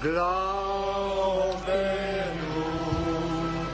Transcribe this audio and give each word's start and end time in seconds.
Glaube 0.00 1.56
nun, 2.38 3.66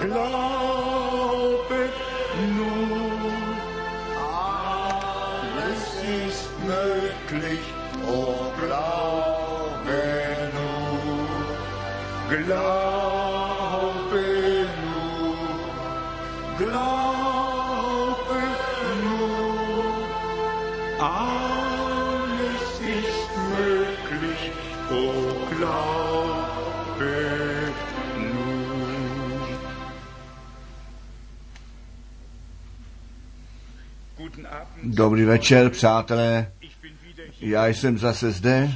glaube 0.00 1.88
nun, 2.58 3.32
alles 4.18 5.84
ist 6.26 6.50
möglich, 6.66 7.64
oh 8.06 8.52
glaube 8.60 9.96
nun, 10.52 11.26
glaube 12.44 12.81
Dobrý 34.94 35.24
večer, 35.24 35.70
přátelé. 35.70 36.52
Já 37.40 37.66
jsem 37.66 37.98
zase 37.98 38.30
zde. 38.30 38.72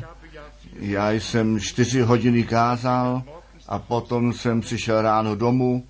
Já 0.73 1.11
jsem 1.11 1.61
čtyři 1.61 2.01
hodiny 2.01 2.43
kázal 2.43 3.23
a 3.69 3.79
potom 3.79 4.33
jsem 4.33 4.61
přišel 4.61 5.03
ráno 5.03 5.37
domů. 5.37 5.85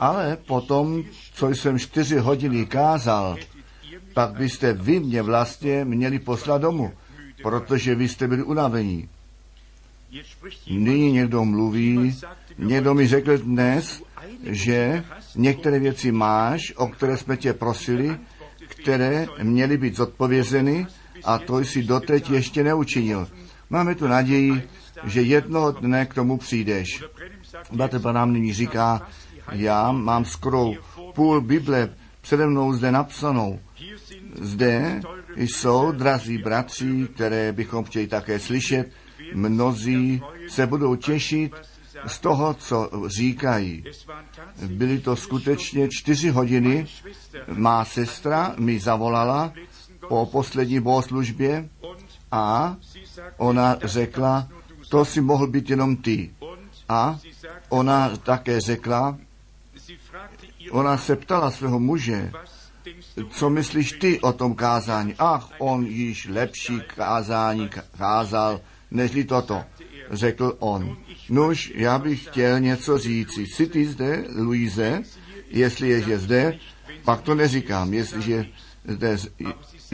Ale 0.00 0.36
potom, 0.46 1.02
co 1.34 1.48
jsem 1.48 1.78
čtyři 1.78 2.18
hodiny 2.18 2.66
kázal, 2.66 3.36
pak 4.14 4.32
byste 4.32 4.72
vy 4.72 5.00
mě 5.00 5.22
vlastně 5.22 5.84
měli 5.84 6.18
poslat 6.18 6.62
domů, 6.62 6.92
protože 7.42 7.94
vy 7.94 8.08
jste 8.08 8.28
byli 8.28 8.42
unavení. 8.42 9.08
Nyní 10.70 11.12
někdo 11.12 11.44
mluví, 11.44 12.20
někdo 12.58 12.94
mi 12.94 13.06
řekl 13.06 13.38
dnes, 13.38 14.02
že 14.44 15.04
některé 15.36 15.78
věci 15.78 16.12
máš, 16.12 16.72
o 16.76 16.86
které 16.86 17.16
jsme 17.16 17.36
tě 17.36 17.52
prosili, 17.52 18.18
které 18.74 19.26
měly 19.42 19.76
být 19.76 19.96
zodpovězeny 19.96 20.86
a 21.24 21.38
to 21.38 21.58
jsi 21.58 21.82
doteď 21.82 22.30
ještě 22.30 22.64
neučinil. 22.64 23.28
Máme 23.70 23.94
tu 23.94 24.06
naději, 24.06 24.62
že 25.04 25.22
jednoho 25.22 25.72
dne 25.72 26.06
k 26.06 26.14
tomu 26.14 26.38
přijdeš. 26.38 27.04
Bratr 27.72 27.98
Branham 27.98 28.32
nyní 28.32 28.54
říká, 28.54 29.08
já 29.52 29.92
mám 29.92 30.24
skoro 30.24 30.72
půl 31.14 31.40
Bible 31.40 31.88
přede 32.20 32.46
mnou 32.46 32.72
zde 32.72 32.92
napsanou. 32.92 33.60
Zde 34.40 35.00
jsou 35.36 35.92
drazí 35.92 36.38
bratři, 36.38 37.08
které 37.14 37.52
bychom 37.52 37.84
chtěli 37.84 38.06
také 38.06 38.38
slyšet. 38.38 38.90
Mnozí 39.34 40.22
se 40.48 40.66
budou 40.66 40.96
těšit 40.96 41.52
z 42.06 42.18
toho, 42.18 42.54
co 42.54 42.90
říkají. 43.06 43.84
Byly 44.66 44.98
to 44.98 45.16
skutečně 45.16 45.88
čtyři 45.90 46.30
hodiny. 46.30 46.86
Má 47.46 47.84
sestra 47.84 48.54
mi 48.58 48.80
zavolala 48.80 49.52
po 50.08 50.26
poslední 50.26 50.80
bohoslužbě 50.80 51.68
a 52.32 52.76
ona 53.36 53.78
řekla, 53.84 54.48
to 54.88 55.04
si 55.04 55.20
mohl 55.20 55.46
být 55.46 55.70
jenom 55.70 55.96
ty. 55.96 56.30
A 56.88 57.18
ona 57.68 58.16
také 58.16 58.60
řekla, 58.60 59.18
ona 60.70 60.96
se 60.96 61.16
ptala 61.16 61.50
svého 61.50 61.80
muže, 61.80 62.32
co 63.30 63.50
myslíš 63.50 63.92
ty 63.92 64.20
o 64.20 64.32
tom 64.32 64.54
kázání? 64.54 65.14
Ach, 65.18 65.48
on 65.58 65.86
již 65.86 66.28
lepší 66.28 66.80
kázání 66.96 67.70
kázal, 67.98 68.60
nežli 68.90 69.24
toto, 69.24 69.64
řekl 70.10 70.56
on. 70.58 70.96
Nuž, 71.28 71.72
já 71.74 71.98
bych 71.98 72.24
chtěl 72.24 72.60
něco 72.60 72.98
říci. 72.98 73.46
Jsi 73.46 73.66
ty 73.66 73.86
zde, 73.86 74.24
Luise? 74.36 75.02
Jestli 75.48 75.88
je, 75.88 76.00
že 76.00 76.18
zde, 76.18 76.58
pak 77.04 77.20
to 77.20 77.34
neříkám. 77.34 77.94
Jestliže 77.94 78.46
zde 78.84 79.16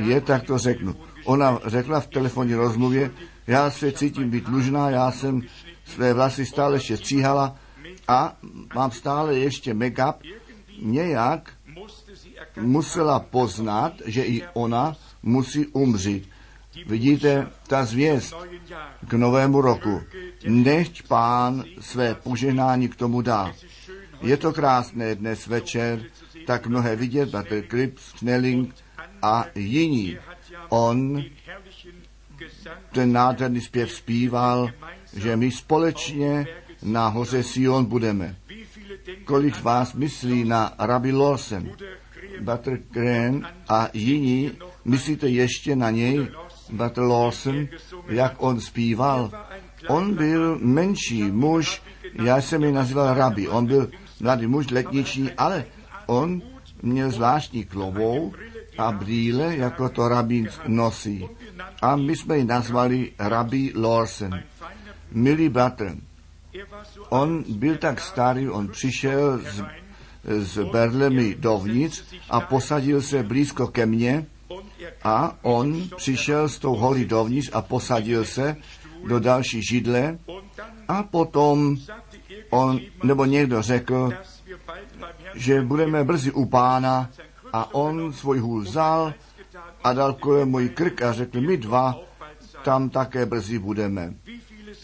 je, 0.04 0.20
tak 0.20 0.42
to 0.42 0.58
řeknu. 0.58 0.96
Ona 1.24 1.60
řekla 1.64 2.00
v 2.00 2.06
telefonní 2.06 2.54
rozmluvě, 2.54 3.10
já 3.46 3.70
se 3.70 3.92
cítím 3.92 4.30
být 4.30 4.44
dlužná, 4.44 4.90
já 4.90 5.10
jsem 5.10 5.42
své 5.84 6.14
vlasy 6.14 6.46
stále 6.46 6.76
ještě 6.76 6.96
stříhala 6.96 7.56
a 8.08 8.36
mám 8.74 8.90
stále 8.90 9.38
ještě 9.38 9.74
make-up. 9.74 10.14
Nějak 10.82 11.52
musela 12.60 13.20
poznat, 13.20 13.92
že 14.04 14.22
i 14.22 14.42
ona 14.54 14.96
musí 15.22 15.66
umřít. 15.66 16.30
Vidíte, 16.86 17.46
ta 17.66 17.84
zvěst 17.84 18.34
k 19.08 19.12
novému 19.12 19.60
roku. 19.60 20.02
Nechť 20.46 21.08
pán 21.08 21.64
své 21.80 22.14
požehnání 22.14 22.88
k 22.88 22.96
tomu 22.96 23.22
dá. 23.22 23.52
Je 24.20 24.36
to 24.36 24.52
krásné 24.52 25.14
dnes 25.14 25.46
večer, 25.46 26.02
tak 26.46 26.66
mnohé 26.66 26.96
vidět, 26.96 27.28
Bratr 27.28 27.62
Krips, 27.62 28.02
Schnelling 28.02 28.74
a 29.22 29.44
jiní. 29.54 30.18
On 30.68 31.24
ten 32.92 33.12
nádherný 33.12 33.60
zpěv 33.60 33.92
zpíval, 33.92 34.70
že 35.16 35.36
my 35.36 35.50
společně 35.50 36.46
na 36.82 37.08
hoře 37.08 37.42
Sion 37.42 37.84
budeme. 37.84 38.36
Kolik 39.24 39.56
z 39.56 39.62
vás 39.62 39.94
myslí 39.94 40.44
na 40.44 40.74
Rabbi 40.78 41.12
Lawson? 41.12 41.70
Butler 42.40 42.78
Graham 42.90 43.46
a 43.68 43.88
jiní, 43.92 44.52
myslíte 44.84 45.28
ještě 45.28 45.76
na 45.76 45.90
něj, 45.90 46.28
Butler 46.70 47.06
Lawson, 47.06 47.68
jak 48.08 48.34
on 48.38 48.60
zpíval? 48.60 49.30
On 49.88 50.14
byl 50.14 50.58
menší 50.62 51.22
muž, 51.22 51.82
já 52.12 52.40
jsem 52.40 52.62
jej 52.62 52.72
nazýval 52.72 53.14
rabi. 53.14 53.48
On 53.48 53.66
byl 53.66 53.90
mladý 54.20 54.46
muž, 54.46 54.70
letniční, 54.70 55.32
ale 55.32 55.64
on 56.06 56.42
měl 56.82 57.10
zvláštní 57.10 57.64
klovou 57.64 58.32
a 58.78 58.92
brýle, 58.92 59.56
jako 59.56 59.88
to 59.88 60.08
rabín 60.08 60.48
nosí. 60.66 61.28
A 61.82 61.96
my 61.96 62.16
jsme 62.16 62.38
ji 62.38 62.44
nazvali 62.44 63.12
Rabbi 63.18 63.72
Lawson. 63.76 64.40
Milý 65.12 65.48
bratr, 65.48 65.96
on 67.08 67.44
byl 67.48 67.76
tak 67.76 68.00
starý, 68.00 68.48
on 68.48 68.68
přišel 68.68 69.38
z, 69.38 69.64
z 70.38 70.64
Berlemy 70.72 71.34
dovnitř 71.38 72.02
a 72.30 72.40
posadil 72.40 73.02
se 73.02 73.22
blízko 73.22 73.66
ke 73.66 73.86
mně 73.86 74.26
a 75.04 75.36
on 75.42 75.88
přišel 75.96 76.48
s 76.48 76.58
tou 76.58 76.74
holí 76.74 77.04
dovnitř 77.04 77.50
a 77.52 77.62
posadil 77.62 78.24
se 78.24 78.56
do 79.08 79.20
další 79.20 79.62
židle 79.62 80.18
a 80.88 81.02
potom 81.02 81.76
on, 82.50 82.80
nebo 83.04 83.24
někdo 83.24 83.62
řekl, 83.62 84.12
že 85.34 85.62
budeme 85.62 86.04
brzy 86.04 86.32
u 86.32 86.44
pána 86.44 87.10
a 87.52 87.74
on 87.74 88.12
svůj 88.12 88.38
hůl 88.38 88.60
vzal 88.60 89.14
a 89.84 89.92
dal 89.92 90.12
kolem 90.12 90.48
můj 90.48 90.68
krk 90.68 91.02
a 91.02 91.12
řekl, 91.12 91.40
my 91.40 91.56
dva 91.56 92.00
tam 92.64 92.90
také 92.90 93.26
brzy 93.26 93.58
budeme. 93.58 94.14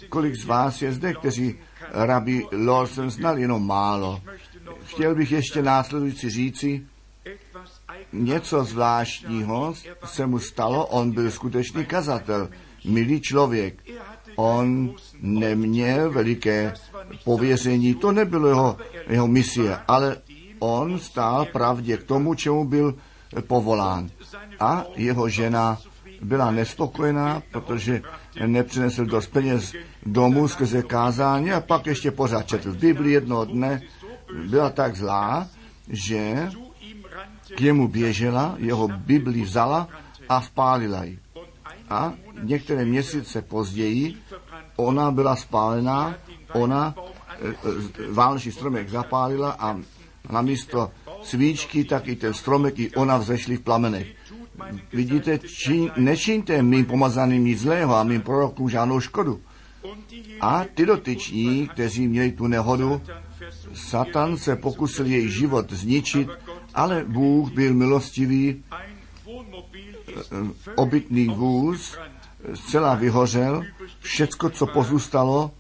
Kolik 0.09 0.35
z 0.35 0.45
vás 0.45 0.83
je 0.83 0.93
zde, 0.93 1.15
kteří 1.15 1.59
rabi 1.93 2.47
Lawson 2.67 3.11
znali 3.11 3.41
jenom 3.41 3.67
málo? 3.67 4.21
Chtěl 4.85 5.15
bych 5.15 5.33
ještě 5.33 5.63
následující 5.63 6.31
říci, 6.31 6.87
něco 8.15 8.65
zvláštního 8.65 9.75
se 10.05 10.27
mu 10.27 10.39
stalo, 10.39 10.87
on 10.87 11.11
byl 11.11 11.31
skutečný 11.31 11.85
kazatel, 11.85 12.49
milý 12.85 13.21
člověk. 13.21 13.83
On 14.37 14.95
neměl 15.21 16.11
veliké 16.11 16.75
pověření, 17.25 17.95
to 17.95 18.13
nebylo 18.13 18.49
jeho, 18.49 18.77
jeho 19.09 19.29
misie, 19.29 19.79
ale 19.89 20.17
on 20.59 20.99
stál 20.99 21.45
pravdě 21.45 21.97
k 21.97 22.05
tomu, 22.05 22.35
čemu 22.35 22.65
byl 22.65 22.95
povolán. 23.47 24.11
A 24.61 24.85
jeho 24.97 25.29
žena 25.29 25.79
byla 26.23 26.51
nespokojená, 26.51 27.43
protože 27.53 28.03
nepřinesl 28.47 29.05
dost 29.05 29.27
peněz 29.27 29.73
domů 30.07 30.49
skrze 30.49 30.83
kázání 30.83 31.53
a 31.53 31.61
pak 31.61 31.87
ještě 31.87 32.11
pořád 32.11 32.47
četl 32.47 32.73
v 32.73 32.77
Bibli 32.77 33.13
jednoho 33.13 33.45
dne. 33.45 33.83
Byla 34.51 34.71
tak 34.71 34.97
zlá, 34.97 35.49
že 35.89 36.49
k 37.57 37.61
němu 37.61 37.89
běžela, 37.89 38.55
jeho 38.59 38.89
Bibli 38.89 39.43
vzala 39.43 39.89
a 40.29 40.41
spálila 40.41 41.05
ji. 41.05 41.19
A 41.91 42.13
některé 42.43 42.85
měsíce 42.85 43.43
později 43.43 44.17
ona 44.77 45.11
byla 45.11 45.37
spálená, 45.37 46.15
ona 46.53 46.95
e, 46.95 47.49
e, 47.49 48.13
vánoční 48.13 48.53
stromek 48.53 48.89
zapálila 48.89 49.57
a 49.59 49.81
na 50.31 50.43
místo 50.43 50.91
svíčky, 51.23 51.85
tak 51.85 52.09
i 52.09 52.17
ten 52.17 52.35
stromek 52.35 52.79
i 52.79 52.91
ona 52.91 53.17
vzešli 53.17 53.57
v 53.57 53.61
plamenech. 53.61 54.07
Vidíte, 54.93 55.39
či, 55.39 55.91
nečiňte 55.97 56.63
mým 56.63 56.87
pomazaným 56.87 57.45
nic 57.45 57.59
zlého 57.61 57.91
a 57.91 58.07
mým 58.07 58.23
prorokům 58.23 58.71
žádnou 58.71 59.01
škodu. 59.01 59.41
A 60.41 60.65
ty 60.75 60.87
dotyční, 60.87 61.69
kteří 61.69 62.09
měli 62.09 62.33
tu 62.33 62.47
nehodu, 62.47 63.03
Satan 63.75 64.37
se 64.37 64.57
pokusil 64.57 65.07
její 65.07 65.31
život 65.31 65.73
zničit, 65.73 66.29
ale 66.75 67.05
Bůh 67.05 67.53
byl 67.53 67.75
milostivý, 67.75 68.65
ist 70.07 70.33
obytný 70.75 71.29
vůz 71.29 71.99
zcela 72.55 72.95
vyhořel, 72.95 73.65
všecko, 74.01 74.51
co 74.51 74.67
pozůstalo, 74.67 75.51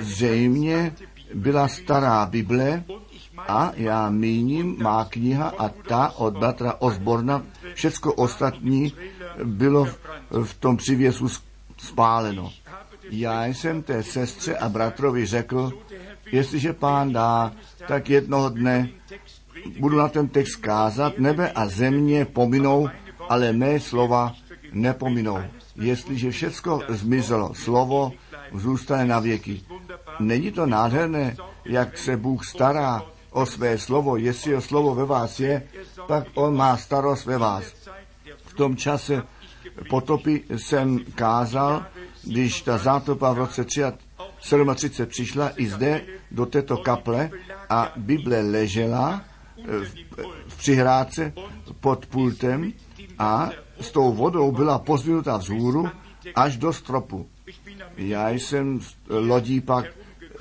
zřejmě 0.00 0.94
byla 1.34 1.68
stará 1.68 2.26
Bible 2.26 2.84
a 3.38 3.72
já 3.74 4.10
míním 4.10 4.76
má 4.82 5.04
kniha 5.04 5.52
a 5.58 5.68
ta 5.68 6.12
od 6.16 6.38
bratra 6.38 6.74
Osborna, 6.78 7.42
všecko 7.74 8.14
ostatní 8.14 8.92
bylo 9.44 9.88
v 10.44 10.54
tom 10.54 10.76
přivěsu 10.76 11.28
spáleno. 11.76 12.52
Já 13.10 13.46
jsem 13.46 13.82
té 13.82 14.02
sestře 14.02 14.56
a 14.56 14.68
bratrovi 14.68 15.26
řekl, 15.26 15.72
jestliže 16.32 16.72
pán 16.72 17.12
dá, 17.12 17.52
tak 17.88 18.10
jednoho 18.10 18.48
dne 18.48 18.88
budu 19.78 19.96
na 19.96 20.08
ten 20.08 20.28
text 20.28 20.56
kázat, 20.56 21.18
nebe 21.18 21.52
a 21.52 21.66
země 21.66 22.24
pominou, 22.24 22.88
ale 23.28 23.52
mé 23.52 23.80
slova 23.80 24.34
nepominou. 24.72 25.38
Jestliže 25.76 26.30
všecko 26.30 26.82
zmizelo, 26.88 27.54
slovo 27.54 28.12
zůstane 28.52 29.04
na 29.04 29.18
věky. 29.20 29.60
Není 30.20 30.52
to 30.52 30.66
nádherné, 30.66 31.36
jak 31.64 31.98
se 31.98 32.16
Bůh 32.16 32.46
stará 32.46 33.02
o 33.30 33.46
své 33.46 33.78
slovo. 33.78 34.16
Jestli 34.16 34.50
jeho 34.50 34.62
slovo 34.62 34.94
ve 34.94 35.04
vás 35.04 35.40
je, 35.40 35.62
pak 36.06 36.24
on 36.34 36.56
má 36.56 36.76
starost 36.76 37.26
ve 37.26 37.38
vás. 37.38 37.64
V 38.44 38.54
tom 38.54 38.76
čase 38.76 39.22
potopy 39.88 40.44
jsem 40.56 40.98
kázal, 41.14 41.86
když 42.24 42.62
ta 42.62 42.78
zátopa 42.78 43.32
v 43.32 43.38
roce 43.38 43.64
37 43.64 45.06
přišla 45.06 45.50
i 45.56 45.66
zde 45.66 46.02
do 46.30 46.46
této 46.46 46.76
kaple 46.76 47.30
a 47.68 47.92
Bible 47.96 48.40
ležela 48.40 49.24
v, 49.66 50.56
přihrádce 50.56 51.32
pod 51.80 52.06
pultem 52.06 52.72
a 53.18 53.50
s 53.80 53.90
tou 53.92 54.12
vodou 54.12 54.52
byla 54.52 54.78
pozvinuta 54.78 55.36
vzhůru 55.36 55.88
až 56.34 56.56
do 56.56 56.72
stropu. 56.72 57.28
Já 57.96 58.30
jsem 58.30 58.80
lodí 59.08 59.60
pak 59.60 59.84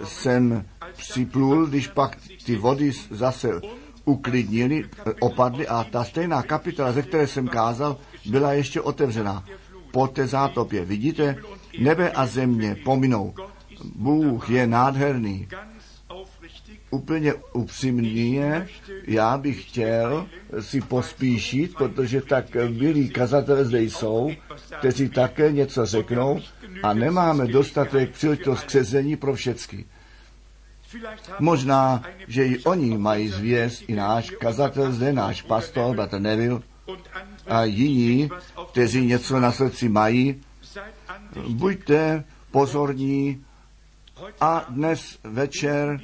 jsem 0.04 0.66
připlul, 0.98 1.66
když 1.66 1.88
pak 1.88 2.18
ty 2.45 2.56
vody 2.56 2.92
zase 3.10 3.62
uklidnili, 4.06 4.89
opadly 5.19 5.68
a 5.68 5.83
ta 5.83 6.04
stejná 6.04 6.44
kapitola, 6.44 6.92
ze 6.92 7.01
které 7.01 7.27
jsem 7.27 7.48
kázal, 7.48 7.98
byla 8.25 8.54
ještě 8.54 8.81
otevřená 8.81 9.44
po 9.92 10.07
té 10.07 10.27
zátopě. 10.27 10.86
Vidíte, 10.86 11.36
nebe 11.80 12.12
a 12.12 12.25
země 12.25 12.77
pominou. 12.83 13.33
Bůh 13.95 14.50
je 14.50 14.68
nádherný. 14.68 15.48
Úplně 16.89 17.33
upřímně, 17.33 18.68
já 19.07 19.38
bych 19.38 19.69
chtěl 19.69 20.27
si 20.59 20.81
pospíšit, 20.81 21.75
protože 21.75 22.21
tak 22.21 22.45
milí 22.69 23.09
kazatelé 23.09 23.65
zde 23.65 23.81
jsou, 23.81 24.31
kteří 24.80 25.09
také 25.09 25.51
něco 25.51 25.86
řeknou 25.86 26.39
a 26.83 26.94
nemáme 26.94 27.47
dostatek 27.47 28.09
příležitost 28.09 28.63
křezení 28.63 29.15
pro 29.15 29.33
všecky. 29.33 29.86
Možná, 31.39 32.03
že 32.27 32.45
i 32.45 32.63
oni 32.63 32.97
mají 32.97 33.30
zvěst, 33.30 33.83
i 33.88 33.95
náš 33.95 34.30
kazatel 34.30 34.91
zde, 34.91 35.13
náš 35.13 35.41
pastor, 35.41 35.95
bratr 35.95 36.19
Neville, 36.19 36.62
a 37.47 37.63
jiní, 37.63 38.30
kteří 38.71 39.06
něco 39.06 39.39
na 39.39 39.51
srdci 39.51 39.89
mají, 39.89 40.41
buďte 41.47 42.24
pozorní 42.51 43.45
a 44.41 44.65
dnes 44.69 45.18
večer 45.24 46.00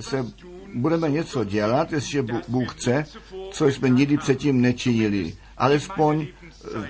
se 0.00 0.26
budeme 0.74 1.10
něco 1.10 1.44
dělat, 1.44 1.92
jestliže 1.92 2.24
Bůh 2.48 2.74
chce, 2.74 3.04
co 3.50 3.66
jsme 3.66 3.88
nikdy 3.88 4.16
předtím 4.16 4.60
nečinili. 4.60 5.34
Alespoň 5.58 6.26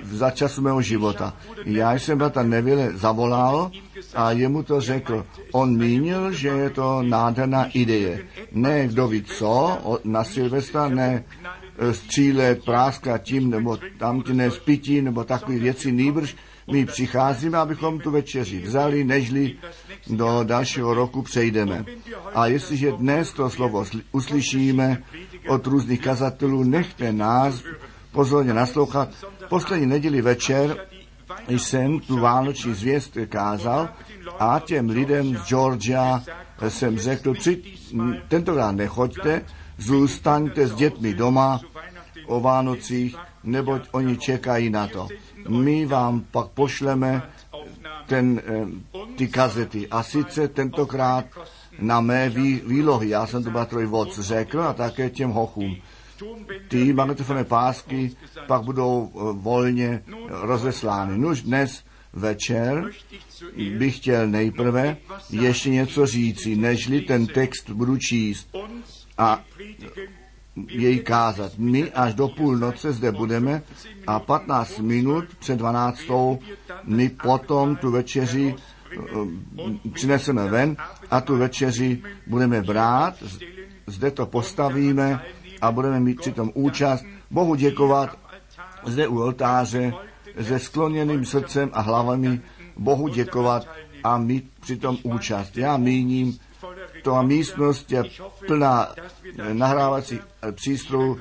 za 0.02 0.30
času 0.30 0.62
mého 0.62 0.82
života. 0.82 1.36
Já 1.64 1.94
jsem 1.94 2.18
brata 2.18 2.42
Neville 2.42 2.92
zavolal 2.92 3.70
a 4.14 4.32
jemu 4.32 4.62
to 4.62 4.80
řekl. 4.80 5.26
On 5.52 5.76
mínil, 5.76 6.32
že 6.32 6.48
je 6.48 6.70
to 6.70 7.02
nádherná 7.02 7.64
ideje. 7.72 8.26
Ne 8.52 8.88
kdo 8.88 9.08
ví 9.08 9.22
co, 9.22 9.78
na 10.04 10.24
Silvestra, 10.24 10.88
ne 10.88 11.24
střílet, 11.92 12.64
práskat 12.64 13.22
tím, 13.22 13.50
nebo 13.50 13.78
tam 13.98 14.22
ne 14.32 14.50
spití, 14.50 15.02
nebo 15.02 15.24
takové 15.24 15.58
věci, 15.58 15.92
nýbrž 15.92 16.36
my 16.72 16.86
přicházíme, 16.86 17.58
abychom 17.58 18.00
tu 18.00 18.10
večeři 18.10 18.60
vzali, 18.60 19.04
nežli 19.04 19.56
do 20.06 20.40
dalšího 20.44 20.94
roku 20.94 21.22
přejdeme. 21.22 21.84
A 22.34 22.46
jestliže 22.46 22.92
dnes 22.92 23.32
to 23.32 23.50
slovo 23.50 23.84
uslyšíme 24.12 25.02
od 25.48 25.66
různých 25.66 26.00
kazatelů, 26.00 26.64
nechte 26.64 27.12
nás 27.12 27.62
pozorně 28.12 28.54
naslouchat. 28.54 29.08
Poslední 29.48 29.86
neděli 29.86 30.22
večer 30.22 30.86
jsem 31.48 32.00
tu 32.00 32.18
vánoční 32.18 32.74
zvěst 32.74 33.16
kázal 33.28 33.88
a 34.38 34.60
těm 34.64 34.88
lidem 34.88 35.36
z 35.36 35.42
Georgia 35.48 36.22
jsem 36.68 36.98
řekl, 36.98 37.34
při, 37.34 37.62
tentokrát 38.28 38.72
nechoďte, 38.72 39.42
zůstaňte 39.78 40.66
s 40.66 40.74
dětmi 40.74 41.14
doma 41.14 41.60
o 42.26 42.40
Vánocích, 42.40 43.16
neboť 43.44 43.88
oni 43.92 44.16
čekají 44.16 44.70
na 44.70 44.86
to. 44.86 45.08
My 45.48 45.86
vám 45.86 46.20
pak 46.30 46.48
pošleme 46.48 47.22
ten, 48.06 48.42
ty 49.16 49.28
kazety. 49.28 49.88
A 49.88 50.02
sice 50.02 50.48
tentokrát 50.48 51.24
na 51.80 52.00
mé 52.00 52.28
vý, 52.30 52.60
výlohy. 52.66 53.08
Já 53.08 53.26
jsem 53.26 53.44
to 53.44 53.50
bratrovi 53.50 53.86
Voc 53.86 54.18
řekl 54.18 54.62
a 54.62 54.72
také 54.72 55.10
těm 55.10 55.30
hochům. 55.30 55.76
Ty 56.68 56.92
magnetofonné 56.92 57.44
pásky 57.44 58.16
pak 58.46 58.62
budou 58.62 59.10
volně 59.32 60.02
rozeslány. 60.28 61.18
Nuž 61.18 61.42
dnes 61.42 61.84
večer 62.12 62.90
bych 63.78 63.96
chtěl 63.96 64.26
nejprve 64.26 64.96
ještě 65.30 65.70
něco 65.70 66.06
říci, 66.06 66.56
nežli 66.56 67.00
ten 67.00 67.26
text 67.26 67.70
budu 67.70 67.96
číst 67.96 68.56
a 69.18 69.44
jej 70.68 70.98
kázat. 70.98 71.52
My 71.58 71.92
až 71.92 72.14
do 72.14 72.28
půlnoce 72.28 72.92
zde 72.92 73.12
budeme 73.12 73.62
a 74.06 74.20
15 74.20 74.78
minut 74.78 75.24
před 75.38 75.58
12. 75.58 76.00
my 76.84 77.08
potom 77.08 77.76
tu 77.76 77.90
večeři 77.90 78.54
přineseme 79.92 80.48
ven 80.48 80.76
a 81.10 81.20
tu 81.20 81.36
večeři 81.36 82.02
budeme 82.26 82.62
brát, 82.62 83.14
zde 83.86 84.10
to 84.10 84.26
postavíme 84.26 85.20
a 85.60 85.72
budeme 85.72 86.00
mít 86.00 86.20
přitom 86.20 86.50
účast. 86.54 87.04
Bohu 87.30 87.54
děkovat 87.54 88.18
zde 88.86 89.08
u 89.08 89.20
oltáře 89.20 89.92
se 90.42 90.58
skloněným 90.58 91.24
srdcem 91.24 91.70
a 91.72 91.80
hlavami 91.80 92.40
Bohu 92.76 93.08
děkovat 93.08 93.68
a 94.04 94.18
mít 94.18 94.50
přitom 94.60 94.98
účast. 95.02 95.56
Já 95.56 95.76
míním, 95.76 96.38
to 97.02 97.22
místnost 97.22 97.92
je 97.92 98.04
plná 98.46 98.94
nahrávací 99.52 100.20
přístrojů. 100.52 101.20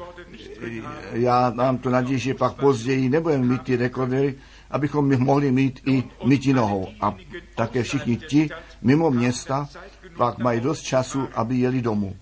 Já 1.11 1.51
mám 1.55 1.77
tu 1.77 1.89
naději, 1.89 2.19
že 2.19 2.33
pak 2.33 2.53
později 2.53 3.09
nebudeme 3.09 3.45
mít 3.45 3.61
ty 3.61 3.75
rekordery, 3.75 4.35
abychom 4.71 5.19
mohli 5.19 5.51
mít 5.51 5.81
i 5.85 6.03
myti 6.25 6.53
nohou. 6.53 6.87
A 7.01 7.15
také 7.55 7.83
všichni 7.83 8.17
ti 8.17 8.49
mimo 8.81 9.11
města 9.11 9.69
pak 10.17 10.37
mají 10.37 10.59
dost 10.59 10.81
času, 10.81 11.27
aby 11.33 11.55
jeli 11.55 11.81
domů. 11.81 12.15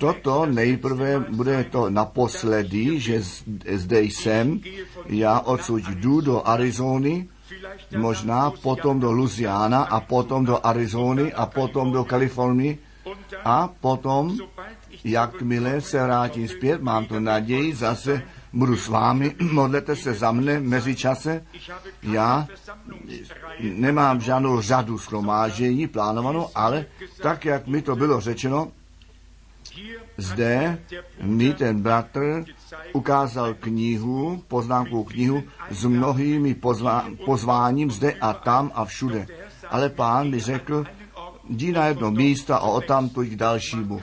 Toto 0.00 0.46
nejprve 0.46 1.20
bude 1.20 1.64
to 1.64 1.90
naposledy, 1.90 3.00
že 3.00 3.22
zde 3.74 4.02
jsem, 4.02 4.60
já 5.06 5.40
odsud 5.40 5.82
jdu 5.88 6.20
do 6.20 6.48
Arizony, 6.48 7.28
možná 7.96 8.50
potom 8.50 9.00
do 9.00 9.12
Louisiana 9.12 9.82
a 9.82 10.00
potom 10.00 10.44
do 10.44 10.66
Arizony 10.66 11.32
a 11.32 11.46
potom 11.46 11.92
do 11.92 12.04
Kalifornie 12.04 12.78
a 13.44 13.68
potom, 13.80 14.38
jakmile 15.04 15.80
se 15.80 16.02
vrátím 16.02 16.48
zpět, 16.48 16.82
mám 16.82 17.04
tu 17.06 17.18
naději, 17.18 17.74
zase 17.74 18.22
budu 18.52 18.76
s 18.76 18.88
vámi, 18.88 19.34
modlete 19.52 19.96
se 19.96 20.14
za 20.14 20.32
mne 20.32 20.60
mezi 20.60 20.96
čase. 20.96 21.44
Já 22.02 22.48
nemám 23.60 24.20
žádnou 24.20 24.60
řadu 24.60 24.98
schromážení 24.98 25.86
plánovanou, 25.86 26.48
ale 26.54 26.86
tak, 27.22 27.44
jak 27.44 27.66
mi 27.66 27.82
to 27.82 27.96
bylo 27.96 28.20
řečeno, 28.20 28.72
zde 30.16 30.78
mi 31.22 31.54
ten 31.54 31.82
bratr 31.82 32.44
ukázal 32.92 33.54
knihu, 33.54 34.42
poznámkou 34.48 35.04
knihu 35.04 35.42
s 35.70 35.84
mnohými 35.84 36.54
pozvá, 36.54 37.06
pozváním 37.24 37.90
zde 37.90 38.12
a 38.12 38.32
tam 38.32 38.72
a 38.74 38.84
všude. 38.84 39.26
Ale 39.70 39.88
pán 39.88 40.30
mi 40.30 40.40
řekl, 40.40 40.84
jdi 41.48 41.72
na 41.72 41.86
jedno 41.86 42.10
místo 42.10 42.54
a 42.54 42.60
odtamtud 42.60 43.26
k 43.26 43.36
dalšímu. 43.36 44.00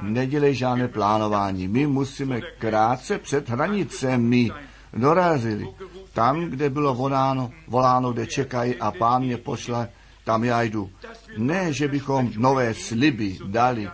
Nedělej 0.00 0.54
žádné 0.54 0.88
plánování. 0.88 1.68
My 1.68 1.86
musíme 1.86 2.40
krátce 2.40 3.18
před 3.18 3.48
hranicemi 3.48 4.50
dorazili. 4.92 5.68
Tam, 6.12 6.44
kde 6.44 6.70
bylo 6.70 6.94
voláno, 6.94 7.50
voláno, 7.68 8.12
kde 8.12 8.26
čekají 8.26 8.76
a 8.76 8.90
pán 8.90 9.22
mě 9.22 9.36
pošle, 9.36 9.88
tam 10.24 10.44
já 10.44 10.62
jdu. 10.62 10.90
Ne, 11.36 11.72
že 11.72 11.88
bychom 11.88 12.30
nové 12.36 12.74
sliby 12.74 13.38
dali 13.46 13.88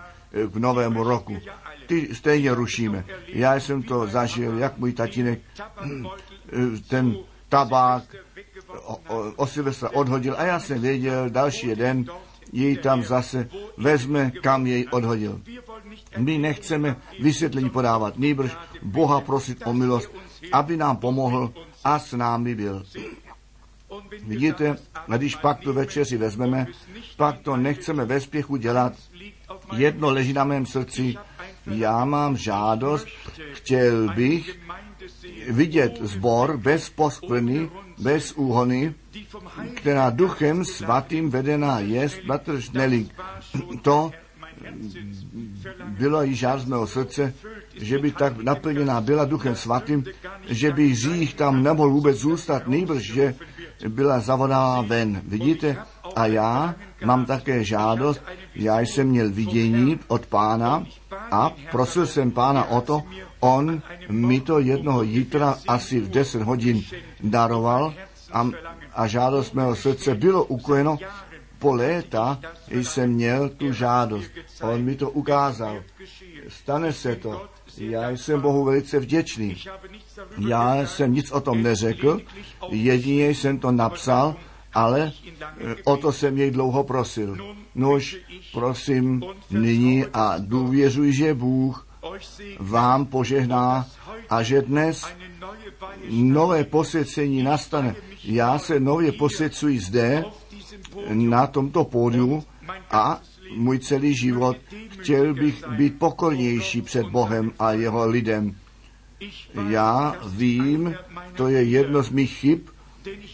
k 0.52 0.56
novému 0.56 1.02
roku. 1.02 1.36
Ty 1.86 2.14
stejně 2.14 2.54
rušíme. 2.54 3.04
Já 3.28 3.54
jsem 3.54 3.82
to 3.82 4.06
zažil, 4.06 4.58
jak 4.58 4.78
můj 4.78 4.92
tatínek 4.92 5.40
ten 6.88 7.16
tabák 7.48 8.04
o, 8.86 8.96
o, 8.96 9.32
o 9.36 9.46
Silvestra 9.46 9.90
odhodil 9.90 10.34
a 10.38 10.44
já 10.44 10.60
jsem 10.60 10.80
věděl, 10.80 11.30
další 11.30 11.66
jeden 11.66 12.04
jej 12.52 12.76
tam 12.76 13.02
zase 13.02 13.48
vezme, 13.76 14.30
kam 14.42 14.66
jej 14.66 14.86
odhodil. 14.90 15.40
My 16.18 16.38
nechceme 16.38 16.96
vysvětlení 17.20 17.70
podávat, 17.70 18.18
nejbrž 18.18 18.56
Boha 18.82 19.20
prosit 19.20 19.62
o 19.66 19.72
milost, 19.72 20.10
aby 20.52 20.76
nám 20.76 20.96
pomohl 20.96 21.52
a 21.84 21.98
s 21.98 22.12
námi 22.12 22.54
byl. 22.54 22.82
Vidíte, 24.22 24.76
když 25.06 25.36
pak 25.36 25.60
tu 25.60 25.72
večeři 25.72 26.16
vezmeme, 26.16 26.66
pak 27.16 27.38
to 27.38 27.56
nechceme 27.56 28.04
ve 28.04 28.20
spěchu 28.20 28.56
dělat. 28.56 28.92
Jedno 29.76 30.10
leží 30.10 30.32
na 30.32 30.44
mém 30.44 30.66
srdci, 30.66 31.14
já 31.66 32.04
mám 32.04 32.36
žádost, 32.36 33.06
chtěl 33.52 34.14
bych 34.14 34.58
vidět 35.48 35.98
zbor 36.00 36.56
bez 36.56 36.90
poskvrny, 36.90 37.70
bez 37.98 38.32
úhony, 38.32 38.94
která 39.74 40.10
duchem 40.10 40.64
svatým 40.64 41.30
vedená 41.30 41.80
jest, 41.80 42.24
bratr 42.26 42.60
Šnelik. 42.60 43.14
To 43.82 44.10
bylo 45.98 46.22
již 46.22 46.38
žár 46.38 46.60
z 46.60 46.64
mého 46.64 46.86
srdce, 46.86 47.34
že 47.76 47.98
by 47.98 48.12
tak 48.12 48.42
naplněná 48.42 49.00
byla 49.00 49.24
duchem 49.24 49.56
svatým, 49.56 50.04
že 50.48 50.72
by 50.72 50.88
hřích 50.88 51.34
tam 51.34 51.62
nemohl 51.62 51.90
vůbec 51.90 52.16
zůstat, 52.16 52.68
nejbrž, 52.68 53.02
že 53.02 53.34
byla 53.88 54.20
zavodána 54.20 54.80
ven. 54.80 55.22
Vidíte? 55.24 55.76
A 56.16 56.26
já 56.26 56.74
mám 57.04 57.24
také 57.24 57.64
žádost, 57.64 58.22
já 58.54 58.80
jsem 58.80 59.08
měl 59.08 59.30
vidění 59.30 60.00
od 60.08 60.26
pána 60.26 60.84
a 61.30 61.52
prosil 61.70 62.06
jsem 62.06 62.30
pána 62.30 62.64
o 62.64 62.80
to, 62.80 63.02
on 63.40 63.82
mi 64.08 64.40
to 64.40 64.58
jednoho 64.58 65.02
jítra 65.02 65.58
asi 65.68 66.00
v 66.00 66.10
10 66.10 66.42
hodin 66.42 66.82
daroval 67.20 67.94
a, 68.32 68.50
a 68.94 69.06
žádost 69.06 69.54
mého 69.54 69.76
srdce 69.76 70.14
bylo 70.14 70.44
ukojeno. 70.44 70.98
Po 71.58 71.74
léta 71.74 72.40
jsem 72.70 73.10
měl 73.10 73.48
tu 73.48 73.72
žádost. 73.72 74.30
On 74.62 74.82
mi 74.82 74.94
to 74.94 75.10
ukázal. 75.10 75.82
Stane 76.48 76.92
se 76.92 77.16
to. 77.16 77.48
Já 77.78 78.10
jsem 78.10 78.40
Bohu 78.40 78.64
velice 78.64 78.98
vděčný. 78.98 79.56
Já 80.48 80.86
jsem 80.86 81.14
nic 81.14 81.30
o 81.30 81.40
tom 81.40 81.62
neřekl, 81.62 82.20
jedině 82.68 83.28
jsem 83.28 83.58
to 83.58 83.72
napsal, 83.72 84.36
ale 84.76 85.12
eh, 85.40 85.74
o 85.84 85.96
to 85.96 86.12
jsem 86.12 86.38
jej 86.38 86.50
dlouho 86.50 86.84
prosil. 86.84 87.56
Nož, 87.74 88.16
prosím 88.52 89.24
nyní 89.50 90.04
a 90.12 90.34
důvěřuji, 90.38 91.12
že 91.12 91.34
Bůh 91.34 91.86
vám 92.58 93.06
požehná 93.06 93.86
a 94.30 94.42
že 94.42 94.62
dnes 94.62 95.06
nové 96.10 96.64
posvěcení 96.64 97.42
nastane. 97.42 97.94
Já 98.24 98.58
se 98.58 98.80
nově 98.80 99.12
posvěcuji 99.12 99.80
zde, 99.80 100.24
na 101.12 101.46
tomto 101.46 101.84
pódiu 101.84 102.44
a 102.90 103.20
můj 103.56 103.78
celý 103.78 104.16
život 104.16 104.56
chtěl 104.88 105.34
bych 105.34 105.68
být 105.68 105.98
pokornější 105.98 106.82
před 106.82 107.06
Bohem 107.06 107.52
a 107.58 107.72
jeho 107.72 108.08
lidem. 108.08 108.54
Já 109.68 110.16
vím, 110.28 110.94
to 111.36 111.48
je 111.48 111.62
jedno 111.62 112.02
z 112.02 112.10
mých 112.10 112.32
chyb, 112.32 112.60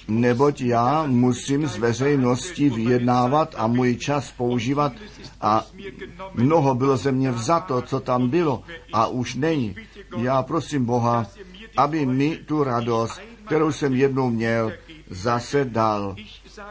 neboť 0.08 0.60
já 0.60 1.06
musím 1.06 1.68
s 1.68 1.76
veřejností 1.76 2.70
vyjednávat 2.70 3.54
a 3.58 3.66
můj 3.66 3.96
čas 3.96 4.32
používat 4.32 4.92
a 5.40 5.66
mnoho 6.34 6.74
bylo 6.74 6.96
ze 6.96 7.12
mě 7.12 7.30
vzato, 7.30 7.82
co 7.82 8.00
tam 8.00 8.28
bylo 8.28 8.62
a 8.92 9.06
už 9.06 9.34
není. 9.34 9.76
Já 10.16 10.42
prosím 10.42 10.84
Boha, 10.84 11.26
aby 11.76 12.06
mi 12.06 12.36
tu 12.36 12.64
radost, 12.64 13.20
kterou 13.46 13.72
jsem 13.72 13.94
jednou 13.94 14.30
měl, 14.30 14.72
zase 15.10 15.64
dal. 15.64 16.16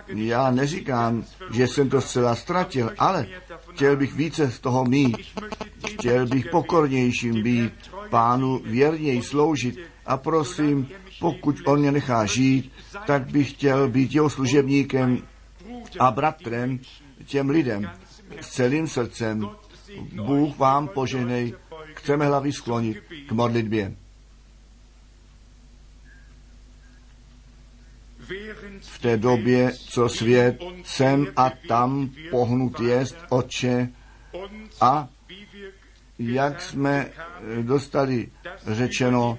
Já 0.07 0.51
neříkám, 0.51 1.23
že 1.53 1.67
jsem 1.67 1.89
to 1.89 2.01
zcela 2.01 2.35
ztratil, 2.35 2.91
ale 2.97 3.27
chtěl 3.71 3.95
bych 3.97 4.13
více 4.13 4.51
z 4.51 4.59
toho 4.59 4.85
mít. 4.85 5.17
Chtěl 5.87 6.27
bych 6.27 6.45
pokornějším 6.49 7.43
být, 7.43 7.73
pánu 8.09 8.61
věrněji 8.65 9.21
sloužit 9.21 9.79
a 10.05 10.17
prosím, 10.17 10.87
pokud 11.21 11.55
on 11.65 11.79
mě 11.79 11.91
nechá 11.91 12.25
žít, 12.25 12.71
tak 13.07 13.31
bych 13.31 13.51
chtěl 13.51 13.89
být 13.89 14.15
jeho 14.15 14.29
služebníkem 14.29 15.21
a 15.99 16.11
bratrem 16.11 16.79
těm 17.25 17.49
lidem 17.49 17.91
s 18.41 18.49
celým 18.49 18.87
srdcem. 18.87 19.49
Bůh 20.25 20.57
vám 20.57 20.87
poženej, 20.87 21.53
chceme 21.93 22.25
hlavy 22.25 22.51
sklonit 22.53 22.97
k 23.27 23.31
modlitbě. 23.31 23.95
v 28.81 28.99
té 28.99 29.17
době, 29.17 29.71
co 29.73 30.09
svět 30.09 30.59
sem 30.83 31.27
a 31.35 31.51
tam 31.67 32.09
pohnut 32.31 32.79
jest, 32.79 33.17
oče, 33.29 33.89
a 34.81 35.07
jak 36.19 36.61
jsme 36.61 37.09
dostali 37.61 38.31
řečeno, 38.67 39.37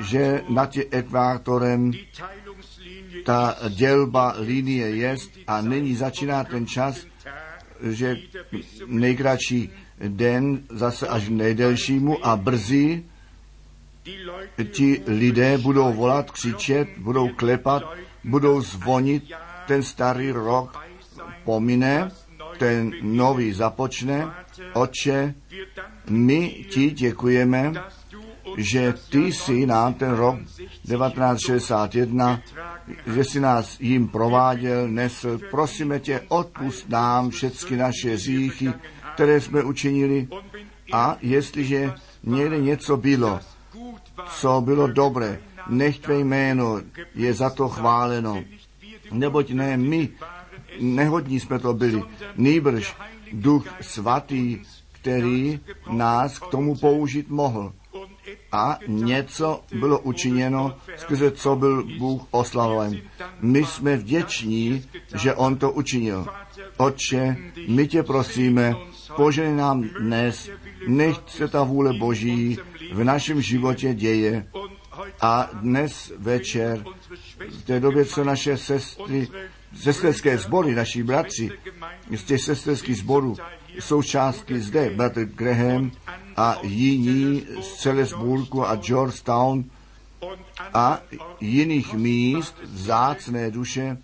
že 0.00 0.42
nad 0.48 0.70
ekvátorem 0.90 1.92
ta 3.24 3.56
dělba 3.70 4.34
linie 4.38 4.86
jest 4.90 5.30
a 5.46 5.60
nyní 5.60 5.94
začíná 5.96 6.44
ten 6.44 6.66
čas, 6.66 7.06
že 7.82 8.16
nejkratší 8.86 9.70
den 10.08 10.62
zase 10.70 11.08
až 11.08 11.28
nejdelšímu 11.28 12.26
a 12.26 12.36
brzy 12.36 13.04
ti 14.70 15.02
lidé 15.06 15.58
budou 15.58 15.92
volat, 15.92 16.30
křičet, 16.30 16.88
budou 16.98 17.28
klepat, 17.28 17.82
budou 18.24 18.60
zvonit, 18.60 19.32
ten 19.66 19.82
starý 19.82 20.30
rok 20.30 20.78
pomine, 21.44 22.10
ten 22.58 22.92
nový 23.02 23.52
započne. 23.52 24.26
Oče, 24.72 25.34
my 26.10 26.64
ti 26.70 26.90
děkujeme, 26.90 27.72
že 28.56 28.94
ty 29.10 29.32
jsi 29.32 29.66
nám 29.66 29.94
ten 29.94 30.10
rok 30.10 30.38
1961, 30.38 32.40
že 33.14 33.24
jsi 33.24 33.40
nás 33.40 33.80
jim 33.80 34.08
prováděl, 34.08 34.88
nesl. 34.88 35.38
Prosíme 35.50 36.00
tě, 36.00 36.20
odpust 36.28 36.88
nám 36.88 37.30
všechny 37.30 37.76
naše 37.76 38.16
říchy, 38.16 38.72
které 39.14 39.40
jsme 39.40 39.62
učinili. 39.62 40.28
A 40.92 41.16
jestliže 41.20 41.92
někde 42.24 42.60
něco 42.60 42.96
bylo, 42.96 43.40
co 44.26 44.60
bylo 44.60 44.86
dobré, 44.86 45.38
nech 45.68 45.98
tvé 45.98 46.18
jméno 46.18 46.80
je 47.14 47.34
za 47.34 47.50
to 47.50 47.68
chváleno. 47.68 48.44
Neboť 49.12 49.50
ne 49.50 49.76
my, 49.76 50.08
nehodní 50.80 51.40
jsme 51.40 51.58
to 51.58 51.74
byli, 51.74 52.02
nýbrž 52.36 52.96
duch 53.32 53.66
svatý, 53.80 54.58
který 54.92 55.60
nás 55.90 56.38
k 56.38 56.46
tomu 56.46 56.74
použít 56.74 57.30
mohl. 57.30 57.72
A 58.52 58.78
něco 58.86 59.60
bylo 59.74 59.98
učiněno, 59.98 60.76
skrze 60.96 61.30
co 61.30 61.56
byl 61.56 61.84
Bůh 61.98 62.22
oslavoven. 62.30 63.00
My 63.40 63.64
jsme 63.64 63.96
vděční, 63.96 64.84
že 65.14 65.34
On 65.34 65.56
to 65.56 65.70
učinil. 65.70 66.26
Otče, 66.76 67.36
my 67.68 67.88
tě 67.88 68.02
prosíme, 68.02 68.74
požej 69.16 69.52
nám 69.52 69.82
dnes, 69.82 70.50
nech 70.86 71.16
se 71.26 71.48
ta 71.48 71.62
vůle 71.62 71.92
Boží 71.92 72.58
v 72.92 73.04
našem 73.04 73.42
životě 73.42 73.94
děje 73.94 74.46
a 75.20 75.50
dnes 75.52 76.12
večer, 76.18 76.84
v 77.48 77.62
té 77.64 77.80
době, 77.80 78.04
co 78.04 78.24
naše 78.24 78.56
sestry, 78.56 79.28
sesterské 79.82 80.38
sbory, 80.38 80.74
naši 80.74 81.02
bratři 81.02 81.50
z 82.16 82.24
těch 82.24 82.42
sesterských 82.42 82.98
sborů 82.98 83.36
jsou 83.78 84.02
částky 84.02 84.60
zde, 84.60 84.90
bratr 84.90 85.24
Graham 85.24 85.90
a 86.36 86.58
jiní 86.62 87.46
z 87.60 87.74
Celesburgu 87.74 88.66
a 88.66 88.76
Georgetown 88.76 89.64
a 90.74 91.00
jiných 91.40 91.94
míst, 91.94 92.54
vzácné 92.64 93.50
duše, 93.50 93.98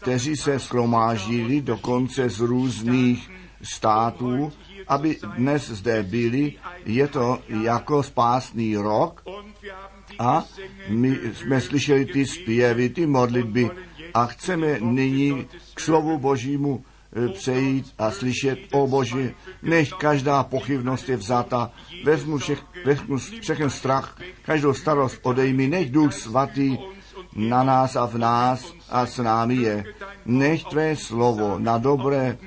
kteří 0.00 0.36
se 0.36 0.58
schromáždili 0.58 1.60
dokonce 1.60 2.28
z 2.28 2.40
různých 2.40 3.30
států, 3.62 4.52
aby 4.88 5.16
dnes 5.36 5.68
zde 5.70 6.02
byli. 6.02 6.52
Je 6.86 7.08
to 7.08 7.38
jako 7.62 8.02
spásný 8.02 8.76
rok 8.76 9.22
a 10.18 10.44
my 10.88 11.18
jsme 11.34 11.60
slyšeli 11.60 12.04
ty 12.04 12.26
zpěvy, 12.26 12.88
ty 12.88 13.06
modlitby 13.06 13.70
a 14.14 14.26
chceme 14.26 14.80
nyní 14.80 15.46
k 15.74 15.80
slovu 15.80 16.18
Božímu 16.18 16.84
přejít 17.32 17.94
a 17.98 18.10
slyšet, 18.10 18.58
o 18.72 18.86
Boži, 18.86 19.34
nech 19.62 19.92
každá 19.92 20.42
pochybnost 20.42 21.08
je 21.08 21.16
vzata, 21.16 21.70
vezmu, 22.04 22.38
všech, 22.38 22.62
vezmu 22.84 23.18
všechen 23.18 23.70
strach, 23.70 24.18
každou 24.42 24.74
starost 24.74 25.18
odejmi, 25.22 25.68
nech 25.68 25.90
Duch 25.90 26.12
Svatý 26.12 26.78
na 27.36 27.62
nás 27.62 27.96
a 27.96 28.06
v 28.06 28.18
nás 28.18 28.72
a 28.90 29.06
s 29.06 29.18
námi 29.18 29.54
je. 29.54 29.84
Nech 30.26 30.64
tvé 30.64 30.96
slovo 30.96 31.58
na 31.58 31.78
dobré 31.78 32.38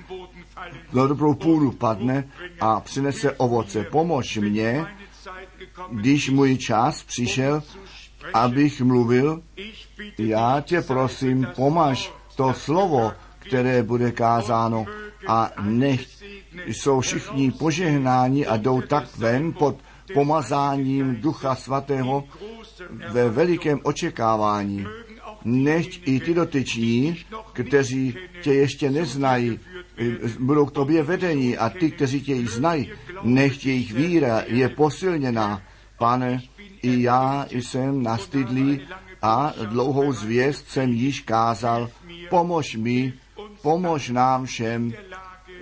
na 0.93 1.07
dobrou 1.07 1.33
půdu 1.33 1.71
padne 1.71 2.29
a 2.59 2.79
přinese 2.79 3.31
ovoce. 3.31 3.83
Pomož 3.83 4.37
mě, 4.37 4.85
když 5.91 6.29
můj 6.29 6.57
čas 6.57 7.03
přišel, 7.03 7.63
abych 8.33 8.81
mluvil, 8.81 9.41
Já 10.17 10.61
tě 10.61 10.81
prosím, 10.81 11.47
pomaž 11.55 12.13
to 12.35 12.53
slovo, 12.53 13.13
které 13.47 13.83
bude 13.83 14.11
kázáno 14.11 14.85
a 15.27 15.51
nech 15.61 16.07
jsou 16.65 16.99
všichni 16.99 17.51
požehnáni 17.51 18.45
a 18.45 18.57
jdou 18.57 18.81
tak 18.81 19.17
ven 19.17 19.53
pod 19.53 19.77
pomazáním 20.13 21.15
Ducha 21.15 21.55
Svatého 21.55 22.23
ve 23.11 23.29
velikém 23.29 23.79
očekávání. 23.83 24.85
Nechť 25.45 26.01
i 26.05 26.19
ty 26.19 26.33
dotyční, 26.33 27.17
kteří 27.53 28.15
tě 28.41 28.53
ještě 28.53 28.91
neznají, 28.91 29.59
budou 30.39 30.65
k 30.65 30.71
tobě 30.71 31.03
vedení 31.03 31.57
a 31.57 31.69
ty, 31.69 31.91
kteří 31.91 32.21
tě 32.21 32.33
již 32.33 32.49
znají, 32.49 32.91
nechť 33.23 33.65
jejich 33.65 33.93
víra 33.93 34.43
je 34.47 34.69
posilněná. 34.69 35.61
Pane, 35.97 36.41
i 36.81 37.01
já 37.01 37.45
jsem 37.51 38.03
nastydlý 38.03 38.81
a 39.21 39.53
dlouhou 39.65 40.11
zvěst 40.11 40.67
jsem 40.67 40.89
již 40.89 41.21
kázal. 41.21 41.89
Pomož 42.29 42.75
mi, 42.75 43.13
pomož 43.65 44.09
nám 44.09 44.45
všem 44.45 44.93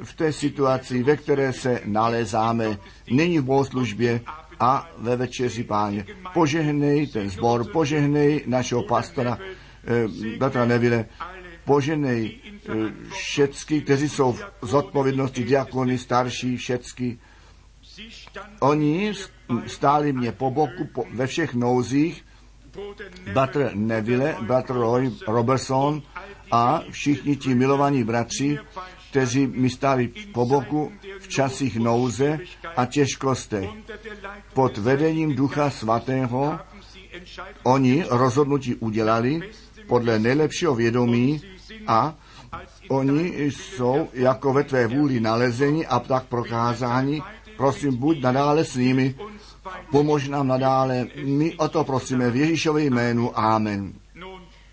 v 0.04 0.14
té 0.14 0.34
situaci, 0.34 1.04
ve 1.04 1.16
které 1.18 1.54
se 1.54 1.82
nalezáme, 1.86 2.78
nyní 3.12 3.40
v 3.40 3.44
bohoslužbě 3.44 4.22
a 4.60 4.90
ve 4.98 5.16
večeři 5.16 5.64
páně. 5.64 6.06
Požehnej 6.34 7.08
ten 7.08 7.30
zbor, 7.30 7.72
požehnej 7.72 8.44
našeho 8.46 8.84
pastora, 8.84 9.40
eh, 9.40 10.38
bratra 10.38 10.66
Neville, 10.66 11.06
požehnej 11.66 12.20
eh, 12.28 12.72
všecky, 13.16 13.82
kteří 13.82 14.10
jsou 14.10 14.32
v 14.34 14.68
zodpovědnosti 14.68 15.44
diakony, 15.44 15.98
starší, 15.98 16.58
všecky. 16.58 17.20
Oni 18.60 19.14
stáli 19.68 20.14
mě 20.14 20.32
po 20.32 20.52
boku 20.52 20.86
po, 20.94 21.06
ve 21.14 21.28
všech 21.28 21.54
nouzích, 21.54 22.26
bratr 23.34 23.72
Neville, 23.74 24.36
bratr 24.42 24.74
Roy 24.74 25.12
Robertson 25.28 26.02
a 26.52 26.84
všichni 26.90 27.36
ti 27.36 27.56
milovaní 27.56 28.04
bratři, 28.04 28.60
kteří 29.10 29.48
mi 29.48 29.70
stáli 29.70 30.08
po 30.34 30.46
boku 30.46 30.92
v 31.20 31.28
časích 31.28 31.78
nouze 31.78 32.40
a 32.76 32.86
těžkostech. 32.86 33.70
Pod 34.54 34.78
vedením 34.78 35.36
Ducha 35.36 35.70
Svatého 35.70 36.60
oni 37.64 38.06
rozhodnutí 38.10 38.76
udělali 38.76 39.42
podle 39.88 40.20
nejlepšího 40.20 40.76
vědomí 40.76 41.42
a 41.88 42.16
oni 42.90 43.34
jsou 43.38 44.10
jako 44.14 44.54
ve 44.54 44.64
tvé 44.64 44.88
vůli 44.88 45.20
nalezeni 45.20 45.88
a 45.88 46.00
tak 46.00 46.24
prokázáni. 46.26 47.22
Prosím, 47.58 47.96
buď 47.96 48.22
nadále 48.22 48.66
s 48.66 48.76
nimi, 48.76 49.16
pomož 49.92 50.28
nám 50.28 50.48
nadále. 50.48 51.08
My 51.24 51.54
o 51.56 51.68
to 51.68 51.84
prosíme 51.84 52.30
v 52.30 52.36
Ježíšově 52.36 52.86
jménu. 52.86 53.40
Amen. 53.40 53.94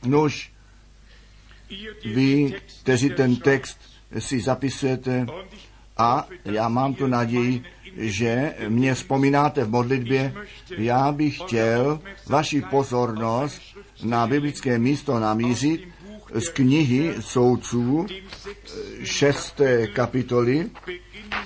Nož, 0.04 0.52
vy, 2.04 2.54
kteří 2.80 3.10
ten 3.10 3.36
text 3.36 3.78
si 4.18 4.40
zapisujete 4.40 5.26
a 5.96 6.26
já 6.44 6.68
mám 6.68 6.94
tu 6.94 7.06
naději, 7.06 7.62
že 7.96 8.54
mě 8.68 8.94
vzpomínáte 8.94 9.64
v 9.64 9.70
modlitbě. 9.70 10.34
Já 10.78 11.12
bych 11.12 11.38
chtěl 11.38 12.00
vaši 12.28 12.62
pozornost 12.62 13.62
na 14.02 14.26
biblické 14.26 14.78
místo 14.78 15.18
namířit 15.18 15.88
z 16.34 16.48
knihy 16.48 17.14
soudců 17.20 18.06
šesté 19.02 19.86
kapitoly, 19.86 20.70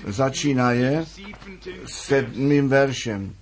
začínaje 0.07 1.05
sedmým 1.87 2.69
veršem. 2.69 3.35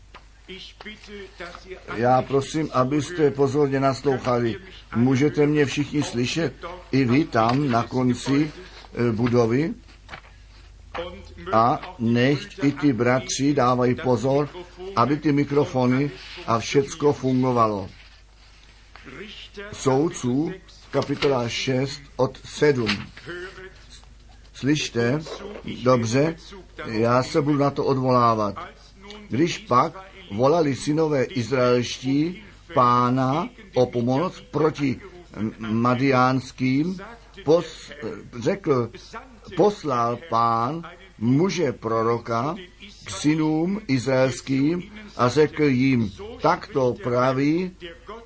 Já 1.96 2.22
prosím, 2.22 2.68
abyste 2.72 3.30
pozorně 3.30 3.80
naslouchali. 3.80 4.56
Můžete 4.96 5.46
mě 5.46 5.66
všichni 5.66 6.02
slyšet? 6.02 6.54
I 6.92 7.04
vy 7.04 7.24
tam 7.24 7.70
na 7.70 7.82
konci 7.82 8.52
eh, 8.94 9.12
budovy? 9.12 9.74
A 11.52 11.94
nech 11.98 12.64
i 12.64 12.72
ty 12.72 12.92
bratři 12.92 13.54
dávají 13.54 13.94
pozor, 13.94 14.48
aby 14.96 15.16
ty 15.16 15.32
mikrofony 15.32 16.10
a 16.46 16.58
všecko 16.58 17.12
fungovalo. 17.12 17.88
Soudců, 19.72 20.52
kapitola 20.90 21.48
6 21.48 22.00
od 22.16 22.38
7. 22.44 22.86
Slyšte, 24.62 25.18
dobře, 25.82 26.36
já 26.86 27.22
se 27.22 27.42
budu 27.42 27.58
na 27.58 27.70
to 27.70 27.84
odvolávat. 27.84 28.54
Když 29.28 29.58
pak 29.58 29.92
volali 30.30 30.76
synové 30.76 31.24
izraelští 31.24 32.42
pána 32.74 33.48
o 33.74 33.86
pomoc 33.86 34.40
proti 34.50 35.00
madiánským, 35.58 36.98
pos, 37.44 37.92
řekl, 38.38 38.90
poslal 39.56 40.18
pán 40.30 40.82
muže 41.18 41.72
proroka 41.72 42.54
k 43.04 43.10
synům 43.10 43.80
izraelským 43.88 44.82
a 45.16 45.28
řekl 45.28 45.62
jim, 45.64 46.12
takto 46.42 46.94
praví 47.02 47.70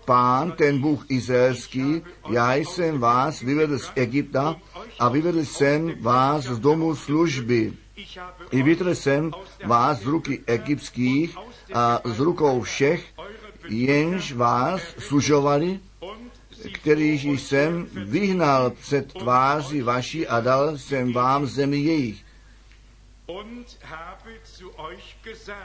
pán, 0.06 0.52
ten 0.52 0.80
Bůh 0.80 1.04
izraelský, 1.08 2.02
já 2.30 2.54
jsem 2.54 2.98
vás 2.98 3.40
vyvedl 3.40 3.78
z 3.78 3.90
Egypta 3.94 4.56
a 4.98 5.08
vyvedl 5.08 5.44
jsem 5.44 5.94
vás 6.00 6.44
z 6.44 6.58
domu 6.58 6.96
služby. 6.96 7.72
I 8.50 8.62
vytrhl 8.62 8.94
jsem 8.94 9.30
vás 9.64 9.98
z 9.98 10.06
ruky 10.06 10.42
egyptských 10.46 11.36
a 11.74 12.00
z 12.04 12.18
rukou 12.18 12.62
všech, 12.62 13.04
jenž 13.68 14.32
vás 14.32 14.80
služovali, 14.98 15.80
který 16.72 17.38
jsem 17.38 17.86
vyhnal 17.92 18.70
před 18.70 19.12
tváří 19.12 19.82
vaší 19.82 20.26
a 20.26 20.40
dal 20.40 20.78
jsem 20.78 21.12
vám 21.12 21.46
zemi 21.46 21.78
jejich. 21.78 22.24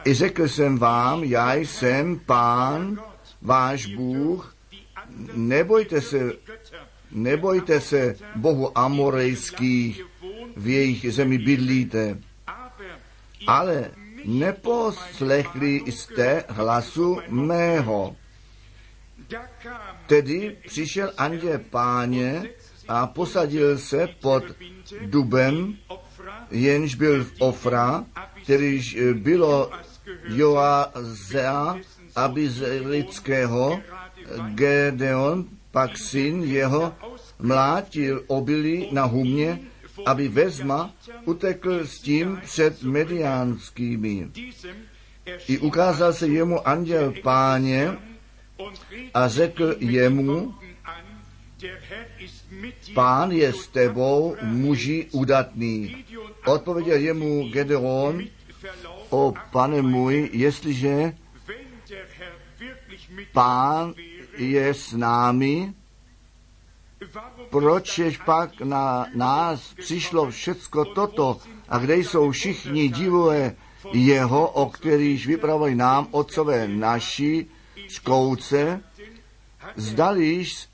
I 0.06 0.14
řekl 0.14 0.48
jsem 0.48 0.78
vám, 0.78 1.24
já 1.24 1.56
jsem 1.56 2.20
pán, 2.20 3.02
váš 3.42 3.86
Bůh, 3.86 4.56
nebojte 5.34 6.02
se, 6.02 6.32
nebojte 7.12 7.82
se 7.82 8.16
Bohu 8.36 8.78
amorejských, 8.78 10.04
v 10.56 10.68
jejich 10.68 11.14
zemi 11.14 11.38
bydlíte, 11.38 12.18
ale 13.48 13.92
neposlechli 14.26 15.82
jste 15.86 16.44
hlasu 16.50 17.20
mého. 17.28 18.16
Tedy 20.08 20.58
přišel 20.68 21.12
anděl 21.18 21.60
páně 21.70 22.50
a 22.88 23.08
posadil 23.08 23.78
se 23.78 24.08
pod 24.22 24.44
dubem, 25.06 25.78
jenž 26.52 26.96
byl 26.96 27.24
v 27.24 27.32
Ofra, 27.40 28.06
kterýž 28.44 28.98
bylo 29.14 29.72
Joazea 30.28 31.76
Abizelického, 32.16 33.80
Gedeon, 34.56 35.46
pak 35.72 35.98
syn 35.98 36.44
jeho, 36.44 36.94
mlátil 37.40 38.24
obilí 38.28 38.90
na 38.92 39.04
humě, 39.04 39.60
aby 40.06 40.28
vezma 40.28 40.94
utekl 41.26 41.86
s 41.86 42.00
tím 42.00 42.40
před 42.44 42.84
mediánskými. 42.84 44.28
I 45.48 45.58
ukázal 45.58 46.14
se 46.14 46.28
jemu 46.28 46.68
anděl 46.68 47.14
páně 47.24 47.98
a 49.14 49.28
řekl 49.28 49.76
jemu, 49.80 50.56
pán 52.94 53.32
je 53.32 53.54
s 53.54 53.68
tebou, 53.68 54.36
muži 54.42 55.08
udatný. 55.12 56.06
Odpověděl 56.46 56.98
jemu 56.98 57.50
Gedeon, 57.50 58.22
o 59.10 59.34
pane 59.52 59.82
můj, 59.82 60.30
jestliže 60.34 61.14
pán 63.34 63.94
je 64.38 64.74
s 64.74 64.94
námi, 64.94 65.74
proč 67.50 67.98
je 67.98 68.12
pak 68.26 68.62
na 68.62 69.06
nás 69.16 69.74
přišlo 69.74 70.32
všecko 70.32 70.86
toto? 70.86 71.38
A 71.70 71.78
kde 71.78 71.96
jsou 71.98 72.32
všichni 72.32 72.90
divové 72.90 73.56
jeho, 73.94 74.50
o 74.50 74.70
kterých 74.70 75.26
vypravili 75.26 75.76
nám 75.76 76.08
otcové 76.12 76.68
naši 76.68 77.46
škouce, 77.88 78.84
zdališ 79.76 80.68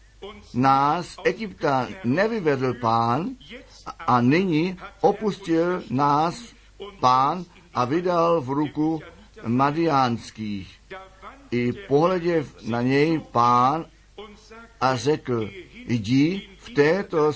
nás 0.54 1.15
Egypta 1.23 1.88
nevyvedl 2.04 2.73
pán 2.73 3.30
a 4.08 4.21
nyní 4.21 4.78
opustil 5.02 5.84
nás 5.89 6.43
pán 7.00 7.45
a 7.73 7.86
vydal 7.86 8.41
v 8.41 8.50
ruku 8.50 9.02
madiánských. 9.47 10.77
I 11.51 11.73
pohleděv 11.73 12.55
na 12.63 12.81
něj 12.81 13.19
pán 13.31 13.86
a 14.81 14.95
řekl, 14.95 15.49
jdi 15.88 16.49
v 16.57 16.69
této 16.69 17.33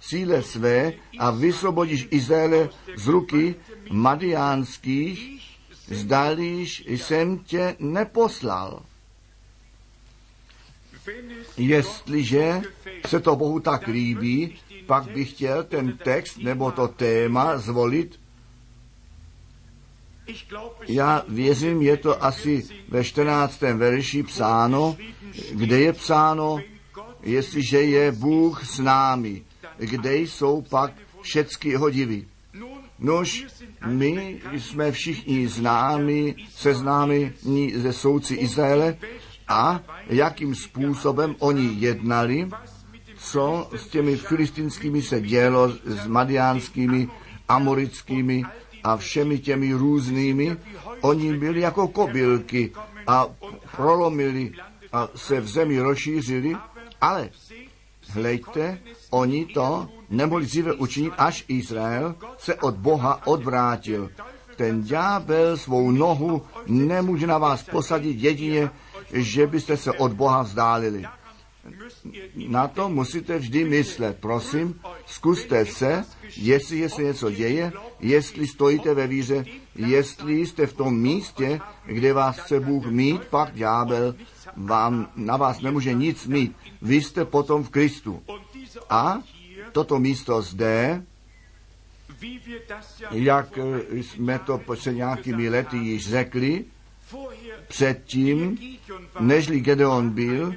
síle 0.00 0.42
své 0.42 0.92
a 1.18 1.30
vysvobodíš 1.30 2.08
Izraele 2.10 2.68
z 2.96 3.06
ruky 3.06 3.54
madiánských, 3.90 5.42
zdalíš 5.86 6.84
jsem 6.86 7.38
tě 7.38 7.76
neposlal. 7.78 8.82
Jestliže 11.56 12.60
se 13.06 13.20
to 13.20 13.36
Bohu 13.36 13.60
tak 13.60 13.86
líbí, 13.86 14.58
pak 14.86 15.10
bych 15.10 15.30
chtěl 15.30 15.64
ten 15.64 15.98
text 15.98 16.38
nebo 16.38 16.72
to 16.72 16.88
téma 16.88 17.58
zvolit. 17.58 18.19
Já 20.88 21.24
věřím, 21.28 21.82
je 21.82 21.96
to 21.96 22.24
asi 22.24 22.64
ve 22.88 23.04
14. 23.04 23.60
verši 23.60 24.22
psáno, 24.22 24.96
kde 25.52 25.80
je 25.80 25.92
psáno, 25.92 26.58
jestliže 27.22 27.82
je 27.82 28.12
Bůh 28.12 28.64
s 28.64 28.78
námi, 28.78 29.42
kde 29.78 30.16
jsou 30.16 30.62
pak 30.62 30.92
všechny 31.22 31.70
jeho 31.70 31.90
divy. 31.90 32.26
Nož, 32.98 33.46
my 33.86 34.40
jsme 34.52 34.92
všichni 34.92 35.48
známi, 35.48 36.34
seznámi 36.50 37.32
ze 37.74 37.92
souci 37.92 38.34
Izraele 38.34 38.96
a 39.48 39.80
jakým 40.06 40.54
způsobem 40.54 41.36
oni 41.38 41.74
jednali, 41.78 42.48
co 43.16 43.70
s 43.76 43.88
těmi 43.88 44.16
filistinskými 44.16 45.02
se 45.02 45.20
dělo, 45.20 45.72
s 45.84 46.06
madiánskými, 46.06 47.08
amorickými 47.48 48.44
a 48.84 48.96
všemi 48.96 49.38
těmi 49.38 49.72
různými. 49.72 50.56
Oni 51.00 51.38
byli 51.38 51.60
jako 51.60 51.88
kobylky 51.88 52.72
a 53.06 53.26
prolomili 53.76 54.52
a 54.92 55.08
se 55.14 55.40
v 55.40 55.48
zemi 55.48 55.80
rozšířili, 55.80 56.56
ale 57.00 57.30
hleďte, 58.08 58.78
oni 59.10 59.46
to 59.46 59.88
nemohli 60.10 60.44
dříve 60.46 60.72
učinit, 60.72 61.12
až 61.18 61.44
Izrael 61.48 62.14
se 62.38 62.54
od 62.54 62.74
Boha 62.76 63.26
odvrátil. 63.26 64.10
Ten 64.56 64.82
ďábel 64.82 65.56
svou 65.56 65.90
nohu 65.90 66.42
nemůže 66.66 67.26
na 67.26 67.38
vás 67.38 67.62
posadit 67.62 68.20
jedině, 68.20 68.70
že 69.12 69.46
byste 69.46 69.76
se 69.76 69.92
od 69.92 70.12
Boha 70.12 70.42
vzdálili. 70.42 71.04
Na 72.48 72.68
to 72.68 72.88
musíte 72.88 73.38
vždy 73.38 73.64
myslet. 73.64 74.16
Prosím, 74.20 74.80
zkuste 75.06 75.66
se, 75.66 76.04
jestli 76.36 76.88
se 76.88 77.02
něco 77.02 77.30
děje, 77.30 77.72
jestli 78.00 78.46
stojíte 78.46 78.94
ve 78.94 79.06
víře, 79.06 79.44
jestli 79.76 80.46
jste 80.46 80.66
v 80.66 80.72
tom 80.72 81.00
místě, 81.00 81.60
kde 81.86 82.12
vás 82.12 82.38
chce 82.38 82.60
Bůh 82.60 82.86
mít, 82.86 83.24
pak 83.24 83.54
ďábel 83.54 84.14
vám, 84.56 85.10
na 85.16 85.36
vás 85.36 85.60
nemůže 85.60 85.92
nic 85.92 86.26
mít. 86.26 86.56
Vy 86.82 87.02
jste 87.02 87.24
potom 87.24 87.64
v 87.64 87.70
Kristu. 87.70 88.22
A 88.90 89.18
toto 89.72 89.98
místo 89.98 90.42
zde, 90.42 91.02
jak 93.10 93.58
jsme 93.90 94.38
to 94.38 94.60
před 94.74 94.92
nějakými 94.92 95.48
lety 95.48 95.76
již 95.76 96.08
řekli, 96.08 96.64
předtím, 97.68 98.58
nežli 99.20 99.60
Gedeon 99.60 100.10
byl, 100.10 100.54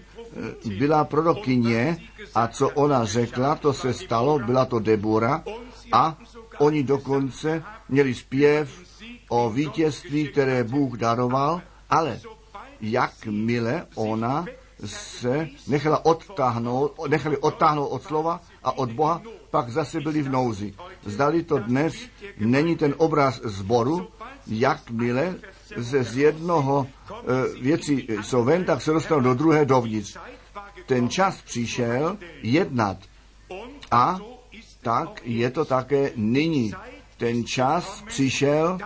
byla 0.77 1.03
prorokyně 1.03 1.97
a 2.35 2.47
co 2.47 2.69
ona 2.69 3.05
řekla, 3.05 3.55
to 3.55 3.73
se 3.73 3.93
stalo, 3.93 4.39
byla 4.39 4.65
to 4.65 4.79
Debora 4.79 5.43
a 5.91 6.17
oni 6.57 6.83
dokonce 6.83 7.63
měli 7.89 8.13
zpěv 8.13 8.69
o 9.29 9.49
vítězství, 9.49 10.27
které 10.27 10.63
Bůh 10.63 10.97
daroval, 10.97 11.61
ale 11.89 12.19
jakmile 12.81 13.85
ona 13.95 14.45
se 14.85 15.47
nechala 15.67 16.05
odtáhnout, 16.05 17.07
nechali 17.07 17.37
odtáhnout 17.37 17.87
od 17.87 18.03
slova 18.03 18.41
a 18.63 18.77
od 18.77 18.91
Boha, 18.91 19.21
pak 19.49 19.69
zase 19.69 20.01
byli 20.01 20.21
v 20.21 20.29
nouzi. 20.29 20.73
Zdali 21.05 21.43
to 21.43 21.57
dnes 21.57 21.95
není 22.37 22.75
ten 22.75 22.93
obraz 22.97 23.41
zboru, 23.43 24.07
jakmile 24.47 25.35
ze 25.77 26.03
z 26.03 26.17
jednoho 26.17 26.87
e, 26.87 27.61
věci 27.61 28.07
jsou 28.21 28.43
ven, 28.43 28.65
tak 28.65 28.81
se 28.81 28.91
dostanou 28.91 29.21
do 29.21 29.33
druhé 29.33 29.65
dovnitř. 29.65 30.17
Ten 30.85 31.09
čas 31.09 31.41
přišel 31.41 32.17
jednat 32.41 32.97
a 33.91 34.19
tak 34.81 35.21
je 35.23 35.49
to 35.49 35.65
také 35.65 36.11
nyní. 36.15 36.73
Ten 37.17 37.45
čas 37.45 38.03
přišel 38.07 38.77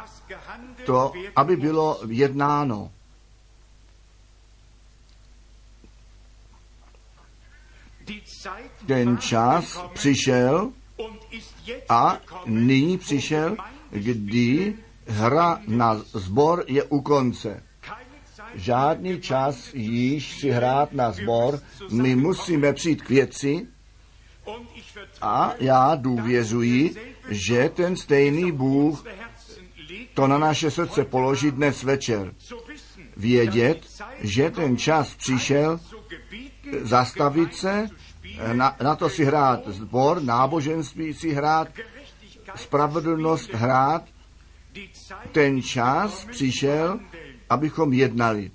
to, 0.86 1.12
aby 1.36 1.56
bylo 1.56 2.00
jednáno. 2.08 2.92
Ten 8.86 9.18
čas 9.18 9.84
přišel 9.94 10.72
a 11.90 12.20
nyní 12.46 12.98
přišel, 12.98 13.58
kdy 13.90 14.76
hra 15.08 15.60
na 15.68 16.02
zbor 16.14 16.64
je 16.68 16.84
u 16.84 17.02
konce. 17.02 17.64
Žádný 18.56 19.22
čas 19.22 19.74
již 19.74 20.40
si 20.40 20.50
hrát 20.50 20.94
na 20.94 21.12
zbor, 21.12 21.60
my 21.92 22.16
musíme 22.16 22.74
přijít 22.74 23.02
k 23.02 23.10
věci 23.10 23.68
a 25.22 25.54
já 25.60 25.96
důvěřuji, 25.96 26.96
že 27.30 27.70
ten 27.70 27.96
stejný 27.96 28.52
Bůh 28.52 29.04
to 30.14 30.28
na 30.28 30.38
naše 30.38 30.72
srdce 30.72 31.06
položí 31.06 31.52
dnes 31.52 31.84
večer. 31.84 32.34
Vědět, 33.18 33.82
že 34.20 34.52
ten 34.52 34.78
čas 34.78 35.16
přišel, 35.16 35.80
zastavit 36.82 37.56
se, 37.56 37.90
na, 38.54 38.76
na 38.84 38.96
to 38.96 39.10
si 39.10 39.26
hrát 39.26 39.68
zbor, 39.68 40.22
náboženství 40.24 41.14
si 41.14 41.34
hrát, 41.34 41.68
spravedlnost 42.56 43.54
hrát, 43.54 44.04
ten 45.32 45.62
čas 45.62 46.26
přišel, 46.32 47.00
abychom 47.50 47.94
jednali. 47.94 48.52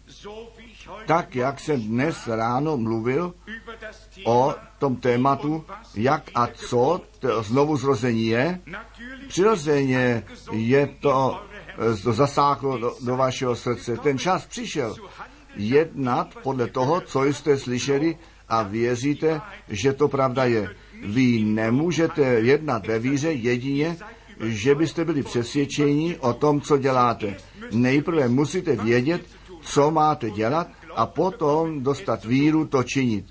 Tak, 1.06 1.34
jak 1.36 1.60
jsem 1.60 1.82
dnes 1.82 2.26
ráno 2.26 2.76
mluvil 2.76 3.34
o 4.24 4.54
tom 4.78 4.96
tématu, 4.96 5.64
jak 5.94 6.30
a 6.34 6.46
co 6.46 7.00
znovu 7.40 7.76
zrození 7.76 8.26
je, 8.26 8.60
přirozeně 9.28 10.24
je 10.52 10.86
to, 11.00 11.40
to 12.02 12.12
zasáhlo 12.12 12.78
do, 12.78 12.94
do 13.00 13.16
vašeho 13.16 13.56
srdce. 13.56 13.96
Ten 13.96 14.18
čas 14.18 14.46
přišel 14.46 14.96
jednat 15.56 16.34
podle 16.42 16.66
toho, 16.66 17.00
co 17.00 17.24
jste 17.24 17.58
slyšeli 17.58 18.18
a 18.48 18.62
věříte, 18.62 19.40
že 19.68 19.92
to 19.92 20.08
pravda 20.08 20.44
je. 20.44 20.70
Vy 21.04 21.42
nemůžete 21.42 22.22
jednat 22.22 22.86
ve 22.86 22.98
víře 22.98 23.32
jedině, 23.32 23.96
že 24.42 24.74
byste 24.74 25.04
byli 25.04 25.22
přesvědčeni 25.22 26.16
o 26.20 26.32
tom, 26.32 26.60
co 26.60 26.78
děláte. 26.78 27.36
Nejprve 27.72 28.28
musíte 28.28 28.76
vědět, 28.76 29.22
co 29.60 29.90
máte 29.90 30.30
dělat 30.30 30.68
a 30.96 31.06
potom 31.06 31.82
dostat 31.82 32.24
víru 32.24 32.66
to 32.66 32.82
činit. 32.82 33.24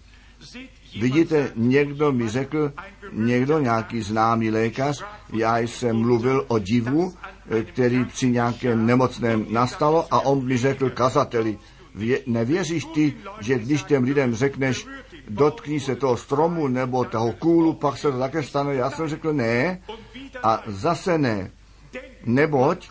Vidíte, 0.99 1.51
někdo 1.55 2.11
mi 2.11 2.29
řekl, 2.29 2.73
někdo, 3.11 3.59
nějaký 3.59 4.01
známý 4.01 4.51
lékař, 4.51 5.03
já 5.33 5.59
jsem 5.59 5.95
mluvil 5.95 6.45
o 6.47 6.59
divu, 6.59 7.13
který 7.63 8.05
při 8.05 8.29
nějakém 8.29 8.85
nemocném 8.85 9.45
nastalo 9.49 10.13
a 10.13 10.19
on 10.19 10.45
mi 10.45 10.57
řekl 10.57 10.89
kazateli, 10.89 11.57
vě, 11.95 12.19
nevěříš 12.27 12.85
ty, 12.85 13.13
že 13.39 13.59
když 13.59 13.83
těm 13.83 14.03
lidem 14.03 14.35
řekneš, 14.35 14.87
dotkni 15.29 15.79
se 15.79 15.95
toho 15.95 16.17
stromu 16.17 16.67
nebo 16.67 17.05
toho 17.05 17.31
kůlu, 17.33 17.73
pak 17.73 17.97
se 17.97 18.11
to 18.11 18.19
také 18.19 18.43
stane. 18.43 18.75
Já 18.75 18.89
jsem 18.89 19.07
řekl 19.07 19.33
ne 19.33 19.81
a 20.43 20.63
zase 20.67 21.17
ne. 21.17 21.51
Neboť 22.25 22.89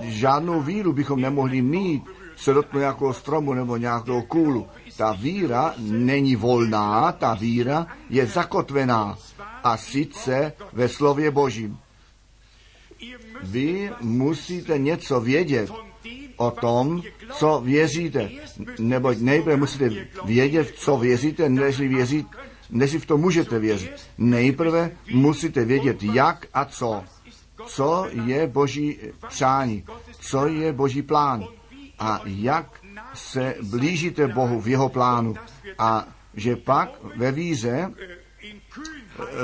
žádnou 0.00 0.60
víru 0.60 0.92
bychom 0.92 1.20
nemohli 1.20 1.62
mít, 1.62 2.02
se 2.36 2.54
dotknout 2.54 2.80
nějakého 2.80 3.14
stromu 3.14 3.54
nebo 3.54 3.76
nějakého 3.76 4.22
kůlu. 4.22 4.66
Ta 4.96 5.12
víra 5.12 5.74
není 5.78 6.36
volná, 6.36 7.12
ta 7.12 7.34
víra 7.34 7.86
je 8.10 8.26
zakotvená 8.26 9.18
a 9.64 9.76
sice 9.76 10.52
ve 10.72 10.88
slově 10.88 11.30
Božím. 11.30 11.78
Vy 13.42 13.92
musíte 14.00 14.78
něco 14.78 15.20
vědět 15.20 15.70
o 16.36 16.50
tom, 16.50 17.02
co 17.32 17.60
věříte. 17.64 18.30
Neboť 18.78 19.18
nejprve 19.18 19.56
musíte 19.56 19.90
vědět, 20.24 20.72
co 20.76 20.96
věříte, 20.96 21.48
než 21.48 21.80
věřit, 21.80 22.26
než 22.70 22.94
v 22.94 23.06
to 23.06 23.18
můžete 23.18 23.58
věřit. 23.58 23.90
Nejprve 24.18 24.90
musíte 25.12 25.64
vědět, 25.64 26.02
jak 26.02 26.46
a 26.54 26.64
co. 26.64 27.04
Co 27.66 28.06
je 28.24 28.46
Boží 28.46 28.98
přání, 29.28 29.84
co 30.20 30.46
je 30.46 30.72
Boží 30.72 31.02
plán 31.02 31.44
a 31.98 32.20
jak 32.24 32.80
se 33.14 33.54
blížíte 33.62 34.28
Bohu 34.28 34.60
v 34.60 34.68
jeho 34.68 34.88
plánu 34.88 35.34
a 35.78 36.08
že 36.34 36.56
pak 36.56 36.88
ve 37.16 37.32
víře, 37.32 37.90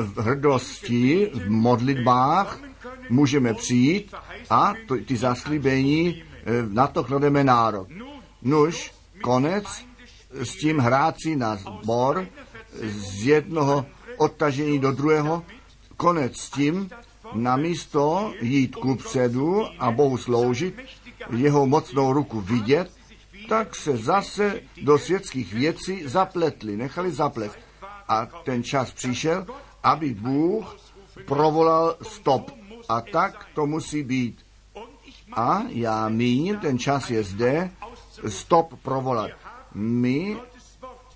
v 0.00 0.18
hrdosti, 0.20 1.30
v 1.34 1.50
modlitbách 1.50 2.60
můžeme 3.08 3.54
přijít 3.54 4.14
a 4.50 4.74
ty 5.06 5.16
zaslíbení 5.16 6.22
na 6.68 6.86
to 6.86 7.04
klademe 7.04 7.44
nárok. 7.44 7.88
Nuž, 8.42 8.92
konec 9.22 9.64
s 10.32 10.56
tím 10.56 10.78
hráci 10.78 11.36
na 11.36 11.56
zbor 11.56 12.26
z 12.82 13.26
jednoho 13.26 13.86
odtažení 14.16 14.78
do 14.78 14.92
druhého, 14.92 15.44
konec 15.96 16.36
s 16.36 16.50
tím, 16.50 16.90
namísto 17.34 18.32
jít 18.40 18.76
ku 18.76 18.94
předu 18.94 19.66
a 19.78 19.90
Bohu 19.90 20.18
sloužit, 20.18 20.74
jeho 21.36 21.66
mocnou 21.66 22.12
ruku 22.12 22.40
vidět, 22.40 22.90
tak 23.48 23.76
se 23.76 23.96
zase 23.96 24.60
do 24.82 24.98
světských 24.98 25.54
věcí 25.54 26.02
zapletli, 26.04 26.76
nechali 26.76 27.12
zaplet. 27.12 27.52
A 28.08 28.26
ten 28.26 28.62
čas 28.64 28.92
přišel, 28.92 29.46
aby 29.82 30.14
Bůh 30.14 30.76
provolal 31.26 31.96
stop. 32.02 32.50
A 32.88 33.00
tak 33.00 33.46
to 33.54 33.66
musí 33.66 34.02
být. 34.02 34.41
A 35.32 35.62
já 35.68 36.08
míním, 36.08 36.58
ten 36.58 36.78
čas 36.78 37.10
je 37.10 37.22
zde, 37.22 37.70
stop 38.28 38.74
provolat. 38.82 39.30
My 39.74 40.36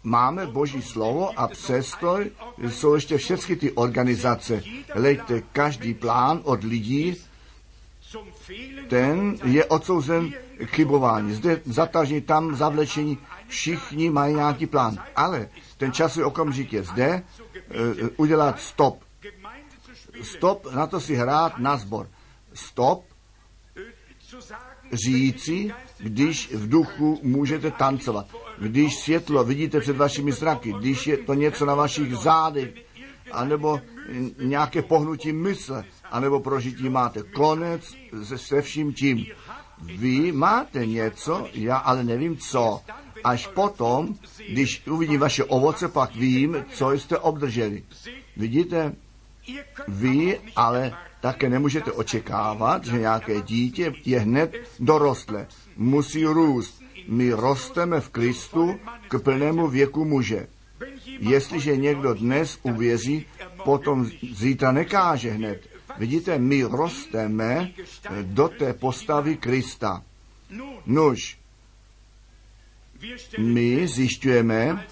máme 0.03 0.47
Boží 0.47 0.83
slovo 0.83 1.39
a 1.39 1.49
přesto 1.49 2.19
jsou 2.59 2.95
ještě 2.95 3.19
všechny 3.19 3.57
ty 3.57 3.73
organizace. 3.73 4.63
Lejte 4.95 5.43
každý 5.53 5.95
plán 5.95 6.41
od 6.45 6.65
lidí, 6.65 7.17
ten 8.89 9.37
je 9.45 9.65
odsouzen 9.65 10.33
k 10.59 10.71
chybování. 10.71 11.35
Zde 11.35 11.61
zatažení, 11.65 12.21
tam 12.21 12.57
zavlečení, 12.57 13.19
všichni 13.49 14.11
mají 14.11 14.35
nějaký 14.35 14.67
plán. 14.67 14.99
Ale 15.17 15.49
ten 15.77 15.93
časový 15.93 16.25
okamžik 16.25 16.73
je 16.73 16.83
zde, 16.83 17.07
e, 17.07 17.23
udělat 18.17 18.61
stop. 18.61 19.03
Stop, 20.23 20.73
na 20.75 20.87
to 20.87 21.01
si 21.01 21.15
hrát 21.15 21.59
na 21.59 21.77
zbor. 21.77 22.09
Stop, 22.55 23.05
říci, 24.93 25.73
když 25.99 26.55
v 26.55 26.69
duchu 26.69 27.21
můžete 27.23 27.71
tancovat, 27.71 28.27
když 28.59 28.97
světlo 28.97 29.45
vidíte 29.45 29.81
před 29.81 29.97
vašimi 29.97 30.33
zraky, 30.33 30.75
když 30.79 31.07
je 31.07 31.17
to 31.17 31.35
něco 31.35 31.65
na 31.65 31.75
vašich 31.75 32.17
zádech, 32.17 32.75
anebo 33.33 33.81
nějaké 34.39 34.83
pohnutí 34.83 35.33
mysle, 35.33 35.85
anebo 36.11 36.41
prožití 36.41 36.89
máte. 36.89 37.23
Konec 37.23 37.95
se, 38.37 38.63
vším 38.63 38.93
tím. 38.93 39.27
Vy 39.83 40.33
máte 40.33 40.87
něco, 40.87 41.49
já 41.53 41.77
ale 41.77 42.05
nevím 42.05 42.37
co. 42.37 42.81
Až 43.25 43.47
potom, 43.47 44.15
když 44.49 44.87
uvidím 44.87 45.21
vaše 45.21 45.45
ovoce, 45.45 45.89
pak 45.89 46.15
vím, 46.15 46.65
co 46.73 46.93
jste 46.93 47.19
obdrželi. 47.19 47.83
Vidíte, 48.37 48.93
vy 49.89 50.41
ale 50.57 50.93
také 51.27 51.49
nemůžete 51.49 51.93
očekávat, 51.93 52.85
že 52.85 52.99
nějaké 52.99 53.41
dítě 53.43 53.93
je 54.05 54.19
hned 54.19 54.55
dorostlé. 54.79 55.47
Musí 55.77 56.25
růst. 56.25 56.83
My 57.09 57.33
rosteme 57.33 58.01
v 58.01 58.09
Kristu 58.09 58.79
k 59.09 59.19
plnému 59.19 59.69
věku 59.69 60.05
muže. 60.05 60.47
Jestliže 61.19 61.77
někdo 61.77 62.15
dnes 62.15 62.59
uvěří, 62.63 63.27
potom 63.65 64.07
zítra 64.33 64.73
nekáže 64.73 65.31
hned. 65.31 65.67
Vidíte, 65.99 66.39
my 66.39 66.63
rosteme 66.63 67.71
do 68.23 68.49
té 68.49 68.73
postavy 68.73 69.37
Krista. 69.37 70.03
Nuž, 70.87 71.39
my 73.39 73.89
zjišťujeme, 73.89 74.87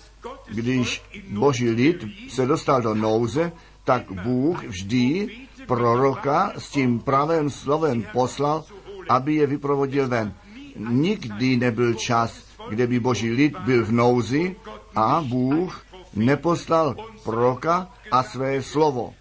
když 0.48 1.02
boží 1.28 1.70
lid 1.70 2.04
se 2.28 2.46
dostal 2.46 2.82
do 2.82 2.94
nouze, 2.94 3.52
tak 3.84 4.12
Bůh 4.12 4.64
vždy 4.64 5.43
proroka 5.66 6.52
s 6.58 6.70
tím 6.70 7.00
pravým 7.00 7.50
slovem 7.50 8.06
poslal, 8.12 8.64
aby 9.08 9.34
je 9.34 9.46
vyprovodil 9.46 10.08
ven. 10.08 10.34
Nikdy 10.76 11.56
nebyl 11.56 11.94
čas, 11.94 12.44
kde 12.68 12.86
by 12.86 13.00
boží 13.00 13.30
lid 13.30 13.58
byl 13.58 13.84
v 13.84 13.92
nouzi 13.92 14.56
a 14.96 15.24
Bůh 15.26 15.84
neposlal 16.14 16.96
proroka 17.24 17.90
a 18.10 18.22
své 18.22 18.62
slovo. 18.62 19.14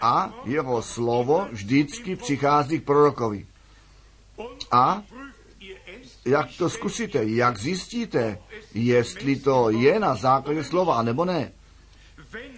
A 0.00 0.32
jeho 0.44 0.82
slovo 0.82 1.46
vždycky 1.52 2.16
přichází 2.16 2.80
k 2.80 2.84
prorokovi. 2.84 3.46
A 4.72 5.02
jak 6.26 6.48
to 6.58 6.70
zkusíte, 6.70 7.24
jak 7.24 7.58
zjistíte, 7.58 8.38
jestli 8.74 9.36
to 9.36 9.70
je 9.70 10.00
na 10.00 10.14
základě 10.14 10.64
slova, 10.64 11.02
nebo 11.02 11.24
ne. 11.24 11.52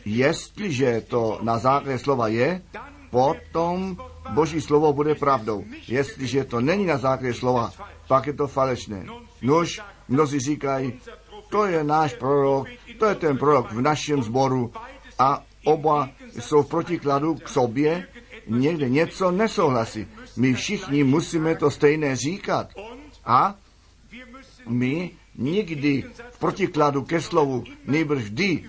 Jestliže 0.04 1.02
to 1.08 1.38
na 1.42 1.58
základě 1.58 1.98
slova 1.98 2.28
je, 2.28 2.62
potom 3.10 3.96
Boží 4.34 4.60
slovo 4.60 4.92
bude 4.92 5.14
pravdou. 5.14 5.64
Jestliže 5.88 6.44
to 6.44 6.60
není 6.60 6.86
na 6.86 6.96
základě 6.96 7.34
slova, 7.34 7.72
pak 8.08 8.26
je 8.26 8.32
to 8.32 8.48
falešné. 8.48 9.06
Nož, 9.42 9.80
mnozí 10.08 10.40
říkají, 10.40 10.92
to 11.48 11.66
je 11.66 11.84
náš 11.84 12.14
prorok, 12.14 12.68
to 12.98 13.06
je 13.06 13.14
ten 13.14 13.38
prorok 13.38 13.72
v 13.72 13.80
našem 13.80 14.22
sboru 14.22 14.72
a 15.18 15.44
oba 15.64 16.08
jsou 16.38 16.62
v 16.62 16.68
protikladu 16.68 17.34
k 17.34 17.48
sobě, 17.48 18.06
někde 18.46 18.88
něco 18.88 19.30
nesouhlasí. 19.30 20.06
My 20.36 20.54
všichni 20.54 21.04
musíme 21.04 21.56
to 21.56 21.70
stejné 21.70 22.16
říkat. 22.16 22.68
A 23.24 23.54
my 24.68 25.10
nikdy 25.38 26.04
v 26.30 26.38
protikladu 26.38 27.02
ke 27.02 27.20
slovu, 27.20 27.64
nejbrž 27.86 28.22
vždy 28.22 28.68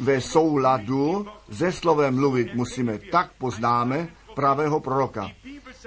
ve 0.00 0.20
souladu 0.20 1.26
se 1.52 1.72
slovem 1.72 2.14
mluvit 2.14 2.54
musíme. 2.54 2.98
Tak 2.98 3.30
poznáme 3.38 4.08
pravého 4.34 4.80
proroka. 4.80 5.30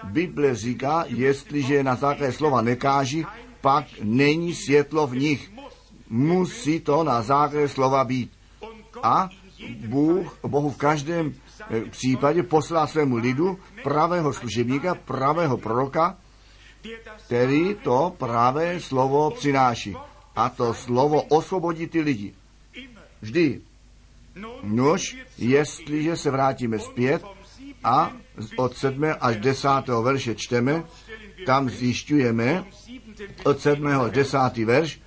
Bible 0.03 0.55
říká, 0.55 1.05
jestliže 1.07 1.83
na 1.83 1.95
základě 1.95 2.31
slova 2.31 2.61
nekáží, 2.61 3.25
pak 3.61 3.85
není 4.03 4.55
světlo 4.55 5.07
v 5.07 5.15
nich. 5.15 5.51
Musí 6.09 6.79
to 6.79 7.03
na 7.03 7.21
základě 7.21 7.67
slova 7.67 8.03
být. 8.03 8.31
A 9.03 9.29
Bůh, 9.87 10.39
Bohu 10.47 10.69
v 10.69 10.77
každém 10.77 11.33
eh, 11.69 11.81
případě 11.81 12.43
poslá 12.43 12.87
svému 12.87 13.15
lidu 13.15 13.59
pravého 13.83 14.33
služebníka, 14.33 14.95
pravého 14.95 15.57
proroka, 15.57 16.17
který 17.25 17.75
to 17.83 18.13
pravé 18.17 18.79
slovo 18.79 19.31
přináší. 19.31 19.95
A 20.35 20.49
to 20.49 20.73
slovo 20.73 21.21
osvobodí 21.21 21.87
ty 21.87 22.01
lidi. 22.01 22.33
Vždy. 23.21 23.61
Nož, 24.63 25.17
jestliže 25.37 26.17
se 26.17 26.31
vrátíme 26.31 26.79
zpět 26.79 27.23
a 27.83 28.11
od 28.55 28.77
7. 28.77 29.03
až 29.19 29.35
10. 29.37 29.67
verše 30.01 30.35
čteme, 30.35 30.83
tam 31.45 31.69
zjišťujeme 31.69 32.65
od 33.43 33.59
7. 33.59 33.87
až 33.87 34.11
10. 34.11 34.57
verš, 34.65 35.01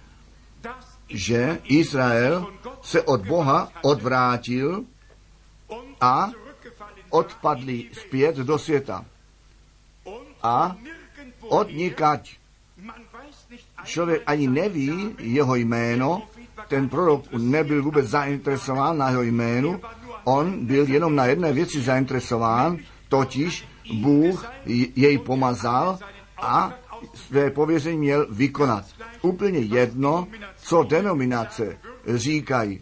že 1.08 1.58
Izrael 1.64 2.46
se 2.82 3.02
od 3.02 3.26
Boha 3.26 3.72
odvrátil 3.82 4.84
a 6.00 6.30
odpadli 7.10 7.90
zpět 7.92 8.36
do 8.36 8.58
světa. 8.58 9.04
A 10.42 10.76
odnikať 11.40 12.36
člověk 13.84 14.22
ani 14.26 14.48
neví 14.48 15.16
jeho 15.18 15.54
jméno, 15.54 16.28
ten 16.68 16.88
prorok 16.88 17.24
nebyl 17.32 17.82
vůbec 17.82 18.06
zainteresován 18.06 18.98
na 18.98 19.10
jeho 19.10 19.22
jménu, 19.22 19.80
on 20.24 20.66
byl 20.66 20.88
jenom 20.88 21.16
na 21.16 21.26
jedné 21.26 21.52
věci 21.52 21.80
zainteresován, 21.80 22.78
totiž 23.08 23.68
Bůh 23.94 24.46
jej 24.96 25.18
pomazal 25.18 25.98
a 26.36 26.74
své 27.14 27.50
pověření 27.50 27.98
měl 27.98 28.26
vykonat. 28.30 28.84
Úplně 29.22 29.58
jedno, 29.58 30.26
co 30.56 30.82
denominace 30.82 31.78
říkají. 32.14 32.80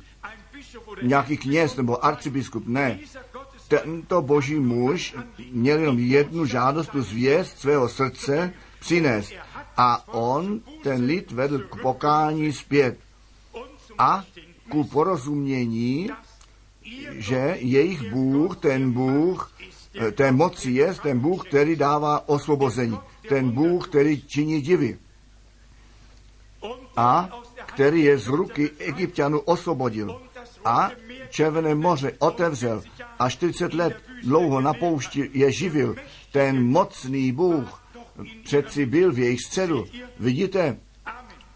Nějaký 1.03 1.37
kněz 1.37 1.77
nebo 1.77 2.05
arcibiskup, 2.05 2.67
ne. 2.67 2.99
Tento 3.69 4.23
boží 4.23 4.55
muž 4.55 5.15
měl 5.53 5.79
jenom 5.79 5.99
jednu 5.99 6.47
žádost, 6.47 6.89
tu 6.89 7.03
zvěst 7.03 7.59
svého 7.59 7.89
srdce 7.89 8.53
přinést. 8.81 9.33
A 9.77 10.09
on 10.09 10.61
ten 10.83 11.05
lid 11.05 11.33
vedl 11.33 11.59
k 11.59 11.83
pokání 11.83 12.53
zpět 12.53 12.99
a 13.99 14.25
ku 14.69 14.85
porozumění, 14.85 16.11
že 17.11 17.57
jejich 17.59 18.13
Bůh, 18.13 18.57
ten 18.57 18.93
Bůh, 18.93 19.53
eh, 20.01 20.13
té 20.13 20.33
moci 20.33 20.71
je 20.71 20.95
ten 20.95 21.19
Bůh, 21.19 21.49
který 21.49 21.77
dává 21.77 22.29
osvobození, 22.29 22.99
ten 23.29 23.51
Bůh, 23.51 23.89
který 23.89 24.23
činí 24.23 24.61
divy 24.61 24.99
a 26.97 27.29
který 27.67 28.05
je 28.05 28.19
z 28.19 28.27
ruky 28.27 28.71
egyptianů 28.79 29.41
osvobodil 29.41 30.21
a 30.65 30.91
Červené 31.31 31.75
moře 31.75 32.13
otevřel 32.19 32.83
a 33.19 33.31
40 33.31 33.75
let 33.75 33.97
dlouho 34.23 34.61
na 34.61 34.75
poušti 34.75 35.31
je 35.33 35.53
živil. 35.53 35.97
Ten 36.33 36.67
mocný 36.67 37.33
Bůh 37.33 37.83
přeci 38.45 38.87
byl 38.87 39.13
v 39.13 39.19
jejich 39.19 39.41
středu. 39.41 39.85
Vidíte? 40.19 40.77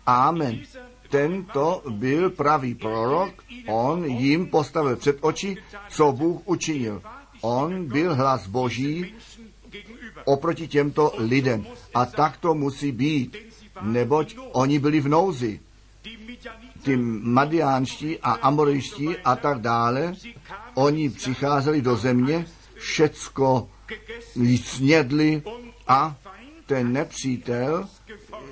Amen. 0.06 0.60
Tento 1.08 1.82
byl 1.88 2.30
pravý 2.30 2.74
prorok, 2.74 3.42
on 3.68 4.04
jim 4.04 4.46
postavil 4.46 4.96
před 4.96 5.18
oči, 5.20 5.56
co 5.88 6.12
Bůh 6.12 6.40
učinil. 6.44 7.02
On 7.40 7.84
byl 7.84 8.14
hlas 8.14 8.46
Boží 8.46 9.14
oproti 10.24 10.68
těmto 10.68 11.12
lidem. 11.18 11.66
A 11.94 12.06
tak 12.06 12.36
to 12.36 12.54
musí 12.54 12.92
být, 12.92 13.36
neboť 13.82 14.36
oni 14.52 14.78
byli 14.78 15.00
v 15.00 15.08
nouzi. 15.08 15.60
Ty 16.82 16.96
madiánští 17.22 18.18
a 18.18 18.32
amorejští 18.32 19.16
a 19.24 19.36
tak 19.36 19.60
dále, 19.60 20.14
oni 20.74 21.10
přicházeli 21.10 21.82
do 21.82 21.96
země, 21.96 22.46
všecko 22.74 23.68
snědli 24.64 25.42
a 25.88 26.16
ten 26.66 26.92
nepřítel 26.92 27.88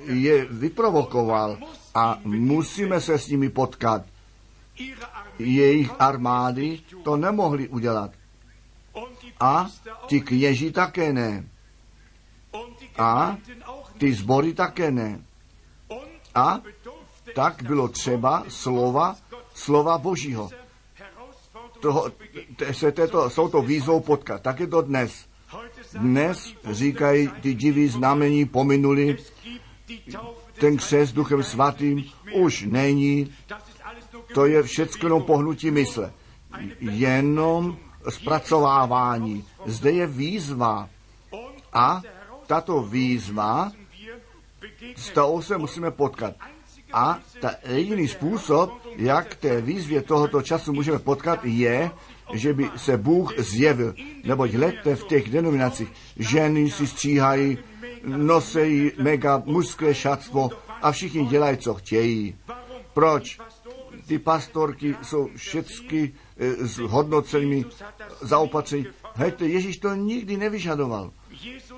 je 0.05 0.45
vyprovokoval 0.45 1.57
a 1.97 2.19
musíme 2.23 3.01
se 3.01 3.19
s 3.19 3.27
nimi 3.27 3.49
potkat. 3.49 4.01
Jejich 5.39 5.91
armády 5.99 6.79
to 7.03 7.17
nemohli 7.17 7.67
udělat. 7.67 8.11
A 9.39 9.67
ti 10.07 10.21
kněži 10.21 10.71
také 10.71 11.13
ne. 11.13 11.43
a 12.97 13.37
Ty 13.97 14.13
sbory 14.13 14.53
také 14.53 14.91
ne. 14.91 15.21
A 16.35 16.61
Tak 17.35 17.63
bylo 17.63 17.87
třeba 17.87 18.43
slova, 18.47 19.15
slova 19.53 19.97
Božího. 19.97 20.49
Toho, 21.81 22.11
te- 22.55 22.73
se 22.73 22.91
této, 22.91 23.29
s 23.29 23.35
touto 23.35 23.61
výzvou 23.61 23.99
potkat. 23.99 24.41
Tak 24.41 24.59
je 24.59 24.67
to 24.67 24.81
dnes. 24.81 25.25
Dnes 25.93 26.53
říkají 26.71 27.27
ty 27.41 27.53
diví 27.53 27.87
znamení 27.87 28.45
pominuli, 28.45 29.17
Ten 30.59 30.77
Heiligen 30.77 31.11
duchem 31.11 31.43
svatým 31.43 32.03
už 32.33 32.63
není. 32.69 33.33
To 34.33 34.45
je 34.45 34.63
všechno 34.63 35.19
pohnutí 35.19 35.71
mysle. 35.71 36.13
Jenom 36.79 37.77
zpracovávání. 38.09 39.45
Zde 39.65 39.91
je 39.91 40.07
výzva. 40.07 40.89
A 41.73 42.01
tato 42.47 42.81
výzva, 42.81 43.71
s 44.95 45.09
tou 45.09 45.41
se 45.41 45.57
musíme 45.57 45.91
potkat. 45.91 46.33
A 46.93 47.19
ta 47.41 47.51
jediný 47.67 48.07
způsob, 48.07 48.73
jak 48.95 49.35
té 49.35 49.61
výzvě 49.61 50.01
tohoto 50.01 50.41
času 50.41 50.73
můžeme 50.73 50.99
potkat, 50.99 51.39
je, 51.43 51.91
že 52.33 52.53
by 52.53 52.69
se 52.75 52.97
Bůh 52.97 53.33
zjevil. 53.37 53.93
Neboť 54.23 54.51
hledte 54.51 54.95
v 54.95 55.03
těch 55.07 55.29
denominacích, 55.29 55.87
ženy 56.17 56.71
si 56.71 56.87
stříhají, 56.87 57.57
nosejí 58.05 58.91
mega 59.01 59.43
mužské 59.45 59.95
šatstvo 59.95 60.49
a 60.81 60.91
všichni 60.91 61.25
dělají, 61.25 61.57
co 61.57 61.73
chtějí. 61.73 62.35
Proč? 62.93 63.39
Ty 64.07 64.19
pastorky 64.19 64.95
jsou 65.01 65.29
všechny 65.35 66.13
eh, 66.37 66.67
s 66.67 66.77
hodnocenými 66.77 67.65
zaopatření. 68.21 68.85
Hejte, 69.15 69.47
Ježíš 69.47 69.77
to 69.77 69.95
nikdy 69.95 70.37
nevyžadoval. 70.37 71.11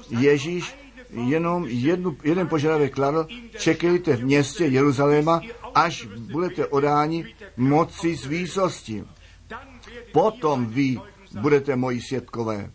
Ježíš 0.09 0.75
jenom 1.09 1.65
jednu, 1.67 2.17
jeden 2.23 2.47
požadavek 2.47 2.93
kladl, 2.93 3.27
čekejte 3.57 4.15
v 4.15 4.23
městě 4.23 4.65
Jeruzaléma, 4.65 5.41
až 5.75 6.05
budete 6.05 6.67
odáni 6.67 7.25
moci 7.57 8.15
z 8.15 8.25
výsosti. 8.25 9.03
Potom 10.11 10.65
vy 10.65 10.99
budete 11.41 11.75
moji 11.75 12.01
světkové. 12.01 12.71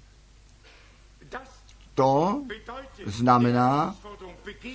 To 1.95 2.43
znamená 3.07 3.97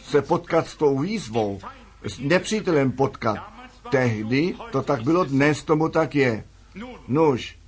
se 0.04 0.22
potkat 0.22 0.68
s 0.68 0.76
tou 0.76 1.00
výzvou, 1.00 1.60
s 2.04 2.20
nepřítelem 2.20 2.92
potkat. 2.92 3.38
Tehdy 3.92 4.56
to 4.72 4.82
tak 4.82 5.04
bylo, 5.04 5.24
dnes 5.24 5.64
tomu 5.64 5.90
tak 5.90 6.16
je. 6.16 6.44
Nuž, 7.08 7.60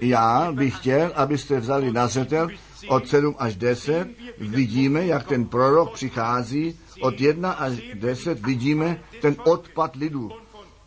já 0.00 0.52
bych 0.52 0.78
chtěl, 0.78 1.12
abyste 1.14 1.60
vzali 1.60 1.92
na 1.92 2.06
zřetel 2.06 2.48
od 2.88 3.08
7 3.08 3.34
až 3.38 3.56
10, 3.56 4.08
vidíme, 4.38 5.06
jak 5.06 5.28
ten 5.28 5.46
prorok 5.46 5.92
přichází, 5.94 6.78
od 7.00 7.20
1 7.20 7.52
až 7.52 7.72
10 7.94 8.46
vidíme 8.46 9.00
ten 9.20 9.36
odpad 9.44 9.96
lidu. 9.96 10.32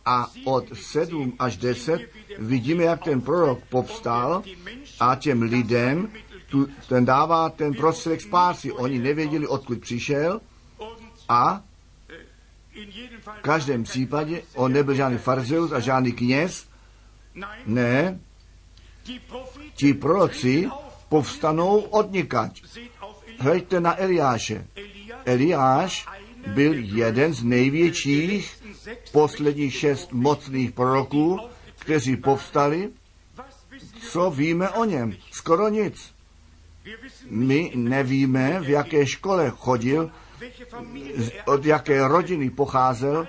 A 0.04 0.30
od 0.44 0.64
7 0.72 1.32
až 1.38 1.56
10 1.56 2.00
vidíme, 2.38 2.84
jak 2.84 3.04
ten 3.04 3.20
prorok 3.20 3.58
povstal 3.68 4.42
a 5.00 5.14
těm 5.14 5.42
lidem 5.42 6.08
tu, 6.50 6.68
ten 6.88 7.04
dává 7.04 7.50
ten 7.50 7.74
prostředek 7.74 8.20
spásy. 8.20 8.72
Oni 8.72 8.98
nevěděli, 8.98 9.46
odkud 9.46 9.80
přišel 9.80 10.40
a 11.28 11.62
v 13.38 13.40
každém 13.42 13.82
případě 13.82 14.42
on 14.54 14.72
nebyl 14.72 14.94
žádný 14.94 15.18
farzeus 15.18 15.72
a 15.72 15.80
žádný 15.80 16.12
kněz. 16.12 16.68
Ne, 17.66 18.20
ti 19.74 19.94
proroci 19.94 20.68
povstanou 21.08 21.80
odnikať. 21.80 22.62
Hleďte 23.38 23.80
na 23.80 24.00
Eliáše. 24.00 24.66
Eliáš 25.24 26.06
byl 26.46 26.74
jeden 26.74 27.34
z 27.34 27.42
největších 27.44 28.62
posledních 29.12 29.74
šest 29.74 30.12
mocných 30.12 30.72
proroků, 30.72 31.38
kteří 31.78 32.16
povstali. 32.16 32.90
Co 34.10 34.30
víme 34.30 34.70
o 34.70 34.84
něm? 34.84 35.16
Skoro 35.30 35.68
nic. 35.68 36.17
My 37.30 37.72
nevíme, 37.74 38.60
v 38.60 38.68
jaké 38.68 39.06
škole 39.06 39.52
chodil, 39.56 40.10
od 41.46 41.64
jaké 41.64 42.08
rodiny 42.08 42.50
pocházel. 42.50 43.26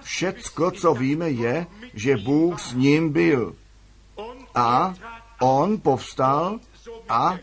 Všecko, 0.00 0.70
co 0.70 0.94
víme, 0.94 1.30
je, 1.30 1.66
že 1.94 2.16
Bůh 2.16 2.60
s 2.60 2.72
ním 2.72 3.12
byl. 3.12 3.54
A 4.54 4.94
on 5.40 5.80
povstal 5.80 6.60
a 7.08 7.38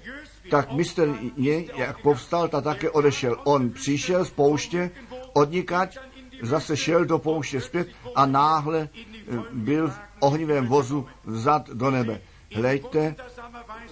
tak 0.49 0.71
mistrně, 0.71 1.65
jak 1.75 2.01
povstal, 2.01 2.47
tak 2.47 2.63
také 2.63 2.89
odešel. 2.89 3.41
On 3.43 3.69
přišel 3.69 4.25
z 4.25 4.31
pouště, 4.31 4.91
odnikať, 5.33 5.97
zase 6.41 6.77
šel 6.77 7.05
do 7.05 7.19
pouště 7.19 7.61
zpět 7.61 7.87
a 8.15 8.25
náhle 8.25 8.89
eh, 8.91 9.37
byl 9.51 9.89
v 9.89 9.99
ohnivém 10.19 10.67
vozu 10.67 11.07
vzad 11.23 11.69
do 11.69 11.91
nebe. 11.91 12.21
Hleďte. 12.55 13.15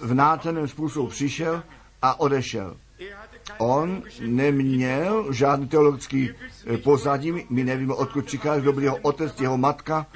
V 0.04 0.14
nádherném 0.14 0.68
způsobu 0.68 1.08
přišel 1.08 1.62
a 2.02 2.20
odešel. 2.20 2.76
On 3.58 4.02
neměl 4.20 5.32
žádný 5.32 5.68
teologický 5.68 6.30
eh, 6.30 6.78
pozadí, 6.78 7.32
my 7.50 7.64
nevíme, 7.64 7.94
odkud 7.94 8.24
přichází, 8.24 8.62
kdo 8.62 8.72
byl 8.72 8.82
jeho 8.82 8.96
otec, 8.96 9.40
jeho 9.40 9.58
matka, 9.58 10.06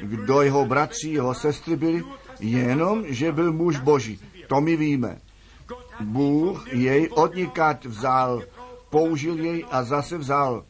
kdo 0.00 0.42
jeho 0.42 0.64
bratři, 0.64 1.08
jeho 1.08 1.34
sestry 1.34 1.76
byli, 1.76 2.04
jenom, 2.40 3.04
že 3.08 3.32
byl 3.32 3.52
muž 3.52 3.78
boží. 3.78 4.20
To 4.46 4.60
my 4.60 4.76
víme. 4.76 5.18
Bůh 6.00 6.72
jej 6.72 7.08
odnikat 7.10 7.84
vzal, 7.84 8.42
použil 8.90 9.44
jej 9.44 9.64
a 9.70 9.82
zase 9.82 10.18
vzal. 10.18 10.64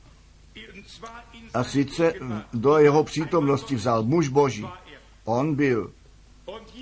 A 1.55 1.65
sice 1.65 2.13
do 2.53 2.79
jeho 2.79 3.05
přítomnosti 3.05 3.75
vzal 3.75 4.03
muž 4.03 4.29
boží. 4.29 4.67
On 5.25 5.55
byl. 5.55 5.91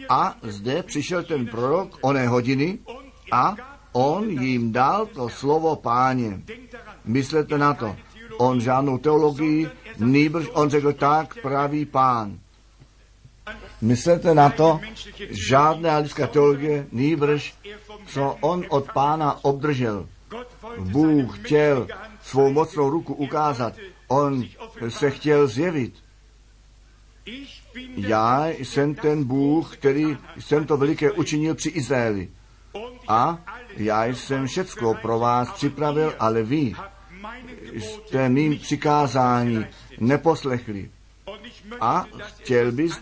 A 0.08 0.36
zde 0.42 0.82
přišel 0.82 1.22
ten 1.22 1.46
prorok 1.46 1.98
oné 2.00 2.28
hodiny 2.28 2.78
a 3.32 3.56
on 3.92 4.30
jim 4.30 4.72
dal 4.72 5.06
to 5.06 5.28
slovo 5.28 5.76
páně. 5.76 6.40
Myslete 7.04 7.58
na 7.58 7.74
to. 7.74 7.96
On 8.38 8.60
žádnou 8.60 8.98
teologii, 8.98 9.68
nýbrž 9.98 10.46
on 10.52 10.70
řekl 10.70 10.92
tak, 10.92 11.40
praví 11.42 11.84
pán. 11.84 12.38
Myslete 13.80 14.34
na 14.34 14.50
to, 14.50 14.80
žádná 15.30 15.98
lidská 15.98 16.26
teologie, 16.26 16.86
nýbrž, 16.92 17.54
co 18.06 18.36
on 18.40 18.64
od 18.68 18.92
pána 18.92 19.44
obdržel. 19.44 20.06
Bůh 20.78 21.38
chtěl 21.38 21.88
svou 22.22 22.52
mocnou 22.52 22.90
ruku 22.90 23.14
ukázat. 23.14 23.72
On 24.08 24.44
se 24.88 25.10
chtěl 25.10 25.46
zjevit. 25.46 25.94
Já 27.96 28.46
jsem 28.48 28.94
ten 28.94 29.24
Bůh, 29.24 29.76
který 29.76 30.16
jsem 30.38 30.66
to 30.66 30.76
veliké 30.76 31.12
učinil 31.12 31.54
při 31.54 31.68
Izraeli. 31.68 32.28
A 33.08 33.38
já 33.76 34.04
jsem 34.04 34.46
všecko 34.46 34.94
pro 35.02 35.18
vás 35.18 35.52
připravil, 35.52 36.14
ale 36.18 36.42
vy 36.42 36.74
jste 37.72 38.28
mým 38.28 38.58
přikázání 38.58 39.66
neposlechli. 40.00 40.90
A 41.80 42.06
chtěl 42.20 42.72
bys, 42.72 43.00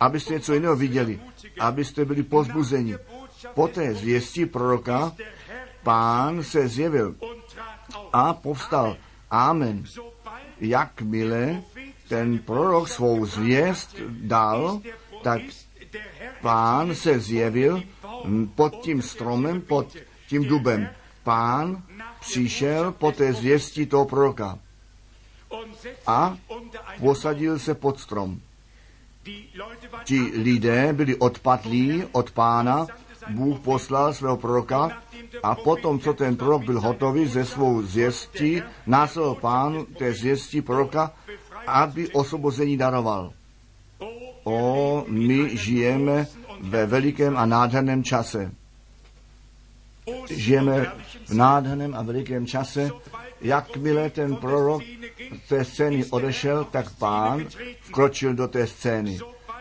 abyste 0.00 0.34
něco 0.34 0.54
jiného 0.54 0.76
viděli, 0.76 1.20
abyste 1.60 2.04
byli 2.04 2.22
pozbuzeni. 2.22 2.96
Po 3.54 3.68
té 3.68 3.94
zvěstí 3.94 4.46
proroka 4.46 5.12
pán 5.82 6.42
se 6.42 6.68
zjevil 6.68 7.14
a 8.12 8.34
povstal. 8.34 8.96
Amen. 9.30 9.84
Jakmile 10.60 11.62
ten 12.08 12.38
prorok 12.38 12.88
svou 12.88 13.26
zvěst 13.26 13.96
dal, 14.08 14.80
tak 15.22 15.40
pán 16.40 16.94
se 16.94 17.20
zjevil 17.20 17.82
pod 18.54 18.74
tím 18.82 19.02
stromem, 19.02 19.60
pod 19.60 19.96
tím 20.28 20.44
dubem. 20.44 20.88
Pán 21.24 21.82
přišel 22.20 22.92
po 22.92 23.12
té 23.12 23.32
zvěstí 23.32 23.86
toho 23.86 24.04
proroka 24.04 24.58
a 26.06 26.36
posadil 27.00 27.58
se 27.58 27.74
pod 27.74 28.00
strom. 28.00 28.40
Ti 30.04 30.20
lidé 30.20 30.92
byli 30.92 31.16
odpadlí 31.16 32.04
od 32.12 32.30
pána, 32.30 32.86
Bůh 33.30 33.60
poslal 33.60 34.14
svého 34.14 34.36
proroka 34.36 35.02
a 35.42 35.54
potom, 35.54 36.00
co 36.00 36.14
ten 36.14 36.36
prorok 36.36 36.62
byl 36.62 36.80
hotový 36.80 37.26
ze 37.26 37.44
svou 37.44 37.82
zvěstí, 37.82 38.62
následoval 38.86 39.34
pán 39.34 39.86
té 39.98 40.12
zvěstí 40.12 40.62
proroka, 40.62 41.12
aby 41.66 42.08
osvobození 42.08 42.76
daroval. 42.76 43.32
O, 44.44 45.04
my 45.08 45.56
žijeme 45.56 46.26
ve 46.60 46.86
velikém 46.86 47.36
a 47.36 47.46
nádherném 47.46 48.04
čase. 48.04 48.52
Žijeme 50.30 50.92
v 51.26 51.34
nádherném 51.34 51.94
a 51.94 52.02
velikém 52.02 52.46
čase, 52.46 52.90
jakmile 53.40 54.10
ten 54.10 54.36
prorok 54.36 54.82
z 55.44 55.48
té 55.48 55.64
scény 55.64 56.04
odešel, 56.04 56.64
tak 56.64 56.90
pán 56.90 57.46
vkročil 57.82 58.34
do 58.34 58.48
té 58.48 58.66
scény. 58.66 59.18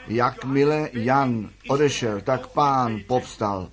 Jakmile 0.08 0.90
Jan 0.94 1.50
odešel, 1.68 2.22
tak 2.22 2.48
pán 2.48 3.00
povstal. 3.08 3.70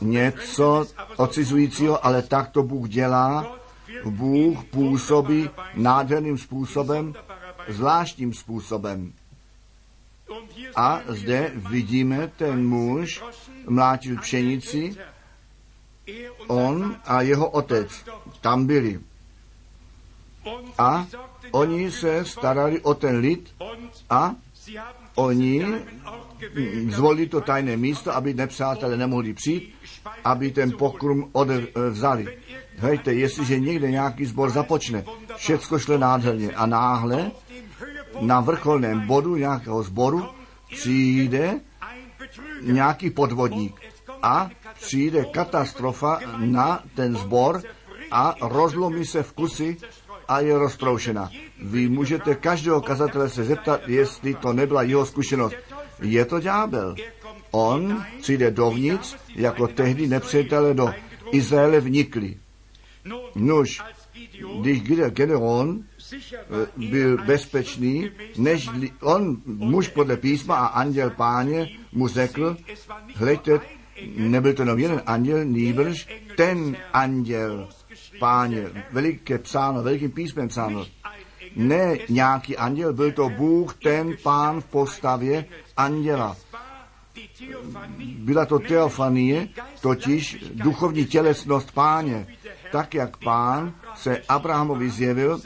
Něco 0.00 0.86
odcizujícího, 1.16 2.06
ale 2.06 2.22
tak 2.22 2.50
to 2.50 2.62
Bůh 2.62 2.88
dělá. 2.88 3.61
Bůh 4.04 4.64
působí 4.64 5.50
nádherným 5.74 6.38
způsobem, 6.38 7.14
zvláštním 7.68 8.34
způsobem. 8.34 9.12
A 10.76 11.00
zde 11.08 11.52
vidíme, 11.54 12.28
ten 12.36 12.66
muž 12.66 13.22
mlátil 13.68 14.16
pšenici, 14.18 14.96
on 16.46 16.96
a 17.04 17.22
jeho 17.22 17.50
otec 17.50 18.04
tam 18.40 18.66
byli. 18.66 19.00
A 20.78 21.06
oni 21.50 21.90
se 21.90 22.24
starali 22.24 22.80
o 22.80 22.94
ten 22.94 23.16
lid 23.16 23.54
a 24.10 24.34
oni 25.14 25.64
zvolili 26.88 27.28
to 27.28 27.40
tajné 27.40 27.76
místo, 27.76 28.14
aby 28.14 28.34
nepřátelé 28.34 28.96
nemohli 28.96 29.34
přijít, 29.34 29.74
aby 30.24 30.50
ten 30.50 30.72
pokrum 30.78 31.28
odevzali. 31.32 32.38
Hejte, 32.78 33.14
jestliže 33.14 33.58
někde 33.58 33.90
nějaký 33.90 34.24
sbor 34.24 34.50
započne, 34.50 35.04
všecko 35.36 35.78
šlo 35.78 35.98
nádherně 35.98 36.50
a 36.50 36.66
náhle 36.66 37.30
na 38.20 38.40
vrcholném 38.40 39.00
bodu 39.06 39.36
nějakého 39.36 39.82
sboru 39.82 40.24
přijde 40.70 41.60
nějaký 42.60 43.10
podvodník 43.10 43.80
a 44.22 44.50
přijde 44.80 45.24
katastrofa 45.24 46.20
na 46.36 46.82
ten 46.94 47.16
sbor 47.16 47.62
a 48.10 48.34
rozlomí 48.40 49.06
se 49.06 49.22
v 49.22 49.32
kusy 49.32 49.76
a 50.28 50.40
je 50.40 50.58
roztroušena. 50.58 51.30
Vy 51.62 51.88
můžete 51.88 52.34
každého 52.34 52.80
kazatele 52.80 53.28
se 53.28 53.44
zeptat, 53.44 53.80
jestli 53.86 54.34
to 54.34 54.52
nebyla 54.52 54.82
jeho 54.82 55.06
zkušenost. 55.06 55.54
Je 56.02 56.24
to 56.24 56.40
ďábel. 56.40 56.94
On 57.50 58.04
přijde 58.20 58.50
dovnitř, 58.50 59.16
jako 59.36 59.68
tehdy 59.68 60.06
nepřátelé 60.06 60.74
do 60.74 60.94
Izraele 61.32 61.80
vnikli. 61.80 62.41
Nuž, 63.34 63.82
když 64.60 64.82
Gedeon 64.82 65.84
byl 66.76 67.24
bezpečný, 67.24 68.10
než 68.38 68.68
on, 69.00 69.42
muž 69.46 69.88
podle 69.88 70.16
písma 70.16 70.56
a 70.56 70.66
anděl 70.66 71.10
páně, 71.10 71.68
mu 71.92 72.08
řekl, 72.08 72.56
hleďte, 73.14 73.60
nebyl 74.16 74.54
to 74.54 74.62
jenom 74.62 74.78
jeden 74.78 75.02
anděl, 75.06 75.44
nýbrž 75.44 76.08
ten 76.36 76.76
anděl 76.92 77.68
páně, 78.18 78.66
veliké 78.92 79.38
psáno, 79.38 79.82
velikým 79.82 80.10
písmem 80.10 80.48
psáno, 80.48 80.86
ne 81.56 81.98
nějaký 82.08 82.56
anděl, 82.56 82.92
byl 82.92 83.12
to 83.12 83.28
Bůh, 83.28 83.74
ten 83.74 84.16
pán 84.22 84.60
v 84.60 84.64
postavě 84.64 85.44
anděla. 85.76 86.36
Byla 88.18 88.46
to 88.46 88.58
teofanie, 88.58 89.48
totiž 89.80 90.44
duchovní 90.54 91.06
tělesnost 91.06 91.72
páně. 91.72 92.26
Tak, 92.72 92.94
jak 92.94 93.16
pán 93.16 93.74
se 93.94 94.22
Abrahamovi 94.28 94.90
zjevil, 94.90 95.40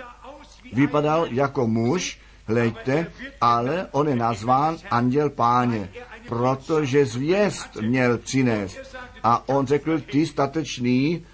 vypadal 0.72 1.26
jako 1.30 1.66
muž, 1.66 2.20
hleďte, 2.46 3.12
ale 3.40 3.88
on 3.90 4.08
je 4.08 4.16
nazván 4.16 4.76
anděl 4.90 5.30
páně, 5.30 5.90
protože 6.28 7.06
zvěst 7.06 7.76
měl 7.76 8.18
přinést. 8.18 8.96
A 9.22 9.48
on 9.48 9.66
řekl, 9.66 10.00
ty 10.00 10.26
statečný 10.26 11.26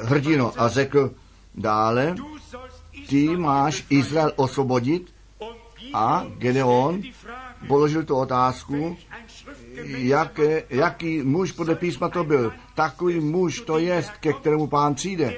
hrdino. 0.00 0.52
A 0.56 0.68
řekl 0.68 1.10
dále, 1.54 2.14
ty 3.08 3.36
máš 3.36 3.84
Izrael 3.90 4.32
osvobodit. 4.36 5.14
A 5.94 6.26
Gedeon 6.38 7.02
položil 7.68 8.04
tu 8.04 8.16
otázku, 8.16 8.96
jak, 9.96 10.40
jaký 10.70 11.22
muž 11.22 11.52
podle 11.52 11.74
písma 11.74 12.08
to 12.08 12.24
byl. 12.24 12.52
Takový 12.76 13.20
muž 13.20 13.60
to 13.60 13.78
je, 13.78 14.04
ke 14.20 14.32
kterému 14.32 14.66
pán 14.66 14.94
přijde, 14.94 15.36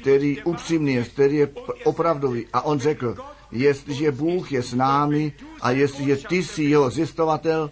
který 0.00 0.42
upřímný 0.42 0.92
je, 0.94 1.04
který 1.04 1.36
je 1.36 1.48
opravdový. 1.84 2.46
A 2.52 2.60
on 2.60 2.78
řekl, 2.78 3.16
jestliže 3.52 4.12
Bůh 4.12 4.52
je 4.52 4.62
s 4.62 4.74
námi 4.74 5.32
a 5.60 5.70
jestliže 5.70 6.16
ty 6.16 6.42
jsi 6.42 6.62
jeho 6.62 6.90
zjistovatel, 6.90 7.70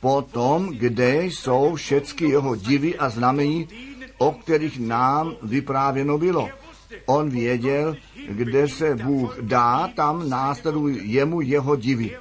potom, 0.00 0.68
kde 0.68 1.24
jsou 1.24 1.74
všechny 1.74 2.28
jeho 2.28 2.56
divy 2.56 2.98
a 2.98 3.08
znamení, 3.08 3.68
o 4.18 4.32
kterých 4.32 4.80
nám 4.80 5.32
vyprávěno 5.42 6.18
bylo. 6.18 6.48
On 7.06 7.30
věděl, 7.30 7.96
kde 8.28 8.68
se 8.68 8.96
Bůh 8.96 9.38
dá, 9.40 9.88
tam 9.96 10.28
následují 10.28 11.12
jemu 11.12 11.40
jeho 11.40 11.76
divy. 11.76 12.16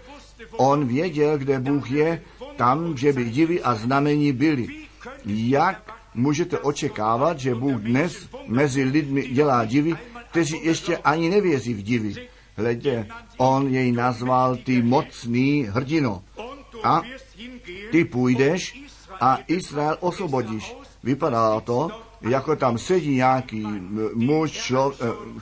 On 0.58 0.88
věděl, 0.88 1.38
kde 1.38 1.60
Bůh 1.60 1.92
je, 1.92 2.22
tam, 2.56 2.98
že 2.98 3.14
by 3.14 3.26
divy 3.26 3.62
a 3.62 3.76
znamení 3.76 4.32
byly. 4.32 4.68
Jak 5.26 5.97
můžete 6.18 6.60
očekávat, 6.60 7.40
že 7.40 7.56
Bůh 7.56 7.82
dnes 7.82 8.30
mezi 8.48 8.84
lidmi 8.84 9.28
dělá 9.28 9.66
divy, 9.66 9.96
kteří 10.30 10.66
ještě 10.66 10.98
ani 10.98 11.30
nevěří 11.30 11.74
v 11.74 11.84
divy? 11.84 12.28
Hledě, 12.58 13.08
on 13.38 13.68
jej 13.68 13.92
nazval 13.92 14.56
ty 14.56 14.82
mocný 14.82 15.68
hrdino. 15.70 16.24
A 16.84 17.02
ty 17.92 18.06
půjdeš 18.06 18.84
a 19.22 19.40
Izrael 19.48 19.98
osvobodíš. 20.00 20.76
Vypadá 21.04 21.60
to, 21.60 21.90
jako 22.22 22.56
tam 22.56 22.78
sedí 22.78 23.16
nějaký 23.16 23.68
muž, 24.14 24.52
člo, 24.52 24.94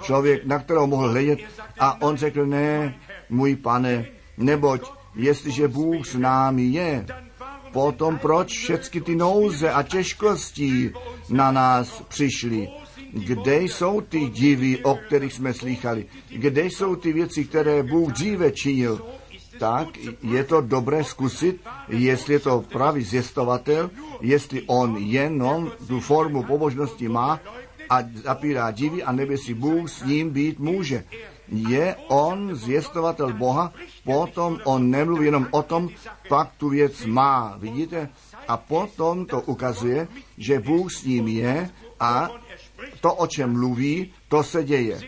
člověk, 0.01 0.45
na 0.45 0.59
kterého 0.59 0.87
mohl 0.87 1.09
hledět 1.09 1.39
a 1.79 2.01
on 2.01 2.17
řekl, 2.17 2.45
ne, 2.45 2.95
můj 3.29 3.55
pane, 3.55 4.05
neboť 4.37 4.81
jestliže 5.15 5.67
Bůh 5.67 6.07
s 6.07 6.15
námi 6.15 6.63
je, 6.63 7.05
potom 7.75 8.15
proč 8.17 8.55
všechny 8.55 9.01
ty 9.01 9.15
nouze 9.15 9.67
a 9.71 9.83
těžkosti 9.83 10.93
na 11.29 11.51
nás 11.51 12.01
přišly? 12.07 12.69
Kde 13.11 13.61
jsou 13.61 14.01
ty 14.01 14.31
divy, 14.31 14.79
o 14.83 14.95
kterých 14.95 15.33
jsme 15.33 15.53
slychali? 15.53 16.05
Kde 16.31 16.65
jsou 16.65 16.95
ty 16.95 17.13
věci, 17.13 17.45
které 17.45 17.83
Bůh 17.83 18.11
dříve 18.11 18.51
činil? 18.51 19.01
tak 19.59 19.87
je 20.23 20.43
to 20.43 20.61
dobré 20.61 21.03
zkusit, 21.03 21.63
jestli 21.87 22.33
je 22.33 22.39
to 22.39 22.63
pravý 22.71 23.03
zjistovatel, 23.03 23.89
jestli 24.21 24.61
on 24.67 24.97
jenom 24.99 25.71
tu 25.87 25.99
formu 25.99 26.43
pobožnosti 26.43 27.07
má 27.07 27.39
a 27.89 28.03
zapírá 28.23 28.71
divy 28.71 29.03
a 29.03 29.11
nebe 29.11 29.37
si 29.37 29.53
Bůh 29.53 29.89
s 29.89 30.03
ním 30.03 30.29
být 30.29 30.59
může. 30.59 31.03
Je 31.47 31.95
on 32.07 32.55
zjistovatel 32.55 33.33
Boha, 33.33 33.73
potom 34.03 34.59
on 34.63 34.89
nemluví 34.89 35.25
jenom 35.25 35.47
o 35.51 35.61
tom, 35.61 35.89
pak 36.29 36.51
tu 36.57 36.69
věc 36.69 37.05
má. 37.05 37.55
Vidíte? 37.57 38.09
A 38.47 38.57
potom 38.57 39.25
to 39.25 39.41
ukazuje, 39.41 40.07
že 40.37 40.59
Bůh 40.59 40.93
s 40.93 41.03
ním 41.03 41.27
je 41.27 41.69
a 41.99 42.29
to, 43.01 43.13
o 43.13 43.27
čem 43.27 43.53
mluví, 43.53 44.13
to 44.29 44.43
se 44.43 44.63
děje. 44.63 45.01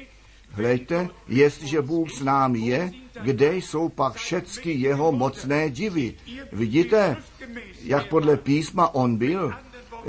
Hleďte, 0.50 1.10
jestliže 1.28 1.82
Bůh 1.82 2.12
s 2.12 2.24
námi 2.24 2.60
je, 2.60 2.92
kde 3.24 3.56
jsou 3.56 3.90
pak 3.90 4.14
všechny 4.14 4.72
jeho 4.72 5.12
mocné 5.12 5.70
divy. 5.70 6.14
Vidíte, 6.52 7.18
jak 7.84 8.10
podle 8.10 8.38
písma 8.38 8.96
on 8.96 9.18
byl? 9.18 9.54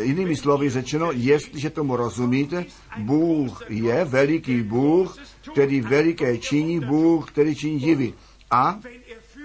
Jinými 0.02 0.36
slovy 0.36 0.70
řečeno, 0.70 1.10
jestliže 1.12 1.70
tomu 1.70 1.96
rozumíte, 1.96 2.64
Bůh 2.98 3.62
je 3.68 4.04
veliký 4.04 4.62
Bůh, 4.62 5.16
který 5.52 5.80
veliké 5.80 6.38
činí, 6.38 6.80
Bůh, 6.80 7.30
který 7.30 7.54
činí 7.54 7.78
divy. 7.78 8.14
A 8.50 8.80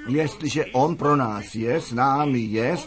jestliže 0.08 0.66
On 0.66 0.96
pro 0.96 1.16
nás 1.16 1.56
je, 1.56 1.82
s 1.82 1.92
námi 1.92 2.40
je, 2.40 2.78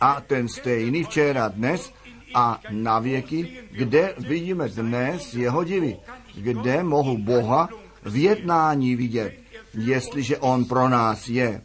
a 0.00 0.20
ten 0.20 0.48
stejný 0.48 1.04
včera, 1.04 1.48
dnes 1.48 1.92
a 2.34 2.60
na 2.70 2.98
věky, 2.98 3.48
kde 3.70 4.14
vidíme 4.18 4.68
dnes 4.68 5.34
jeho 5.34 5.64
divy, 5.64 5.96
kde 6.34 6.82
mohu 6.82 7.18
Boha 7.18 7.68
v 8.02 8.16
jednání 8.16 8.96
vidět, 8.96 9.34
jestliže 9.74 10.36
On 10.38 10.64
pro 10.64 10.88
nás 10.88 11.28
je. 11.28 11.62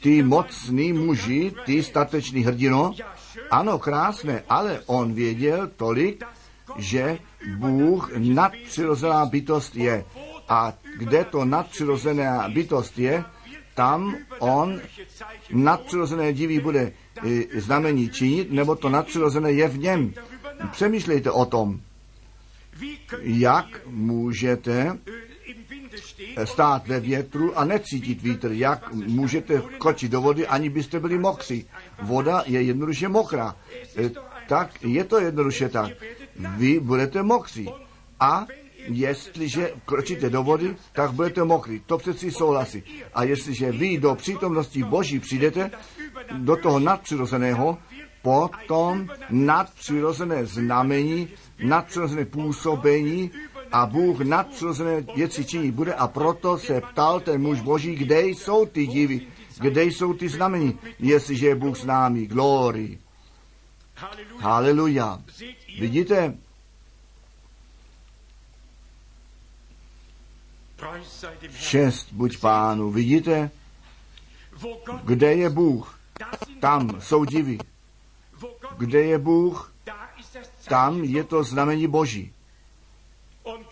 Ty 0.00 0.22
mocný 0.22 0.92
muži, 0.92 1.52
ty 1.64 1.82
statečný 1.82 2.44
hrdino, 2.44 2.92
ano, 3.50 3.78
krásné, 3.78 4.42
ale 4.48 4.80
on 4.86 5.14
věděl 5.14 5.70
tolik, 5.76 6.24
že 6.76 7.18
Bůh 7.46 8.10
nadpřirozená 8.16 9.26
bytost 9.26 9.76
je. 9.76 10.04
A 10.48 10.72
kde 10.98 11.24
to 11.24 11.44
nadpřirozená 11.44 12.48
bytost 12.48 12.98
je, 12.98 13.24
tam 13.74 14.16
on 14.38 14.80
nadpřirozené 15.52 16.32
diví 16.32 16.60
bude 16.60 16.92
e, 17.26 17.60
znamení 17.60 18.10
činit, 18.10 18.52
nebo 18.52 18.76
to 18.76 18.88
nadpřirozené 18.88 19.52
je 19.52 19.68
v 19.68 19.78
něm. 19.78 20.14
Přemýšlejte 20.72 21.30
o 21.30 21.44
tom, 21.44 21.80
jak 23.22 23.66
můžete 23.86 24.98
stát 26.44 26.88
ve 26.88 27.00
větru 27.00 27.58
a 27.58 27.64
necítit 27.64 28.22
vítr. 28.22 28.52
Jak 28.52 28.92
můžete 28.92 29.62
kočit 29.78 30.12
do 30.12 30.20
vody, 30.20 30.46
ani 30.46 30.68
byste 30.68 31.00
byli 31.00 31.18
mokří. 31.18 31.66
Voda 32.02 32.42
je 32.46 32.62
jednoduše 32.62 33.08
mokrá. 33.08 33.56
E, 33.96 34.10
tak 34.48 34.84
je 34.84 35.04
to 35.04 35.20
jednoduše 35.20 35.68
tak. 35.68 35.92
Vy 36.38 36.80
budete 36.80 37.22
mokří. 37.22 37.68
A 38.20 38.46
jestliže 38.88 39.72
kročíte 39.84 40.30
do 40.30 40.42
vody, 40.42 40.76
tak 40.92 41.12
budete 41.12 41.44
mokrý. 41.44 41.80
To 41.86 41.98
přeci 41.98 42.30
souhlasí. 42.30 42.82
A 43.14 43.22
jestliže 43.24 43.72
vy 43.72 43.98
do 43.98 44.14
přítomnosti 44.14 44.82
Boží 44.82 45.20
přijdete, 45.20 45.70
do 46.32 46.56
toho 46.56 46.78
nadpřirozeného, 46.78 47.78
potom 48.22 49.08
nadpřirozené 49.30 50.46
znamení, 50.46 51.28
nadpřirozené 51.64 52.24
působení 52.24 53.30
a 53.72 53.86
Bůh 53.86 54.20
nadpřirozené 54.20 55.04
věci 55.16 55.44
činí 55.44 55.70
bude 55.70 55.94
a 55.94 56.06
proto 56.08 56.58
se 56.58 56.80
ptal 56.80 57.20
ten 57.20 57.42
muž 57.42 57.60
Boží, 57.60 57.94
kde 57.94 58.26
jsou 58.26 58.66
ty 58.66 58.86
divy, 58.86 59.26
kde 59.60 59.84
jsou 59.84 60.14
ty 60.14 60.28
znamení, 60.28 60.78
jestliže 60.98 61.46
je 61.46 61.54
Bůh 61.54 61.78
s 61.78 61.84
námi. 61.84 62.26
Glory. 62.26 62.98
Haleluja. 64.38 65.18
Vidíte, 65.78 66.38
čest 71.58 72.12
buď 72.12 72.40
pánu. 72.40 72.90
Vidíte, 72.90 73.50
kde 75.04 75.34
je 75.34 75.50
Bůh, 75.50 76.00
tam 76.60 77.00
jsou 77.00 77.24
divy. 77.24 77.58
Kde 78.78 79.02
je 79.02 79.18
Bůh, 79.18 79.72
tam 80.68 81.04
je 81.04 81.24
to 81.24 81.44
znamení 81.44 81.86
Boží. 81.86 82.32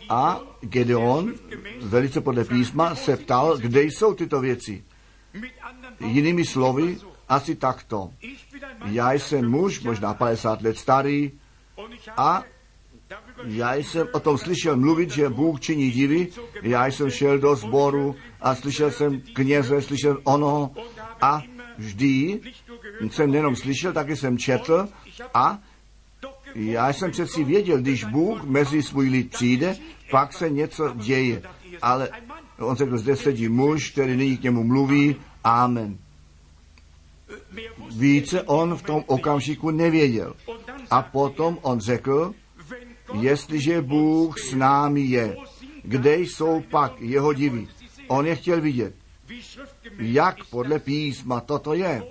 A 0.08 0.40
Gedeon, 0.60 1.34
velice 1.82 2.20
podle 2.20 2.44
písma, 2.44 2.94
se 2.94 3.16
ptal, 3.16 3.56
kde 3.58 3.82
jsou 3.82 4.14
tyto 4.14 4.40
věci. 4.40 4.84
Jinými 6.00 6.44
slovy, 6.44 6.98
asi 7.28 7.54
takto. 7.54 8.10
Já 8.84 9.12
jsem 9.12 9.50
muž, 9.50 9.80
možná 9.80 10.14
50 10.14 10.62
let 10.62 10.78
starý, 10.78 11.32
a 12.16 12.42
já 13.44 13.74
jsem 13.74 14.08
o 14.12 14.20
tom 14.20 14.38
slyšel 14.38 14.76
mluvit, 14.76 15.10
že 15.10 15.28
Bůh 15.28 15.60
činí 15.60 15.90
divy. 15.90 16.28
Já 16.62 16.86
jsem 16.86 17.10
šel 17.10 17.38
do 17.38 17.56
sboru 17.56 18.16
a 18.40 18.54
slyšel 18.54 18.90
jsem 18.90 19.20
kněze, 19.20 19.82
slyšel 19.82 20.20
ono 20.24 20.70
a 21.20 21.42
vždy 21.78 22.40
jsem 23.10 23.30
nejenom 23.30 23.56
slyšel, 23.56 23.92
taky 23.92 24.16
jsem 24.16 24.38
četl 24.38 24.88
a 25.34 25.58
já 26.54 26.92
jsem 26.92 27.10
přeci 27.10 27.44
věděl, 27.44 27.78
když 27.78 28.04
Bůh 28.04 28.44
mezi 28.44 28.82
svůj 28.82 29.08
lid 29.08 29.30
přijde, 29.30 29.76
pak 30.10 30.32
se 30.32 30.50
něco 30.50 30.94
děje. 30.94 31.42
Ale 31.82 32.08
on 32.58 32.76
řekl, 32.76 32.98
zde 32.98 33.16
sedí 33.16 33.48
muž, 33.48 33.90
který 33.90 34.16
nyní 34.16 34.36
k 34.36 34.42
němu 34.42 34.64
mluví, 34.64 35.16
amen. 35.44 35.98
Více 37.90 38.42
on 38.42 38.74
v 38.74 38.82
tom 38.82 39.04
okamžiku 39.06 39.70
nevěděl. 39.70 40.34
A 40.90 41.02
potom 41.02 41.58
on 41.62 41.80
řekl, 41.80 42.34
jestliže 43.20 43.82
Bůh 43.82 44.38
s 44.40 44.54
námi 44.54 45.00
je, 45.00 45.36
kde 45.82 46.18
jsou 46.18 46.60
pak 46.70 47.00
jeho 47.00 47.32
divy? 47.32 47.68
On 48.08 48.26
je 48.26 48.36
chtěl 48.36 48.60
vidět, 48.60 48.94
jak 49.98 50.44
podle 50.50 50.78
písma 50.78 51.40
toto 51.40 51.74
je. 51.74 52.02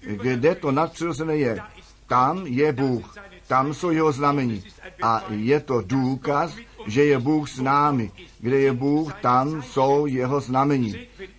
Kde 0.00 0.54
to 0.54 0.72
nadpřirozené 0.72 1.36
je? 1.36 1.60
Tam 2.06 2.46
je 2.46 2.72
Bůh. 2.72 3.14
Tam 3.46 3.74
jsou 3.74 3.90
jeho 3.90 4.12
znamení. 4.12 4.62
A 5.02 5.24
je 5.30 5.60
to 5.60 5.82
důkaz, 5.86 6.56
že 6.86 7.04
je 7.04 7.18
Bůh 7.18 7.50
s 7.50 7.60
námi. 7.60 8.10
Kde 8.40 8.60
je 8.60 8.72
Bůh, 8.72 9.14
tam 9.20 9.62
jsou 9.62 10.06
jeho 10.06 10.40
znamení. 10.40 10.94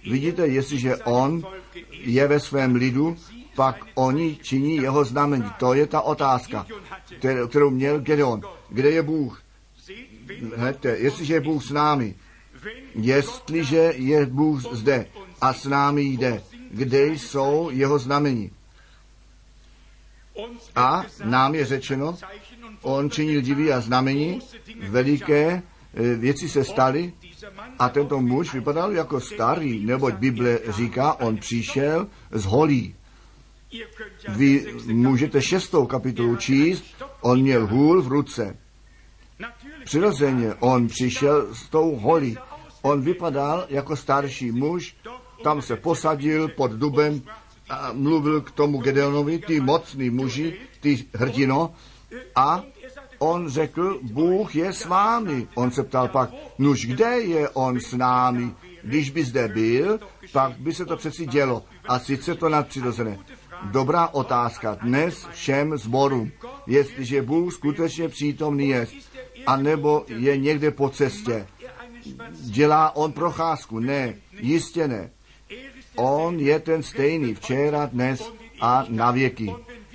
Vidíte, 0.10 0.48
jestliže 0.48 0.98
on 0.98 1.44
je 1.92 2.28
ve 2.28 2.40
svém 2.40 2.76
lidu, 2.76 3.18
pak 3.56 3.86
oni 3.96 4.38
činí 4.42 4.76
jeho 4.76 5.04
znamení. 5.04 5.52
To 5.60 5.74
je 5.74 5.88
ta 5.88 6.02
otázka, 6.02 6.66
kterou- 7.48 7.70
měl 7.70 8.00
Gedeon. 8.00 8.42
Kde 8.70 8.90
je 8.92 9.02
Bůh? 9.04 9.44
Hledte, 10.56 10.90
jestliže 10.90 11.34
je 11.34 11.42
Bůh 11.42 11.64
s 11.64 11.72
námi, 11.72 12.16
jestliže 12.96 13.94
je 13.96 14.26
Bůh 14.26 14.62
zde 14.72 15.06
a 15.42 15.54
s 15.54 15.66
námi 15.66 16.02
jde, 16.02 16.44
kde 16.72 17.08
jsou 17.08 17.70
jeho 17.74 18.00
znamení. 18.00 18.52
A 20.76 21.04
nám 21.24 21.56
je 21.56 21.66
řečeno, 21.66 22.18
on 22.82 23.10
činil 23.10 23.42
divy 23.42 23.74
a 23.74 23.82
znamení, 23.82 24.40
veliké 24.90 25.62
eh, 25.94 26.16
věci 26.16 26.50
se 26.50 26.64
staly 26.64 27.14
a 27.80 27.90
tento 27.90 28.22
muž 28.22 28.54
vypadal 28.54 28.92
jako 28.92 29.20
starý, 29.20 29.86
neboť 29.86 30.14
Bible 30.14 30.60
říká, 30.70 31.14
on 31.14 31.38
přišel 31.38 32.08
z 32.32 32.46
holí. 32.46 32.96
Vy 34.30 34.74
můžete 34.86 35.42
šestou 35.42 35.86
kapitolu 35.86 36.36
číst, 36.36 36.84
on 37.22 37.42
měl 37.42 37.68
hůl 37.68 38.02
v 38.02 38.08
ruce. 38.08 38.58
Přirozeně 39.86 40.54
on 40.60 40.88
přišel 40.88 41.56
s 41.56 41.70
tou 41.70 41.96
holí. 41.96 42.38
On 42.82 43.02
vypadal 43.02 43.66
jako 43.70 43.96
starší 43.96 44.52
muž, 44.52 44.96
tam 45.44 45.62
se 45.62 45.76
posadil 45.76 46.48
pod 46.48 46.72
dubem 46.72 47.22
a 47.70 47.94
mluvil 47.94 48.42
k 48.42 48.52
tomu 48.52 48.78
Gedeonovi, 48.78 49.40
ty 49.40 49.60
mocný 49.60 50.10
muži, 50.10 50.56
ty 50.80 51.06
hrdino, 51.14 51.74
a 52.36 52.64
on 53.20 53.50
řekl, 53.50 54.00
Bůh 54.02 54.56
je 54.56 54.74
s 54.74 54.86
vámi. 54.86 55.48
On 55.56 55.72
se 55.72 55.84
ptal 55.84 56.08
pak, 56.08 56.30
nuž 56.58 56.86
kde 56.86 57.20
je 57.20 57.50
on 57.50 57.80
s 57.80 57.94
námi? 57.94 58.52
Když 58.84 59.10
by 59.10 59.24
zde 59.24 59.48
byl, 59.48 60.00
pak 60.32 60.58
by 60.58 60.74
se 60.74 60.86
to 60.86 60.98
přeci 60.98 61.26
dělo. 61.26 61.66
A 61.88 62.00
sice 62.00 62.36
to 62.36 62.50
nadpřirozené. 62.50 63.20
Dobrá 63.64 64.08
otázka 64.08 64.76
dnes 64.76 65.28
všem 65.32 65.78
zborům. 65.78 66.32
Jestliže 66.68 67.22
Bůh 67.22 67.54
skutečně 67.54 68.10
přítomný 68.10 68.70
je, 68.70 68.88
anebo 69.46 70.06
je 70.08 70.38
někde 70.38 70.72
po 70.72 70.90
cestě. 70.90 71.48
Dělá 72.40 72.96
on 72.96 73.12
procházku? 73.12 73.80
Ne, 73.80 74.16
jistě 74.40 74.88
ne. 74.88 75.10
On 75.96 76.40
je 76.40 76.60
ten 76.60 76.84
stejný 76.84 77.34
včera, 77.34 77.86
dnes 77.86 78.32
a 78.62 78.86
na 78.90 79.12
věky. 79.12 79.54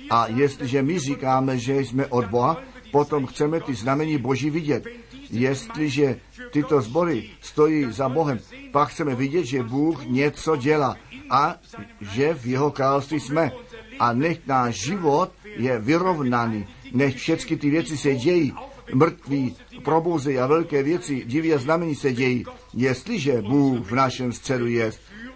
A 0.09 0.27
jestliže 0.27 0.81
my 0.81 0.99
říkáme, 0.99 1.57
že 1.57 1.79
jsme 1.79 2.05
od 2.05 2.25
Boha, 2.25 2.57
potom 2.91 3.25
chceme 3.25 3.61
ty 3.61 3.75
znamení 3.75 4.17
Boží 4.17 4.49
vidět. 4.49 4.87
Jestliže 5.29 6.19
tyto 6.51 6.81
sbory 6.81 7.29
stojí 7.41 7.91
za 7.91 8.09
Bohem, 8.09 8.39
pak 8.71 8.89
chceme 8.89 9.15
vidět, 9.15 9.45
že 9.45 9.63
Bůh 9.63 10.05
něco 10.05 10.55
dělá 10.55 10.95
a 11.29 11.55
že 12.01 12.33
v 12.33 12.45
jeho 12.45 12.71
království 12.71 13.19
jsme. 13.19 13.51
A 13.99 14.13
nech 14.13 14.47
náš 14.47 14.75
život 14.75 15.31
je 15.55 15.79
vyrovnaný, 15.79 16.67
nech 16.93 17.15
všechny 17.15 17.57
ty 17.57 17.69
věci 17.69 17.97
se 17.97 18.15
dějí, 18.15 18.53
mrtví, 18.93 19.55
probouzejí 19.83 20.39
a 20.39 20.47
velké 20.47 20.83
věci, 20.83 21.25
divy 21.25 21.53
a 21.53 21.57
znamení 21.57 21.95
se 21.95 22.13
dějí. 22.13 22.45
Jestliže 22.73 23.41
Bůh 23.41 23.79
v 23.79 23.95
našem 23.95 24.33
středu 24.33 24.67
je, 24.67 24.91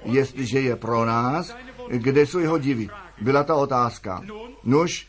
jestliže 0.05 0.59
je 0.61 0.75
pro 0.75 1.05
nás, 1.05 1.55
kde 1.89 2.25
jsou 2.25 2.39
jeho 2.39 2.57
divy? 2.57 2.89
Byla 3.21 3.43
ta 3.43 3.55
otázka. 3.55 4.21
Nuž, 4.63 5.07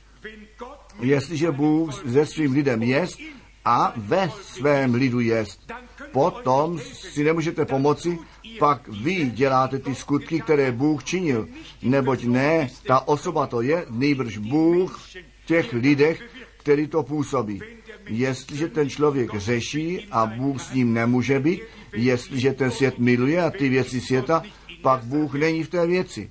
jestliže 1.00 1.50
Bůh 1.50 2.12
se 2.12 2.26
svým 2.26 2.52
lidem 2.52 2.82
jest 2.82 3.18
a 3.64 3.92
ve 3.96 4.30
svém 4.42 4.94
lidu 4.94 5.20
jest, 5.20 5.72
potom 6.12 6.78
si 6.92 7.24
nemůžete 7.24 7.64
pomoci, 7.64 8.18
pak 8.62 8.88
vy 8.88 9.30
děláte 9.30 9.78
ty 9.78 9.94
skutky, 9.94 10.40
které 10.40 10.72
Bůh 10.72 11.04
činil. 11.04 11.48
Neboť 11.82 12.24
ne, 12.24 12.70
ta 12.86 13.08
osoba 13.08 13.46
to 13.46 13.62
je, 13.62 13.86
nejbrž 13.90 14.38
Bůh 14.38 14.98
v 14.98 15.46
těch 15.46 15.72
lidech, 15.72 16.22
který 16.56 16.86
to 16.86 17.02
působí. 17.02 17.60
Jestliže 18.06 18.68
ten 18.68 18.90
člověk 18.90 19.34
řeší 19.34 20.06
a 20.10 20.26
Bůh 20.26 20.62
s 20.62 20.74
ním 20.74 20.94
nemůže 20.94 21.40
být, 21.40 21.60
jestliže 21.92 22.52
ten 22.52 22.70
svět 22.70 22.98
miluje 22.98 23.42
a 23.42 23.50
ty 23.50 23.68
věci 23.68 24.00
světa, 24.00 24.42
pak 24.82 25.04
Bůh 25.04 25.34
není 25.34 25.62
v 25.62 25.70
té 25.70 25.86
věci. 25.86 26.30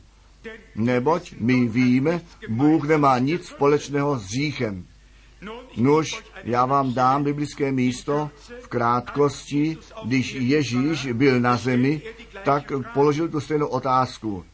Neboť 0.76 1.34
my 1.40 1.68
víme, 1.68 2.22
Bůh 2.50 2.88
nemá 2.88 3.20
nic 3.20 3.46
společného 3.46 4.20
s 4.20 4.24
hříchem. 4.24 4.86
Nuž, 5.78 6.24
já 6.44 6.66
vám 6.66 6.94
dám 6.94 7.24
biblické 7.24 7.72
místo 7.72 8.30
v 8.62 8.68
krátkosti, 8.68 9.78
když 10.06 10.34
Ježíš 10.34 11.12
byl 11.14 11.40
na 11.40 11.58
zemi, 11.58 12.02
tak 12.44 12.72
položil 12.94 13.30
tu 13.30 13.40
stejnou 13.40 13.68
otázku. 13.68 14.46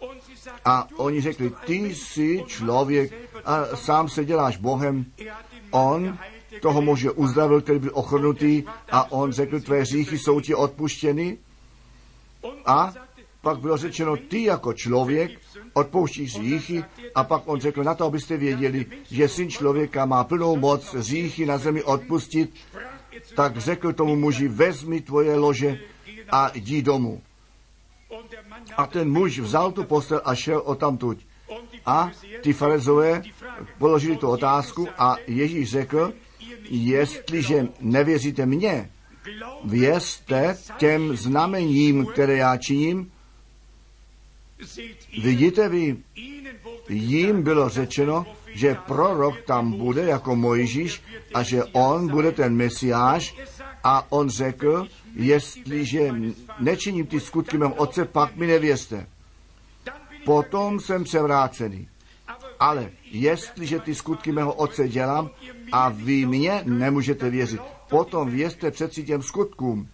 A 0.66 0.88
oni 0.98 1.22
řekli, 1.22 1.52
ty 1.66 1.76
jsi 1.76 2.44
člověk 2.48 3.14
a 3.46 3.66
sám 3.76 4.10
se 4.10 4.26
děláš 4.26 4.58
Bohem. 4.58 5.06
On 5.72 6.18
toho 6.62 6.82
muže 6.82 7.12
uzdravil, 7.12 7.62
který 7.62 7.80
byl 7.80 7.92
ochrnutý 7.94 8.64
a 8.92 9.12
on 9.12 9.32
řekl, 9.32 9.62
tvé 9.62 9.82
hříchy 9.82 10.20
jsou 10.20 10.40
ti 10.40 10.56
odpuštěny. 10.56 11.38
A 12.66 12.94
pak 13.48 13.60
bylo 13.60 13.78
řečeno, 13.78 14.18
ty 14.18 14.44
jako 14.44 14.74
člověk 14.74 15.32
odpouštíš 15.74 16.36
hříchy 16.36 16.84
a 17.16 17.24
pak 17.24 17.42
on 17.46 17.60
řekl, 17.60 17.84
na 17.84 17.96
to, 17.96 18.06
abyste 18.06 18.38
věděli, 18.38 18.86
že 19.12 19.28
syn 19.28 19.50
člověka 19.50 20.06
má 20.06 20.24
plnou 20.24 20.56
moc 20.56 20.94
hříchy 20.94 21.46
na 21.46 21.58
zemi 21.58 21.84
odpustit, 21.84 22.54
tak 23.36 23.58
řekl 23.58 23.94
tomu 23.94 24.16
muži, 24.16 24.48
vezmi 24.48 25.02
tvoje 25.02 25.36
lože 25.36 25.80
a 26.32 26.52
jdi 26.54 26.82
domů. 26.82 27.22
A 28.78 28.88
ten 28.88 29.12
muž 29.12 29.40
vzal 29.40 29.72
tu 29.72 29.84
postel 29.84 30.22
a 30.26 30.36
šel 30.36 30.62
o 30.66 30.76
tamtuť. 30.76 31.24
A 31.86 32.12
ty 32.42 32.54
farizové 32.54 33.24
položili 33.78 34.18
tu 34.18 34.28
otázku 34.28 34.88
a 34.98 35.16
Ježíš 35.28 35.72
řekl, 35.72 36.14
jestliže 36.70 37.68
nevěříte 37.80 38.46
mně, 38.46 38.90
Věřte 39.64 40.58
těm 40.78 41.18
znamením, 41.18 42.06
které 42.06 42.36
já 42.38 42.58
činím. 42.58 43.12
Vidíte 45.22 45.70
vy, 45.70 45.98
jim 46.90 47.44
bylo 47.44 47.70
řečeno, 47.70 48.26
že 48.54 48.78
prorok 48.88 49.42
tam 49.42 49.72
bude 49.72 50.06
jako 50.06 50.36
Mojžíš 50.36 51.02
a 51.34 51.44
že 51.44 51.64
on 51.64 52.08
bude 52.08 52.32
ten 52.32 52.56
mesiáš 52.56 53.36
a 53.84 54.12
on 54.12 54.30
řekl, 54.30 54.88
jestliže 55.16 56.14
nečiním 56.60 57.06
ty 57.06 57.20
skutky 57.20 57.58
mého 57.58 57.74
otce, 57.74 58.06
pak 58.06 58.36
mi 58.36 58.48
nevěřte. 58.48 59.08
Potom 60.26 60.80
jsem 60.80 61.04
převrácený. 61.04 61.90
Ale 62.60 62.92
jestliže 63.12 63.80
ty 63.80 63.96
skutky 63.96 64.32
mého 64.32 64.54
otce 64.54 64.88
dělám 64.88 65.30
a 65.72 65.90
vy 65.90 66.26
mě 66.26 66.62
nemůžete 66.66 67.30
věřit, 67.30 67.62
potom 67.90 68.30
věřte 68.30 68.72
přeci 68.72 69.04
těm 69.04 69.22
skutkům. 69.24 69.90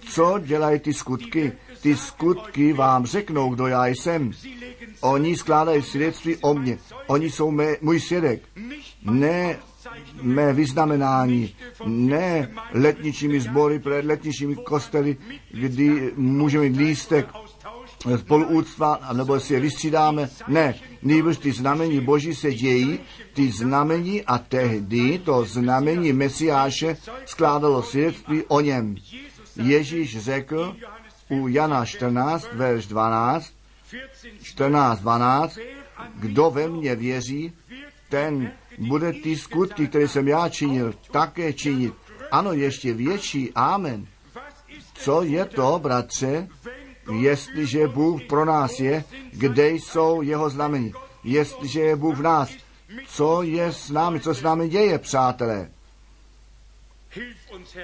Co 0.00 0.38
dělají 0.38 0.80
ty 0.80 0.94
skutky? 0.94 1.52
Ty 1.82 1.96
skutky 1.96 2.72
vám 2.72 3.06
řeknou, 3.06 3.54
kdo 3.54 3.66
já 3.66 3.86
jsem. 3.86 4.32
Oni 5.00 5.36
skládají 5.36 5.82
svědectví 5.82 6.36
o 6.36 6.54
mně. 6.54 6.78
Oni 7.06 7.30
jsou 7.30 7.50
mé, 7.50 7.76
můj 7.80 8.00
svědek. 8.00 8.42
Ne 9.02 9.58
mé 10.22 10.52
vyznamenání, 10.52 11.54
ne 11.86 12.50
letničími 12.72 13.40
sbory 13.40 13.78
před 13.78 14.04
letničími 14.04 14.56
kostely, 14.56 15.16
kdy 15.50 16.12
můžeme 16.16 16.68
mít 16.68 16.76
lístek 16.76 17.28
spoluúctva, 18.16 18.98
nebo 19.12 19.40
si 19.40 19.54
je 19.54 19.60
vystřídáme. 19.60 20.30
Ne, 20.48 20.74
nejbrž 21.02 21.38
ty 21.38 21.52
znamení 21.52 22.00
Boží 22.00 22.34
se 22.34 22.54
dějí, 22.54 23.00
ty 23.34 23.50
znamení 23.50 24.22
a 24.24 24.38
tehdy 24.38 25.18
to 25.18 25.44
znamení 25.44 26.12
Mesiáše 26.12 26.96
skládalo 27.26 27.82
svědectví 27.82 28.42
o 28.48 28.60
něm. 28.60 28.96
Ježíš 29.56 30.18
řekl 30.18 30.76
u 31.30 31.48
Jana 31.48 31.84
14, 31.84 32.48
verš 32.52 32.86
12, 32.86 33.52
14, 34.42 35.00
12, 35.00 35.58
kdo 36.14 36.50
ve 36.50 36.68
mně 36.68 36.94
věří, 36.94 37.52
ten 38.08 38.52
bude 38.78 39.12
ty 39.12 39.36
skutky, 39.36 39.88
které 39.88 40.08
jsem 40.08 40.28
já 40.28 40.48
činil, 40.48 40.94
také 41.10 41.52
činit. 41.52 41.94
Ano, 42.30 42.52
ještě 42.52 42.94
větší. 42.94 43.52
Amen. 43.54 44.06
Co 44.94 45.22
je 45.22 45.44
to, 45.44 45.78
bratře, 45.82 46.48
jestliže 47.18 47.88
Bůh 47.88 48.22
pro 48.28 48.44
nás 48.44 48.80
je, 48.80 49.04
kde 49.32 49.70
jsou 49.70 50.22
jeho 50.22 50.50
znamení? 50.50 50.92
Jestliže 51.24 51.80
je 51.80 51.96
Bůh 51.96 52.16
v 52.16 52.22
nás, 52.22 52.50
co 53.06 53.42
je 53.42 53.72
s 53.72 53.90
námi, 53.90 54.20
co 54.20 54.34
s 54.34 54.42
námi 54.42 54.68
děje, 54.68 54.98
přátelé? 54.98 55.70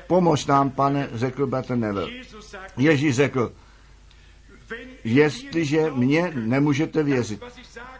Pomož 0.06 0.46
nám, 0.46 0.70
pane, 0.70 1.08
řekl 1.12 1.46
Bratr 1.46 1.76
Neville. 1.76 2.10
Ježíš 2.76 3.16
řekl, 3.16 3.52
jestliže 5.04 5.90
mě 5.90 6.32
nemůžete 6.34 7.02
věřit, 7.02 7.42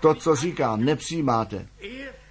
to, 0.00 0.14
co 0.14 0.36
říkám, 0.36 0.84
nepřijímáte. 0.84 1.66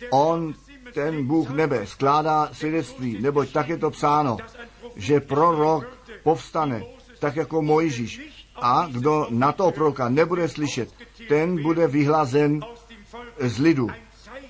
On, 0.10 0.54
ten 0.94 1.28
Bůh 1.28 1.50
nebe, 1.50 1.88
skládá 1.88 2.50
svědectví, 2.54 3.22
neboť 3.22 3.52
tak 3.52 3.70
je 3.70 3.78
to 3.78 3.92
psáno, 3.92 4.38
že 4.96 5.20
prorok 5.20 5.86
povstane, 6.24 6.84
tak 7.20 7.36
jako 7.36 7.62
Mojžíš. 7.62 8.22
A 8.56 8.88
kdo 8.92 9.28
na 9.30 9.52
to 9.52 9.72
proroka 9.72 10.10
nebude 10.10 10.50
slyšet, 10.50 10.90
ten 11.28 11.62
bude 11.62 11.88
vyhlazen 11.88 12.60
z 13.40 13.60
lidu. 13.60 13.90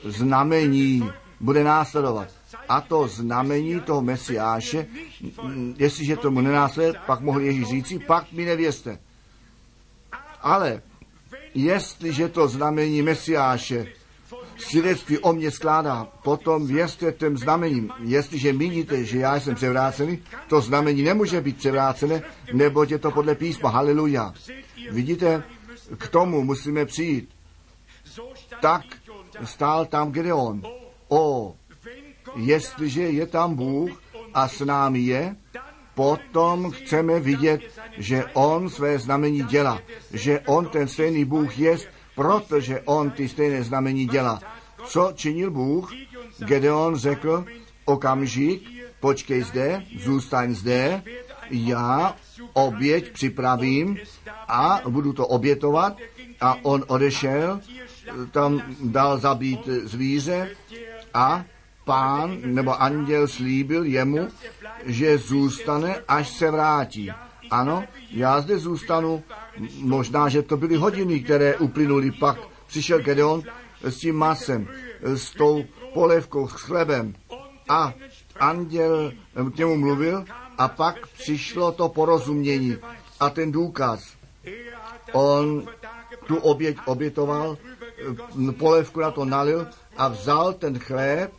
Znamení 0.04 1.10
bude 1.40 1.64
následovat. 1.64 2.28
A 2.70 2.82
to 2.82 3.08
znamení 3.08 3.80
toho 3.80 4.02
Mesiáše, 4.02 4.88
jestliže 5.78 6.18
tomu 6.18 6.42
nenásleduje, 6.42 6.94
pak 7.06 7.20
mohl 7.22 7.42
Ježíš 7.42 7.68
říci, 7.68 8.00
pak 8.00 8.32
mi 8.32 8.46
nevěřte. 8.46 9.00
Ale 10.42 10.82
jestliže 11.54 12.28
to 12.28 12.48
znamení 12.48 13.02
Mesiáše 13.02 13.88
svědectví 14.58 15.18
o 15.18 15.34
mě 15.34 15.52
skládá, 15.52 16.08
potom 16.24 16.68
věřte 16.68 17.12
těm 17.12 17.38
znamením. 17.38 17.92
Jestliže 18.00 18.54
míníte, 18.54 19.04
že 19.04 19.20
já 19.20 19.40
jsem 19.40 19.56
převrácený, 19.56 20.24
to 20.48 20.62
znamení 20.62 21.04
nemůže 21.04 21.42
být 21.42 21.58
převrácené, 21.58 22.22
neboť 22.54 22.92
je 22.92 23.00
to 23.00 23.12
podle 23.12 23.36
písma. 23.36 23.70
Haleluja. 23.70 24.34
Vidíte, 24.92 25.44
k 25.98 26.08
tomu 26.08 26.44
musíme 26.44 26.86
přijít. 26.86 27.30
Tak 28.62 28.82
stál 29.44 29.86
tam 29.86 30.12
Gedeon. 30.12 30.62
O, 31.08 31.56
jestliže 32.36 33.02
je 33.02 33.28
tam 33.28 33.56
Bůh 33.56 33.92
a 34.34 34.48
s 34.48 34.60
námi 34.60 35.00
je, 35.00 35.36
potom 35.96 36.72
chceme 36.72 37.20
vidět, 37.20 37.62
že 37.98 38.26
On 38.34 38.70
své 38.70 39.00
znamení 39.00 39.44
dělá, 39.44 39.82
že 40.14 40.40
On 40.46 40.66
ten 40.66 40.88
stejný 40.88 41.26
Bůh 41.26 41.60
je, 41.60 41.78
protože 42.16 42.82
On 42.86 43.12
ty 43.12 43.30
stejné 43.30 43.64
znamení 43.64 44.06
dělá. 44.06 44.40
Co 44.86 45.12
činil 45.16 45.52
Bůh? 45.52 45.94
Gedeon 46.40 46.96
řekl, 46.96 47.46
okamžik, 47.86 48.64
počkej 49.00 49.42
zde, 49.42 49.84
zůstaň 50.04 50.56
zde, 50.56 51.04
já 51.50 52.16
oběť 52.54 53.12
připravím 53.12 53.98
a 54.48 54.82
budu 54.90 55.14
to 55.14 55.28
obětovat. 55.28 55.98
A 56.42 56.58
on 56.64 56.84
odešel, 56.88 57.60
tam 58.32 58.62
dal 58.84 59.18
zabít 59.18 59.66
zvíře 59.66 60.50
a 61.14 61.46
pán 61.86 62.38
nebo 62.44 62.82
anděl 62.82 63.28
slíbil 63.28 63.84
jemu, 63.84 64.28
že 64.86 65.18
zůstane, 65.18 65.96
až 66.08 66.30
se 66.30 66.52
vrátí. 66.52 67.12
Ano, 67.52 67.84
já 68.12 68.42
zde 68.42 68.58
zůstanu, 68.58 69.24
možná, 69.80 70.30
že 70.30 70.42
to 70.42 70.58
byly 70.58 70.76
hodiny, 70.76 71.20
které 71.20 71.58
uplynuly, 71.58 72.12
pak 72.12 72.38
přišel 72.68 73.00
Gedeon 73.00 73.44
s 73.82 73.98
tím 73.98 74.16
masem, 74.16 74.68
s 75.02 75.32
tou 75.32 75.66
polévkou, 75.94 76.48
s 76.48 76.52
chlebem 76.52 77.14
a 77.70 77.94
anděl 78.40 79.12
k 79.54 79.58
němu 79.58 79.78
mluvil 79.78 80.26
a 80.58 80.68
pak 80.68 81.08
přišlo 81.08 81.72
to 81.72 81.90
porozumění 81.90 82.78
a 83.20 83.30
ten 83.30 83.52
důkaz. 83.52 84.14
On 85.14 85.68
tu 86.28 86.36
oběť 86.36 86.78
obětoval, 86.86 87.58
polévku 88.58 89.00
na 89.00 89.12
to 89.12 89.26
nalil 89.26 89.68
a 89.98 90.08
vzal 90.08 90.54
ten 90.54 90.80
chléb 90.80 91.32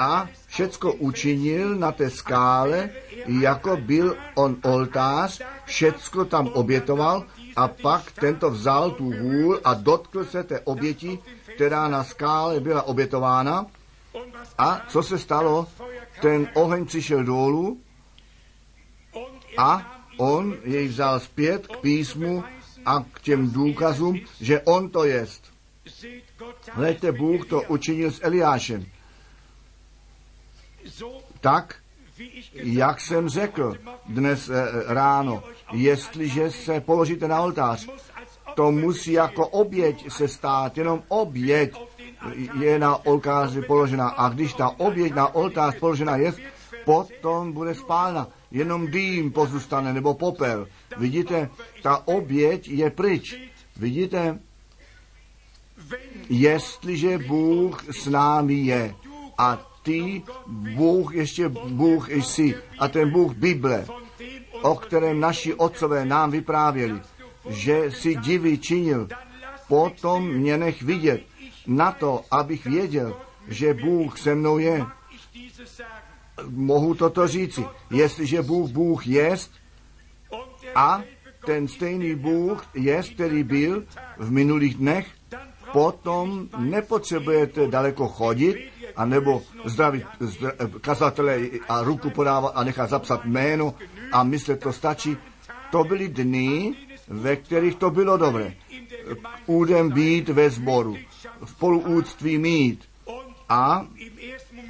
a 0.00 0.28
všecko 0.46 0.92
učinil 0.92 1.76
na 1.76 1.92
té 1.92 2.10
skále, 2.10 2.90
jako 3.26 3.76
byl 3.76 4.16
on 4.34 4.56
oltář, 4.62 5.42
všecko 5.64 6.24
tam 6.24 6.46
obětoval 6.46 7.24
a 7.56 7.68
pak 7.68 8.12
tento 8.12 8.50
vzal 8.50 8.90
tu 8.90 9.12
hůl 9.12 9.60
a 9.64 9.74
dotkl 9.74 10.24
se 10.24 10.44
té 10.44 10.60
oběti, 10.60 11.18
která 11.54 11.88
na 11.88 12.04
skále 12.04 12.60
byla 12.60 12.82
obětována. 12.82 13.66
A 14.58 14.82
co 14.88 15.02
se 15.02 15.18
stalo? 15.18 15.66
Ten 16.20 16.48
oheň 16.54 16.86
přišel 16.86 17.24
dolů 17.24 17.80
a 19.58 19.96
on 20.16 20.56
jej 20.64 20.88
vzal 20.88 21.20
zpět 21.20 21.66
k 21.66 21.80
písmu 21.80 22.44
a 22.84 23.04
k 23.12 23.20
těm 23.20 23.50
důkazům, 23.50 24.20
že 24.40 24.60
on 24.60 24.88
to 24.88 25.04
jest. 25.04 25.52
Hleďte, 26.72 27.12
Bůh 27.12 27.46
to 27.46 27.62
učinil 27.68 28.10
s 28.10 28.20
Eliášem. 28.22 28.86
Tak, 31.40 31.76
jak 32.54 33.00
jsem 33.00 33.28
řekl 33.28 33.76
dnes 34.08 34.50
ráno, 34.86 35.42
jestliže 35.72 36.50
se 36.50 36.80
položíte 36.80 37.28
na 37.28 37.40
oltář, 37.40 37.88
to 38.54 38.70
musí 38.70 39.12
jako 39.12 39.46
oběť 39.46 40.12
se 40.12 40.28
stát, 40.28 40.78
jenom 40.78 41.02
oběť 41.08 41.80
je 42.60 42.78
na 42.78 43.06
oltáři 43.06 43.62
položena. 43.62 44.08
A 44.08 44.28
když 44.28 44.54
ta 44.54 44.68
oběť 44.68 45.14
na 45.14 45.34
oltář 45.34 45.78
položena 45.78 46.16
je, 46.16 46.32
potom 46.84 47.52
bude 47.52 47.74
spálna. 47.74 48.28
Jenom 48.50 48.86
dým 48.86 49.32
pozůstane, 49.32 49.92
nebo 49.92 50.14
popel. 50.14 50.66
Vidíte, 50.96 51.50
ta 51.82 52.02
oběť 52.08 52.68
je 52.68 52.90
pryč. 52.90 53.34
Vidíte, 53.76 54.38
jestliže 56.28 57.18
Bůh 57.18 57.84
s 57.90 58.06
námi 58.06 58.54
je 58.54 58.94
a 59.38 59.69
ty, 59.82 60.22
Bůh, 60.46 61.14
ještě 61.14 61.48
Bůh 61.48 62.10
jsi 62.10 62.54
a 62.78 62.88
ten 62.88 63.10
Bůh 63.10 63.34
Bible, 63.34 63.86
o 64.62 64.74
kterém 64.74 65.20
naši 65.20 65.54
otcové 65.54 66.04
nám 66.04 66.30
vyprávěli, 66.30 67.00
že 67.48 67.90
si 67.90 68.14
divy 68.14 68.58
činil, 68.58 69.08
potom 69.68 70.28
mě 70.28 70.56
nech 70.56 70.82
vidět 70.82 71.22
na 71.66 71.92
to, 71.92 72.24
abych 72.30 72.66
věděl, 72.66 73.16
že 73.48 73.74
Bůh 73.74 74.18
se 74.18 74.34
mnou 74.34 74.58
je. 74.58 74.86
Mohu 76.48 76.94
toto 76.94 77.28
říci. 77.28 77.64
Jestliže 77.90 78.42
Bůh 78.42 78.70
Bůh 78.70 79.06
jest 79.06 79.52
a 80.74 81.02
ten 81.46 81.68
stejný 81.68 82.14
Bůh 82.14 82.66
jest, 82.74 83.14
který 83.14 83.42
byl 83.42 83.84
v 84.18 84.30
minulých 84.30 84.74
dnech, 84.74 85.06
potom 85.72 86.48
nepotřebujete 86.58 87.66
daleko 87.66 88.08
chodit, 88.08 88.70
a 89.00 89.04
nebo 89.04 89.42
zdravit 89.64 90.04
zdra, 90.20 90.52
kazatele 90.80 91.64
a 91.68 91.82
ruku 91.82 92.10
podávat 92.10 92.52
a 92.54 92.64
nechat 92.64 92.90
zapsat 92.90 93.24
jméno 93.24 93.74
a 94.12 94.22
myslet 94.22 94.60
to 94.60 94.72
stačí. 94.72 95.16
To 95.70 95.84
byly 95.84 96.08
dny, 96.08 96.74
ve 97.08 97.36
kterých 97.36 97.74
to 97.74 97.90
bylo 97.90 98.16
dobré. 98.16 98.54
Údem 99.46 99.90
být 99.90 100.28
ve 100.28 100.50
sboru, 100.50 100.96
spoluúctví 101.44 102.38
mít 102.38 102.84
a 103.48 103.86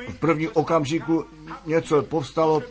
v 0.09 0.15
prvním 0.19 0.51
okamžiku 0.55 1.25
něco 1.67 2.03
povstalo, 2.03 2.63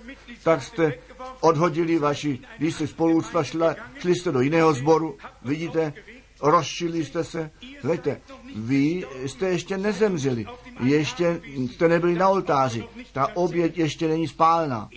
tak 0.43 0.63
jste 0.63 0.93
odhodili 1.39 1.99
vaši, 1.99 2.39
když 2.57 2.75
jste 2.75 2.87
spoluúctva 2.87 3.43
šla, 3.43 3.75
šli 3.99 4.15
jste 4.15 4.31
do 4.31 4.41
jiného 4.41 4.73
sboru, 4.73 5.17
vidíte, 5.41 5.93
rozšili 6.41 7.05
jste 7.05 7.23
se. 7.23 7.51
Hleďte, 7.83 8.21
vy 8.55 9.05
jste 9.25 9.49
ještě 9.49 9.77
nezemřeli, 9.77 10.45
ještě 10.83 11.41
jste 11.43 11.87
nebyli 11.87 12.15
na 12.15 12.29
oltáři, 12.29 12.83
ta 13.13 13.35
oběť 13.35 13.77
ještě 13.77 14.07
není 14.07 14.27
spálena. 14.27 14.89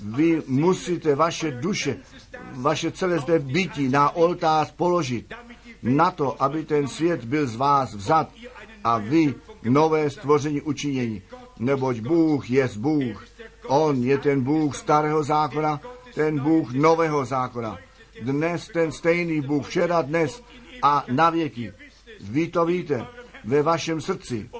Vy 0.00 0.42
musíte 0.46 1.14
vaše 1.14 1.50
duše, 1.50 1.96
vaše 2.52 2.90
celé 2.90 3.18
zde 3.18 3.38
bytí 3.38 3.88
na 3.88 4.10
oltář 4.10 4.72
položit, 4.72 5.34
na 5.82 6.10
to, 6.10 6.42
aby 6.42 6.64
ten 6.64 6.88
svět 6.88 7.24
byl 7.24 7.46
z 7.46 7.56
vás 7.56 7.94
vzat 7.94 8.30
a 8.84 8.98
vy 8.98 9.34
nové 9.62 10.10
stvoření 10.10 10.60
učinění. 10.60 11.22
Neboť 11.58 12.00
Bůh 12.00 12.50
je 12.50 12.68
Bůh. 12.76 13.26
On 13.66 14.02
je 14.02 14.18
ten 14.18 14.40
Bůh 14.40 14.76
starého 14.76 15.24
zákona, 15.24 15.80
ten 16.14 16.38
Bůh 16.38 16.72
nového 16.72 17.24
zákona. 17.24 17.78
Dnes 18.22 18.68
ten 18.68 18.92
stejný 18.92 19.40
Bůh, 19.40 19.66
včera, 19.66 20.02
dnes 20.02 20.42
a 20.82 21.04
na 21.08 21.30
věky. 21.30 21.72
Vy 22.20 22.48
to 22.48 22.64
víte 22.64 23.06
ve 23.44 23.62
vašem 23.62 24.00
srdci. 24.00 24.50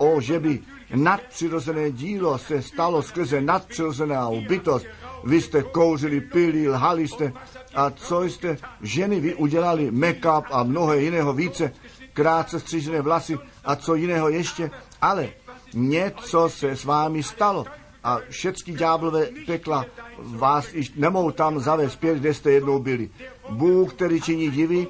O, 0.00 0.20
že 0.20 0.40
by 0.40 0.58
nadpřirozené 0.94 1.90
dílo 1.90 2.38
se 2.38 2.62
stalo 2.62 3.02
skrze 3.02 3.40
nadpřirozenou 3.40 4.40
bytost. 4.48 4.86
Vy 5.24 5.40
jste 5.40 5.62
kouřili, 5.62 6.20
pili, 6.20 6.68
lhali 6.68 7.08
jste 7.08 7.32
a 7.74 7.90
co 7.90 8.24
jste 8.24 8.56
ženy 8.82 9.20
vy 9.20 9.34
udělali, 9.34 9.90
make-up 9.90 10.44
a 10.50 10.62
mnoho 10.62 10.94
jiného 10.94 11.32
více, 11.32 11.72
krátce 12.12 12.60
střížené 12.60 13.00
vlasy 13.00 13.38
a 13.64 13.76
co 13.76 13.94
jiného 13.94 14.28
ještě, 14.28 14.70
ale 15.00 15.28
něco 15.74 16.48
se 16.48 16.76
s 16.76 16.84
vámi 16.84 17.22
stalo 17.22 17.64
a 18.04 18.18
všechny 18.28 18.74
ďáblové 18.74 19.28
pekla 19.46 19.86
vás 20.18 20.74
již 20.74 20.92
nemohou 20.96 21.30
tam 21.30 21.60
zavést 21.60 21.92
zpět, 21.92 22.18
kde 22.18 22.34
jste 22.34 22.50
jednou 22.50 22.78
byli. 22.78 23.10
Bůh, 23.50 23.94
který 23.94 24.20
činí 24.20 24.50
divy, 24.50 24.86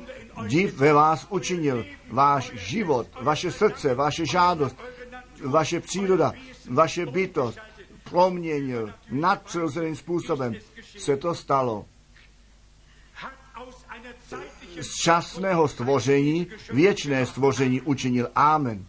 div 0.47 0.79
ve 0.79 0.93
vás 0.93 1.27
učinil. 1.31 1.85
Váš 2.11 2.53
život, 2.55 3.07
vaše 3.23 3.51
srdce, 3.53 3.95
vaše 3.95 4.27
žádost, 4.27 4.77
vaše 5.45 5.81
příroda, 5.81 6.33
vaše 6.71 7.07
bytost 7.07 7.59
proměnil 8.11 8.93
nadpřirozeným 9.11 9.97
způsobem. 9.97 10.55
Se 10.99 11.17
to 11.17 11.35
stalo 11.35 11.85
z 14.81 14.95
časného 14.95 15.69
stvoření 15.69 16.47
věčné 16.73 17.27
stvoření 17.27 17.81
učinil. 17.81 18.29
Amen. 18.35 18.87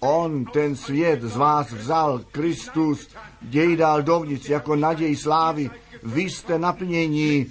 On 0.00 0.44
ten 0.44 0.76
svět 0.76 1.22
z 1.22 1.36
vás 1.36 1.72
vzal, 1.72 2.20
Kristus, 2.32 3.08
děj 3.42 3.76
dal 3.76 4.02
dovnitř 4.02 4.48
jako 4.48 4.76
naděj 4.76 5.16
slávy. 5.16 5.70
Vy 6.02 6.22
jste 6.22 6.58
naplnění 6.58 7.46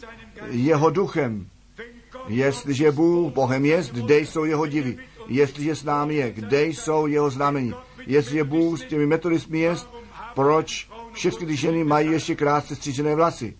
jeho 0.49 0.89
duchem. 0.89 1.47
Jestliže 2.27 2.91
Bůh 2.91 3.33
Bohem 3.33 3.65
je, 3.65 3.83
kde 3.91 4.19
jsou 4.19 4.45
jeho 4.45 4.67
divy? 4.67 4.97
Jestliže 5.27 5.75
s 5.75 5.83
námi 5.83 6.15
je, 6.15 6.31
kde 6.31 6.65
jsou 6.65 7.07
jeho 7.07 7.29
znamení? 7.29 7.73
Jestliže 8.05 8.43
Bůh 8.43 8.79
s 8.79 8.85
těmi 8.85 9.05
metodistmi 9.05 9.59
je, 9.59 9.75
proč 10.35 10.89
všechny 11.13 11.47
ty 11.47 11.55
ženy 11.55 11.83
mají 11.83 12.11
ještě 12.11 12.35
krátce 12.35 12.75
střížené 12.75 13.15
vlasy? 13.15 13.57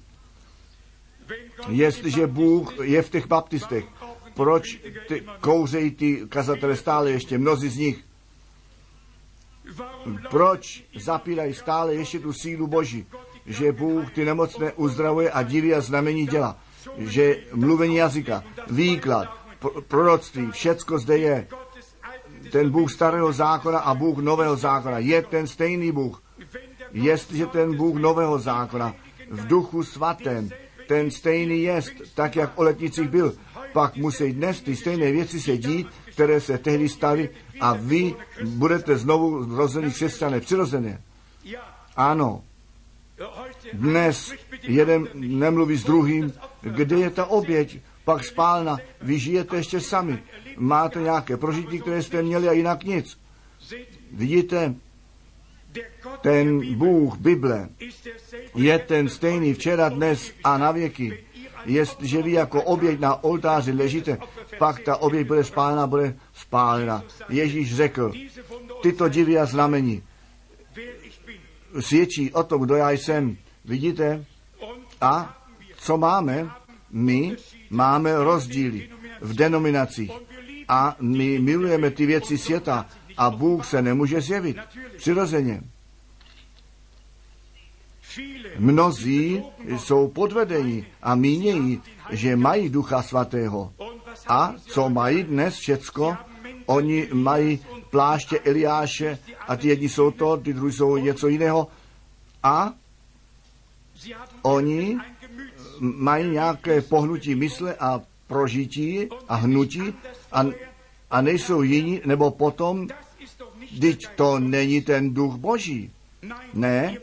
Jestliže 1.67 2.27
Bůh 2.27 2.73
je 2.81 3.01
v 3.01 3.09
těch 3.09 3.27
baptistech, 3.27 3.85
proč 4.33 4.79
ty, 5.07 5.23
kouřejí 5.39 5.91
ty 5.91 6.25
kazatele 6.29 6.75
stále 6.75 7.11
ještě, 7.11 7.37
mnozí 7.37 7.69
z 7.69 7.77
nich? 7.77 8.03
Proč 10.29 10.83
zapírají 10.95 11.53
stále 11.53 11.95
ještě 11.95 12.19
tu 12.19 12.33
sílu 12.33 12.67
Boží? 12.67 13.05
Že 13.45 13.71
Bůh 13.71 14.11
ty 14.11 14.25
nemocné 14.25 14.73
uzdravuje 14.73 15.31
a 15.31 15.43
diví 15.43 15.73
a 15.73 15.81
znamení 15.81 16.27
dělá. 16.27 16.57
Že 16.97 17.37
mluvení 17.53 17.95
jazyka, 17.95 18.43
výklad, 18.69 19.29
proroctví, 19.87 20.51
všecko 20.51 20.99
zde 20.99 21.17
je. 21.17 21.47
Ten 22.53 22.69
Bůh 22.69 22.91
starého 22.91 23.33
zákona 23.33 23.79
a 23.79 23.93
Bůh 23.93 24.17
nového 24.17 24.55
zákona 24.55 24.99
je 24.99 25.21
ten 25.21 25.47
stejný 25.47 25.91
Bůh. 25.91 26.21
Jestliže 26.91 27.45
ten 27.45 27.77
Bůh 27.77 27.95
nového 27.95 28.39
zákona 28.39 28.95
v 29.29 29.47
duchu 29.47 29.83
svatém, 29.83 30.49
ten 30.87 31.11
stejný 31.11 31.61
jest, 31.61 31.91
tak 32.15 32.35
jak 32.35 32.59
o 32.59 32.63
letnicích 32.63 33.07
byl, 33.07 33.33
pak 33.73 33.95
musí 33.95 34.33
dnes 34.33 34.61
ty 34.61 34.75
stejné 34.75 35.11
věci 35.11 35.41
se 35.41 35.57
dít, 35.57 35.87
které 36.11 36.41
se 36.41 36.57
tehdy 36.57 36.89
staly 36.89 37.29
a 37.59 37.73
vy 37.73 38.15
budete 38.45 38.97
znovu 38.97 39.43
zrození 39.43 39.91
křesťané 39.91 40.39
přirozené. 40.39 41.01
Ano. 41.95 42.43
Dnes 43.73 44.33
jeden 44.61 45.07
nemluví 45.13 45.77
s 45.77 45.83
druhým, 45.83 46.33
kde 46.61 46.95
je 46.95 47.09
ta 47.09 47.25
oběť, 47.25 47.77
pak 48.05 48.23
spálna, 48.23 48.77
vy 49.01 49.19
žijete 49.19 49.57
ještě 49.57 49.81
sami. 49.81 50.23
Máte 50.57 50.99
nějaké 50.99 51.37
prožití, 51.37 51.79
které 51.79 52.03
jste 52.03 52.23
měli 52.23 52.49
a 52.49 52.51
jinak 52.51 52.83
nic. 52.83 53.17
Vidíte, 54.11 54.75
ten 56.21 56.75
Bůh 56.75 57.17
Bible 57.17 57.69
je 58.55 58.79
ten 58.79 59.09
stejný 59.09 59.53
včera, 59.53 59.89
dnes 59.89 60.31
a 60.43 60.57
na 60.57 60.71
věky. 60.71 61.23
Jestliže 61.65 62.21
vy 62.21 62.31
jako 62.31 62.61
oběť 62.61 62.99
na 62.99 63.23
oltáři 63.23 63.71
ležíte, 63.71 64.17
pak 64.57 64.79
ta 64.79 64.97
oběť 64.97 65.27
bude 65.27 65.43
spálena, 65.43 65.87
bude 65.87 66.15
spálena. 66.33 67.03
Ježíš 67.29 67.75
řekl, 67.75 68.11
tyto 68.81 69.09
divy 69.09 69.37
a 69.37 69.45
znamení 69.45 70.03
svědčí 71.79 72.31
o 72.31 72.43
tom, 72.43 72.61
kdo 72.61 72.75
já 72.75 72.91
jsem. 72.91 73.37
Vidíte? 73.65 74.25
A 75.01 75.37
co 75.77 75.97
máme? 75.97 76.49
My 76.91 77.35
máme 77.69 78.15
rozdíly 78.23 78.89
v 79.21 79.33
denominacích 79.33 80.11
a 80.67 80.95
my 80.99 81.39
milujeme 81.39 81.89
ty 81.91 82.05
věci 82.05 82.37
světa 82.37 82.85
a 83.17 83.29
Bůh 83.29 83.65
se 83.65 83.81
nemůže 83.81 84.21
zjevit. 84.21 84.57
Přirozeně. 84.97 85.61
Mnozí 88.57 89.43
jsou 89.77 90.07
podvedení 90.07 90.85
a 91.01 91.15
mínějí, 91.15 91.81
že 92.11 92.35
mají 92.35 92.69
Ducha 92.69 93.01
Svatého. 93.01 93.73
A 94.27 94.53
co 94.67 94.89
mají 94.89 95.23
dnes 95.23 95.55
všecko? 95.55 96.17
Oni 96.65 97.09
mají 97.13 97.59
pláště 97.89 98.39
Eliáše 98.39 99.19
a 99.47 99.55
ty 99.55 99.67
jedni 99.67 99.89
jsou 99.89 100.11
to, 100.11 100.37
ty 100.37 100.53
druhý 100.53 100.73
jsou 100.73 100.97
něco 100.97 101.27
jiného. 101.27 101.67
A 102.43 102.73
oni 104.41 104.97
mají 105.79 106.29
nějaké 106.29 106.81
pohnutí 106.81 107.35
mysle 107.35 107.75
a 107.75 108.01
prožití 108.27 109.09
a 109.27 109.35
hnutí 109.35 109.93
a, 110.31 110.45
a 111.11 111.21
nejsou 111.21 111.61
jiní, 111.61 112.01
nebo 112.05 112.31
potom, 112.31 112.87
když 113.71 113.97
to 114.15 114.39
není 114.39 114.81
ten 114.81 115.13
duch 115.13 115.35
boží. 115.35 115.91
Ne, 116.53 116.97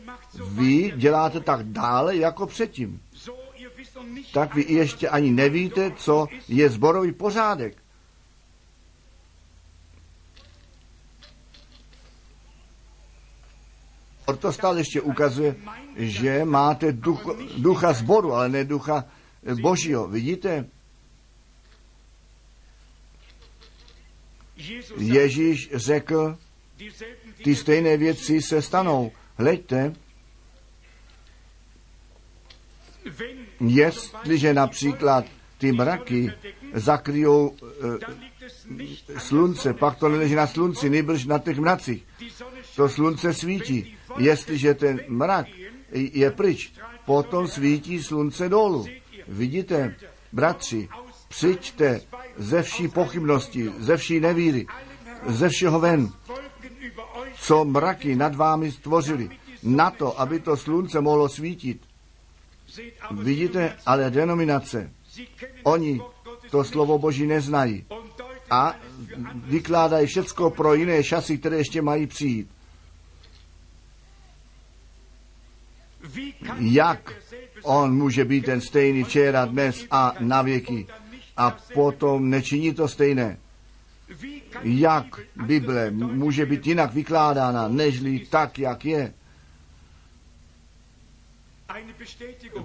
vy 0.44 0.92
děláte 0.96 1.40
tak 1.40 1.66
dále 1.66 2.16
jako 2.16 2.46
předtím. 2.46 3.00
Tak 4.32 4.54
vy 4.54 4.64
ještě 4.68 5.08
ani 5.08 5.30
nevíte, 5.30 5.90
co 5.96 6.26
je 6.48 6.70
zborový 6.70 7.12
pořádek. 7.12 7.76
To 14.38 14.52
stále 14.52 14.80
ještě 14.80 15.00
ukazuje, 15.00 15.56
že 15.96 16.44
máte 16.44 16.92
duch, 16.92 17.26
ducha 17.58 17.92
zboru, 17.92 18.32
ale 18.32 18.48
ne 18.48 18.64
ducha 18.64 19.04
božího. 19.60 20.08
Vidíte? 20.08 20.66
Ježíš 24.96 25.70
řekl, 25.74 26.36
ty 27.44 27.56
stejné 27.56 27.96
věci 27.96 28.42
se 28.42 28.62
stanou. 28.62 29.12
Hleďte, 29.36 29.92
jestliže 33.60 34.54
například 34.54 35.24
ty 35.58 35.72
mraky 35.72 36.32
zakryjou 36.74 37.56
e, 39.16 39.18
slunce, 39.18 39.74
pak 39.74 39.98
to 39.98 40.08
neleží 40.08 40.34
na 40.34 40.46
slunci, 40.46 40.90
nejbrž 40.90 41.24
na 41.24 41.38
těch 41.38 41.58
mracích. 41.58 42.04
To 42.76 42.88
slunce 42.88 43.34
svítí. 43.34 43.96
Jestliže 44.18 44.74
ten 44.74 45.00
mrak 45.08 45.46
je 45.92 46.30
pryč, 46.30 46.72
potom 47.06 47.48
svítí 47.48 48.02
slunce 48.02 48.48
dolů. 48.48 48.86
Vidíte, 49.28 49.96
bratři, 50.32 50.88
přijďte 51.30 52.00
ze 52.36 52.62
vší 52.62 52.88
pochybnosti, 52.88 53.72
ze 53.78 53.96
vší 53.96 54.20
nevíry, 54.20 54.66
ze 55.26 55.48
všeho 55.48 55.80
ven. 55.80 56.12
co 57.34 57.64
mraky 57.64 58.16
nad 58.16 58.34
vámi 58.34 58.72
stvořili, 58.72 59.30
na 59.62 59.90
to, 59.90 60.20
aby 60.20 60.40
to 60.40 60.56
slunce 60.56 61.00
mohlo 61.00 61.28
svítit. 61.28 61.82
Vidíte, 63.10 63.76
ale 63.86 64.10
denominace, 64.10 64.90
oni 65.62 66.00
to 66.50 66.64
slovo 66.64 66.98
Boží 66.98 67.26
neznají 67.26 67.84
a 68.50 68.76
vykládají 69.34 70.06
všecko 70.06 70.50
pro 70.50 70.74
jiné 70.74 71.04
časy, 71.04 71.38
které 71.38 71.56
ještě 71.56 71.82
mají 71.82 72.06
přijít. 72.06 72.50
Jak 76.58 77.12
on 77.62 77.94
může 77.94 78.24
být 78.24 78.44
ten 78.44 78.60
stejný 78.60 79.04
včera, 79.04 79.44
dnes 79.44 79.84
a 79.90 80.14
na 80.20 80.42
věky 80.42 80.86
a 81.40 81.56
potom 81.74 82.30
nečiní 82.30 82.74
to 82.74 82.88
stejné? 82.88 83.38
Jak 84.62 85.20
Bible 85.46 85.90
může 85.90 86.46
být 86.46 86.66
jinak 86.66 86.92
vykládána, 86.92 87.68
nežli 87.68 88.18
tak, 88.30 88.58
jak 88.58 88.84
je? 88.84 89.14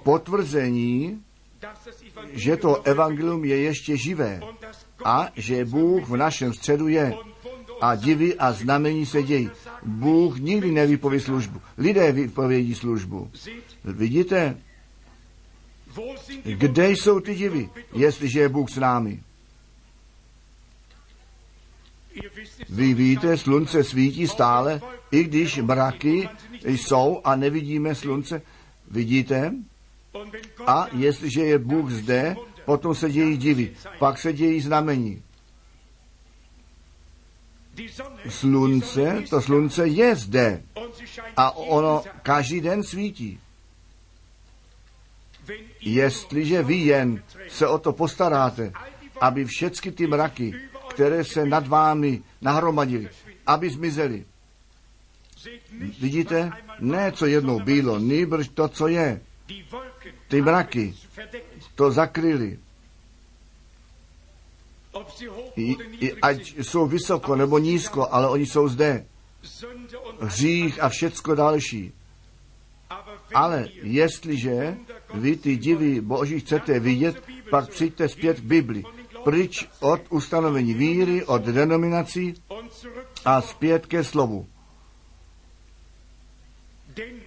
Potvrzení, 0.03 1.23
že 2.32 2.57
to 2.57 2.82
evangelium 2.84 3.45
je 3.45 3.57
ještě 3.57 3.97
živé 3.97 4.41
a 5.05 5.30
že 5.36 5.65
Bůh 5.65 6.09
v 6.09 6.17
našem 6.17 6.53
středu 6.53 6.88
je 6.88 7.13
a 7.82 7.95
divy 7.95 8.36
a 8.36 8.51
znamení 8.51 9.05
se 9.05 9.23
dějí. 9.23 9.49
Bůh 9.84 10.39
nikdy 10.39 10.71
nevypoví 10.71 11.19
službu. 11.19 11.61
Lidé 11.78 12.11
vypovědí 12.11 12.76
službu. 12.76 13.32
Vidíte, 13.84 14.57
kde 16.43 16.89
jsou 16.89 17.19
ty 17.19 17.35
divy, 17.35 17.69
jestliže 17.93 18.39
je 18.39 18.49
Bůh 18.49 18.69
s 18.69 18.77
námi? 18.77 19.19
Vy 22.69 22.93
víte, 22.93 23.37
slunce 23.37 23.83
svítí 23.83 24.27
stále, 24.27 24.81
i 25.11 25.23
když 25.23 25.57
mraky 25.57 26.29
jsou 26.63 27.21
a 27.23 27.35
nevidíme 27.35 27.95
slunce. 27.95 28.41
Vidíte? 28.91 29.53
A 30.67 30.87
jestliže 30.93 31.41
je 31.41 31.59
Bůh 31.59 31.91
zde, 31.91 32.35
potom 32.65 32.95
se 32.95 33.11
dějí 33.11 33.37
divy, 33.37 33.75
pak 33.99 34.19
se 34.19 34.33
dějí 34.33 34.61
znamení. 34.61 35.23
Slunce, 38.29 39.23
to 39.29 39.41
slunce 39.41 39.87
je 39.87 40.15
zde 40.15 40.63
a 41.37 41.51
ono 41.51 42.03
každý 42.23 42.61
den 42.61 42.83
svítí. 42.83 43.39
Jestliže 45.81 46.63
vy 46.63 46.75
jen 46.75 47.23
se 47.47 47.67
o 47.67 47.77
to 47.77 47.93
postaráte, 47.93 48.71
aby 49.21 49.45
všechny 49.45 49.91
ty 49.91 50.07
mraky, 50.07 50.53
které 50.89 51.23
se 51.23 51.45
nad 51.45 51.67
vámi 51.67 52.21
nahromadily, 52.41 53.09
aby 53.47 53.69
zmizely. 53.69 54.25
Vidíte? 55.99 56.51
Ne, 56.79 57.11
co 57.11 57.25
jednou 57.25 57.59
bylo, 57.59 57.99
nýbrž 57.99 58.47
to, 58.47 58.67
co 58.67 58.87
je. 58.87 59.21
Ty 60.27 60.41
mraky. 60.41 60.93
To 61.75 61.91
hoch 65.29 65.57
I, 65.57 65.75
i, 65.99 66.13
ať 66.21 66.55
jsou 66.57 66.87
vysoko 66.87 67.35
nebo 67.35 67.57
nízko, 67.57 68.07
ale 68.11 68.29
oni 68.29 68.45
jsou 68.45 68.67
zde. 68.67 69.05
Hřích 70.19 70.83
a 70.83 70.89
všecko 70.89 71.35
další. 71.35 71.93
Ale 73.33 73.67
jestliže 73.81 74.77
vy 75.18 75.36
ty 75.36 75.57
divy 75.57 76.01
Boží 76.01 76.39
chcete 76.39 76.80
vidět, 76.80 77.24
pak 77.49 77.70
přijďte 77.70 78.09
zpět 78.09 78.39
k 78.39 78.43
Bibli. 78.43 78.84
Pryč 79.24 79.68
od 79.80 80.01
ustanovení 80.09 80.74
víry, 80.74 81.24
od 81.26 81.41
denominací 81.41 82.34
a 83.26 83.41
zpět 83.41 83.86
ke 83.86 84.03
slovu. 84.03 84.47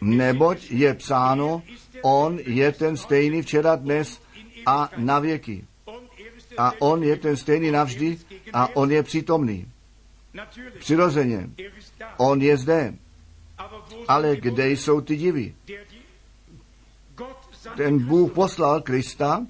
Neboť 0.00 0.70
je 0.70 0.94
psáno, 0.94 1.62
on 2.02 2.38
je 2.46 2.72
ten 2.72 2.96
stejný 2.96 3.42
včera, 3.42 3.76
dnes 3.76 4.20
a 4.66 4.90
na 4.96 5.18
věky. 5.18 5.64
A 6.58 6.72
on 6.78 7.02
je 7.02 7.16
ten 7.16 7.36
stejný 7.36 7.70
navždy 7.70 8.18
a 8.52 8.76
on 8.76 8.90
je 8.90 9.02
přítomný. 9.02 9.66
Přirozeně. 10.78 11.50
On 12.16 12.42
je 12.42 12.56
zde. 12.56 12.94
Ale 14.08 14.36
kde 14.36 14.70
jsou 14.70 15.00
ty 15.00 15.16
divy? 15.16 15.54
Ten 17.78 17.98
Bůh 17.98 18.32
poslal 18.32 18.80
Krista 18.80 19.46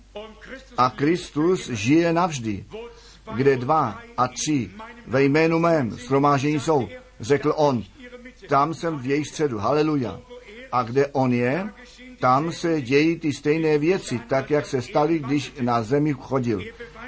a 0.77 0.91
Kristus 0.91 1.69
žije 1.69 2.13
navždy. 2.13 2.65
Kde 3.35 3.57
dva 3.57 3.99
a 4.17 4.29
tři 4.29 4.71
ve 5.07 5.25
jménu 5.25 5.59
mém 5.59 5.91
shromáždění 5.91 6.61
jsou, 6.61 6.89
řekl 7.21 7.55
on, 7.57 7.83
tam 8.49 8.75
jsem 8.75 8.99
v 8.99 9.07
jejich 9.07 9.29
středu. 9.29 9.59
Haleluja. 9.59 10.21
A 10.73 10.83
kde 10.83 11.07
on 11.07 11.33
je, 11.33 11.69
tam 12.21 12.53
se 12.53 12.81
dějí 12.81 13.19
ty 13.19 13.33
stejné 13.33 13.79
věci, 13.79 14.21
tak 14.29 14.51
jak 14.51 14.67
se 14.67 14.83
staly, 14.83 15.19
když 15.19 15.53
na 15.61 15.83
zemi 15.83 16.13
chodil. 16.13 16.63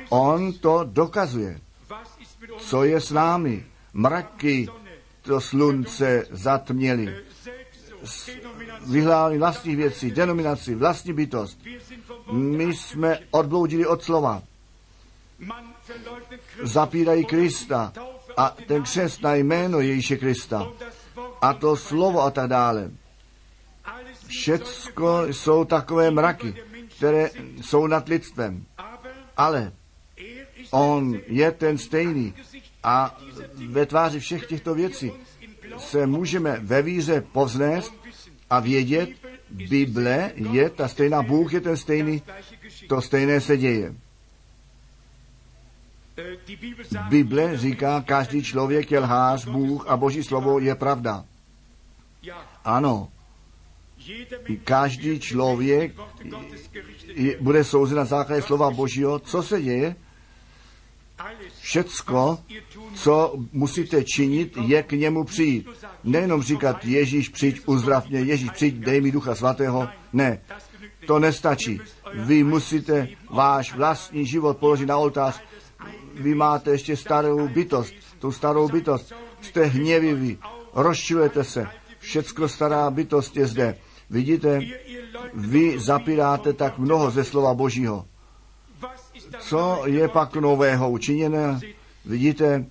On 0.08 0.52
to 0.52 0.80
dokazuje. 0.84 1.60
Co 2.58 2.84
je 2.84 3.00
s 3.00 3.10
námi? 3.10 3.66
Mraky 3.92 4.68
to 5.22 5.40
slunce 5.40 6.26
zatměly. 6.30 7.14
Selbst 8.04 8.26
so 8.26 8.32
Denomination. 8.34 8.92
Vyhláli 8.92 9.38
vlastní 9.38 9.76
věci, 9.76 10.10
denominaci, 10.10 10.74
vlastní 10.74 11.12
bytost. 11.12 11.58
My 12.32 12.74
jsme 12.74 13.18
odbloudili 13.30 13.86
od 13.86 14.02
slova. 14.02 14.42
Zapírají 16.62 17.24
Krista 17.24 17.92
a 18.36 18.56
ten 18.66 18.82
křest 18.82 19.22
na 19.22 19.34
jméno 19.34 19.80
Ježíše 19.80 20.16
Krista. 20.16 20.66
A 21.40 21.54
to 21.54 21.76
slovo 21.76 22.22
a 22.22 22.30
tak 22.30 22.50
dále. 22.50 22.90
Všecko 24.26 25.22
jsou 25.26 25.64
takové 25.64 26.10
mraky, 26.10 26.54
které 26.96 27.30
jsou 27.60 27.86
nad 27.86 28.08
lidstvem. 28.08 28.64
Ale 29.36 29.72
on 30.70 31.18
je 31.26 31.52
ten 31.52 31.78
stejný 31.78 32.34
a 32.82 33.18
ve 33.68 33.86
tváři 33.86 34.20
všech 34.20 34.46
těchto 34.46 34.74
věcí 34.74 35.12
se 35.78 36.06
můžeme 36.06 36.58
ve 36.62 36.82
víře 36.82 37.20
povznést 37.32 37.94
a 38.50 38.60
vědět, 38.60 39.10
Bible 39.50 40.32
je 40.34 40.70
ta 40.70 40.88
stejná, 40.88 41.22
Bůh 41.22 41.52
je 41.52 41.60
ten 41.60 41.76
stejný, 41.76 42.22
to 42.88 43.02
stejné 43.02 43.40
se 43.40 43.56
děje. 43.56 43.94
Bible 47.08 47.58
říká, 47.58 48.00
každý 48.06 48.42
člověk 48.42 48.90
je 48.90 48.98
lhář, 48.98 49.46
Bůh 49.46 49.88
a 49.88 49.96
Boží 49.96 50.22
slovo 50.22 50.58
je 50.58 50.74
pravda. 50.74 51.24
Ano, 52.64 53.08
každý 54.64 55.20
člověk 55.20 55.92
bude 57.40 57.64
souzen 57.64 57.96
na 57.96 58.04
základě 58.04 58.42
slova 58.42 58.70
Božího. 58.70 59.18
Co 59.18 59.42
se 59.42 59.62
děje? 59.62 59.96
Všecko, 61.60 62.38
co 62.94 63.34
musíte 63.52 64.04
činit, 64.04 64.56
je 64.66 64.82
k 64.82 64.92
němu 64.92 65.24
přijít. 65.24 65.68
Nejenom 66.04 66.42
říkat, 66.42 66.84
Ježíš, 66.84 67.28
přijď, 67.28 67.62
uzdrav 67.66 68.08
mě, 68.08 68.20
Ježíš, 68.20 68.50
přijď, 68.50 68.74
dej 68.74 69.00
mi 69.00 69.12
ducha 69.12 69.34
svatého. 69.34 69.88
Ne, 70.12 70.40
to 71.06 71.18
nestačí. 71.18 71.80
Vy 72.14 72.44
musíte 72.44 73.08
váš 73.30 73.74
vlastní 73.74 74.26
život 74.26 74.58
položit 74.58 74.86
na 74.86 74.96
oltář. 74.96 75.40
Vy 76.14 76.34
máte 76.34 76.70
ještě 76.70 76.96
starou 76.96 77.48
bytost, 77.48 77.94
tu 78.18 78.32
starou 78.32 78.68
bytost. 78.68 79.12
Jste 79.40 79.64
hněviví, 79.64 80.38
rozčilujete 80.74 81.44
se. 81.44 81.66
Všecko 81.98 82.48
stará 82.48 82.90
bytost 82.90 83.36
je 83.36 83.46
zde. 83.46 83.76
Vidíte, 84.10 84.60
vy 85.34 85.78
zapíráte 85.78 86.52
tak 86.52 86.78
mnoho 86.78 87.10
ze 87.10 87.24
slova 87.24 87.54
Božího. 87.54 88.04
Co 89.40 89.82
je 89.86 90.08
pak 90.08 90.36
nového 90.36 90.90
učiněné? 90.90 91.60
Vidíte, 92.04 92.66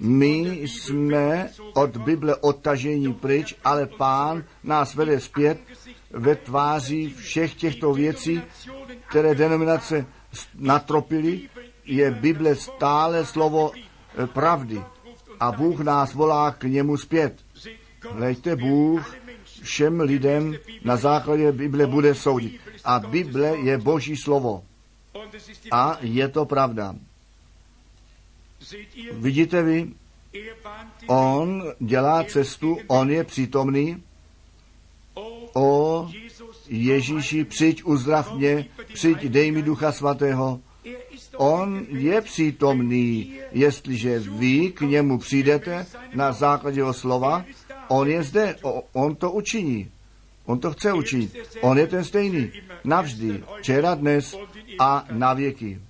my 0.00 0.60
jsme 0.62 1.50
od 1.74 1.96
Bible 1.96 2.36
odtažení 2.36 3.14
pryč, 3.14 3.54
ale 3.64 3.86
pán 3.86 4.44
nás 4.64 4.94
vede 4.94 5.20
zpět 5.20 5.58
ve 6.10 6.36
tváři 6.36 7.14
všech 7.16 7.54
těchto 7.54 7.92
věcí, 7.92 8.42
které 9.08 9.34
denominace 9.34 10.06
natropily, 10.54 11.48
je 11.84 12.10
Bible 12.10 12.54
stále 12.54 13.26
slovo 13.26 13.72
eh, 13.74 14.26
pravdy. 14.26 14.82
A 15.40 15.52
Bůh 15.52 15.80
nás 15.80 16.14
volá 16.14 16.50
k 16.50 16.64
němu 16.64 16.96
zpět. 16.96 17.34
Hleďte, 18.10 18.56
Bůh 18.56 19.16
všem 19.62 20.00
lidem 20.00 20.54
na 20.84 20.96
základě 20.96 21.52
Bible 21.52 21.86
bude 21.86 22.14
soudit. 22.14 22.60
A 22.84 22.98
Bible 22.98 23.56
je 23.56 23.78
Boží 23.78 24.16
slovo. 24.16 24.64
A 25.70 25.98
je 26.00 26.28
to 26.28 26.44
pravda. 26.44 26.94
Vidíte 29.12 29.62
vy, 29.62 29.90
on 31.06 31.64
dělá 31.80 32.24
cestu, 32.24 32.78
on 32.86 33.10
je 33.10 33.24
přítomný. 33.24 34.02
O 35.54 36.10
Ježíši, 36.68 37.44
přijď, 37.44 37.84
uzdrav 37.84 38.34
mě, 38.34 38.66
přijď, 38.94 39.18
dej 39.18 39.50
mi 39.50 39.62
ducha 39.62 39.92
svatého. 39.92 40.60
On 41.36 41.86
je 41.88 42.20
přítomný, 42.20 43.38
jestliže 43.52 44.18
vy 44.18 44.72
k 44.72 44.80
němu 44.80 45.18
přijdete 45.18 45.86
na 46.14 46.32
základě 46.32 46.80
jeho 46.80 46.92
slova, 46.92 47.44
on 47.88 48.08
je 48.08 48.22
zde, 48.22 48.56
on 48.92 49.16
to 49.16 49.30
učiní. 49.32 49.90
On 50.44 50.58
to 50.58 50.70
chce 50.70 50.92
učinit. 50.92 51.36
On 51.60 51.78
je 51.78 51.86
ten 51.86 52.04
stejný. 52.04 52.52
Navždy, 52.84 53.44
včera, 53.58 53.94
dnes 53.94 54.36
a 54.78 55.06
na 55.10 55.34
věky. 55.34 55.80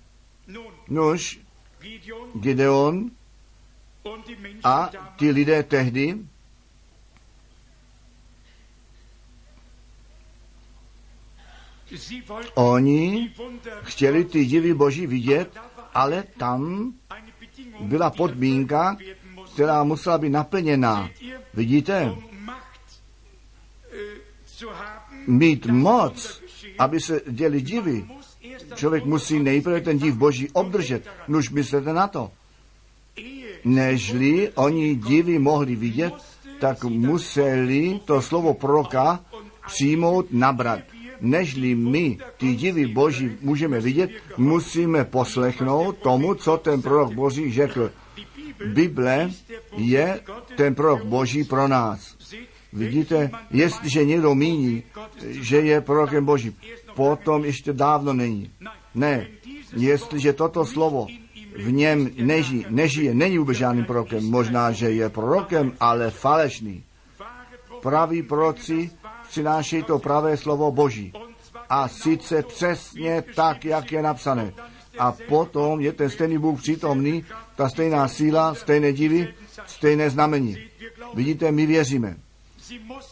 Nož, 0.88 1.40
Gideon 2.34 3.10
a 4.64 4.90
ti 5.16 5.30
lidé 5.30 5.62
tehdy, 5.62 6.18
oni 12.54 13.32
chtěli 13.82 14.24
ty 14.24 14.44
divy 14.44 14.74
boží 14.74 15.06
vidět, 15.06 15.58
ale 15.94 16.22
tam 16.22 16.92
byla 17.80 18.10
podmínka, 18.10 18.96
která 19.54 19.84
musela 19.84 20.18
být 20.18 20.30
ihr, 20.30 21.40
Vidíte, 21.54 22.14
mít 25.26 25.66
moc, 25.66 26.42
aby 26.78 27.00
se 27.00 27.20
děli 27.30 27.60
divy, 27.60 28.06
člověk 28.74 29.04
musí 29.04 29.38
nejprve 29.38 29.80
ten 29.80 29.98
div 29.98 30.14
boží 30.14 30.48
obdržet. 30.52 31.02
Nuž 31.28 31.50
myslete 31.50 31.92
na 31.92 32.08
to. 32.08 32.30
Nežli 33.64 34.50
oni 34.54 34.94
divy 34.94 35.38
mohli 35.38 35.76
vidět, 35.76 36.14
tak 36.58 36.84
museli 36.84 38.00
to 38.04 38.22
slovo 38.22 38.54
proroka 38.54 39.20
přijmout, 39.66 40.26
nabrat. 40.30 40.80
Nežli 41.20 41.74
my 41.74 42.18
ty 42.36 42.54
divy 42.54 42.86
boží 42.86 43.36
můžeme 43.40 43.80
vidět, 43.80 44.10
musíme 44.36 45.04
poslechnout 45.04 45.96
tomu, 45.96 46.34
co 46.34 46.56
ten 46.56 46.82
prorok 46.82 47.12
boží 47.12 47.52
řekl. 47.52 47.90
Bible 48.66 49.30
je 49.76 50.20
ten 50.56 50.74
prorok 50.74 51.04
boží 51.04 51.44
pro 51.44 51.68
nás. 51.68 52.16
Vidíte, 52.72 53.30
jestliže 53.50 54.04
někdo 54.04 54.34
míní, 54.34 54.82
že 55.22 55.56
je 55.56 55.80
prorokem 55.80 56.24
božím, 56.24 56.54
potom 56.96 57.44
ještě 57.44 57.72
dávno 57.72 58.12
není. 58.12 58.50
Ne, 58.94 59.26
jestliže 59.76 60.32
toto 60.32 60.64
slovo 60.64 61.06
v 61.56 61.72
něm 61.72 62.10
neží, 62.16 62.66
nežije, 62.68 63.14
není 63.14 63.38
vůbec 63.38 63.56
žádným 63.56 63.84
prorokem. 63.84 64.30
Možná, 64.30 64.72
že 64.72 64.90
je 64.90 65.08
prorokem, 65.08 65.72
ale 65.80 66.10
falešný. 66.10 66.84
Praví 67.82 68.22
proroci 68.22 68.90
přinášejí 69.28 69.82
to 69.82 69.98
pravé 69.98 70.36
slovo 70.36 70.72
Boží. 70.72 71.12
A 71.68 71.88
sice 71.88 72.42
přesně 72.42 73.24
tak, 73.34 73.64
jak 73.64 73.92
je 73.92 74.02
napsané. 74.02 74.52
A 74.98 75.12
potom 75.28 75.80
je 75.80 75.92
ten 75.92 76.10
stejný 76.10 76.38
Bůh 76.38 76.60
přítomný, 76.60 77.24
ta 77.56 77.68
stejná 77.68 78.08
síla, 78.08 78.54
stejné 78.54 78.92
divy, 78.92 79.34
stejné 79.66 80.10
znamení. 80.10 80.56
Vidíte, 81.14 81.52
my 81.52 81.66
věříme. 81.66 82.16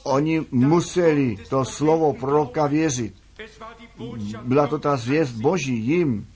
Oni 0.02 0.46
museli 0.50 1.36
to 1.48 1.64
slovo 1.64 2.12
proroka 2.12 2.66
věřit. 2.66 3.23
Byla 4.42 4.66
to 4.66 4.78
ta 4.78 4.96
zvěst 4.96 5.34
Boží 5.34 5.78
jim. 5.78 6.26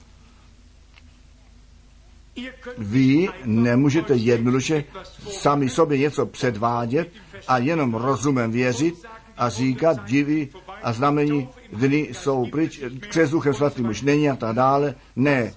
Vy 2.79 3.29
nemůžete 3.45 4.15
jednoduše 4.15 4.85
sami 5.29 5.69
sobě 5.69 5.99
něco 5.99 6.27
předvádět 6.27 7.13
a 7.49 7.59
jenom 7.59 7.95
rozumem 7.95 8.51
věřit 8.51 8.95
a 9.37 9.49
říkat 9.49 10.05
divy 10.05 10.49
a 10.83 10.93
znamení 10.93 11.49
dny 11.73 12.09
jsou 12.13 12.47
pryč, 12.51 12.81
přes 13.11 13.31
duchem 13.31 13.55
svatým 13.55 13.89
už 13.89 14.03
není 14.03 14.31
a 14.31 14.37
tak 14.37 14.57
dále. 14.57 14.95
Ne, 15.17 15.55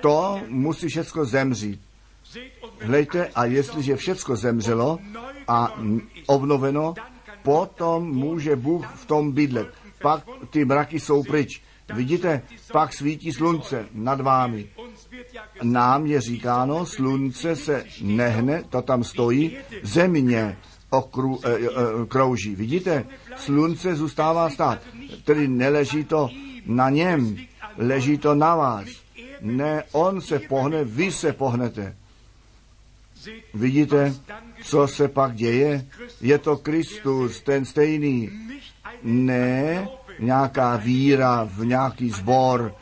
to 0.00 0.40
musí 0.48 0.88
všecko 0.88 1.24
zemřít. 1.24 1.80
Hlejte, 2.80 3.28
a 3.34 3.44
jestliže 3.44 3.96
všecko 3.96 4.36
zemřelo 4.36 4.98
a 5.48 5.80
obnoveno, 6.26 6.94
potom 7.42 8.10
může 8.10 8.56
Bůh 8.56 8.86
v 8.94 9.06
tom 9.06 9.32
bydlet. 9.32 9.83
Pak 10.04 10.24
ty 10.50 10.64
mraky 10.64 11.00
jsou 11.00 11.22
pryč. 11.22 11.62
Vidíte, 11.94 12.42
pak 12.72 12.94
svítí 12.94 13.32
slunce 13.32 13.88
nad 13.92 14.20
vámi. 14.20 14.68
Nám 15.62 16.06
je 16.06 16.20
říkáno, 16.20 16.86
slunce 16.86 17.56
se 17.56 17.84
nehne, 18.02 18.62
to 18.68 18.82
tam 18.82 19.04
stojí, 19.04 19.56
země 19.82 20.56
okru, 20.90 21.40
e, 21.44 21.50
e, 21.50 21.68
krouží. 22.08 22.54
Vidíte, 22.54 23.04
slunce 23.36 23.96
zůstává 23.96 24.50
stát, 24.50 24.78
tedy 25.24 25.48
neleží 25.48 26.04
to 26.04 26.28
na 26.66 26.90
něm, 26.90 27.36
leží 27.76 28.18
to 28.18 28.34
na 28.34 28.56
vás. 28.56 28.88
Ne, 29.40 29.82
on 29.92 30.20
se 30.20 30.38
pohne, 30.38 30.84
vy 30.84 31.12
se 31.12 31.32
pohnete. 31.32 31.96
Vidíte, 33.54 34.14
co 34.62 34.88
se 34.88 35.08
pak 35.08 35.34
děje? 35.34 35.86
Je 36.20 36.38
to 36.38 36.56
Kristus, 36.56 37.40
ten 37.40 37.64
stejný, 37.64 38.30
ne 39.04 39.88
nějaká 40.18 40.76
víra 40.76 41.44
v 41.44 41.64
nějaký 41.64 42.10
sbor, 42.10 42.74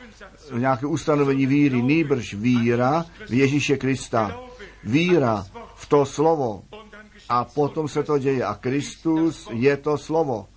v 0.51 0.59
nějaké 0.59 0.85
ustanovení 0.85 1.45
víry, 1.45 1.81
nýbrž 1.81 2.33
víra 2.33 3.05
v 3.29 3.33
Ježíše 3.33 3.77
Krista. 3.77 4.39
Víra 4.83 5.45
v 5.75 5.85
to 5.85 6.05
slovo. 6.05 6.63
A 7.29 7.43
potom 7.43 7.87
se 7.87 8.03
to 8.03 8.17
děje. 8.17 8.43
A 8.45 8.53
Kristus 8.55 9.49
je 9.53 9.77
to 9.77 9.97
slovo. 9.97 10.47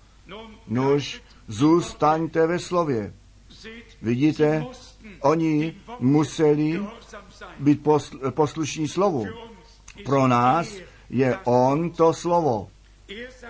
Nuž, 0.68 1.22
zůstaňte 1.48 2.46
ve 2.46 2.58
slově. 2.58 3.14
Vidíte, 4.02 4.66
oni 5.20 5.74
museli 6.00 6.86
být 7.58 7.82
posl- 7.82 8.30
poslušní 8.30 8.88
slovu. 8.88 9.26
Pro 10.04 10.28
nás 10.28 10.74
je 11.10 11.38
On 11.44 11.90
to 11.90 12.12
slovo. 12.12 12.68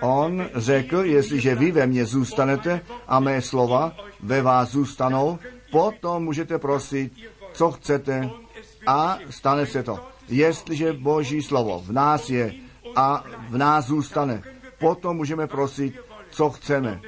On 0.00 0.48
řekl, 0.54 0.96
jestliže 0.96 1.54
vy 1.54 1.72
ve 1.72 1.86
mně 1.86 2.06
zůstanete 2.06 2.80
a 3.06 3.20
mé 3.20 3.42
slova 3.42 3.96
ve 4.20 4.42
vás 4.42 4.70
zůstanou, 4.70 5.38
potom 5.70 6.24
můžete 6.24 6.58
prosit, 6.58 7.12
co 7.52 7.72
chcete 7.72 8.30
a 8.86 9.18
stane 9.30 9.66
se 9.66 9.82
to. 9.82 10.00
Jestliže 10.28 10.92
Boží 10.92 11.42
slovo 11.42 11.82
v 11.86 11.92
nás 11.92 12.30
je 12.30 12.54
a 12.96 13.24
v 13.48 13.56
nás 13.56 13.86
zůstane, 13.86 14.42
potom 14.78 15.16
můžeme 15.16 15.46
prosit, 15.46 15.94
co 16.30 16.50
chceme 16.50 17.00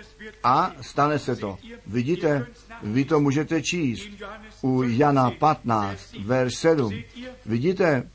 a 0.45 0.73
stane 0.81 1.19
se 1.19 1.37
to. 1.37 1.59
Vidíte, 1.87 2.47
vy 2.83 3.05
to 3.05 3.21
můžete 3.21 3.63
číst 3.63 4.09
u 4.63 4.83
Jana 4.83 5.31
15, 5.31 6.17
verš 6.25 6.55
7. 6.55 7.03
Vidíte, 7.47 8.11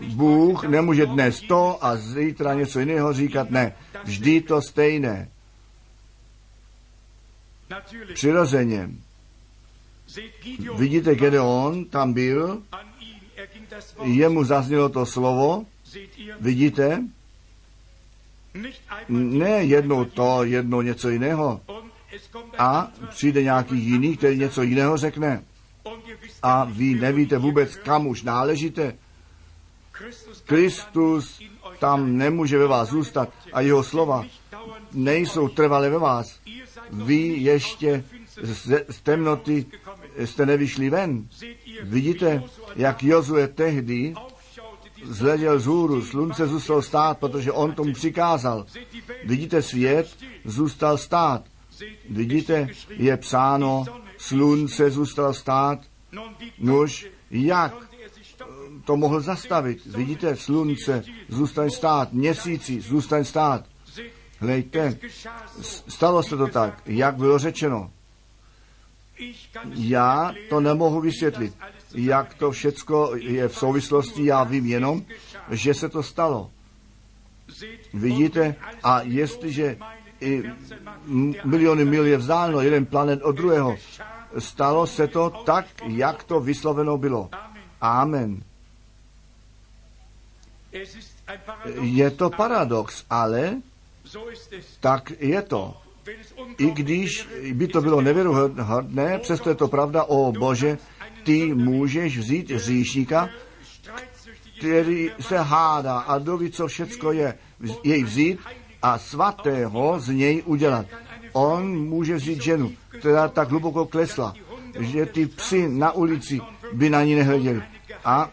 Bůh 0.00 0.64
nemůže 0.64 1.06
dnes 1.06 1.40
to 1.40 1.84
a 1.84 1.96
zítra 1.96 2.54
něco 2.54 2.80
jiného 2.80 3.12
říkat, 3.12 3.50
ne. 3.50 3.74
Vždy 4.04 4.40
to 4.40 4.62
stejné. 4.62 5.28
Přirozeně. 8.14 8.90
Vidíte, 10.76 11.14
Gedeon 11.14 11.84
tam 11.84 12.12
byl, 12.12 12.62
jemu 14.02 14.44
zaznělo 14.44 14.88
to 14.88 15.06
slovo, 15.06 15.66
vidíte, 16.40 17.02
ne 19.08 19.50
jednou 19.64 20.04
to, 20.04 20.44
jednou 20.44 20.82
něco 20.82 21.08
jiného. 21.08 21.60
A 22.58 22.90
přijde 23.08 23.42
nějaký 23.42 23.78
jiný, 23.78 24.16
který 24.16 24.38
něco 24.38 24.62
jiného 24.62 24.96
řekne. 24.96 25.42
A 26.42 26.64
vy 26.64 26.94
nevíte 26.94 27.38
vůbec, 27.38 27.76
kam 27.76 28.06
už 28.06 28.22
náležíte. 28.22 28.94
Kristus 30.44 31.42
tam 31.78 32.16
nemůže 32.16 32.58
ve 32.58 32.66
vás 32.66 32.88
zůstat 32.88 33.28
a 33.52 33.60
jeho 33.60 33.82
slova 33.82 34.24
nejsou 34.92 35.48
trvalé 35.48 35.90
ve 35.90 35.98
vás. 35.98 36.38
Vy 36.90 37.16
ještě 37.16 38.04
z, 38.42 38.84
z 38.88 39.00
temnoty 39.00 39.66
jste 40.24 40.46
nevyšli 40.46 40.90
ven. 40.90 41.28
Vidíte, 41.82 42.42
jak 42.76 43.02
Jozue 43.02 43.48
tehdy 43.48 44.14
zletěl 45.04 45.60
z 45.60 45.66
hůru, 45.66 46.02
slunce 46.02 46.46
zůstalo 46.46 46.82
stát, 46.82 47.18
protože 47.18 47.52
on 47.52 47.72
tomu 47.72 47.92
přikázal. 47.92 48.66
Vidíte, 49.24 49.62
svět 49.62 50.16
zůstal 50.44 50.98
stát. 50.98 51.44
Vidíte, 52.10 52.68
je 52.88 53.16
psáno, 53.16 53.84
slunce 54.18 54.90
zůstalo 54.90 55.34
stát. 55.34 55.78
Nuž, 56.58 57.06
jak 57.30 57.74
to 58.84 58.96
mohl 58.96 59.20
zastavit? 59.20 59.86
Vidíte, 59.86 60.36
slunce 60.36 61.02
zůstaň 61.28 61.70
stát, 61.70 62.12
měsíci 62.12 62.80
zůstaň 62.80 63.24
stát. 63.24 63.64
Hlejte, 64.38 64.98
stalo 65.88 66.22
se 66.22 66.36
to 66.36 66.46
tak, 66.46 66.82
jak 66.86 67.16
bylo 67.16 67.38
řečeno. 67.38 67.90
Já 69.74 70.34
to 70.48 70.60
nemohu 70.60 71.00
vysvětlit, 71.00 71.54
jak 71.94 72.34
to 72.34 72.50
všecko 72.50 73.12
je 73.14 73.48
v 73.48 73.58
souvislosti, 73.58 74.26
já 74.26 74.44
vím 74.44 74.66
jenom, 74.66 75.02
že 75.50 75.74
se 75.74 75.88
to 75.88 76.02
stalo. 76.02 76.50
Vidíte, 77.94 78.54
a 78.82 79.02
jestliže 79.02 79.76
i 80.20 80.42
miliony 81.44 81.84
mil 81.84 82.06
je 82.06 82.16
vzdáleno 82.16 82.60
jeden 82.60 82.86
planet 82.86 83.22
od 83.22 83.36
druhého 83.36 83.76
stalo 84.38 84.86
se 84.86 85.08
to 85.08 85.30
tak, 85.30 85.66
jak 85.86 86.24
to 86.24 86.40
vysloveno 86.40 86.98
bylo. 86.98 87.30
Amen. 87.80 88.42
Je 91.80 92.10
to 92.10 92.30
paradox, 92.30 93.04
ale 93.10 93.60
tak 94.80 95.12
je 95.20 95.42
to. 95.42 95.76
I 96.58 96.70
když 96.70 97.28
by 97.52 97.68
to 97.68 97.80
bylo 97.80 98.00
nevěrohodné, 98.00 99.18
přesto 99.18 99.48
je 99.48 99.54
to 99.54 99.68
pravda, 99.68 100.04
o 100.04 100.32
Bože, 100.32 100.78
ty 101.24 101.54
můžeš 101.54 102.18
vzít 102.18 102.52
říšníka, 102.56 103.28
který 104.58 105.10
se 105.20 105.38
hádá 105.38 105.98
a 105.98 106.18
doví, 106.18 106.50
co 106.50 106.66
všecko 106.66 107.12
je, 107.12 107.38
jej 107.84 108.04
vzít 108.04 108.38
a 108.82 108.98
svatého 108.98 110.00
z 110.00 110.08
něj 110.08 110.42
udělat. 110.46 110.86
On 111.32 111.88
může 111.88 112.14
vzít 112.14 112.42
ženu, 112.42 112.72
která 112.98 113.28
tak 113.28 113.48
hluboko 113.50 113.86
klesla, 113.86 114.34
že 114.80 115.06
ty 115.06 115.26
psy 115.26 115.68
na 115.68 115.92
ulici 115.92 116.40
by 116.72 116.90
na 116.90 117.02
ní 117.04 117.14
nehleděli. 117.14 117.62
A 118.04 118.30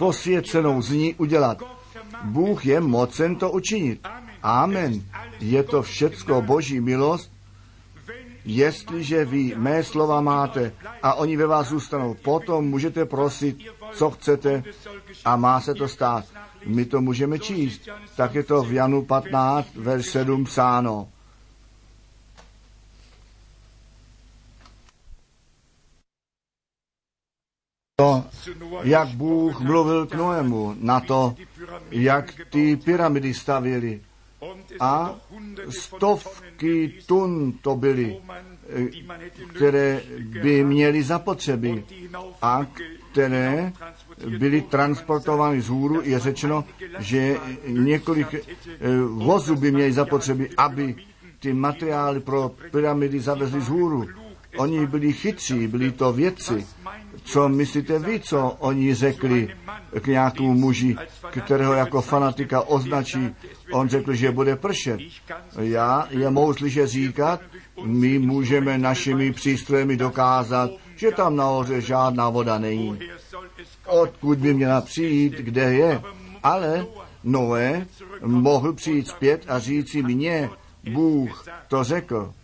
posvěcenou 0.00 0.82
z 0.82 0.90
ní 0.90 1.14
udělat. 1.14 1.62
Bůh 2.24 2.66
je 2.66 2.80
mocen 2.80 3.36
to 3.36 3.50
učinit. 3.50 4.00
Amen. 4.42 5.04
Je 5.40 5.62
to 5.62 5.82
všecko 5.82 6.42
boží 6.42 6.80
milost, 6.80 7.32
jestliže 8.44 9.24
vy 9.24 9.54
mé 9.56 9.84
slova 9.84 10.20
máte 10.20 10.72
a 11.02 11.14
oni 11.14 11.36
ve 11.36 11.46
vás 11.46 11.68
zůstanou, 11.68 12.14
potom 12.14 12.64
můžete 12.64 13.04
prosit, 13.04 13.56
co 13.92 14.10
chcete 14.10 14.64
a 15.24 15.36
má 15.36 15.60
se 15.60 15.74
to 15.74 15.88
stát. 15.88 16.24
My 16.66 16.84
to 16.84 17.00
můžeme 17.00 17.38
číst. 17.38 17.88
Tak 18.16 18.34
je 18.34 18.42
to 18.42 18.62
v 18.62 18.72
Janu 18.72 19.04
15, 19.04 19.76
verš 19.76 20.06
7 20.06 20.44
psáno. 20.44 21.08
To, 28.00 28.24
jak 28.82 29.08
Bůh 29.08 29.60
mluvil 29.60 30.06
k 30.06 30.14
Noému 30.14 30.74
na 30.80 31.00
to, 31.00 31.34
jak 31.90 32.34
ty 32.50 32.76
pyramidy 32.76 33.34
stavěli. 33.34 34.00
A 34.80 35.14
stovky 35.68 36.94
tun 37.06 37.52
to 37.62 37.76
byly, 37.76 38.16
eh, 38.68 38.86
které 39.48 40.00
by 40.42 40.64
měly 40.64 41.02
zapotřeby 41.02 41.84
a 42.42 42.66
které 43.12 43.72
byly 44.38 44.62
transportovány 44.62 45.60
z 45.60 45.68
hůru. 45.68 46.00
Je 46.04 46.18
řečeno, 46.18 46.64
že 46.98 47.36
několik 47.66 48.34
eh, 48.34 48.40
vozů 49.08 49.56
by 49.56 49.72
měly 49.72 49.92
zapotřeby, 49.92 50.50
aby 50.56 50.96
ty 51.40 51.52
materiály 51.52 52.20
pro 52.20 52.50
pyramidy 52.70 53.20
zavezli 53.20 53.60
z 53.60 53.68
hůru. 53.68 54.08
Oni 54.56 54.86
byli 54.86 55.12
chytří, 55.12 55.66
byli 55.66 55.92
to 55.92 56.12
vědci. 56.12 56.66
Co 57.24 57.48
myslíte 57.48 57.98
vy, 57.98 58.20
co 58.20 58.56
oni 58.58 58.94
řekli 58.94 59.54
k 60.00 60.06
nějakému 60.06 60.54
muži, 60.54 60.96
kterého 61.44 61.72
jako 61.72 62.00
fanatika 62.00 62.60
označí? 62.60 63.34
On 63.72 63.88
řekl, 63.88 64.14
že 64.14 64.30
bude 64.30 64.56
pršet. 64.56 65.00
Já 65.58 66.08
je 66.10 66.30
mohu 66.30 66.54
slyšet 66.54 66.86
říkat, 66.86 67.40
my 67.84 68.18
můžeme 68.18 68.78
našimi 68.78 69.32
přístrojemi 69.32 69.96
dokázat, 69.96 70.70
že 70.96 71.10
tam 71.10 71.36
nahoře 71.36 71.80
žádná 71.80 72.28
voda 72.30 72.58
není. 72.58 72.98
Odkud 73.86 74.38
by 74.38 74.54
měla 74.54 74.80
přijít, 74.80 75.32
kde 75.32 75.74
je? 75.74 76.02
Ale 76.42 76.86
Noé 77.24 77.86
mohl 78.22 78.72
přijít 78.72 79.08
zpět 79.08 79.44
a 79.48 79.58
říci 79.58 80.02
mně, 80.02 80.50
Bůh 80.92 81.46
to 81.68 81.84
řekl, 81.84 82.34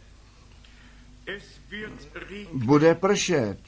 bude 2.52 2.94
pršet. 2.94 3.58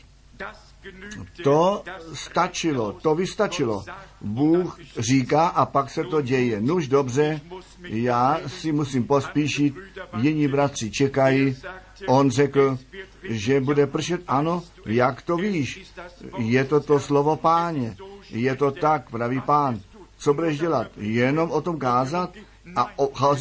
To 1.43 1.85
stačilo, 2.13 2.93
to 2.93 3.15
vystačilo. 3.15 3.85
Bůh 4.21 4.79
říká 4.99 5.47
a 5.47 5.67
pak 5.67 5.91
se 5.91 6.05
to 6.05 6.21
děje. 6.21 6.61
Nuž 6.61 6.89
dobře, 6.89 7.41
já 7.83 8.41
si 8.47 8.73
musím 8.73 9.05
pospíšit, 9.05 9.75
jiní 10.17 10.49
bratři 10.49 10.91
čekají. 10.91 11.57
On 12.07 12.31
řekl, 12.31 12.79
že 13.23 13.61
bude 13.61 13.87
pršet, 13.87 14.21
ano, 14.27 14.63
jak 14.87 15.23
to 15.23 15.37
víš? 15.37 15.93
Je 16.39 16.65
to 16.65 16.81
to 16.81 17.01
slovo 17.01 17.37
páně. 17.37 17.97
Je 18.31 18.57
to 18.57 18.71
tak, 18.71 19.11
pravý 19.11 19.41
pán. 19.41 19.81
Co 20.19 20.35
budeš 20.35 20.59
dělat? 20.59 20.87
Jenom 20.97 21.51
o 21.51 21.61
tom 21.61 21.79
kázat 21.79 22.31
a 22.77 22.95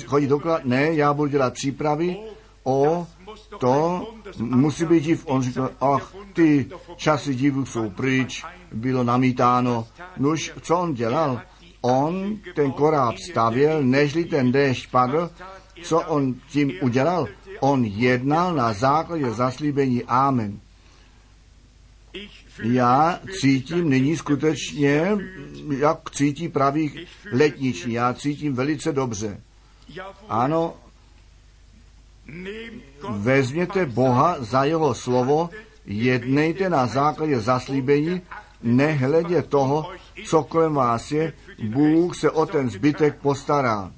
chodit 0.05 0.27
doklad? 0.27 0.65
Ne, 0.65 0.93
já 0.93 1.13
budu 1.13 1.31
dělat 1.31 1.53
přípravy 1.53 2.17
o 2.67 3.07
to 3.59 4.07
musí 4.39 4.85
být 4.85 5.03
div. 5.03 5.23
On 5.27 5.41
říkal, 5.41 5.69
ach, 5.81 6.13
ty 6.33 6.69
časy 6.95 7.35
divů 7.35 7.65
jsou 7.65 7.89
pryč, 7.89 8.43
bylo 8.71 9.03
namítáno. 9.03 9.87
Nuž, 10.17 10.51
co 10.61 10.77
on 10.77 10.93
dělal? 10.93 11.41
On 11.81 12.37
ten 12.55 12.71
koráb 12.71 13.17
stavěl, 13.17 13.83
nežli 13.83 14.25
ten 14.25 14.51
déšť 14.51 14.91
padl. 14.91 15.29
Co 15.81 16.01
on 16.01 16.35
tím 16.49 16.73
udělal? 16.81 17.27
On 17.59 17.85
jednal 17.85 18.55
na 18.55 18.73
základě 18.73 19.31
zaslíbení 19.31 20.03
Amen. 20.03 20.59
Já 22.63 23.19
cítím 23.41 23.89
nyní 23.89 24.17
skutečně, 24.17 25.17
jak 25.77 26.11
cítí 26.11 26.49
pravý 26.49 27.05
letniční. 27.31 27.93
Já 27.93 28.13
cítím 28.13 28.53
velice 28.53 28.91
dobře. 28.91 29.41
Ano, 30.29 30.73
vezměte 33.09 33.85
Boha 33.85 34.35
za 34.39 34.63
jeho 34.63 34.93
slovo, 34.93 35.49
jednejte 35.85 36.69
na 36.69 36.87
základě 36.87 37.39
zaslíbení, 37.39 38.21
nehledě 38.63 39.41
toho, 39.41 39.91
co 40.25 40.43
kolem 40.43 40.73
vás 40.73 41.11
je, 41.11 41.33
Bůh 41.63 42.15
se 42.15 42.31
o 42.31 42.45
ten 42.45 42.69
zbytek 42.69 43.15
postará. 43.21 43.91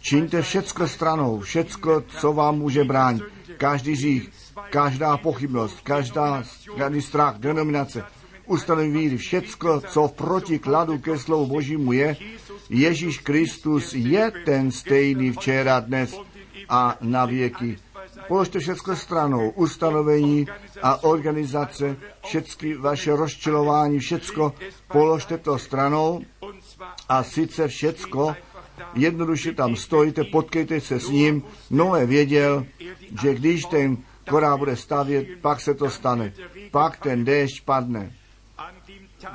Čiňte 0.00 0.42
všecko 0.42 0.88
stranou, 0.88 1.40
všecko, 1.40 2.04
co 2.08 2.32
vám 2.32 2.58
může 2.58 2.84
bránit. 2.84 3.22
Každý 3.56 3.96
řích, 3.96 4.30
každá 4.70 5.16
pochybnost, 5.16 5.80
každá, 5.80 6.42
každý 6.78 7.02
strach, 7.02 7.38
denominace, 7.38 8.04
ustanovení 8.46 8.92
víry, 8.92 9.16
všecko, 9.16 9.80
co 9.80 10.08
v 10.08 10.12
protikladu 10.12 10.98
ke 10.98 11.18
slovu 11.18 11.46
Božímu 11.46 11.92
je, 11.92 12.16
Ježíš 12.70 13.18
Kristus 13.18 13.94
je 13.94 14.32
ten 14.44 14.70
stejný 14.70 15.32
včera, 15.32 15.80
dnes 15.80 16.14
a 16.70 16.96
na 17.00 17.24
věky. 17.24 17.78
Položte 18.28 18.58
všechno 18.58 18.96
stranou, 18.96 19.50
ustanovení 19.50 20.46
a 20.82 21.02
organizace, 21.02 21.96
všechny 22.24 22.74
vaše 22.74 23.16
rozčilování, 23.16 23.98
všecko, 23.98 24.54
položte 24.88 25.38
to 25.38 25.58
stranou 25.58 26.20
a 27.08 27.22
sice 27.22 27.68
všecko, 27.68 28.36
jednoduše 28.94 29.52
tam 29.52 29.76
stojíte, 29.76 30.24
potkejte 30.24 30.80
se 30.80 31.00
s 31.00 31.08
ním. 31.08 31.42
Noé 31.70 32.06
věděl, 32.06 32.66
že 33.22 33.34
když 33.34 33.64
ten 33.64 33.96
korá 34.28 34.56
bude 34.56 34.76
stavět, 34.76 35.26
pak 35.40 35.60
se 35.60 35.74
to 35.74 35.90
stane. 35.90 36.32
Pak 36.70 36.96
ten 36.96 37.24
déšť 37.24 37.64
padne. 37.64 38.12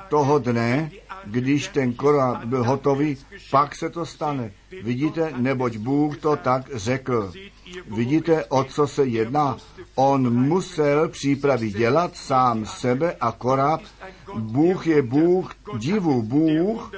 Toho 0.10 0.40
dne, 0.40 0.92
když 1.26 1.68
ten 1.68 1.94
korá 1.94 2.42
byl 2.46 2.64
hotový, 2.64 3.18
pak 3.52 3.76
se 3.76 3.90
to 3.90 4.06
stane. 4.06 4.52
Vidíte, 4.84 5.34
neboť 5.38 5.78
Bůh 5.78 6.18
to 6.18 6.36
tak 6.36 6.70
řekl. 6.74 7.32
Vidíte, 7.96 8.46
o 8.46 8.64
co 8.64 8.88
se 8.88 9.06
jedná? 9.06 9.58
On 9.96 10.34
musel 10.34 11.10
přípravy 11.10 11.72
dělat 11.72 12.16
sám 12.18 12.66
sebe 12.66 13.16
a 13.22 13.32
koráb. 13.32 13.82
Bůh 14.36 14.88
je 14.88 15.02
Bůh 15.02 15.54
divu, 15.78 16.22
Bůh, 16.22 16.92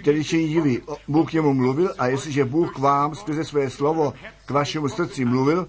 který 0.00 0.24
činí 0.24 0.48
divy. 0.48 0.82
Bůh 1.08 1.32
němu 1.32 1.54
mluvil 1.54 1.94
a 1.98 2.06
jestliže 2.06 2.44
Bůh 2.44 2.74
k 2.74 2.78
vám 2.78 3.14
skrze 3.14 3.44
své 3.44 3.70
slovo 3.70 4.14
k 4.46 4.50
vašemu 4.50 4.88
srdci 4.88 5.24
mluvil, 5.24 5.68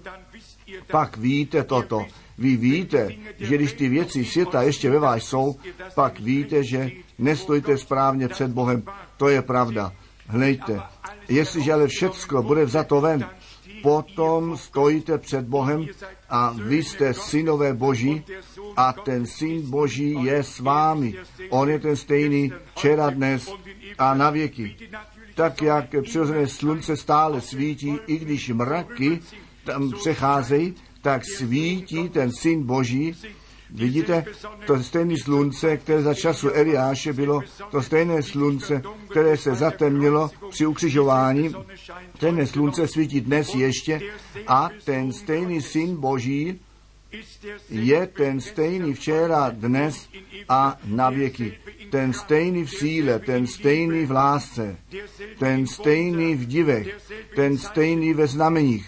pak 0.90 1.16
víte 1.16 1.64
toto. 1.64 2.06
Vy 2.40 2.56
víte, 2.56 3.08
že 3.38 3.54
když 3.56 3.72
ty 3.72 3.88
věci 3.88 4.24
světa 4.24 4.62
ještě 4.62 4.90
ve 4.90 4.98
vás 4.98 5.22
jsou, 5.22 5.56
pak 5.94 6.20
víte, 6.20 6.64
že 6.64 6.90
nestojíte 7.18 7.78
správně 7.78 8.28
před 8.28 8.50
Bohem. 8.50 8.82
To 9.16 9.28
je 9.28 9.42
pravda. 9.42 9.92
Hlejte, 10.26 10.80
jestliže 11.28 11.72
ale 11.72 11.86
všecko 11.86 12.42
bude 12.42 12.64
vzato 12.64 13.00
ven, 13.00 13.26
potom 13.82 14.56
stojíte 14.56 15.18
před 15.18 15.44
Bohem 15.44 15.86
a 16.30 16.54
vy 16.64 16.84
jste 16.84 17.14
synové 17.14 17.74
Boží 17.74 18.24
a 18.76 18.92
ten 18.92 19.26
syn 19.26 19.70
Boží 19.70 20.16
je 20.24 20.44
s 20.44 20.60
vámi. 20.60 21.14
On 21.50 21.68
je 21.68 21.78
ten 21.78 21.96
stejný 21.96 22.52
včera, 22.74 23.10
dnes 23.10 23.52
a 23.98 24.14
na 24.14 24.30
věky. 24.30 24.76
Tak 25.34 25.62
jak 25.62 25.94
přirozené 26.02 26.46
slunce 26.46 26.96
stále 26.96 27.40
svítí, 27.40 27.98
i 28.06 28.18
když 28.18 28.48
mraky 28.48 29.20
tam 29.64 29.92
přecházejí, 29.92 30.74
tak 31.02 31.22
svítí 31.24 32.08
ten 32.08 32.32
syn 32.32 32.62
Boží. 32.62 33.14
Vidíte, 33.70 34.24
to 34.66 34.82
stejné 34.82 35.14
slunce, 35.24 35.76
které 35.76 36.02
za 36.02 36.14
času 36.14 36.50
Eliáše 36.50 37.12
bylo, 37.12 37.40
to 37.70 37.82
stejné 37.82 38.22
slunce, 38.22 38.82
které 39.10 39.36
se 39.36 39.54
zatemnilo 39.54 40.30
při 40.50 40.66
ukřižování, 40.66 41.54
ten 42.18 42.46
slunce 42.46 42.88
svítí 42.88 43.20
dnes 43.20 43.54
ještě 43.54 44.00
a 44.46 44.70
ten 44.84 45.12
stejný 45.12 45.62
syn 45.62 45.96
Boží 45.96 46.60
je 47.70 48.06
ten 48.06 48.40
stejný 48.40 48.94
včera, 48.94 49.50
dnes 49.50 50.08
a 50.48 50.78
na 50.84 51.10
věky. 51.10 51.58
Ten 51.90 52.12
stejný 52.12 52.64
v 52.64 52.70
síle, 52.70 53.18
ten 53.18 53.46
stejný 53.46 54.06
v 54.06 54.10
lásce, 54.10 54.76
ten 55.38 55.66
stejný 55.66 56.34
v 56.34 56.46
divech, 56.46 56.88
ten 57.34 57.58
stejný 57.58 58.14
ve 58.14 58.26
znameních. 58.26 58.86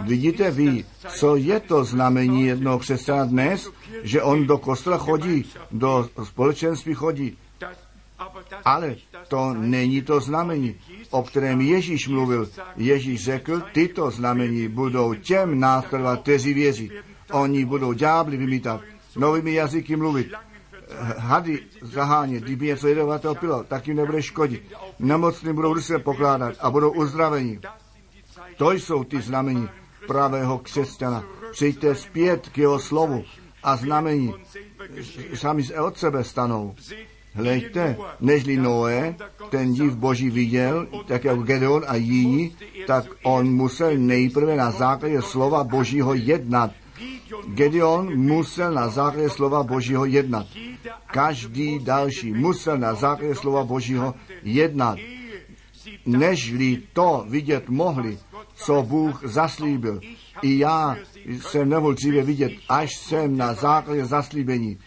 Vidíte 0.00 0.50
vy, 0.50 0.84
co 1.08 1.36
je 1.36 1.60
to 1.60 1.84
znamení 1.84 2.46
jednoho 2.46 2.78
křesťana 2.78 3.24
dnes, 3.24 3.70
že 4.02 4.22
on 4.22 4.46
do 4.46 4.58
kostela 4.58 4.98
chodí, 4.98 5.44
do 5.70 6.08
společenství 6.24 6.94
chodí, 6.94 7.38
ale 8.64 8.96
to 9.28 9.54
není 9.54 10.02
to 10.02 10.20
znamení, 10.20 10.74
o 11.10 11.22
kterém 11.22 11.60
Ježíš 11.60 12.08
mluvil. 12.08 12.48
Ježíš 12.76 13.24
řekl, 13.24 13.62
tyto 13.72 14.10
znamení 14.10 14.68
budou 14.68 15.14
těm 15.14 15.60
následovat, 15.60 16.20
kteří 16.20 16.54
věří. 16.54 16.90
Oni 17.30 17.64
budou 17.64 17.92
ďábly 17.92 18.36
vymítat, 18.36 18.80
novými 19.16 19.54
jazyky 19.54 19.96
mluvit, 19.96 20.32
hady 21.18 21.60
zahánět, 21.82 22.42
kdyby 22.42 22.66
něco 22.66 22.88
jedovatého 22.88 23.34
pilo, 23.34 23.64
tak 23.64 23.88
jim 23.88 23.96
nebude 23.96 24.22
škodit. 24.22 24.72
Nemocní 24.98 25.52
budou 25.52 25.80
se 25.80 25.98
pokládat 25.98 26.54
a 26.60 26.70
budou 26.70 26.90
uzdraveni. 26.90 27.60
To 28.56 28.72
jsou 28.72 29.04
ty 29.04 29.20
znamení 29.20 29.68
pravého 30.06 30.58
křesťana. 30.58 31.24
Přijďte 31.52 31.94
zpět 31.94 32.48
k 32.48 32.58
jeho 32.58 32.78
slovu 32.78 33.24
a 33.62 33.76
znamení 33.76 34.34
sami 35.34 35.62
od 35.82 35.98
sebe 35.98 36.24
stanou. 36.24 36.74
Hleďte, 37.34 37.96
nežli 38.20 38.56
Noé, 38.56 39.14
ten 39.50 39.74
div 39.74 39.94
boží 39.96 40.30
viděl, 40.30 40.86
tak 41.06 41.24
jako 41.24 41.42
Gedeon 41.42 41.84
a 41.86 41.94
jiní, 41.94 42.56
tak 42.86 43.04
on 43.22 43.46
musel 43.50 43.96
nejprve 43.96 44.56
na 44.56 44.70
základě 44.70 45.22
slova 45.22 45.64
božího 45.64 46.14
jednat. 46.14 46.70
Gedeon 47.46 48.16
musel 48.16 48.72
na 48.72 48.88
základě 48.88 49.30
slova 49.30 49.62
božího 49.62 50.04
jednat. 50.04 50.46
Každý 51.06 51.78
další 51.78 52.32
musel 52.32 52.78
na 52.78 52.94
základě 52.94 53.34
slova 53.34 53.64
božího 53.64 54.14
jednat. 54.42 54.98
Nežli 56.06 56.82
to 56.92 57.24
vidět 57.28 57.68
mohli, 57.68 58.18
co 58.54 58.82
Bůh 58.82 59.24
zaslíbil. 59.24 60.00
I 60.42 60.58
já 60.58 60.96
jsem 61.26 61.68
nemohl 61.68 61.94
dříve 61.94 62.22
vidět, 62.22 62.52
až 62.68 62.96
jsem 62.96 63.36
na 63.36 63.54
základě 63.54 64.04
zaslíbení 64.04 64.78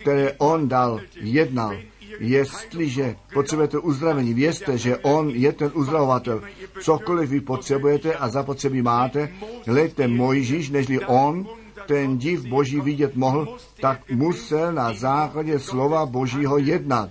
které 0.00 0.32
on 0.38 0.68
dal, 0.68 1.00
jednal. 1.20 1.76
Jestliže 2.20 3.16
potřebujete 3.34 3.78
uzdravení, 3.78 4.34
vězte, 4.34 4.78
že 4.78 4.96
on 4.96 5.30
je 5.30 5.52
ten 5.52 5.70
uzdravovatel. 5.74 6.42
Cokoliv 6.80 7.30
vy 7.30 7.40
potřebujete 7.40 8.14
a 8.14 8.28
zapotřebí 8.28 8.82
máte, 8.82 9.28
hledejte 9.66 10.08
Mojžíš, 10.08 10.70
nežli 10.70 11.00
on, 11.00 11.46
ten 11.86 12.18
div 12.18 12.44
boží 12.46 12.80
vidět 12.80 13.16
mohl, 13.16 13.56
tak 13.80 14.10
musel 14.10 14.72
na 14.72 14.92
základě 14.92 15.58
slova 15.58 16.06
božího 16.06 16.58
jednat. 16.58 17.10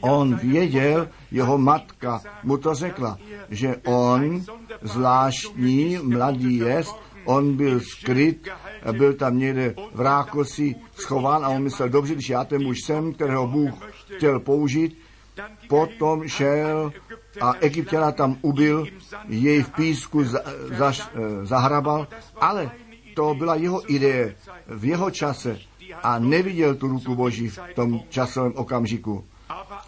On 0.00 0.36
věděl, 0.36 1.08
jeho 1.30 1.58
matka 1.58 2.20
mu 2.42 2.56
to 2.56 2.74
řekla, 2.74 3.18
že 3.50 3.76
on 3.84 4.42
zvláštní 4.82 5.98
mladý 6.02 6.56
jest, 6.56 6.96
on 7.24 7.56
byl 7.56 7.80
skryt, 7.80 8.48
byl 8.92 9.14
tam 9.14 9.38
někde 9.38 9.74
v 9.94 10.00
Rákosi 10.00 10.74
schován 10.94 11.44
a 11.44 11.48
on 11.48 11.62
myslel, 11.62 11.88
dobře, 11.88 12.14
když 12.14 12.28
já 12.28 12.44
ten 12.44 12.62
muž 12.62 12.78
jsem, 12.84 13.12
kterého 13.12 13.46
Bůh 13.46 13.74
chtěl 14.16 14.40
použít, 14.40 14.98
potom 15.68 16.28
šel 16.28 16.92
a 17.40 17.54
Egyptěna 17.60 18.12
tam 18.12 18.36
ubil, 18.42 18.86
jej 19.28 19.62
v 19.62 19.70
písku 19.70 20.24
za, 20.24 20.40
za, 20.78 20.92
zahrabal, 21.42 22.08
ale 22.40 22.70
to 23.20 23.34
byla 23.34 23.54
jeho 23.54 23.92
idee 23.92 24.36
v 24.66 24.84
jeho 24.84 25.10
čase 25.10 25.58
a 26.02 26.18
neviděl 26.18 26.74
tu 26.74 26.88
ruku 26.88 27.14
Boží 27.14 27.48
v 27.48 27.58
tom 27.74 28.00
časovém 28.08 28.52
okamžiku. 28.56 29.24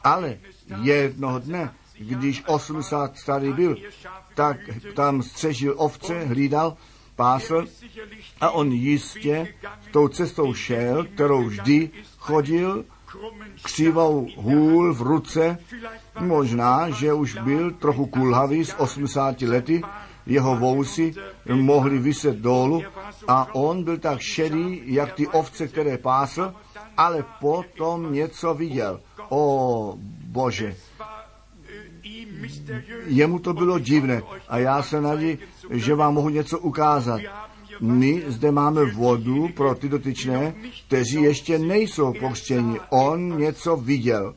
Ale 0.05 0.39
jednoho 0.83 1.39
dne, 1.39 1.73
když 1.99 2.43
80 2.47 3.17
starý 3.17 3.53
byl, 3.53 3.77
tak 4.35 4.57
tam 4.95 5.23
střežil 5.23 5.75
ovce, 5.77 6.25
hlídal 6.25 6.77
pásl 7.17 7.67
a 8.41 8.51
on 8.51 8.73
jistě 8.73 9.55
tou 9.91 10.09
cestou 10.09 10.55
šel, 10.55 11.05
kterou 11.05 11.45
vždy 11.45 11.91
chodil, 12.19 12.85
křivou 13.63 14.29
hůl 14.37 14.95
v 14.95 15.03
ruce, 15.03 15.59
možná, 16.21 16.91
že 16.91 17.13
už 17.13 17.37
byl 17.37 17.71
trochu 17.71 18.07
kulhavý 18.07 18.65
z 18.65 18.75
80 18.79 19.43
lety, 19.43 19.83
jeho 20.27 20.57
vousy 20.57 21.15
mohly 21.55 21.99
vyset 21.99 22.36
dolů 22.36 22.82
a 23.28 23.55
on 23.55 23.85
byl 23.85 23.99
tak 23.99 24.20
šedý, 24.20 24.82
jak 24.85 25.12
ty 25.12 25.27
ovce, 25.27 25.69
které 25.69 25.99
pásl, 25.99 26.55
ale 26.97 27.24
potom 27.40 28.12
něco 28.12 28.55
viděl. 28.55 29.01
O 29.28 29.94
Bože, 30.27 30.77
jemu 33.07 33.39
to 33.39 33.53
bylo 33.53 33.78
divné 33.78 34.23
a 34.49 34.59
já 34.59 34.82
se 34.82 35.01
naději, 35.01 35.39
že 35.70 35.94
vám 35.94 36.15
mohu 36.15 36.28
něco 36.28 36.59
ukázat. 36.59 37.20
My 37.81 38.23
zde 38.27 38.51
máme 38.51 38.85
vodu 38.85 39.49
pro 39.49 39.74
ty 39.74 39.89
dotyčné, 39.89 40.55
kteří 40.86 41.23
ještě 41.23 41.59
nejsou 41.59 42.12
pokřtěni. 42.20 42.81
On 42.90 43.39
něco 43.39 43.77
viděl. 43.77 44.35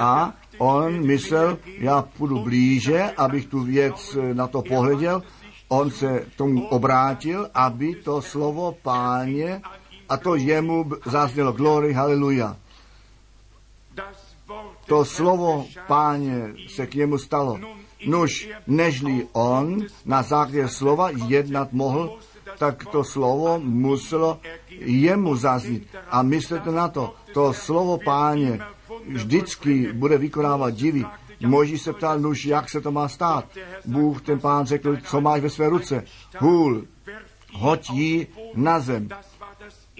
A 0.00 0.32
on 0.58 1.06
myslel, 1.06 1.58
já 1.78 2.02
půjdu 2.02 2.38
blíže, 2.38 3.10
abych 3.16 3.46
tu 3.46 3.60
věc 3.60 4.16
na 4.32 4.46
to 4.46 4.62
pohleděl. 4.62 5.22
On 5.68 5.90
se 5.90 6.26
tomu 6.36 6.66
obrátil, 6.66 7.48
aby 7.54 7.94
to 7.94 8.22
slovo 8.22 8.76
páně, 8.82 9.62
a 10.08 10.16
to 10.16 10.34
jemu 10.34 10.90
zaznělo 11.06 11.52
glory, 11.52 11.92
haleluja. 11.92 12.56
To 14.86 15.04
slovo 15.04 15.66
páně 15.86 16.54
se 16.68 16.86
k 16.86 16.94
němu 16.94 17.18
stalo. 17.18 17.60
Nuž, 18.06 18.48
nežli 18.66 19.26
on 19.32 19.86
na 20.06 20.22
základě 20.22 20.68
slova 20.68 21.10
jednat 21.10 21.72
mohl, 21.72 22.18
tak 22.58 22.84
to 22.86 23.04
slovo 23.04 23.60
muselo 23.62 24.40
jemu 24.80 25.36
zaznít. 25.36 25.88
A 26.10 26.22
myslete 26.22 26.70
na 26.70 26.88
to, 26.88 27.14
to 27.34 27.52
slovo 27.52 27.98
páně 28.04 28.60
vždycky 29.08 29.92
bude 29.92 30.18
vykonávat 30.18 30.74
divy. 30.74 31.04
Moží 31.46 31.78
se 31.78 31.92
ptal, 31.92 32.18
nuž, 32.18 32.44
jak 32.44 32.70
se 32.70 32.80
to 32.80 32.92
má 32.92 33.08
stát. 33.08 33.44
Bůh, 33.84 34.22
ten 34.22 34.40
pán 34.40 34.66
řekl, 34.66 34.96
co 34.96 35.20
máš 35.20 35.40
ve 35.40 35.50
své 35.50 35.68
ruce. 35.68 36.04
Hůl, 36.38 36.84
hoď 37.52 37.90
ji 37.90 38.26
na 38.54 38.80
zem. 38.80 39.08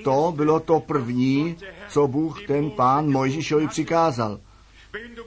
To 0.05 0.33
bylo 0.37 0.61
to 0.61 0.81
první, 0.81 1.57
co 1.89 2.09
Bůh, 2.09 2.47
ten 2.47 2.71
pán 2.71 3.11
Mojžíšovi 3.11 3.69
přikázal. 3.69 4.41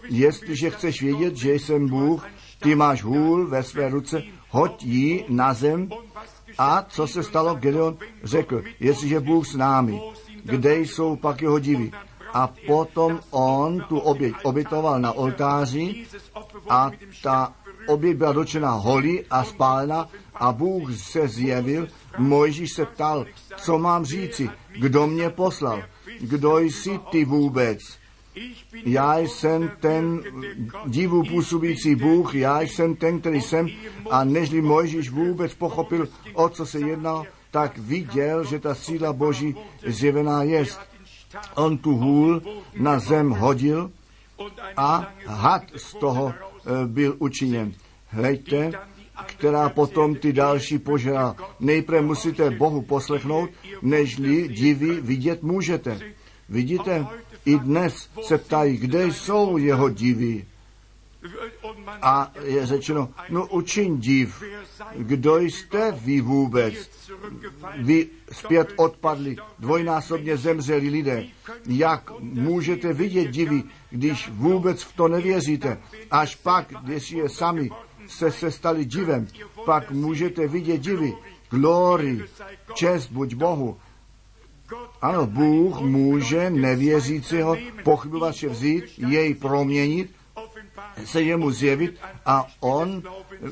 Jestliže 0.10 0.70
chceš 0.70 1.02
vědět, 1.02 1.36
že 1.36 1.54
jsem 1.54 1.88
Bůh, 1.88 2.28
ty 2.60 2.76
máš 2.76 3.04
hůl 3.04 3.48
ve 3.48 3.64
své 3.64 3.90
ruce, 3.90 4.24
hoď 4.50 4.84
ji 4.84 5.26
na 5.30 5.54
zem. 5.54 5.90
A 6.58 6.86
co 6.90 7.08
se 7.08 7.24
stalo? 7.24 7.56
Gedeon 7.56 7.98
řekl, 8.24 8.64
jestliže 8.80 9.20
Bůh 9.20 9.48
s 9.48 9.56
námi, 9.56 10.02
kde 10.44 10.80
jsou 10.80 11.16
pak 11.16 11.42
jeho 11.42 11.60
divy? 11.60 11.92
A 12.34 12.50
potom 12.68 13.20
on 13.32 13.86
tu 13.90 14.00
oběť 14.00 14.34
obětoval 14.44 15.00
na 15.00 15.12
oltáři 15.12 16.06
a 16.70 16.92
ta 17.24 17.54
oběť 17.88 18.18
byla 18.18 18.32
dočena 18.32 18.72
holí 18.72 19.26
a 19.30 19.44
spálena 19.44 20.10
a 20.36 20.52
Bůh 20.52 20.98
se 20.98 21.28
zjevil. 21.28 21.88
Mojžíš 22.18 22.74
se 22.74 22.86
ptal, 22.86 23.26
co 23.58 23.78
mám 23.78 24.06
říci, 24.06 24.50
kdo 24.80 25.08
mě 25.08 25.30
poslal, 25.30 25.84
kdo 26.22 26.60
jsi 26.60 27.00
ty 27.12 27.26
vůbec? 27.26 27.80
Já 28.86 29.18
jsem 29.20 29.72
ten 29.80 30.24
divu 30.86 31.24
působící 31.24 31.96
Bůh, 31.96 32.36
já 32.36 32.62
jsem 32.62 32.96
ten, 32.96 33.20
který 33.20 33.42
jsem 33.42 33.68
a 34.10 34.24
nežli 34.24 34.62
Mojžíš 34.62 35.10
vůbec 35.10 35.54
pochopil, 35.54 36.08
o 36.34 36.50
co 36.50 36.66
se 36.66 36.80
jednalo, 36.80 37.26
tak 37.52 37.78
viděl, 37.78 38.44
že 38.44 38.60
ta 38.60 38.76
síla 38.76 39.14
Boží 39.14 39.56
zjevená 39.86 40.44
jest. 40.44 40.80
On 41.56 41.78
tu 41.78 41.96
hůl 41.96 42.42
na 42.74 43.00
zem 43.00 43.30
hodil 43.30 43.92
a 44.78 45.08
had 45.26 45.64
z 45.76 45.94
toho 45.94 46.34
byl 46.86 47.16
učiněn. 47.20 47.74
Hlejte, 48.08 48.72
která 49.26 49.70
potom 49.70 50.16
ty 50.16 50.34
další 50.34 50.80
požrá. 50.80 51.36
Nejprve 51.60 52.02
musíte 52.02 52.50
Bohu 52.50 52.82
poslechnout, 52.82 53.50
nežli 53.82 54.48
divy 54.48 55.02
vidět 55.02 55.44
můžete. 55.44 56.00
Vidíte, 56.50 57.08
i 57.46 57.60
dnes 57.60 58.10
se 58.22 58.38
ptají, 58.38 58.78
kde 58.78 59.06
jsou 59.06 59.58
jeho 59.58 59.90
divy. 59.90 60.46
A 62.02 62.32
je 62.44 62.66
řečeno, 62.66 63.10
no 63.30 63.48
učiň 63.48 64.00
div, 64.00 64.44
kdo 64.96 65.38
jste 65.38 65.92
vy 65.92 66.22
vůbec? 66.22 67.03
Vy 67.78 68.08
zpět 68.32 68.74
odpadli, 68.76 69.36
dvojnásobně 69.60 70.38
zemřeli 70.38 70.90
lidé. 70.90 71.26
Jak 71.68 72.12
můžete 72.20 72.94
vidět 72.94 73.28
divy, 73.28 73.64
když 73.90 74.30
vůbec 74.30 74.84
v 74.84 74.96
to 74.96 75.08
nevěříte? 75.08 75.78
Až 76.12 76.36
pak, 76.36 76.74
když 76.84 77.12
je 77.12 77.30
sami 77.30 77.70
se, 78.08 78.32
se 78.32 78.52
stali 78.52 78.86
divem, 78.86 79.28
pak 79.66 79.92
můžete 79.92 80.48
vidět 80.48 80.78
divy, 80.78 81.14
Glory, 81.50 82.24
čest 82.74 83.12
buď 83.12 83.34
Bohu. 83.34 83.78
Ano, 85.02 85.28
Bůh 85.28 85.82
může 85.82 86.50
nevěřícího 86.50 87.58
pochybovače 87.84 88.50
vzít, 88.50 88.84
jej 88.98 89.34
proměnit, 89.34 90.12
se 91.06 91.22
jemu 91.22 91.52
zjevit 91.52 91.96
a 92.26 92.48
on 92.60 93.04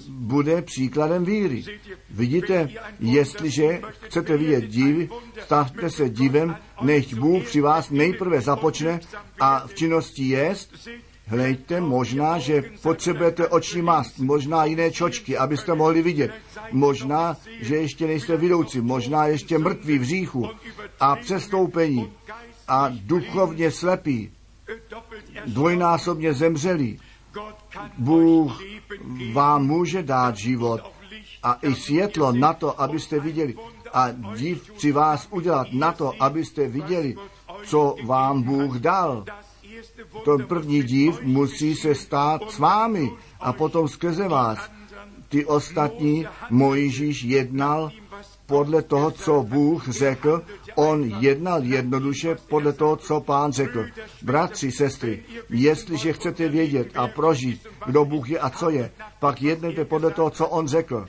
bude 0.09 0.61
příkladem 0.61 1.25
víry. 1.25 1.63
Vidíte, 2.09 2.69
jestliže 2.99 3.81
chcete 4.01 4.37
vidět 4.37 4.67
divy, 4.67 5.09
stavte 5.43 5.89
se 5.89 6.09
divem, 6.09 6.55
nech 6.81 7.13
Bůh 7.13 7.43
při 7.43 7.61
vás 7.61 7.89
nejprve 7.89 8.41
započne 8.41 8.99
a 9.39 9.67
v 9.67 9.73
činnosti 9.73 10.23
jest, 10.23 10.89
Hlejte, 11.31 11.81
možná, 11.81 12.39
že 12.39 12.63
potřebujete 12.81 13.47
oční 13.47 13.81
mast, 13.81 14.19
možná 14.19 14.65
jiné 14.65 14.91
čočky, 14.91 15.37
abyste 15.37 15.75
mohli 15.75 16.01
vidět. 16.01 16.31
Možná, 16.71 17.37
že 17.61 17.75
ještě 17.75 18.07
nejste 18.07 18.37
vidoucí, 18.37 18.81
možná 18.81 19.25
ještě 19.25 19.57
mrtví 19.57 19.99
v 19.99 20.03
říchu 20.03 20.49
a 20.99 21.15
přestoupení 21.15 22.11
a 22.67 22.91
duchovně 22.91 23.71
slepí, 23.71 24.31
dvojnásobně 25.45 26.33
zemřelí. 26.33 26.99
Bůh 27.97 28.61
vám 29.33 29.65
může 29.65 30.03
dát 30.03 30.37
život 30.37 30.81
a 31.43 31.57
i 31.61 31.75
světlo 31.75 32.31
na 32.31 32.53
to, 32.53 32.81
abyste 32.81 33.19
viděli 33.19 33.55
a 33.93 34.07
div 34.35 34.71
při 34.71 34.91
vás 34.91 35.27
udělat 35.31 35.67
na 35.73 35.91
to, 35.91 36.13
abyste 36.19 36.67
viděli, 36.67 37.15
co 37.63 37.95
vám 38.05 38.43
Bůh 38.43 38.75
dal. 38.75 39.25
To 40.23 40.37
první 40.37 40.83
div 40.83 41.21
musí 41.21 41.75
se 41.75 41.95
stát 41.95 42.51
s 42.51 42.59
vámi 42.59 43.11
a 43.39 43.53
potom 43.53 43.87
skrze 43.87 44.27
vás. 44.27 44.71
Ty 45.29 45.45
ostatní 45.45 46.27
Mojžíš 46.49 47.23
jednal 47.23 47.91
podle 48.51 48.81
toho, 48.81 49.11
co 49.11 49.43
Bůh 49.43 49.89
řekl, 49.89 50.43
on 50.75 51.03
jednal 51.19 51.63
jednoduše 51.63 52.35
podle 52.35 52.73
toho, 52.73 52.95
co 52.95 53.21
pán 53.21 53.51
řekl. 53.51 53.85
Bratři, 54.21 54.71
sestry, 54.71 55.23
jestliže 55.49 56.13
chcete 56.13 56.49
vědět 56.49 56.87
a 56.95 57.07
prožít, 57.07 57.67
kdo 57.85 58.05
Bůh 58.05 58.29
je 58.29 58.39
a 58.39 58.49
co 58.49 58.69
je, 58.69 58.91
pak 59.19 59.41
jednejte 59.41 59.85
podle 59.85 60.11
toho, 60.11 60.29
co 60.29 60.47
on 60.47 60.67
řekl. 60.67 61.07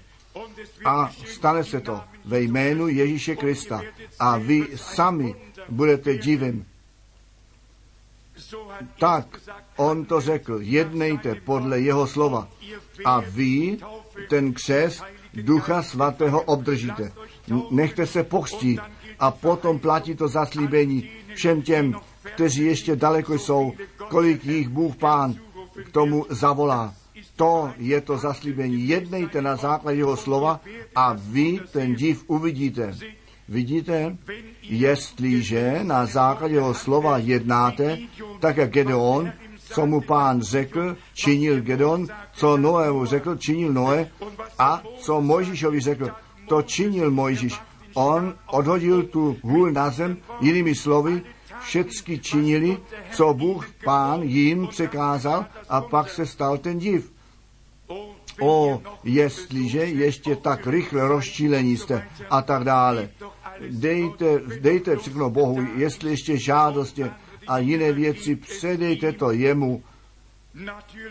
A 0.84 1.10
stane 1.26 1.64
se 1.64 1.80
to 1.80 2.00
ve 2.24 2.40
jménu 2.40 2.88
Ježíše 2.88 3.36
Krista. 3.36 3.82
A 4.18 4.38
vy 4.38 4.68
sami 4.76 5.34
budete 5.68 6.18
divem. 6.18 6.64
Tak 8.98 9.26
on 9.76 10.04
to 10.04 10.20
řekl, 10.20 10.58
jednejte 10.60 11.34
podle 11.34 11.80
jeho 11.80 12.06
slova. 12.06 12.48
A 13.04 13.20
vy 13.20 13.78
ten 14.28 14.52
křest 14.52 15.02
Ducha 15.34 15.82
Svatého 15.82 16.42
obdržíte. 16.42 17.12
Nechte 17.70 18.06
se 18.06 18.22
pochstít 18.22 18.80
a 19.18 19.30
potom 19.30 19.78
platí 19.78 20.14
to 20.14 20.28
zaslíbení 20.28 21.10
všem 21.34 21.62
těm, 21.62 21.94
kteří 22.34 22.64
ještě 22.64 22.96
daleko 22.96 23.38
jsou, 23.38 23.72
kolik 24.08 24.44
jich 24.44 24.68
Bůh 24.68 24.96
Pán 24.96 25.34
k 25.84 25.90
tomu 25.90 26.26
zavolá. 26.28 26.94
To 27.36 27.70
je 27.76 28.00
to 28.00 28.18
zaslíbení. 28.18 28.88
Jednejte 28.88 29.42
na 29.42 29.56
základě 29.56 29.98
jeho 29.98 30.16
slova 30.16 30.60
a 30.94 31.16
vy 31.18 31.60
ten 31.72 31.94
div 31.94 32.24
uvidíte. 32.26 32.94
Vidíte, 33.48 34.16
jestliže 34.62 35.80
na 35.82 36.06
základě 36.06 36.54
jeho 36.54 36.74
slova 36.74 37.18
jednáte, 37.18 37.98
tak 38.40 38.56
jak 38.56 38.70
Gedeon, 38.70 39.32
co 39.72 39.86
mu 39.86 40.00
pán 40.00 40.42
řekl, 40.42 40.96
činil 41.14 41.60
Gedeon, 41.60 42.06
co 42.32 42.56
Noému 42.56 43.06
řekl, 43.06 43.36
činil 43.36 43.72
Noé 43.72 44.10
a 44.58 44.82
co 44.98 45.20
Mojžíšovi 45.20 45.80
řekl, 45.80 46.10
to 46.48 46.62
činil 46.62 47.10
Mojžíš. 47.10 47.60
On 47.94 48.34
odhodil 48.46 49.02
tu 49.02 49.36
hůl 49.42 49.72
na 49.72 49.90
zem, 49.90 50.16
jinými 50.40 50.74
slovy, 50.74 51.22
všecky 51.62 52.18
činili, 52.18 52.78
co 53.12 53.34
Bůh 53.34 53.66
pán 53.84 54.22
jim 54.22 54.66
překázal 54.66 55.46
a 55.68 55.80
pak 55.80 56.10
se 56.10 56.26
stal 56.26 56.58
ten 56.58 56.78
div. 56.78 57.12
O, 58.40 58.82
jestliže 59.04 59.78
ještě 59.78 60.36
tak 60.36 60.66
rychle 60.66 61.08
rozčílení 61.08 61.76
jste 61.76 62.08
a 62.30 62.42
tak 62.42 62.64
dále. 62.64 63.08
Dejte, 63.70 64.40
dejte 64.60 64.96
všechno 64.96 65.30
Bohu, 65.30 65.66
jestli 65.76 66.10
ještě 66.10 66.38
žádosti 66.38 67.04
a 67.46 67.58
jiné 67.58 67.92
věci, 67.92 68.36
předejte 68.36 69.12
to 69.12 69.30
jemu. 69.30 69.82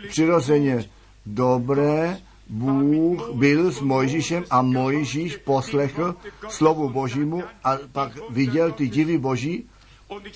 Přirozeně 0.10 0.86
dobré, 1.26 2.18
Bůh 2.50 3.30
byl 3.34 3.72
s 3.72 3.82
Mojžíšem 3.82 4.44
a 4.50 4.62
Mojžíš 4.62 5.38
poslechl 5.38 6.16
slovu 6.50 6.90
Božímu 6.90 7.44
a 7.64 7.78
pak 7.92 8.12
viděl 8.30 8.72
ty 8.72 8.88
divy 8.88 9.18
Boží 9.18 9.70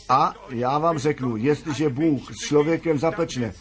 a 0.09 0.33
já 0.49 0.77
vám 0.77 0.97
řeknu, 0.97 1.37
jestliže 1.37 1.89
Bůh 1.89 2.31
s 2.33 2.47
člověkem 2.47 2.99
zapečne, 2.99 3.53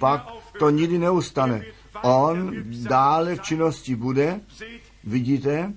pak 0.00 0.26
to 0.58 0.70
nikdy 0.70 0.98
neustane. 0.98 1.62
On 2.02 2.52
dále 2.88 3.34
v 3.34 3.42
činnosti 3.42 3.96
bude, 3.96 4.40
vidíte, 5.04 5.72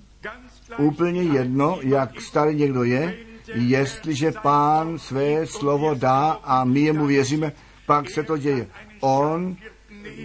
úplně 0.78 1.22
jedno, 1.22 1.78
jak 1.82 2.20
starý 2.20 2.56
někdo 2.56 2.84
je, 2.84 3.18
jestliže 3.54 4.32
pán 4.42 4.98
své 4.98 5.46
slovo 5.46 5.94
dá 5.94 6.30
a 6.30 6.64
my 6.64 6.80
jemu 6.80 7.06
věříme, 7.06 7.52
pak 7.86 8.10
se 8.10 8.22
to 8.22 8.36
děje. 8.36 8.66
On 9.00 9.56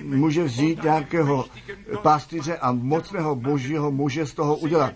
může 0.04 0.44
vzít 0.44 0.84
nějakého 0.84 1.46
pastýře 2.02 2.58
a 2.58 2.72
mocného 2.72 3.36
božího 3.36 3.92
muže 3.92 4.26
z 4.26 4.34
toho 4.34 4.56
udělat. 4.56 4.94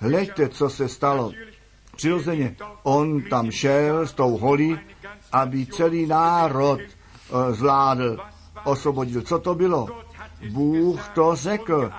Hleďte, 0.00 0.48
co 0.48 0.70
se 0.70 0.88
stalo. 0.88 1.32
Přirozeně, 1.96 2.56
on 2.82 3.22
tam 3.22 3.50
šel 3.50 4.06
s 4.06 4.12
tou 4.12 4.36
holí, 4.36 4.78
aby 5.32 5.66
celý 5.66 6.06
národ 6.06 6.80
uh, 6.80 7.52
zvládl, 7.54 8.18
osvobodil. 8.64 9.22
Co 9.22 9.38
to 9.38 9.54
bylo? 9.54 9.88
Bůh 10.50 11.08
to 11.08 11.36
řekl. 11.36 11.90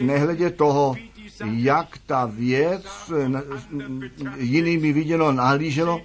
Nehledě 0.00 0.50
toho, 0.50 0.94
jak 1.44 1.98
ta 2.06 2.26
věc 2.26 3.12
jinými 4.36 4.92
viděno 4.92 5.32
nahlíželo. 5.32 6.00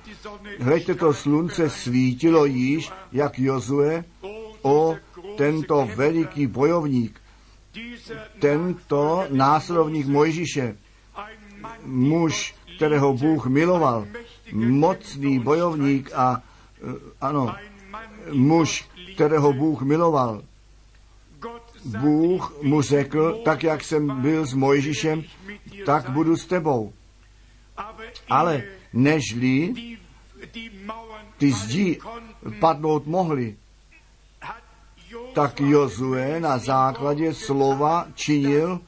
Hleďte, 0.60 0.95
to 0.95 1.14
slunce 1.14 1.70
svítilo 1.70 2.45
již, 2.45 2.91
jak 3.12 3.40
Jozue, 3.40 4.03
o 4.62 4.95
tento 5.38 5.90
veliký 5.95 6.48
bojovník, 6.48 7.22
tento 8.40 9.26
následovník 9.30 10.07
Mojžíše, 10.07 10.78
muž, 11.86 12.56
kterého 12.76 13.14
Bůh 13.14 13.45
miloval, 13.45 14.07
mocný 14.53 15.40
bojovník 15.40 16.12
a 16.14 16.41
ano, 17.22 17.56
muž, 18.32 18.86
kterého 19.14 19.53
Bůh 19.53 19.82
miloval. 19.82 20.41
Bůh 21.86 22.53
mu 22.62 22.82
řekl, 22.82 23.41
tak 23.45 23.64
jak 23.64 23.84
jsem 23.84 24.22
byl 24.22 24.45
s 24.45 24.53
Mojžíšem, 24.53 25.24
tak 25.86 26.10
budu 26.10 26.38
s 26.38 26.45
tebou. 26.45 26.94
Ale 28.30 28.64
nežli 28.94 29.74
ty 31.38 31.52
zdi 31.52 31.99
padnout 32.60 33.07
mohly, 33.07 33.56
tak 35.34 35.60
Jozue 35.60 36.40
na 36.40 36.57
základě 36.57 37.34
slova 37.34 38.07
činil, 38.16 38.80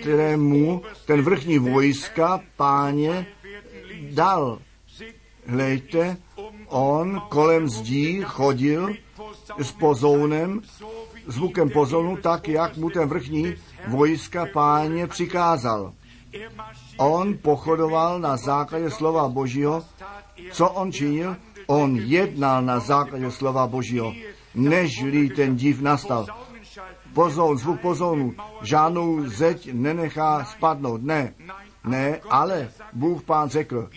kterému 0.00 0.82
ten 1.06 1.22
vrchní 1.22 1.58
vojska 1.58 2.40
páně 2.56 3.26
dal. 4.10 4.58
Hlejte, 5.46 6.16
on 6.66 7.22
kolem 7.28 7.68
zdí 7.68 8.22
chodil 8.24 8.94
s 9.58 9.72
pozounem, 9.72 10.62
zvukem 11.30 11.70
pozonu, 11.70 12.16
tak 12.16 12.48
jak 12.48 12.76
mu 12.76 12.90
ten 12.90 13.08
vrchní 13.08 13.54
vojska 13.88 14.46
páně 14.52 15.06
přikázal. 15.06 15.92
On 16.96 17.38
pochodoval 17.42 18.20
na 18.20 18.36
základě 18.36 18.90
slova 18.90 19.28
Božího. 19.28 19.84
Co 20.52 20.68
on 20.68 20.92
činil? 20.92 21.36
On 21.66 21.96
jednal 21.96 22.62
na 22.62 22.78
základě 22.78 23.30
slova 23.30 23.66
Božího, 23.66 24.14
nežli 24.54 25.28
ten 25.28 25.56
div 25.56 25.80
nastal. 25.80 26.26
Pozoun, 27.14 27.58
zvuk 27.58 27.80
pozonu, 27.80 28.34
žádnou 28.62 29.26
zeď 29.26 29.72
nenechá 29.72 30.44
spadnout. 30.44 31.02
Ne, 31.02 31.34
ne, 31.84 32.20
ale 32.30 32.68
Bůh 32.92 33.22
pán 33.22 33.48
řekl, 33.48 33.90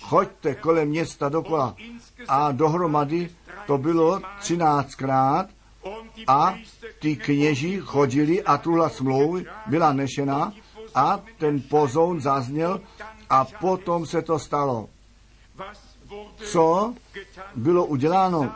choďte 0.00 0.54
kolem 0.54 0.88
města 0.88 1.28
dokola. 1.28 1.76
A 2.28 2.52
dohromady 2.52 3.30
to 3.66 3.78
bylo 3.78 4.20
třináctkrát 4.38 5.46
a 6.26 6.54
ty 6.98 7.16
kněži 7.16 7.80
chodili 7.80 8.42
a 8.42 8.58
tuhle 8.58 8.90
smlouvy 8.90 9.44
byla 9.66 9.92
nešena 9.92 10.52
a 10.94 11.20
ten 11.38 11.60
pozoun 11.60 12.20
zazněl 12.20 12.80
a 13.30 13.44
potom 13.44 14.06
se 14.06 14.22
to 14.22 14.38
stalo. 14.38 14.88
Co 16.36 16.94
bylo 17.56 17.86
uděláno? 17.86 18.52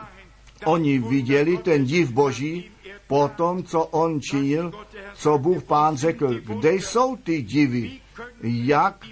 Oni 0.65 0.99
viděli 0.99 1.57
ten 1.57 1.85
div 1.85 2.11
Boží, 2.11 2.71
potom, 3.07 3.63
co 3.63 3.83
on 3.83 4.21
činil, 4.21 4.71
co 5.13 5.37
Bůh 5.37 5.63
pán 5.63 5.97
řekl, 5.97 6.33
kde 6.33 6.73
jsou 6.73 7.15
ty 7.15 7.41
divy, 7.41 7.99
jak 8.41 9.05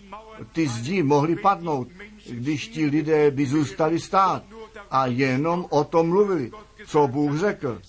ty 0.51 0.67
zdi 0.67 1.03
mohly 1.03 1.35
padnout, 1.35 1.87
když 2.29 2.67
ti 2.67 2.85
lidé 2.85 3.31
by 3.31 3.45
zůstali 3.45 3.99
stát 3.99 4.43
a 4.91 5.05
jenom 5.05 5.65
o 5.69 5.83
tom 5.83 6.09
mluvili, 6.09 6.51
co 6.86 7.07
Bůh 7.07 7.40
řekl. 7.40 7.82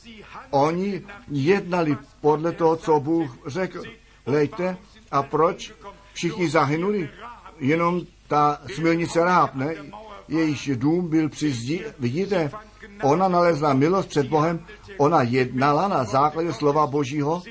Oni 0.50 1.02
jednali 1.30 1.96
podle 2.20 2.52
toho, 2.52 2.76
co 2.76 3.00
Bůh 3.00 3.38
řekl. 3.46 3.82
Lejte, 4.26 4.76
a 5.10 5.22
proč 5.22 5.72
všichni 6.12 6.48
zahynuli? 6.48 7.10
Jenom 7.58 8.00
ta 8.28 8.60
smilnice 8.74 9.24
Ráb, 9.24 9.54
ne? 9.54 9.74
Jejíž 10.28 10.70
dům 10.74 11.08
byl 11.08 11.28
při 11.28 11.52
zdi. 11.52 11.84
Vidíte, 11.98 12.50
ona 13.02 13.28
nalezla 13.28 13.72
milost 13.72 14.08
před 14.08 14.26
Bohem, 14.26 14.60
ona 14.98 15.22
jednala 15.22 15.88
na 15.88 16.04
základě 16.04 16.52
slova 16.52 16.86
Božího. 16.86 17.42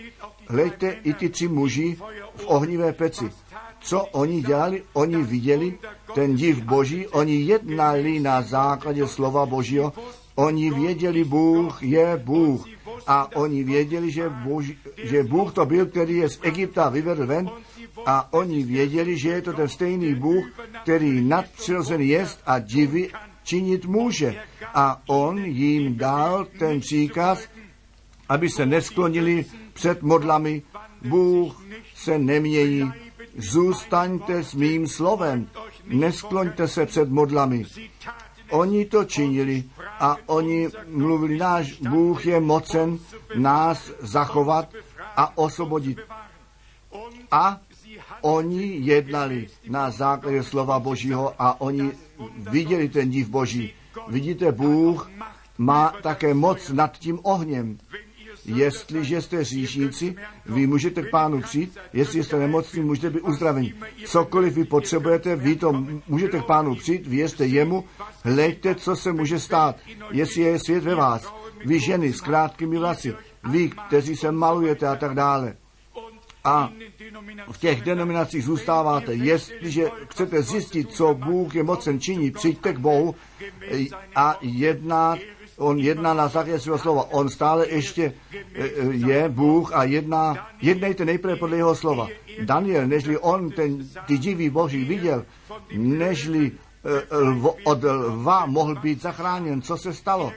Hleďte, 0.47 0.91
i 0.91 1.13
ty 1.13 1.29
tři 1.29 1.47
muži 1.47 1.97
v 2.35 2.45
ohnivé 2.45 2.93
peci. 2.93 3.31
Co 3.79 4.05
oni 4.05 4.41
dělali? 4.41 4.83
Oni 4.93 5.23
viděli 5.23 5.77
ten 6.15 6.35
div 6.35 6.63
Boží, 6.63 7.07
oni 7.07 7.35
jednali 7.35 8.19
na 8.19 8.41
základě 8.41 9.07
slova 9.07 9.45
Božího, 9.45 9.93
oni 10.35 10.71
věděli, 10.71 11.23
Bůh 11.23 11.83
je 11.83 12.21
Bůh. 12.23 12.67
A 13.07 13.35
oni 13.35 13.63
věděli, 13.63 14.11
že, 14.11 14.29
Boží, 14.29 14.77
že 15.03 15.23
Bůh 15.23 15.53
to 15.53 15.65
byl, 15.65 15.85
který 15.85 16.17
je 16.17 16.29
z 16.29 16.39
Egypta 16.41 16.89
vyvedl 16.89 17.27
ven. 17.27 17.49
A 18.05 18.33
oni 18.33 18.63
věděli, 18.63 19.17
že 19.17 19.29
je 19.29 19.41
to 19.41 19.53
ten 19.53 19.69
stejný 19.69 20.15
Bůh, 20.15 20.45
který 20.83 21.21
nadpřirozený 21.21 22.07
jest 22.07 22.41
a 22.45 22.59
divy 22.59 23.09
činit 23.43 23.85
může. 23.85 24.35
A 24.73 25.01
on 25.07 25.37
jim 25.37 25.97
dal 25.97 26.45
ten 26.59 26.79
příkaz, 26.79 27.47
aby 28.29 28.49
se 28.49 28.65
nesklonili 28.65 29.45
před 29.73 30.01
modlami. 30.01 30.61
Bůh 31.01 31.63
se 31.95 32.17
nemění. 32.17 32.91
Zůstaňte 33.37 34.43
s 34.43 34.53
mým 34.53 34.87
slovem. 34.87 35.49
Neskloňte 35.85 36.67
se 36.67 36.85
před 36.85 37.09
modlami. 37.09 37.65
Oni 38.49 38.85
to 38.85 39.05
činili 39.05 39.63
a 39.99 40.17
oni 40.25 40.69
mluvili, 40.87 41.37
náš 41.37 41.81
Bůh 41.81 42.25
je 42.25 42.39
mocen 42.39 42.99
nás 43.35 43.91
zachovat 43.99 44.69
a 45.15 45.37
osvobodit. 45.37 45.99
A 47.31 47.59
oni 48.21 48.77
jednali 48.79 49.47
na 49.69 49.91
základě 49.91 50.43
slova 50.43 50.79
Božího 50.79 51.33
a 51.39 51.61
oni 51.61 51.91
viděli 52.37 52.89
ten 52.89 53.09
div 53.09 53.29
Boží. 53.29 53.73
Vidíte, 54.07 54.51
Bůh 54.51 55.09
má 55.57 55.93
také 56.01 56.33
moc 56.33 56.69
nad 56.69 56.97
tím 56.97 57.19
ohněm. 57.23 57.77
Jestliže 58.45 59.21
jste 59.21 59.43
říšníci, 59.43 60.15
vy 60.45 60.67
můžete 60.67 61.01
k 61.01 61.09
pánu 61.09 61.41
přijít, 61.41 61.77
jestli 61.93 62.23
jste 62.23 62.39
nemocní, 62.39 62.81
můžete 62.81 63.09
být 63.09 63.21
uzdraveni. 63.21 63.73
Cokoliv 64.05 64.53
vy 64.53 64.65
potřebujete, 64.65 65.35
vy 65.35 65.55
to 65.55 65.85
můžete 66.07 66.39
k 66.39 66.45
pánu 66.45 66.75
přijít, 66.75 67.07
věřte 67.07 67.45
jemu, 67.45 67.83
hleďte, 68.23 68.75
co 68.75 68.95
se 68.95 69.13
může 69.13 69.39
stát, 69.39 69.75
jestli 70.11 70.41
je 70.41 70.59
svět 70.59 70.83
ve 70.83 70.95
vás. 70.95 71.33
Vy 71.65 71.79
ženy 71.79 72.13
s 72.13 72.21
krátkými 72.21 72.77
vlasy, 72.77 73.13
vy, 73.49 73.69
kteří 73.87 74.15
se 74.15 74.31
malujete 74.31 74.87
a 74.87 74.95
tak 74.95 75.13
dále. 75.13 75.55
A 76.43 76.71
v 77.51 77.57
těch 77.57 77.81
denominacích 77.81 78.43
zůstáváte. 78.43 79.13
Jestliže 79.13 79.89
chcete 80.09 80.41
zjistit, 80.41 80.91
co 80.91 81.13
Bůh 81.13 81.55
je 81.55 81.63
mocen 81.63 81.99
činit, 81.99 82.33
přijďte 82.33 82.73
k 82.73 82.77
Bohu 82.77 83.15
a 84.15 84.37
jednat 84.41 85.19
on 85.57 85.79
jedná 85.79 86.13
na 86.13 86.27
základě 86.27 86.59
svého 86.59 86.77
slova. 86.77 87.03
On 87.11 87.29
stále 87.29 87.69
ještě 87.69 88.13
je 88.91 89.29
Bůh 89.29 89.73
a 89.73 89.83
jedná, 89.83 90.47
jednejte 90.61 91.05
nejprve 91.05 91.35
podle 91.35 91.57
jeho 91.57 91.75
slova. 91.75 92.07
Daniel, 92.41 92.87
nežli 92.87 93.17
on 93.17 93.49
ten, 93.49 93.87
ty 94.05 94.17
divý 94.17 94.49
boží 94.49 94.85
viděl, 94.85 95.25
nežli 95.71 96.51
od 97.63 97.83
lva 97.83 98.45
mohl 98.45 98.75
být 98.75 99.01
zachráněn. 99.01 99.61
Co 99.61 99.77
se 99.77 99.93
stalo? 99.93 100.31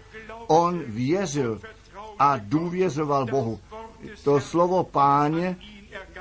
On 0.46 0.82
věřil 0.86 1.60
a 2.18 2.36
důvěřoval 2.42 3.26
Bohu. 3.26 3.60
To 4.24 4.40
slovo 4.40 4.84
páně 4.84 5.56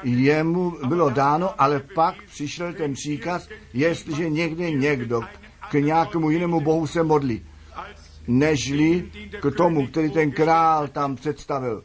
jemu 0.03 0.77
bylo 0.87 1.09
dáno, 1.09 1.61
ale 1.61 1.79
pak 1.95 2.15
přišel 2.23 2.73
ten 2.73 2.93
příkaz, 2.93 3.49
jestliže 3.73 4.29
někde 4.29 4.71
někdo 4.71 5.21
k 5.69 5.73
nějakému 5.73 6.29
jinému 6.29 6.61
bohu 6.61 6.87
se 6.87 7.03
modlí 7.03 7.45
nežli 8.27 9.11
k 9.41 9.55
tomu, 9.57 9.87
který 9.87 10.11
ten 10.11 10.31
král 10.31 10.87
tam 10.87 11.15
představil. 11.15 11.83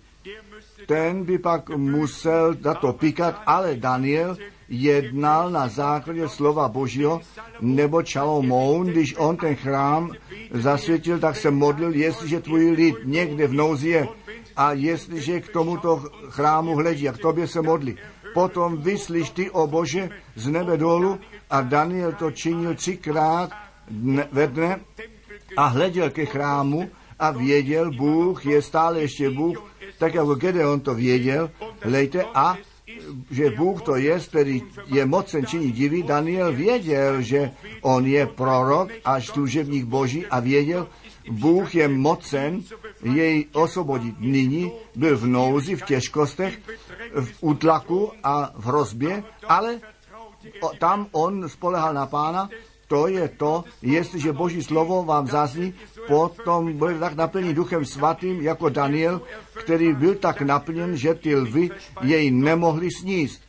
Ten 0.87 1.25
by 1.25 1.39
pak 1.39 1.71
musel 1.71 2.57
za 2.61 2.75
to 2.75 2.93
píkat, 2.93 3.43
ale 3.47 3.77
Daniel 3.77 4.37
jednal 4.69 5.51
na 5.51 5.69
základě 5.69 6.29
slova 6.29 6.69
Božího, 6.69 7.21
nebo 7.61 8.03
Čalomoun, 8.03 8.87
když 8.87 9.15
on 9.19 9.37
ten 9.37 9.55
chrám 9.55 10.13
zasvětil, 10.53 11.19
tak 11.19 11.37
se 11.37 11.51
modlil, 11.51 11.95
jestliže 11.95 12.41
tvůj 12.41 12.71
lid 12.71 12.97
někde 13.05 13.47
v 13.47 13.53
nouzi 13.53 13.89
je 13.89 14.09
a 14.57 14.73
jestliže 14.73 15.41
k 15.41 15.49
tomuto 15.49 16.05
chrámu 16.29 16.77
hledí 16.77 17.09
a 17.09 17.13
k 17.13 17.19
tobě 17.19 17.47
se 17.47 17.63
modlí. 17.63 17.97
Potom 18.35 18.77
vyslyš 18.77 19.31
ty, 19.31 19.51
o 19.51 19.67
Bože, 19.67 20.11
z 20.37 20.49
nebe 20.49 20.77
dolů 20.77 21.19
a 21.51 21.61
Daniel 21.61 22.13
to 22.13 22.31
činil 22.31 22.75
třikrát 22.75 23.51
dne, 23.89 24.29
ve 24.33 24.47
dne 24.47 24.81
a 25.57 25.67
hleděl 25.67 26.11
ke 26.11 26.27
chrámu 26.27 26.91
a 27.19 27.31
věděl, 27.31 27.91
Bůh 27.91 28.47
je 28.47 28.63
stále 28.63 29.01
ještě 29.01 29.31
Bůh, 29.31 29.73
tak 29.99 30.15
jako 30.15 30.35
Gedeon 30.35 30.81
to 30.81 30.95
věděl, 30.95 31.51
hlejte, 31.81 32.25
a 32.35 32.57
že 33.31 33.51
Bůh 33.51 33.83
to 33.83 33.97
je, 33.97 34.21
který 34.21 34.63
je 34.87 35.07
mocen 35.07 35.47
činit 35.47 35.73
divy. 35.73 36.03
Daniel 36.03 36.53
věděl, 36.53 37.23
že 37.23 37.51
on 37.81 38.07
je 38.07 38.27
prorok 38.27 38.91
a 39.05 39.21
služebník 39.21 39.85
Boží 39.85 40.27
a 40.27 40.41
věděl, 40.41 40.89
Bůh 41.31 41.75
je 41.75 41.89
mocen 41.89 42.61
jej 43.03 43.47
osvobodit. 43.53 44.15
Nyní 44.19 44.73
byl 44.95 45.17
v 45.17 45.27
nouzi, 45.27 45.77
v 45.77 45.83
těžkostech, 45.83 46.59
v 47.15 47.31
útlaku 47.41 48.13
a 48.23 48.51
v 48.55 48.67
hrozbě, 48.67 49.25
ale 49.49 49.81
tam 50.79 51.07
on 51.13 51.49
spolehal 51.49 51.95
na 51.95 52.07
pána 52.07 52.49
to 52.93 53.09
je 53.09 53.29
to, 53.29 53.65
jestliže 53.83 54.33
Boží 54.33 54.63
slovo 54.63 55.05
vám 55.05 55.27
zazní, 55.27 55.73
potom 56.09 56.73
bude 56.77 56.99
tak 57.01 57.17
naplněný 57.17 57.55
duchem 57.55 57.85
svatým 57.85 58.41
jako 58.45 58.69
Daniel, 58.69 59.21
který 59.65 59.95
byl 59.97 60.15
tak 60.15 60.43
naplněn, 60.45 60.97
že 60.97 61.15
ty 61.15 61.37
lvy 61.37 61.71
jej 62.03 62.31
nemohli 62.31 62.89
sníst. 62.91 63.41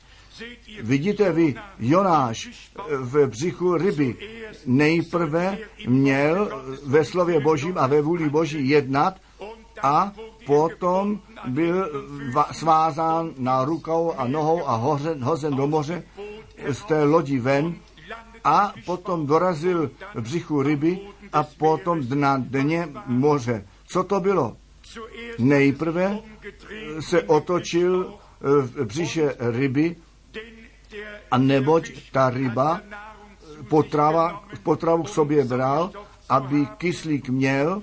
Vidíte 0.81 1.31
vy, 1.31 1.55
Jonáš 1.79 2.71
v 2.89 3.27
břichu 3.27 3.77
ryby 3.77 4.15
nejprve 4.65 5.57
měl 5.87 6.63
ve 6.85 7.05
slově 7.05 7.39
Božím 7.39 7.77
a 7.77 7.87
ve 7.87 8.01
vůli 8.01 8.29
Boží 8.29 8.69
jednat 8.69 9.19
a 9.83 10.11
potom 10.45 11.19
byl 11.47 11.75
svázán 12.51 13.35
na 13.37 13.65
rukou 13.65 14.13
a 14.17 14.27
nohou 14.27 14.67
a 14.67 14.75
hozen, 14.75 15.23
hozen 15.23 15.55
do 15.55 15.67
moře 15.67 16.03
z 16.71 16.81
té 16.83 17.03
lodi 17.03 17.39
ven 17.39 17.75
a 18.43 18.73
potom 18.85 19.25
dorazil 19.25 19.91
v 20.15 20.21
břichu 20.21 20.61
ryby 20.61 20.99
a 21.33 21.43
potom 21.43 22.01
na 22.13 22.37
dně 22.37 22.89
moře. 23.05 23.65
Co 23.87 24.03
to 24.03 24.19
bylo? 24.19 24.57
Nejprve 25.39 26.19
se 26.99 27.21
otočil 27.21 28.13
v 28.41 28.85
břiše 28.85 29.35
ryby, 29.39 29.95
a 31.31 31.37
neboť 31.37 32.11
ta 32.11 32.29
ryba 32.29 32.81
potrava, 33.69 34.43
potravu 34.63 35.03
k 35.03 35.09
sobě 35.09 35.45
bral, 35.45 35.91
aby 36.29 36.65
kyslík 36.77 37.29
měl 37.29 37.81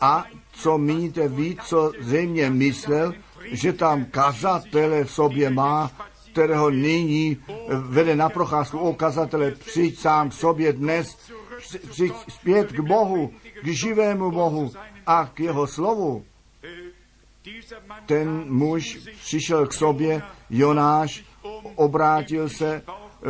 a 0.00 0.24
co 0.52 0.78
míníte 0.78 1.28
ví, 1.28 1.58
co 1.64 1.92
zřejmě 2.00 2.50
myslel, 2.50 3.14
že 3.52 3.72
tam 3.72 4.04
kazatele 4.04 5.04
v 5.04 5.10
sobě 5.10 5.50
má, 5.50 5.90
kterého 6.34 6.70
nyní 6.70 7.36
vede 7.68 8.16
na 8.16 8.28
procházku 8.28 8.78
okazatele, 8.78 9.50
přijď 9.50 9.98
sám 9.98 10.30
k 10.30 10.32
sobě 10.32 10.72
dnes, 10.72 11.30
přijď 11.90 12.12
zpět 12.28 12.72
k 12.72 12.80
Bohu, 12.80 13.30
k 13.62 13.66
živému 13.66 14.30
Bohu 14.30 14.72
a 15.06 15.30
k 15.34 15.40
jeho 15.40 15.66
slovu. 15.66 16.24
Ten 18.06 18.44
muž 18.48 18.98
přišel 19.20 19.66
k 19.66 19.72
sobě, 19.72 20.22
Jonáš, 20.50 21.24
obrátil 21.74 22.48
se 22.48 22.82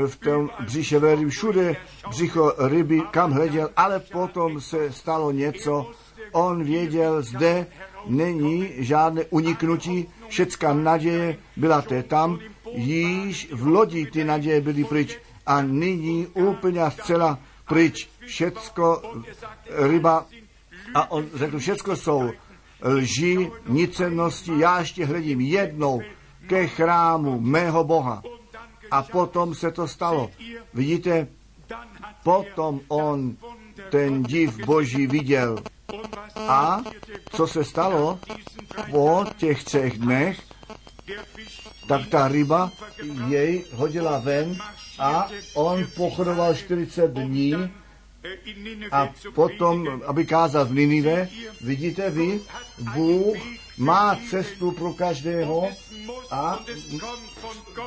v 0.06 0.16
tom 0.16 0.50
břiše 0.60 0.98
velmi 0.98 1.30
všude, 1.30 1.76
břicho 2.08 2.52
ryby, 2.58 3.00
kam 3.10 3.32
hleděl, 3.32 3.70
ale 3.76 4.00
potom 4.00 4.60
se 4.60 4.92
stalo 4.92 5.30
něco. 5.30 5.90
On 6.32 6.64
věděl, 6.64 7.22
zde 7.22 7.66
není 8.06 8.68
žádné 8.78 9.24
uniknutí, 9.30 10.08
všecká 10.34 10.74
naděje 10.74 11.36
byla 11.56 11.82
té 11.82 12.02
tam, 12.02 12.38
již 12.74 13.48
v 13.52 13.66
lodi 13.66 14.06
ty 14.06 14.24
naděje 14.24 14.60
byly 14.60 14.84
pryč 14.84 15.18
a 15.46 15.62
nyní 15.62 16.26
úplně 16.26 16.82
a 16.82 16.90
zcela 16.90 17.38
pryč. 17.68 18.08
Všecko 18.26 19.02
ryba 19.70 20.26
a 20.94 21.10
on 21.10 21.26
řekl, 21.34 21.58
všecko 21.58 21.96
jsou 21.96 22.30
lži, 22.82 23.50
nicenosti, 23.66 24.52
já 24.58 24.80
ještě 24.80 25.06
hledím 25.06 25.40
jednou 25.40 26.02
ke 26.46 26.66
chrámu 26.66 27.40
mého 27.40 27.84
Boha. 27.84 28.22
A 28.90 29.02
potom 29.02 29.54
se 29.54 29.70
to 29.70 29.88
stalo. 29.88 30.30
Vidíte, 30.74 31.26
potom 32.22 32.80
on 32.88 33.36
ten 33.90 34.22
div 34.22 34.66
boží 34.66 35.06
viděl. 35.06 35.58
A 36.36 36.82
co 37.30 37.46
se 37.46 37.64
stalo 37.64 38.18
po 38.90 39.24
těch 39.36 39.64
třech 39.64 39.98
dnech, 39.98 40.40
tak 41.88 42.06
ta 42.06 42.28
ryba 42.28 42.72
jej 43.28 43.64
hodila 43.72 44.18
ven 44.18 44.58
a 44.98 45.28
on 45.54 45.86
pochodoval 45.96 46.54
40 46.54 47.10
dní 47.10 47.54
a 48.92 49.08
potom, 49.34 50.02
aby 50.06 50.26
kázal 50.26 50.64
v 50.64 50.74
Ninive, 50.74 51.28
vidíte 51.60 52.10
vy, 52.10 52.40
Bůh 52.78 53.36
má 53.78 54.18
cestu 54.30 54.72
pro 54.72 54.92
každého 54.92 55.68
a 56.30 56.60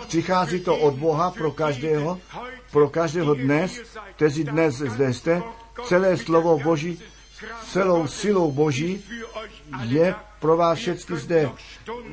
přichází 0.07 0.59
to 0.59 0.77
od 0.77 0.93
Boha 0.93 1.31
pro 1.31 1.51
každého, 1.51 2.19
pro 2.71 2.89
každého 2.89 3.33
dnes, 3.33 3.81
kteří 4.15 4.43
dnes 4.43 4.75
zde 4.75 5.13
jste, 5.13 5.43
celé 5.85 6.17
slovo 6.17 6.59
Boží, 6.59 6.99
celou 7.63 8.07
silou 8.07 8.51
Boží 8.51 9.03
je 9.83 10.15
pro 10.39 10.57
vás 10.57 10.79
všechny 10.79 11.17
zde. 11.17 11.49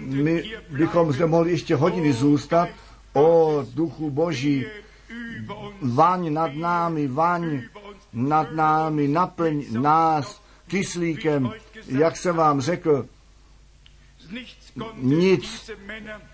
My 0.00 0.52
bychom 0.70 1.12
zde 1.12 1.26
mohli 1.26 1.50
ještě 1.50 1.74
hodiny 1.74 2.12
zůstat 2.12 2.68
o 3.12 3.60
duchu 3.74 4.10
Boží. 4.10 4.66
Vaň 5.82 6.32
nad 6.32 6.54
námi, 6.54 7.06
vaň 7.08 7.62
nad 8.12 8.52
námi, 8.52 9.08
naplň 9.08 9.64
nás 9.70 10.42
kyslíkem, 10.66 11.50
jak 11.86 12.16
jsem 12.16 12.36
vám 12.36 12.60
řekl, 12.60 13.06
nic 14.94 15.70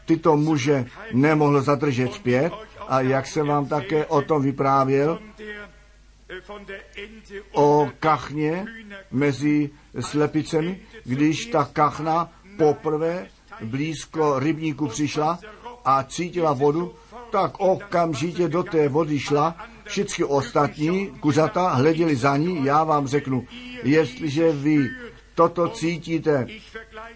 tyto 0.07 0.37
muže 0.37 0.87
nemohl 1.12 1.62
zadržet 1.62 2.12
zpět 2.12 2.53
a 2.89 3.01
jak 3.01 3.27
jsem 3.27 3.47
vám 3.47 3.67
také 3.67 4.07
o 4.07 4.23
tom 4.23 4.43
vyprávěl, 4.43 5.19
o 7.52 7.90
kachně 8.01 8.66
mezi 9.11 9.70
slepicemi, 10.01 10.81
když 11.05 11.47
ta 11.47 11.69
kachna 11.73 12.32
poprvé 12.59 13.27
blízko 13.65 14.39
rybníku 14.39 14.89
přišla 14.89 15.39
a 15.85 16.02
cítila 16.05 16.52
vodu, 16.52 16.94
tak 17.31 17.61
okamžitě 17.61 18.48
do 18.48 18.62
té 18.62 18.89
vody 18.89 19.20
šla. 19.20 19.57
Všichni 19.85 20.24
ostatní 20.24 21.07
kuřata 21.07 21.69
hleděli 21.69 22.16
za 22.16 22.36
ní. 22.36 22.65
Já 22.65 22.85
vám 22.85 23.07
řeknu, 23.07 23.47
jestliže 23.82 24.52
vy 24.52 24.89
toto 25.35 25.69
cítíte 25.69 26.47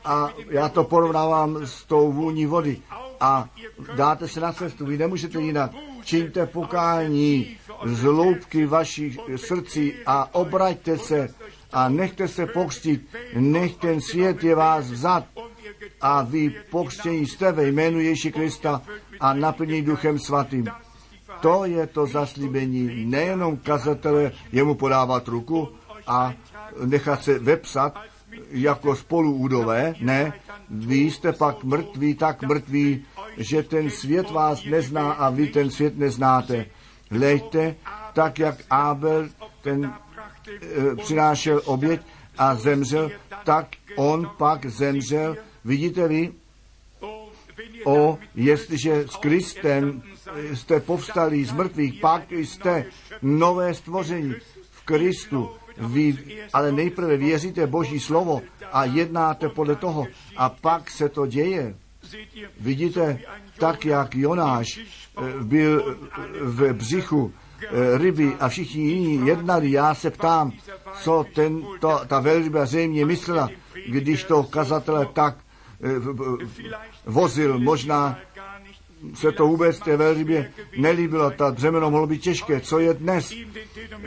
a 0.05 0.33
já 0.49 0.69
to 0.69 0.85
porovnávám 0.85 1.67
s 1.67 1.85
tou 1.85 2.13
vůní 2.13 2.47
vody 2.47 2.83
a 3.21 3.49
dáte 3.97 4.29
se 4.29 4.41
na 4.41 4.53
cestu, 4.53 4.87
vy 4.87 4.99
nemůžete 4.99 5.41
jinak. 5.41 5.71
Čiňte 6.05 6.47
pokání 6.47 7.57
z 7.85 8.05
loupky 8.05 8.67
vašich 8.67 9.19
srdcí 9.37 9.93
a 10.07 10.35
obraťte 10.35 10.99
se 10.99 11.29
a 11.73 11.89
nechte 11.89 12.29
se 12.29 12.47
pokřtit, 12.47 13.09
nech 13.37 13.77
ten 13.77 14.01
svět 14.01 14.45
je 14.45 14.55
vás 14.55 14.91
vzat 14.91 15.25
a 16.01 16.23
vy 16.23 16.55
pokřtění 16.71 17.27
jste 17.27 17.53
ve 17.53 17.69
jménu 17.69 18.01
Ježíši 18.01 18.33
Krista 18.33 18.83
a 19.21 19.35
naplnění 19.35 19.83
duchem 19.83 20.19
svatým. 20.19 20.69
To 21.41 21.65
je 21.65 21.87
to 21.87 22.07
zaslíbení, 22.07 23.05
nejenom 23.05 23.57
kazatele 23.57 24.33
jemu 24.53 24.75
podávat 24.75 25.29
ruku 25.29 25.69
a 26.07 26.35
nechat 26.85 27.25
se 27.25 27.39
vepsat 27.39 27.99
jako 28.51 28.97
spoluúdové, 28.97 29.95
ne, 30.01 30.33
vy 30.71 30.97
jste 30.97 31.33
pak 31.33 31.65
mrtví, 31.65 32.15
tak 32.15 32.43
mrtví, 32.43 33.05
že 33.37 33.63
ten 33.63 33.91
svět 33.91 34.31
vás 34.31 34.65
nezná 34.65 35.13
a 35.13 35.31
vy 35.31 35.47
ten 35.47 35.71
svět 35.71 35.99
neznáte. 35.99 36.67
Hleďte, 37.11 37.75
tak 38.13 38.39
jak 38.39 38.57
Abel 38.71 39.29
ten 39.63 39.85
e, 39.85 40.97
přinášel 40.97 41.63
oběť 41.65 42.01
a 42.39 42.55
zemřel, 42.55 43.11
tak 43.45 43.67
on 43.97 44.31
pak 44.39 44.67
zemřel. 44.67 45.37
Vidíte 45.65 46.09
vy, 46.09 46.33
o, 47.85 48.19
jestliže 48.35 49.05
s 49.09 49.17
Kristem 49.17 50.03
jste 50.55 50.81
povstali 50.81 51.45
z 51.45 51.53
mrtvých, 51.53 52.01
pak 52.01 52.33
jste 52.33 52.85
nové 53.23 53.75
stvoření 53.75 54.35
v 54.71 54.85
Kristu. 54.85 55.51
Vy 55.79 56.19
ale 56.53 56.73
nejprve 56.73 57.17
věříte 57.17 57.67
Boží 57.67 58.01
slovo 58.01 58.43
a 58.73 58.85
jednáte 58.85 59.49
podle 59.49 59.77
toho 59.77 60.07
a 60.37 60.49
pak 60.49 60.91
se 60.91 61.09
to 61.09 61.27
děje. 61.27 61.75
Vidíte, 62.61 63.19
tak 63.59 63.85
jak 63.85 64.15
Jonáš 64.15 64.79
eh, 64.79 65.23
byl 65.43 65.97
v 66.41 66.73
břichu 66.73 67.33
eh, 67.63 67.99
ryby 67.99 68.37
a 68.41 68.49
všichni 68.49 68.83
jiní 68.83 69.27
jednali, 69.27 69.71
já 69.71 69.95
se 69.95 70.11
ptám, 70.11 70.53
co 71.03 71.25
ten, 71.35 71.63
to, 71.81 72.01
ta 72.07 72.21
velryba 72.21 72.67
zřejmě 72.67 73.07
myslela, 73.07 73.51
když 73.87 74.25
to 74.25 74.43
kazatele 74.43 75.07
tak 75.13 75.37
eh, 75.83 75.89
vozil. 77.07 77.59
Možná 77.59 78.19
se 79.15 79.33
to 79.33 79.47
vůbec 79.47 79.79
té 79.79 79.97
velrybě 79.97 80.53
nelíbilo, 80.77 81.31
ta 81.31 81.53
břemeno 81.53 81.91
mohlo 81.91 82.07
být 82.07 82.23
těžké. 82.23 82.61
Co 82.61 82.79
je 82.79 82.95
dnes 82.95 83.35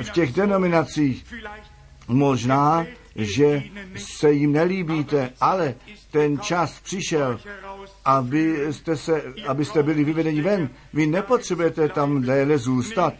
v 0.01 0.09
těch 0.09 0.33
denominacích? 0.33 1.25
Možná, 2.07 2.85
že 3.15 3.63
se 3.95 4.31
jim 4.31 4.51
nelíbíte, 4.51 5.33
ale 5.41 5.75
ten 6.11 6.39
čas 6.39 6.79
přišel, 6.79 7.39
abyste, 8.07 8.97
se, 8.97 9.23
abyste 9.47 9.83
byli 9.83 10.03
vyvedeni 10.03 10.41
ven. 10.41 10.69
Vy 10.93 11.07
nepotřebujete 11.07 11.89
tam 11.89 12.21
déle 12.21 12.57
zůstat. 12.57 13.13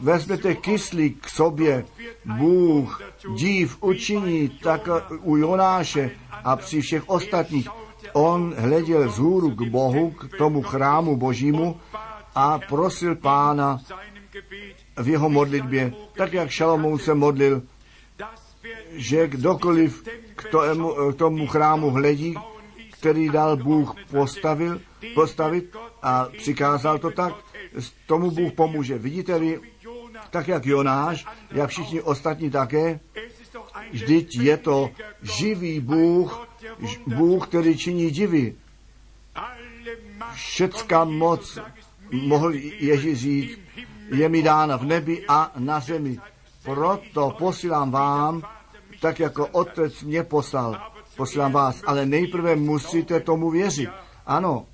Vezmete 0.00 0.54
kyslík 0.54 1.26
k 1.26 1.28
sobě, 1.28 1.84
Bůh, 2.24 3.02
dív 3.34 3.76
učiní, 3.80 4.48
tak 4.48 4.88
u 5.22 5.36
Jonáše 5.36 6.10
a 6.30 6.56
při 6.56 6.80
všech 6.80 7.08
ostatních. 7.08 7.68
On 8.12 8.54
hleděl 8.58 9.08
z 9.08 9.18
hůru 9.18 9.50
k 9.50 9.62
Bohu, 9.62 10.10
k 10.10 10.38
tomu 10.38 10.62
chrámu 10.62 11.16
božímu 11.16 11.80
a 12.34 12.58
prosil 12.58 13.16
pána 13.16 13.80
v 14.96 15.08
jeho 15.08 15.28
modlitbě, 15.28 15.92
tak 16.16 16.32
jak 16.32 16.50
Šalomoun 16.50 16.98
se 16.98 17.14
modlil, 17.14 17.62
že 18.92 19.28
kdokoliv 19.28 20.02
k 20.36 20.44
tomu, 20.50 20.94
k 21.12 21.16
tomu 21.16 21.46
chrámu 21.46 21.90
hledí, 21.90 22.34
který 22.98 23.28
dal 23.28 23.56
Bůh 23.56 23.94
postavil, 24.10 24.80
postavit 25.14 25.76
a 26.02 26.28
přikázal 26.38 26.98
to 26.98 27.10
tak, 27.10 27.34
tomu 28.06 28.30
Bůh 28.30 28.52
pomůže. 28.52 28.98
Vidíte-li, 28.98 29.60
tak 30.30 30.48
jak 30.48 30.66
Jonáš, 30.66 31.26
jak 31.50 31.70
všichni 31.70 32.02
ostatní 32.02 32.50
také, 32.50 33.00
vždyť 33.92 34.36
je 34.36 34.56
to 34.56 34.90
živý 35.22 35.80
Bůh, 35.80 36.48
Bůh, 37.06 37.48
který 37.48 37.76
činí 37.76 38.10
divy. 38.10 38.54
Všecká 40.34 41.04
moc, 41.04 41.58
mohl 42.12 42.52
Ježíš 42.78 43.18
říct, 43.18 43.58
je 44.12 44.28
mi 44.28 44.42
dána 44.42 44.76
v 44.76 44.84
nebi 44.84 45.24
a 45.28 45.52
na 45.56 45.80
zemi. 45.80 46.18
Proto 46.62 47.34
posílám 47.38 47.90
vám, 47.90 48.42
tak 49.00 49.20
jako 49.20 49.46
otec 49.46 50.02
mě 50.02 50.22
poslal, 50.22 50.95
posílám 51.16 51.52
vás, 51.52 51.82
ale 51.86 52.06
nejprve 52.06 52.56
musíte 52.56 53.20
tomu 53.20 53.50
věřit. 53.50 53.90
Ano, 54.26 54.66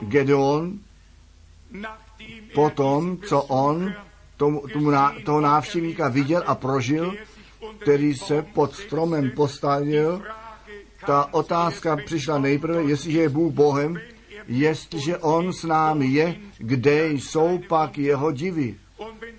Gedeon, 0.00 0.78
potom, 2.54 3.18
co 3.18 3.42
on 3.42 3.94
tomu, 4.36 4.60
tomu 4.72 4.90
ná, 4.90 5.14
toho 5.24 5.40
návštěvníka 5.40 6.08
viděl 6.08 6.42
a 6.46 6.54
prožil, 6.54 7.14
který 7.78 8.14
se 8.14 8.42
pod 8.42 8.74
stromem 8.74 9.30
postavil, 9.30 10.22
ta 11.06 11.34
otázka 11.34 11.96
přišla 11.96 12.38
nejprve, 12.38 12.82
jestliže 12.82 13.20
je 13.20 13.28
Bůh 13.28 13.52
Bohem, 13.52 14.00
jestliže 14.48 15.18
On 15.18 15.52
s 15.52 15.64
námi 15.64 16.06
je, 16.06 16.36
kde 16.58 17.08
jsou 17.10 17.58
pak 17.68 17.98
jeho 17.98 18.32
divy. 18.32 18.76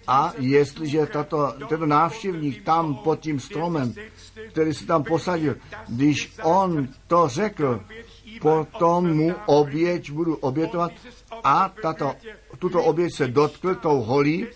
A 0.08 0.34
jestliže 0.38 1.06
tato, 1.06 1.54
tento 1.70 1.86
návštěvník 1.86 2.64
tam 2.64 2.96
pod 2.96 3.20
tím 3.20 3.40
stromem, 3.40 3.94
který 4.50 4.74
se 4.74 4.86
tam 4.86 5.04
posadil, 5.04 5.56
když 5.88 6.34
on 6.44 6.88
to 7.08 7.28
řekl, 7.28 7.82
potom 8.42 9.14
mu 9.14 9.34
oběť 9.46 10.12
budu 10.12 10.36
obětovat 10.36 10.92
a 11.44 11.74
tato, 11.82 12.14
tuto 12.60 12.84
oběť 12.84 13.14
se 13.14 13.28
dotkl 13.28 13.76
tou 13.76 14.02
holí, 14.02 14.48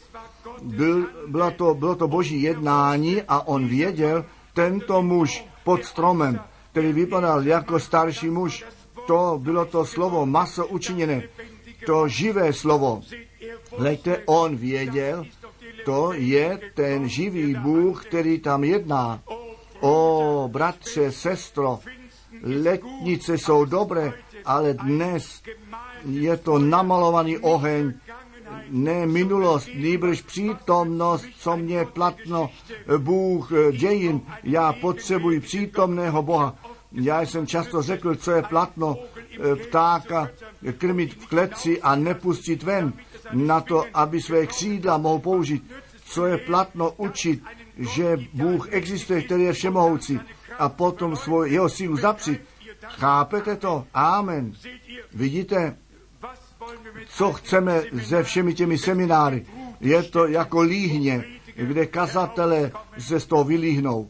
byl, 0.61 1.07
bylo, 1.28 1.52
to, 1.52 1.73
bylo 1.73 1.95
to 1.95 2.07
boží 2.07 2.41
jednání 2.41 3.22
a 3.22 3.48
on 3.48 3.68
věděl, 3.68 4.26
tento 4.53 5.02
muž 5.02 5.45
pod 5.64 5.86
stromem, 5.86 6.40
který 6.72 6.94
vypadal 6.94 7.48
jako 7.48 7.80
starší 7.80 8.30
muž, 8.30 8.65
to 9.07 9.40
bylo 9.44 9.65
to 9.65 9.86
slovo 9.86 10.26
maso 10.26 10.68
učiněné, 10.68 11.23
to 11.86 12.07
živé 12.07 12.53
slovo. 12.53 13.02
Hleďte, 13.78 14.22
on 14.26 14.56
věděl, 14.56 15.26
to 15.86 16.14
je 16.14 16.60
ten 16.74 17.10
živý 17.10 17.56
Bůh, 17.56 18.06
který 18.06 18.40
tam 18.40 18.64
jedná. 18.64 19.22
O, 19.80 20.50
bratře, 20.52 21.12
sestro, 21.12 21.80
letnice 22.44 23.38
jsou 23.38 23.66
dobré, 23.66 24.14
ale 24.46 24.74
dnes 24.74 25.42
je 26.06 26.38
to 26.38 26.60
namalovaný 26.60 27.38
oheň, 27.38 27.94
ne 28.70 29.06
minulost, 29.06 29.70
nýbrž 29.76 30.22
přítomnost, 30.22 31.26
co 31.38 31.58
mě 31.58 31.86
platno 31.86 32.50
Bůh 32.98 33.52
dějin. 33.72 34.22
Já 34.44 34.74
potřebuji 34.74 35.40
přítomného 35.40 36.22
Boha. 36.22 36.56
Já 36.92 37.22
jsem 37.22 37.48
často 37.48 37.82
řekl, 37.82 38.16
co 38.16 38.32
je 38.32 38.44
platno 38.44 38.98
eh, 38.98 39.56
ptáka 39.56 40.30
krmit 40.78 41.14
v 41.14 41.28
kleci 41.28 41.82
a 41.82 41.96
nepustit 41.96 42.64
ven 42.64 42.94
na 43.34 43.62
to, 43.62 43.86
aby 43.94 44.22
své 44.22 44.48
křídla 44.48 44.98
mohl 44.98 45.20
použít. 45.20 45.72
Co 46.06 46.26
je 46.26 46.38
platno 46.38 46.91
učit, 46.98 47.44
že 47.78 48.18
Bůh 48.34 48.68
existuje, 48.72 49.22
který 49.22 49.44
je 49.44 49.53
všemohoucí 49.53 50.20
a 50.60 50.70
potom 50.70 51.16
svou, 51.16 51.44
jeho 51.44 51.70
sílu 51.70 51.98
zapřít. 51.98 52.41
Chápete 52.82 53.56
to? 53.56 53.86
Amen. 53.94 54.53
Vidíte, 55.14 55.78
co 57.08 57.34
chceme 57.34 57.84
se 58.03 58.24
všemi 58.24 58.53
těmi 58.53 58.78
semináry. 58.78 59.45
Je 59.80 60.03
to 60.03 60.28
jako 60.28 60.62
líhně, 60.62 61.24
kde 61.56 61.86
kazatele 61.86 62.72
se 62.98 63.20
z 63.20 63.26
toho 63.26 63.44
vylíhnou. 63.44 64.10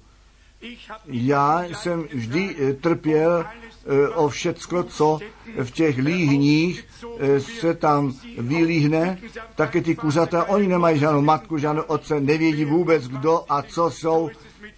Já 1.07 1.63
jsem 1.63 2.07
vždy 2.13 2.55
eh, 2.59 2.73
trpěl 2.73 3.45
eh, 3.45 4.09
o 4.09 4.29
všecko, 4.29 4.83
co 4.83 5.19
v 5.63 5.71
těch 5.71 5.97
líhních 5.97 6.87
eh, 7.19 7.39
se 7.39 7.73
tam 7.73 8.13
vylíhne, 8.37 9.17
také 9.55 9.81
ty 9.81 9.95
kuřata, 9.95 10.43
oni 10.43 10.67
nemají 10.67 10.99
žádnou 10.99 11.21
matku, 11.21 11.57
žádnou 11.57 11.81
otce, 11.81 12.21
nevědí 12.21 12.65
vůbec 12.65 13.07
kdo 13.07 13.43
a 13.49 13.61
co 13.61 13.91
jsou, 13.91 14.29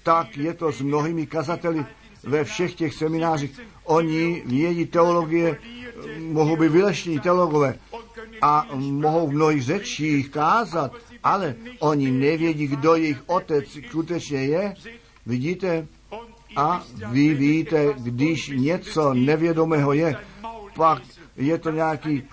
tak 0.03 0.37
je 0.37 0.53
to 0.53 0.71
s 0.71 0.81
mnohými 0.81 1.25
kazateli 1.27 1.85
ve 2.23 2.43
všech 2.43 2.75
těch 2.75 2.93
seminářích. 2.93 3.59
Oni 3.83 4.43
vědí 4.45 4.85
teologie, 4.85 5.57
mohou 6.19 6.57
být 6.57 6.71
vylešní 6.71 7.19
teologové 7.19 7.75
a 8.41 8.67
mohou 8.75 9.27
v 9.27 9.33
mnohých 9.33 9.63
řečích 9.63 10.29
kázat, 10.29 10.91
ale 11.23 11.55
oni 11.79 12.11
nevědí, 12.11 12.67
kdo 12.67 12.95
jejich 12.95 13.23
otec 13.25 13.65
skutečně 13.87 14.45
je. 14.45 14.75
Vidíte? 15.25 15.87
A 16.55 16.83
vy 17.11 17.33
víte, 17.33 17.93
když 17.97 18.51
něco 18.55 19.13
nevědomého 19.13 19.93
je, 19.93 20.15
pak 20.75 21.01
je 21.37 21.57
to 21.57 21.71
nějaký 21.71 22.23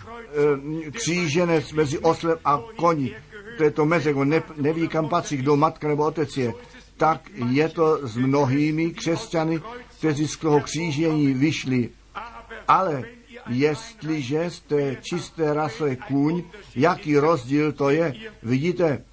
e, 0.86 0.90
kříženec 0.90 1.72
mezi 1.72 1.98
oslem 1.98 2.38
a 2.44 2.60
koní. 2.76 3.14
To 3.56 3.64
je 3.64 3.70
to 3.70 3.86
meze, 3.86 4.14
on 4.14 4.28
ne, 4.28 4.42
neví, 4.56 4.88
kam 4.88 5.08
patří, 5.08 5.36
kdo 5.36 5.56
matka 5.56 5.88
nebo 5.88 6.04
otec 6.04 6.36
je. 6.36 6.52
Tak 6.96 7.30
je 7.50 7.68
to 7.68 8.08
s 8.08 8.16
mnohými 8.16 8.90
křesťany, 8.90 9.60
kteří 9.98 10.28
z 10.28 10.36
toho 10.36 10.60
křížení 10.60 11.34
vyšli. 11.34 11.88
Ale 12.68 13.04
jestliže 13.48 14.50
jste 14.50 14.96
čisté 15.02 15.54
rasové 15.54 15.96
kůň, 15.96 16.42
jaký 16.76 17.18
rozdíl 17.18 17.72
to 17.72 17.90
je? 17.90 18.14
Vidíte, 18.42 19.04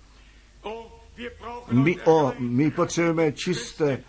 my, 1.72 1.98
o, 2.06 2.34
my 2.40 2.72
potřebujeme 2.72 3.32
čisté, 3.32 4.00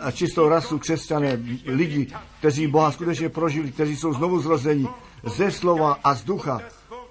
a 0.00 0.10
čistou 0.10 0.48
rasu 0.48 0.78
křesťané, 0.78 1.38
lidi, 1.66 2.06
kteří 2.38 2.66
Boha 2.66 2.92
skutečně 2.92 3.28
prožili, 3.28 3.72
kteří 3.72 3.96
jsou 3.96 4.12
znovu 4.12 4.40
zrození 4.40 4.88
ze 5.24 5.50
slova 5.50 5.98
a 6.04 6.14
z 6.14 6.24
ducha. 6.24 6.60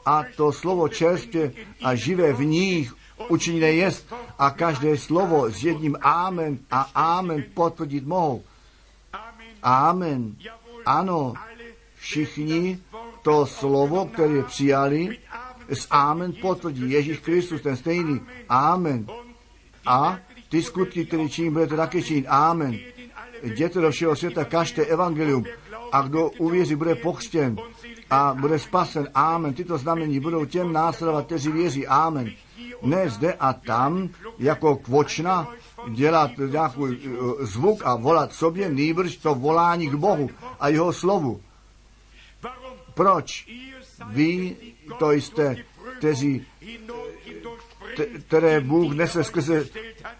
A 0.06 0.24
to 0.36 0.52
slovo 0.52 0.88
čerstvě 0.88 1.52
a 1.84 1.96
živé 1.96 2.34
v 2.34 2.46
nich 2.46 2.96
učiněné 3.30 3.72
jest 3.72 4.14
a 4.40 4.50
každé 4.50 4.98
slovo 4.98 5.52
s 5.52 5.64
jedním 5.64 5.98
amen 6.02 6.60
a 6.72 6.90
amen 6.96 7.44
potvrdit 7.54 8.06
mohou. 8.06 8.44
Amen. 9.64 10.36
Ano, 10.86 11.34
všichni 11.96 12.80
to 13.22 13.46
slovo, 13.46 14.06
které 14.06 14.44
přijali, 14.44 15.18
s 15.70 15.88
amen 15.90 16.34
potvrdí 16.42 16.92
Ježíš 16.92 17.20
Kristus, 17.20 17.62
ten 17.62 17.78
stejný. 17.78 18.22
Amen. 18.50 19.08
A 19.86 20.20
ty 20.50 20.64
skutky, 20.64 21.06
které 21.06 21.30
činí, 21.30 21.50
budete 21.50 21.76
taky 21.76 22.04
činit. 22.04 22.26
Amen. 22.30 22.78
Jděte 23.44 23.82
do 23.82 23.92
všeho 23.92 24.16
světa, 24.16 24.46
kažte 24.46 24.86
evangelium. 24.86 25.46
A 25.92 26.02
kdo 26.02 26.30
uvěří, 26.30 26.76
bude 26.76 26.96
pochstěn 26.96 27.58
a 28.10 28.34
bude 28.40 28.60
spasen. 28.60 29.10
Amen. 29.14 29.54
Tyto 29.54 29.78
znamení 29.78 30.20
budou 30.20 30.46
těm 30.46 30.74
následovat, 30.74 31.26
kteří 31.26 31.52
věří. 31.52 31.88
Amen. 31.88 32.32
Ne 32.82 33.10
zde 33.10 33.34
a 33.34 33.54
tam, 33.54 34.10
jako 34.40 34.76
kvočna, 34.76 35.48
dělat 35.90 36.32
nějaký 36.38 36.82
eh, 37.06 37.46
zvuk 37.46 37.82
a 37.86 37.96
volat 37.96 38.34
sobě, 38.34 38.70
nýbrž 38.70 39.18
to 39.18 39.36
volání 39.36 39.90
k 39.90 39.96
Bohu 39.96 40.30
a 40.60 40.68
jeho 40.68 40.94
slovu. 40.94 41.42
Proč? 42.94 43.48
Vy 44.10 44.56
to 45.00 45.12
jste, 45.12 45.56
kteří 45.98 46.46
které 48.28 48.62
Bůh 48.62 48.94
nese 48.94 49.24
skrze 49.24 49.66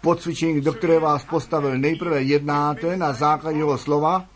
podcvičení, 0.00 0.60
do 0.60 0.72
které 0.72 0.98
vás 0.98 1.24
postavil. 1.24 1.78
Nejprve 1.78 2.22
jednáte 2.22 2.96
na 2.96 3.12
základě 3.12 3.58
jeho 3.58 3.78
slova 3.78 4.26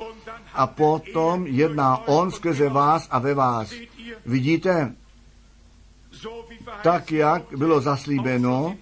a 0.55 0.67
potom 0.67 1.47
jedná 1.47 2.09
on 2.09 2.31
skrze 2.31 2.69
vás 2.69 3.09
a 3.11 3.19
ve 3.19 3.35
vás. 3.35 3.73
Vidíte, 4.27 4.95
tak 6.83 7.13
jak 7.13 7.43
bylo 7.57 7.81
zaslíbeno, 7.81 8.77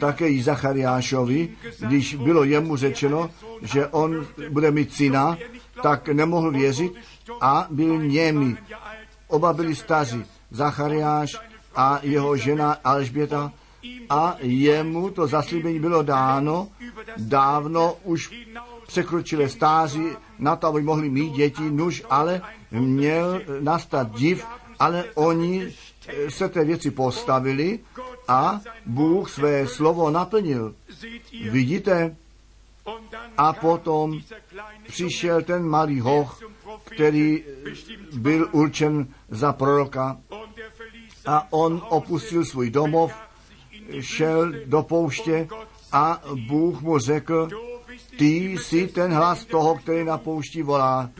také 0.00 0.28
i 0.28 0.42
Zachariášovi, 0.42 1.48
když 1.78 2.14
bylo 2.14 2.44
jemu 2.44 2.76
řečeno, 2.76 3.30
že 3.62 3.86
on 3.86 4.26
bude 4.50 4.70
mít 4.70 4.92
syna, 4.92 5.36
tak 5.82 6.08
nemohl 6.08 6.50
věřit 6.50 6.92
a 7.40 7.66
byl 7.70 8.02
němi. 8.02 8.56
Oba 9.28 9.52
byli 9.52 9.74
staří, 9.74 10.24
Zachariáš 10.50 11.36
a 11.76 11.98
jeho 12.02 12.36
žena 12.36 12.76
Alžběta 12.84 13.52
a 14.10 14.36
jemu 14.40 15.10
to 15.10 15.26
zaslíbení 15.26 15.80
bylo 15.80 16.02
dáno, 16.02 16.68
dávno 17.16 17.96
už 18.04 18.34
překročilé 18.86 19.48
stáří 19.48 20.06
na 20.38 20.56
to, 20.56 20.66
aby 20.66 20.82
mohli 20.82 21.10
mít 21.10 21.30
děti, 21.32 21.70
nuž, 21.70 22.02
ale 22.10 22.42
měl 22.70 23.40
nastat 23.60 24.12
div, 24.12 24.46
ale 24.78 25.04
oni 25.14 25.74
se 26.28 26.48
té 26.48 26.64
věci 26.64 26.90
postavili 26.90 27.80
a 28.28 28.60
Bůh 28.86 29.30
své 29.30 29.66
slovo 29.66 30.10
naplnil. 30.10 30.74
Vidíte? 31.50 32.16
A 33.36 33.52
potom 33.52 34.20
přišel 34.88 35.42
ten 35.42 35.68
malý 35.68 36.00
hoch, 36.00 36.40
který 36.84 37.44
byl 38.12 38.48
určen 38.52 39.06
za 39.28 39.52
proroka 39.52 40.16
a 41.26 41.52
on 41.52 41.82
opustil 41.88 42.44
svůj 42.44 42.70
domov, 42.70 43.12
šel 44.00 44.52
do 44.66 44.82
pouště 44.82 45.48
a 45.92 46.22
Bůh 46.46 46.80
mu 46.80 46.98
řekl, 46.98 47.48
ty 48.18 48.26
jsi 48.26 48.88
ten 48.88 49.12
hlas 49.12 49.44
toho, 49.44 49.74
který 49.74 50.04
na 50.04 50.18
poušti 50.18 50.62
volá. 50.62 51.10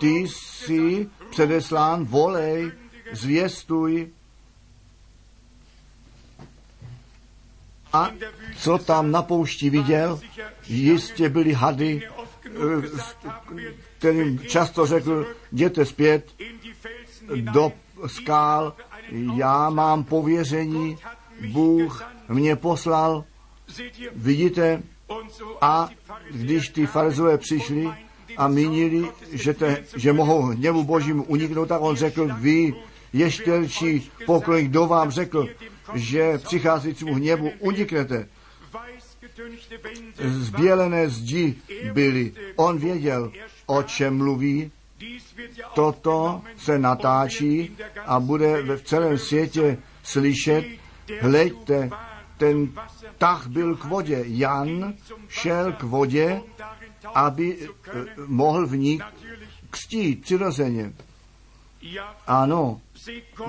Ty 0.00 0.08
jsi 0.08 1.08
předeslán, 1.30 2.04
volej, 2.04 2.72
zvěstuj. 3.12 4.08
A 7.92 8.10
co 8.56 8.78
tam 8.78 9.10
na 9.10 9.22
poušti 9.22 9.70
viděl? 9.70 10.20
Jistě 10.66 11.28
byly 11.28 11.52
hady, 11.52 12.08
kterým 13.98 14.38
často 14.38 14.86
řekl, 14.86 15.26
jděte 15.52 15.84
zpět 15.84 16.34
do 17.52 17.72
skál, 18.06 18.74
já 19.36 19.70
mám 19.70 20.04
pověření, 20.04 20.98
Bůh 21.52 22.04
mě 22.28 22.56
poslal. 22.56 23.24
Vidíte, 24.14 24.82
a 25.60 25.88
když 26.30 26.68
ty 26.68 26.86
farizové 26.86 27.38
přišli 27.38 27.90
a 28.36 28.48
mínili, 28.48 29.08
že, 29.32 29.54
te, 29.54 29.84
že 29.96 30.12
mohou 30.12 30.42
hněvu 30.42 30.84
božímu 30.84 31.24
uniknout, 31.24 31.68
tak 31.68 31.80
on 31.80 31.96
řekl, 31.96 32.28
vy 32.38 32.74
ještěrčí 33.12 34.10
poklon, 34.26 34.64
kdo 34.64 34.86
vám 34.86 35.10
řekl, 35.10 35.48
že 35.94 36.38
přicházejícímu 36.38 37.14
hněvu 37.14 37.50
uniknete. 37.58 38.28
Zbělené 40.24 41.08
zdi 41.08 41.54
byly. 41.92 42.32
On 42.56 42.78
věděl, 42.78 43.32
o 43.66 43.82
čem 43.82 44.16
mluví. 44.16 44.70
Toto 45.74 46.42
se 46.56 46.78
natáčí 46.78 47.76
a 48.06 48.20
bude 48.20 48.76
v 48.76 48.82
celém 48.82 49.18
světě 49.18 49.78
slyšet. 50.02 50.64
Hleďte, 51.20 51.90
ten 52.38 52.72
tah 53.18 53.46
byl 53.46 53.76
k 53.76 53.84
vodě. 53.84 54.24
Jan 54.26 54.94
šel 55.28 55.72
k 55.72 55.82
vodě, 55.82 56.42
aby 57.14 57.58
eh, 57.60 58.04
mohl 58.26 58.66
v 58.66 58.76
ní 58.76 59.00
kstít 59.70 60.22
přirozeně. 60.22 60.92
Ano, 62.26 62.80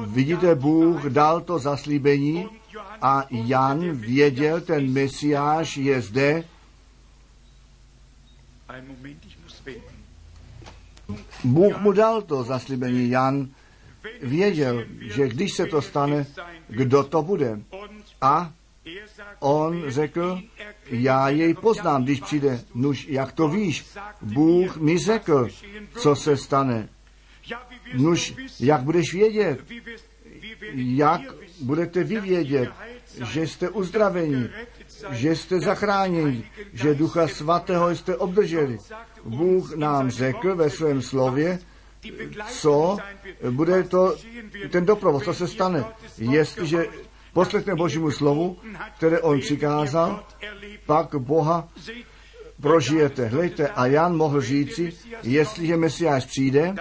vidíte, 0.07 0.55
Bůh 0.55 1.05
dal 1.05 1.41
to 1.41 1.59
zaslíbení 1.59 2.49
a 3.01 3.23
Jan 3.29 3.91
věděl, 3.91 4.61
ten 4.61 4.93
Mesiáš 4.93 5.77
je 5.77 6.01
zde. 6.01 6.43
Bůh 11.43 11.81
mu 11.81 11.91
dal 11.91 12.21
to 12.21 12.43
zaslíbení. 12.43 13.09
Jan 13.09 13.49
věděl, 14.21 14.83
že 15.01 15.27
když 15.27 15.53
se 15.53 15.65
to 15.65 15.81
stane, 15.81 16.25
kdo 16.67 17.03
to 17.03 17.21
bude. 17.21 17.59
A 18.21 18.51
on 19.39 19.83
řekl, 19.87 20.41
já 20.89 21.29
jej 21.29 21.53
poznám, 21.53 22.03
když 22.03 22.21
přijde. 22.21 22.61
Nuž, 22.75 23.07
jak 23.09 23.31
to 23.31 23.47
víš? 23.47 23.85
Bůh 24.21 24.77
mi 24.77 24.97
řekl, 24.97 25.47
co 25.97 26.15
se 26.15 26.37
stane. 26.37 26.89
Nuž, 27.93 28.33
jak 28.59 28.81
budeš 28.81 29.13
vědět? 29.13 29.59
Jak 30.73 31.21
budete 31.61 32.03
vy 32.03 32.19
vědět, 32.19 32.69
že 33.31 33.47
jste 33.47 33.69
uzdraveni, 33.69 34.49
že 35.11 35.35
jste 35.35 35.59
zachráněni, 35.59 36.45
že 36.73 36.95
Ducha 36.95 37.27
Svatého 37.27 37.95
jste 37.95 38.15
obdrželi? 38.15 38.77
Bůh 39.25 39.75
nám 39.75 40.09
řekl 40.09 40.55
ve 40.55 40.69
svém 40.69 41.01
slově, 41.01 41.59
co 42.49 42.97
bude 43.49 43.83
to, 43.83 44.15
ten 44.69 44.85
doprovod, 44.85 45.23
co 45.23 45.33
se 45.33 45.47
stane, 45.47 45.85
jestliže 46.17 46.85
poslechne 47.33 47.75
Božímu 47.75 48.11
slovu, 48.11 48.57
které 48.97 49.19
on 49.19 49.39
přikázal, 49.39 50.23
pak 50.85 51.15
Boha 51.15 51.67
prožijete. 52.61 53.27
Hlejte, 53.27 53.67
a 53.67 53.85
Jan 53.85 54.17
mohl 54.17 54.41
říci, 54.41 54.93
jestliže 55.23 55.77
Mesiáš 55.77 56.25
přijde, 56.25 56.75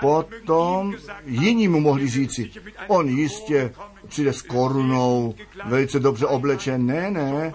potom 0.00 0.94
jiní 1.24 1.68
mu 1.68 1.80
mohli 1.80 2.08
říci, 2.08 2.50
on 2.88 3.08
jistě 3.08 3.72
přijde 4.08 4.32
s 4.32 4.42
korunou, 4.42 5.34
velice 5.64 6.00
dobře 6.00 6.26
oblečen. 6.26 6.86
Ne, 6.86 7.10
ne, 7.10 7.52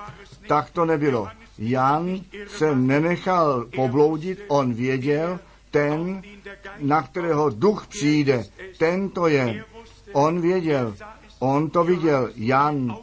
tak 0.47 0.69
to 0.69 0.85
nebylo. 0.85 1.27
Jan 1.57 2.19
se 2.47 2.75
nenechal 2.75 3.65
pobloudit, 3.75 4.39
on 4.47 4.73
věděl, 4.73 5.39
ten, 5.71 6.21
na 6.79 7.01
kterého 7.01 7.49
duch 7.49 7.87
přijde, 7.87 8.45
ten 8.77 9.09
to 9.09 9.27
je. 9.27 9.65
On 10.13 10.41
věděl, 10.41 10.95
on 11.39 11.69
to 11.69 11.83
viděl. 11.83 12.29
Jan 12.35 12.97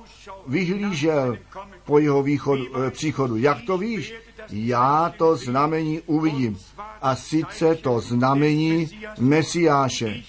vyhlížel 0.47 1.39
po 1.85 1.99
jeho 1.99 2.23
východu, 2.23 2.65
eh, 2.77 2.91
příchodu. 2.91 3.37
Jak 3.37 3.59
to 3.67 3.79
víš? 3.79 4.15
Já 4.53 5.13
to 5.19 5.37
znamení 5.37 6.01
uvidím. 6.07 6.59
A 7.03 7.17
sice 7.17 7.75
to 7.75 8.01
znamení 8.01 8.91
Mesiáše. 9.19 10.23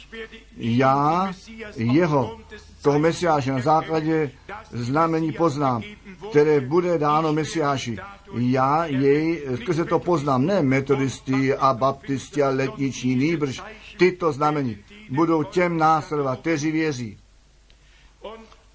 Já 0.58 1.34
jeho, 1.76 2.40
toho 2.82 3.00
Mesiáše 3.00 3.52
na 3.52 3.60
základě 3.60 4.32
znamení 4.72 5.32
poznám, 5.32 5.84
které 6.30 6.60
bude 6.60 6.98
dáno 6.98 7.34
Mesiáši. 7.34 7.98
Já 8.34 8.86
jej 8.86 9.44
skrze 9.56 9.86
to 9.86 10.00
poznám, 10.00 10.46
ne 10.46 10.62
metodisty 10.62 11.56
a 11.56 11.74
baptisti 11.74 12.44
a 12.44 12.50
letniční 12.50 13.16
nýbrž. 13.16 13.62
Tyto 13.98 14.32
znamení 14.32 14.78
budou 15.10 15.44
těm 15.44 15.78
následovat, 15.78 16.40
kteří 16.40 16.72
věří. 16.72 17.18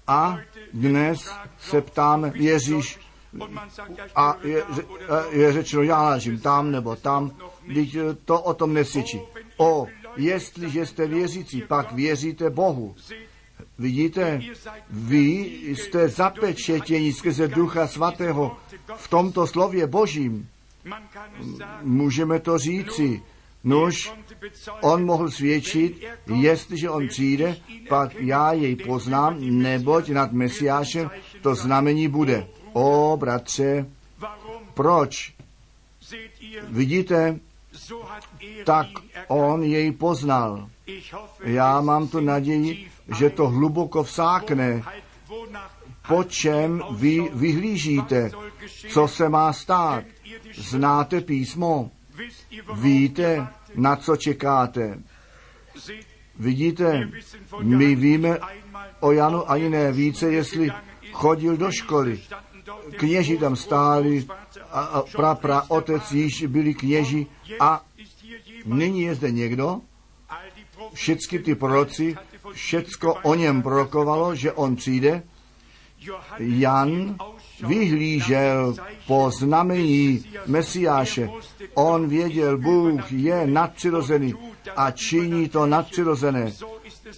A 0.07 0.37
dnes 0.73 1.29
se 1.59 1.81
ptáme, 1.81 2.31
Ježíš, 2.35 2.99
a 4.15 4.37
je, 4.43 4.63
je 5.29 5.53
řečeno, 5.53 5.83
já 5.83 6.09
ležím 6.09 6.39
tam 6.39 6.71
nebo 6.71 6.95
tam, 6.95 7.31
když 7.65 7.97
to 8.25 8.41
o 8.41 8.53
tom 8.53 8.73
nesvědčí. 8.73 9.21
O, 9.57 9.87
jestliže 10.17 10.85
jste 10.85 11.07
věřící, 11.07 11.61
pak 11.61 11.91
věříte 11.91 12.49
Bohu. 12.49 12.95
Vidíte, 13.79 14.41
vy 14.89 15.25
jste 15.65 16.09
zapečetěni 16.09 17.13
skrze 17.13 17.47
Ducha 17.47 17.87
Svatého 17.87 18.57
v 18.95 19.07
tomto 19.07 19.47
slově 19.47 19.87
Božím. 19.87 20.49
Můžeme 21.81 22.39
to 22.39 22.57
říci. 22.57 23.21
Nož, 23.63 24.13
on 24.81 25.05
mohl 25.05 25.31
svědčit, 25.31 26.03
jestliže 26.35 26.89
on 26.89 27.07
přijde, 27.07 27.57
pak 27.89 28.15
já 28.15 28.53
jej 28.53 28.75
poznám, 28.75 29.37
neboť 29.39 30.09
nad 30.09 30.31
Mesiášem 30.31 31.09
to 31.41 31.55
znamení 31.55 32.07
bude. 32.07 32.47
O, 32.73 33.17
bratře, 33.19 33.85
proč? 34.73 35.33
Vidíte, 36.69 37.39
tak 38.65 38.87
on 39.27 39.63
jej 39.63 39.91
poznal. 39.91 40.69
Já 41.43 41.81
mám 41.81 42.07
tu 42.07 42.19
naději, 42.19 42.87
že 43.17 43.29
to 43.29 43.47
hluboko 43.47 44.03
vsákne, 44.03 44.81
po 46.07 46.23
čem 46.23 46.81
vy 46.91 47.29
vyhlížíte, 47.33 48.31
co 48.89 49.07
se 49.07 49.29
má 49.29 49.53
stát. 49.53 50.03
Znáte 50.53 51.21
písmo? 51.21 51.91
Víte, 52.73 53.47
na 53.75 53.95
co 53.95 54.15
čekáte? 54.15 54.99
Vidíte, 56.39 57.09
my 57.61 57.95
víme 57.95 58.39
o 58.99 59.11
Janu 59.11 59.51
ani 59.51 59.69
ne 59.69 59.91
více, 59.91 60.31
jestli 60.31 60.71
chodil 61.11 61.57
do 61.57 61.71
školy. 61.71 62.21
Kněži 62.97 63.37
tam 63.37 63.55
stáli 63.55 64.27
a, 64.71 65.03
pra, 65.11 65.35
pra 65.35 65.63
otec 65.67 66.11
již 66.11 66.45
byli 66.45 66.73
kněži 66.73 67.27
a 67.59 67.85
nyní 68.65 69.01
je 69.01 69.15
zde 69.15 69.31
někdo, 69.31 69.81
všechny 70.93 71.39
ty 71.39 71.55
proroci, 71.55 72.15
všecko 72.53 73.13
o 73.23 73.35
něm 73.35 73.61
prorokovalo, 73.61 74.35
že 74.35 74.51
on 74.51 74.75
přijde. 74.75 75.23
Jan 76.39 77.15
vyhlížel 77.67 78.75
po 79.07 79.31
znamení 79.39 80.25
Mesiáše. 80.45 81.29
On 81.73 82.07
věděl, 82.07 82.57
Bůh 82.57 83.11
je 83.11 83.47
nadpřirozený 83.47 84.33
a 84.75 84.91
činí 84.91 85.49
to 85.49 85.65
nadpřirozené. 85.65 86.51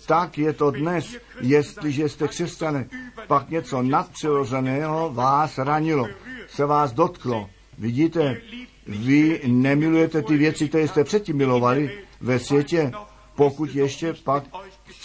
Tak 0.05 0.37
je 0.37 0.53
to 0.53 0.71
dnes, 0.71 1.15
jestliže 1.41 2.09
jste 2.09 2.27
křesťané, 2.27 2.89
pak 3.27 3.49
něco 3.49 3.81
nadpřirozeného 3.81 5.09
vás 5.13 5.57
ranilo, 5.57 6.07
se 6.47 6.65
vás 6.65 6.93
dotklo. 6.93 7.49
Vidíte, 7.77 8.41
vy 8.87 9.41
nemilujete 9.47 10.21
ty 10.21 10.37
věci, 10.37 10.69
které 10.69 10.87
jste 10.87 11.03
předtím 11.03 11.37
milovali 11.37 11.91
ve 12.21 12.39
světě, 12.39 12.91
pokud 13.35 13.75
ještě 13.75 14.13
pak 14.23 14.43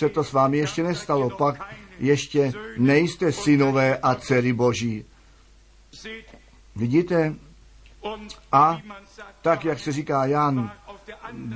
se 0.03 0.09
to 0.09 0.25
s 0.25 0.33
vámi 0.33 0.59
ještě 0.59 0.83
nestalo, 0.83 1.31
pak 1.31 1.75
ještě 1.99 2.53
nejste 2.77 3.33
synové 3.33 3.99
a 3.99 4.15
dcery 4.15 4.53
Boží. 4.53 5.05
Vidíte? 6.77 7.35
A 8.53 8.79
tak, 9.43 9.65
jak 9.65 9.79
se 9.79 9.93
říká 9.93 10.27
Jan, 10.27 10.73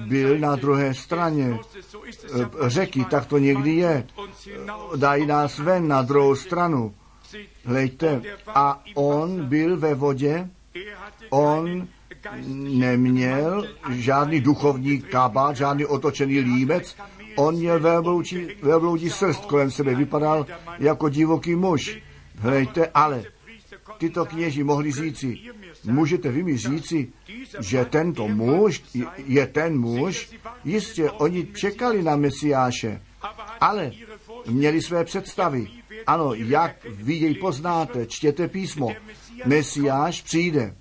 byl 0.06 0.38
na 0.38 0.56
druhé 0.56 0.94
straně 0.94 1.58
eh, 1.58 2.46
řeky, 2.66 3.04
tak 3.04 3.26
to 3.26 3.38
někdy 3.38 3.74
je. 3.74 4.06
Dají 4.96 5.26
nás 5.26 5.58
ven 5.58 5.88
na 5.88 6.02
druhou 6.02 6.36
stranu. 6.36 6.94
Hlejte, 7.64 8.22
a 8.46 8.82
on 8.94 9.44
byl 9.44 9.76
ve 9.76 9.94
vodě, 9.94 10.50
on 11.30 11.88
neměl 12.54 13.68
žádný 13.90 14.40
duchovní 14.40 15.00
kabát, 15.00 15.56
žádný 15.56 15.86
otočený 15.86 16.40
límec, 16.40 16.96
on 17.36 17.54
měl 17.54 17.80
velbloudí, 17.80 18.48
velbloudí 18.62 19.10
srst 19.10 19.44
kolem 19.44 19.70
sebe, 19.70 19.94
vypadal 19.94 20.46
jako 20.78 21.08
divoký 21.08 21.54
muž. 21.56 21.98
Hlejte, 22.38 22.90
ale 22.94 23.24
tyto 23.98 24.24
kněži 24.24 24.64
mohli 24.64 24.92
říci, 24.92 25.38
můžete 25.84 26.28
vy 26.32 26.42
mi 26.42 26.56
říci, 26.56 27.08
že 27.60 27.84
tento 27.84 28.28
muž 28.28 28.82
je 29.26 29.46
ten 29.46 29.78
muž, 29.78 30.30
jistě 30.64 31.10
oni 31.10 31.46
čekali 31.46 32.02
na 32.02 32.16
Mesiáše, 32.16 33.02
ale 33.60 33.92
měli 34.46 34.82
své 34.82 35.04
představy. 35.04 35.68
Ano, 36.06 36.34
jak 36.34 36.86
vy 36.88 37.14
jej 37.14 37.34
poznáte, 37.34 38.06
čtěte 38.06 38.48
písmo. 38.48 38.92
Mesiáš 39.44 40.22
přijde. 40.22 40.74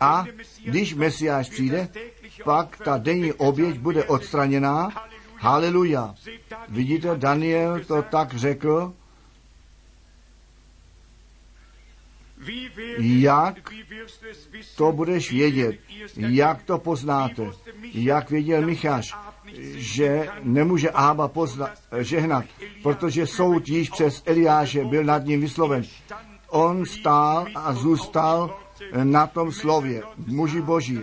A 0.00 0.24
když 0.64 0.94
Mesiáš 0.94 1.48
přijde, 1.48 1.88
pak 2.44 2.78
ta 2.84 2.98
denní 2.98 3.32
oběť 3.32 3.78
bude 3.78 4.04
odstraněná. 4.04 4.90
Haleluja. 5.44 6.14
Vidíte, 6.68 7.16
Daniel 7.16 7.84
to 7.84 8.02
tak 8.02 8.34
řekl, 8.34 8.92
jak 12.98 13.70
to 14.76 14.92
budeš 14.92 15.32
vědět, 15.32 15.76
jak 16.16 16.62
to 16.62 16.78
poznáte, 16.78 17.50
jak 17.94 18.30
věděl 18.30 18.66
Micháš, 18.66 19.14
že 19.74 20.28
nemůže 20.42 20.90
Ába 20.90 21.28
pozna, 21.28 21.70
žehnat, 21.98 22.44
protože 22.82 23.26
soud 23.26 23.68
již 23.68 23.90
přes 23.90 24.22
Eliáše 24.26 24.84
byl 24.84 25.04
nad 25.04 25.24
ním 25.24 25.40
vysloven. 25.40 25.84
On 26.48 26.86
stál 26.86 27.46
a 27.54 27.74
zůstal 27.74 28.60
na 29.02 29.26
tom 29.26 29.52
slově. 29.52 30.02
Muži 30.26 30.60
boží 30.60 31.00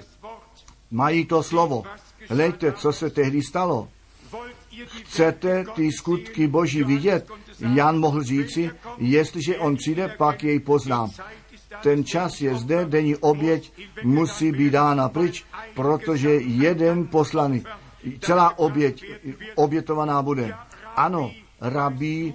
mají 0.91 1.25
to 1.25 1.43
slovo. 1.43 1.83
Hlejte, 2.29 2.71
co 2.71 2.93
se 2.93 3.09
tehdy 3.09 3.41
stalo. 3.41 3.89
Chcete 5.03 5.65
ty 5.75 5.91
skutky 5.91 6.47
boží 6.47 6.83
vidět? 6.83 7.31
Jan 7.73 7.99
mohl 7.99 8.23
říci, 8.23 8.69
jestliže 8.97 9.57
on 9.57 9.75
přijde, 9.75 10.15
pak 10.17 10.43
jej 10.43 10.59
poznám. 10.59 11.11
Ten 11.83 12.03
čas 12.05 12.41
je 12.41 12.55
zde, 12.55 12.85
denní 12.85 13.15
oběť 13.15 13.73
musí 14.03 14.51
být 14.51 14.69
dána 14.69 15.09
pryč, 15.09 15.45
protože 15.73 16.29
jeden 16.31 17.07
poslaný 17.07 17.63
celá 18.19 18.59
oběť 18.59 19.05
obětovaná 19.55 20.21
bude. 20.21 20.53
Ano, 20.95 21.31
rabí, 21.61 22.33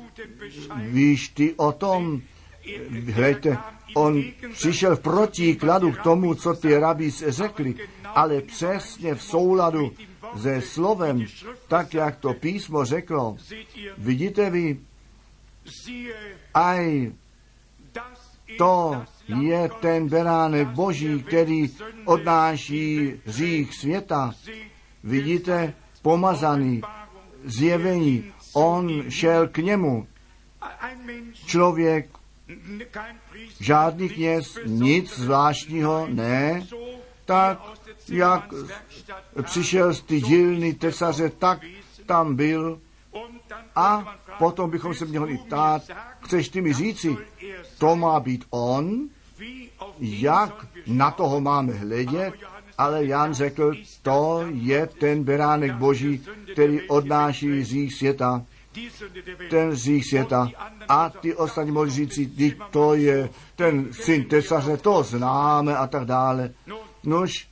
víš 0.77 1.29
ty 1.29 1.55
o 1.57 1.73
tom, 1.73 2.23
hleďte, 3.13 3.59
on 3.95 4.23
přišel 4.53 4.97
v 4.97 5.01
protikladu 5.01 5.93
k 5.93 6.03
tomu, 6.03 6.35
co 6.35 6.55
ty 6.55 6.79
rabí 6.79 7.11
řekli, 7.11 7.75
ale 8.05 8.41
přesně 8.41 9.15
v 9.15 9.23
souladu 9.23 9.93
se 10.43 10.61
slovem, 10.61 11.27
tak 11.69 11.95
jak 11.95 12.17
to 12.17 12.35
písmo 12.35 12.85
řeklo. 12.85 13.37
Vidíte 13.99 14.51
vy, 14.51 14.81
aj 16.55 17.13
to 18.59 19.03
je 19.27 19.71
ten 19.81 20.09
beránek 20.09 20.69
boží, 20.69 21.23
který 21.23 21.71
odnáší 22.05 23.13
hřích 23.27 23.75
světa. 23.75 24.35
Vidíte, 25.05 25.75
pomazaný, 26.03 26.81
zjevení, 27.45 28.33
on 28.55 29.11
šel 29.11 29.49
k 29.49 29.59
němu. 29.59 30.07
Člověk, 31.47 32.09
žádný 33.61 34.09
kněz, 34.09 34.59
nic 34.67 35.19
zvláštního, 35.19 36.07
ne, 36.11 36.67
tak 37.25 37.59
jak 38.09 38.55
přišel 39.43 39.95
z 39.95 40.03
ty 40.03 40.21
dílny 40.21 40.75
tesaře, 40.75 41.31
tak 41.39 41.61
tam 42.07 42.37
byl 42.37 42.81
a 43.77 44.17
potom 44.39 44.71
bychom 44.71 44.95
se 44.95 45.05
měli 45.05 45.39
ptát, 45.39 45.83
chceš 46.21 46.49
ty 46.49 46.61
mi 46.61 46.73
říci, 46.73 47.17
to 47.79 47.97
má 47.97 48.21
být 48.21 48.45
on, 48.51 49.09
jak 49.99 50.67
na 50.87 51.11
toho 51.11 51.41
máme 51.41 51.73
hledět, 51.73 52.35
ale 52.79 53.05
Jan 53.05 53.35
řekl, 53.35 53.75
to 54.03 54.45
je 54.51 54.87
ten 54.87 55.25
beránek 55.25 55.75
boží, 55.75 56.23
který 56.53 56.89
odnáší 56.89 57.61
hřích 57.61 57.95
světa, 57.95 58.45
ten 59.51 59.71
hřích 59.71 60.09
světa. 60.09 60.49
A 60.89 61.11
ty 61.11 61.35
ostatní 61.35 61.73
mohli 61.73 61.91
říci, 61.91 62.31
to 62.71 62.95
je 62.95 63.31
ten 63.57 63.93
syn 63.93 64.25
tesaře, 64.25 64.77
to 64.77 65.03
známe 65.03 65.77
a 65.77 65.87
tak 65.87 66.05
dále. 66.05 66.51
Nož, 67.05 67.49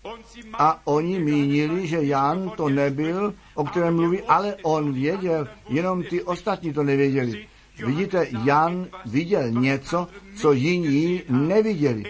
a 0.53 0.81
oni 0.85 1.19
mínili, 1.19 1.87
že 1.87 2.03
Jan 2.03 2.51
to 2.57 2.69
nebyl, 2.69 3.35
o 3.55 3.65
kterém 3.65 3.97
mluví, 3.97 4.23
ale 4.23 4.57
on 4.63 4.93
věděl, 4.93 5.49
jenom 5.69 6.03
ty 6.03 6.23
ostatní 6.23 6.73
to 6.73 6.83
nevěděli. 6.83 7.47
Vidíte, 7.87 8.27
Jan 8.45 8.87
viděl 9.07 9.51
něco, 9.51 10.09
co 10.37 10.53
jiní 10.53 11.23
neviděli. 11.29 12.05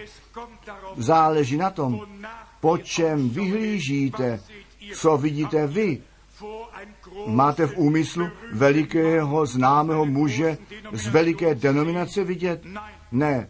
Záleží 0.97 1.57
na 1.57 1.71
tom, 1.71 2.01
po 2.61 2.79
čem 2.79 3.29
vyhlížíte, 3.29 4.41
co 4.95 5.17
vidíte 5.17 5.67
vy. 5.67 6.03
Máte 7.27 7.67
v 7.67 7.79
úmyslu 7.79 8.29
velikého 8.53 9.47
známého 9.47 10.07
muže 10.07 10.59
z 10.93 11.07
veliké 11.09 11.55
denominace 11.55 12.25
vidět? 12.25 12.65
Ne. 13.13 13.49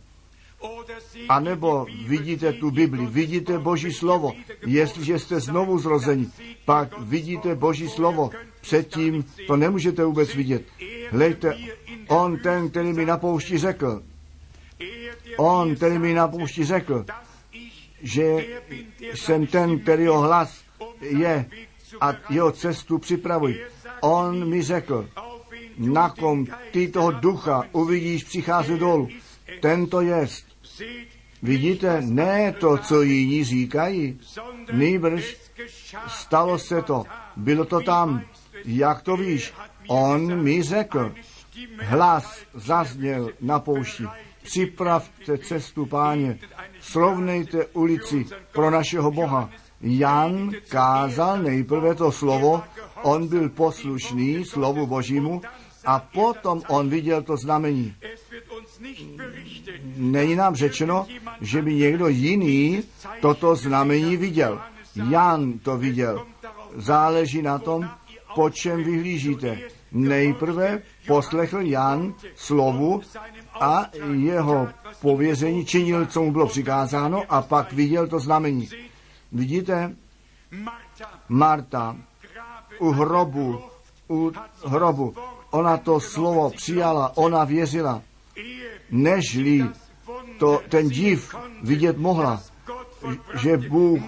A 1.28 1.40
nebo 1.40 1.86
vidíte 2.06 2.52
tu 2.52 2.70
Bibli, 2.70 3.06
vidíte 3.06 3.58
Boží 3.58 3.92
slovo. 3.92 4.32
Jestliže 4.66 5.18
jste 5.18 5.40
znovu 5.40 5.78
zrozeni, 5.78 6.28
pak 6.64 7.00
vidíte 7.00 7.54
Boží 7.54 7.88
slovo. 7.88 8.30
Předtím 8.60 9.24
to 9.46 9.56
nemůžete 9.56 10.04
vůbec 10.04 10.34
vidět. 10.34 10.62
Hlejte, 11.10 11.58
on 12.08 12.38
ten, 12.38 12.70
který 12.70 12.92
mi 12.92 13.04
na 13.06 13.18
poušti 13.18 13.58
řekl, 13.58 14.02
on, 15.36 15.76
který 15.76 15.98
mi 15.98 16.14
na 16.14 16.28
poušti 16.28 16.64
řekl, 16.64 17.04
že 18.02 18.46
jsem 19.14 19.46
ten, 19.46 19.78
který 19.78 20.06
hlas 20.06 20.60
je 21.00 21.46
a 22.00 22.14
jeho 22.30 22.52
cestu 22.52 22.98
připravuj. 22.98 23.60
On 24.00 24.48
mi 24.48 24.62
řekl, 24.62 25.08
na 25.78 26.10
kom 26.10 26.46
ty 26.70 26.88
toho 26.88 27.10
ducha 27.10 27.64
uvidíš 27.72 28.24
přicházet 28.24 28.78
dolů. 28.78 29.08
Tento 29.60 30.00
jest. 30.00 30.53
Vidíte, 31.42 32.00
ne 32.00 32.52
to, 32.52 32.78
co 32.78 33.02
jiní 33.02 33.44
říkají, 33.44 34.20
nejbrž 34.72 35.36
stalo 36.06 36.58
se 36.58 36.82
to, 36.82 37.04
bylo 37.36 37.64
to 37.64 37.80
tam. 37.80 38.22
Jak 38.64 39.02
to 39.02 39.16
víš? 39.16 39.52
On 39.88 40.42
mi 40.42 40.62
řekl, 40.62 41.14
hlas 41.78 42.38
zazněl 42.54 43.30
na 43.40 43.60
poušti, 43.60 44.04
připravte 44.42 45.38
cestu, 45.38 45.86
páně, 45.86 46.38
srovnejte 46.80 47.66
ulici 47.66 48.26
pro 48.52 48.70
našeho 48.70 49.10
Boha. 49.10 49.50
Jan 49.80 50.52
kázal 50.68 51.38
nejprve 51.38 51.94
to 51.94 52.12
slovo, 52.12 52.62
on 53.02 53.28
byl 53.28 53.48
poslušný 53.48 54.44
slovu 54.44 54.86
Božímu 54.86 55.42
a 55.84 55.98
potom 55.98 56.62
on 56.68 56.88
viděl 56.88 57.22
to 57.22 57.36
znamení. 57.36 57.94
Není 59.96 60.36
nám 60.36 60.54
řečeno, 60.54 61.06
že 61.40 61.62
by 61.62 61.74
někdo 61.74 62.08
jiný 62.08 62.82
toto 63.20 63.56
znamení 63.56 64.16
viděl. 64.16 64.60
Jan 65.10 65.58
to 65.58 65.76
viděl. 65.76 66.26
Záleží 66.76 67.42
na 67.42 67.58
tom, 67.58 67.90
po 68.34 68.50
čem 68.50 68.84
vyhlížíte. 68.84 69.58
Nejprve 69.92 70.82
poslechl 71.06 71.60
Jan 71.60 72.14
slovu 72.34 73.00
a 73.60 73.90
jeho 74.12 74.68
pověření 75.00 75.64
činil, 75.66 76.06
co 76.06 76.22
mu 76.22 76.32
bylo 76.32 76.46
přikázáno 76.46 77.22
a 77.28 77.42
pak 77.42 77.72
viděl 77.72 78.06
to 78.06 78.20
znamení. 78.20 78.68
Vidíte, 79.32 79.96
Marta 81.28 81.96
u 82.78 82.90
hrobu, 82.90 83.60
u 84.10 84.32
hrobu, 84.66 85.14
ona 85.54 85.76
to 85.76 86.00
slovo 86.00 86.50
přijala, 86.50 87.16
ona 87.16 87.44
věřila, 87.44 88.02
nežli 88.90 89.66
to, 90.38 90.60
ten 90.68 90.88
div 90.88 91.34
vidět 91.62 91.98
mohla, 91.98 92.42
že 93.42 93.56
Bůh 93.56 94.02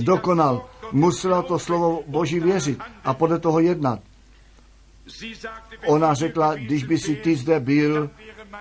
dokonal, 0.00 0.66
musela 0.92 1.42
to 1.42 1.58
slovo 1.58 2.02
Boží 2.06 2.40
věřit 2.40 2.78
a 3.04 3.14
podle 3.14 3.38
toho 3.38 3.60
jednat. 3.60 4.00
Ona 5.86 6.14
řekla, 6.14 6.54
když 6.54 6.84
by 6.84 6.98
si 6.98 7.16
ty 7.16 7.36
zde 7.36 7.60
byl, 7.60 8.10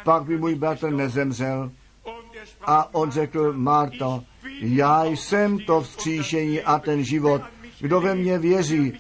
pak 0.04 0.24
by 0.24 0.38
můj 0.38 0.56
bratr 0.56 0.90
nezemřel. 0.90 1.72
A 2.62 2.96
on 2.96 3.12
řekl, 3.12 3.54
Marto, 3.54 4.24
já 4.62 5.06
jsem 5.06 5.60
to 5.60 5.82
vzkříšení 5.82 6.62
a 6.62 6.80
ten 6.80 7.04
život. 7.04 7.42
Kdo 7.80 8.02
ve 8.02 8.16
mně 8.16 8.38
věří, 8.38 8.94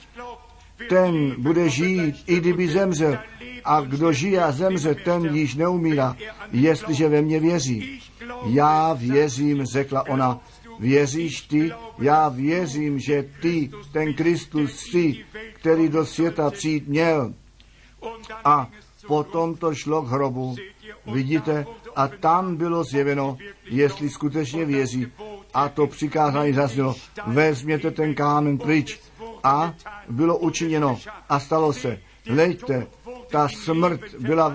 ten 0.89 1.35
bude 1.37 1.69
žít, 1.69 2.15
i 2.27 2.39
kdyby 2.39 2.67
zemřel. 2.67 3.17
A 3.63 3.81
kdo 3.81 4.13
žije 4.13 4.43
a 4.43 4.51
zemře, 4.51 4.95
ten 4.95 5.35
již 5.35 5.55
neumírá, 5.55 6.15
jestliže 6.51 7.09
ve 7.09 7.21
mně 7.21 7.39
věří. 7.39 8.01
Já 8.45 8.93
věřím, 8.93 9.65
řekla 9.65 10.07
ona, 10.07 10.39
věříš 10.79 11.41
ty? 11.41 11.71
Já 11.99 12.29
věřím, 12.29 12.99
že 12.99 13.29
ty, 13.41 13.69
ten 13.91 14.13
Kristus 14.13 14.71
jsi, 14.71 15.25
který 15.53 15.89
do 15.89 16.05
světa 16.05 16.51
přijít 16.51 16.87
měl. 16.87 17.33
A 18.45 18.69
potom 19.07 19.55
to 19.55 19.75
šlo 19.75 20.01
k 20.01 20.07
hrobu. 20.07 20.55
Vidíte, 21.05 21.65
a 21.95 22.07
tam 22.07 22.55
bylo 22.55 22.83
zjeveno, 22.83 23.37
jestli 23.65 24.09
skutečně 24.09 24.65
věří. 24.65 25.07
A 25.53 25.69
to 25.69 25.87
přikázání 25.87 26.53
zaznělo, 26.53 26.95
vezměte 27.27 27.91
ten 27.91 28.15
kámen 28.15 28.57
pryč. 28.57 28.99
A 29.47 29.73
bylo 30.09 30.37
učiněno 30.37 30.99
a 31.29 31.39
stalo 31.39 31.73
se. 31.73 31.99
Hleďte, 32.29 32.87
ta 33.31 33.47
smrt 33.49 34.01
byla 34.19 34.49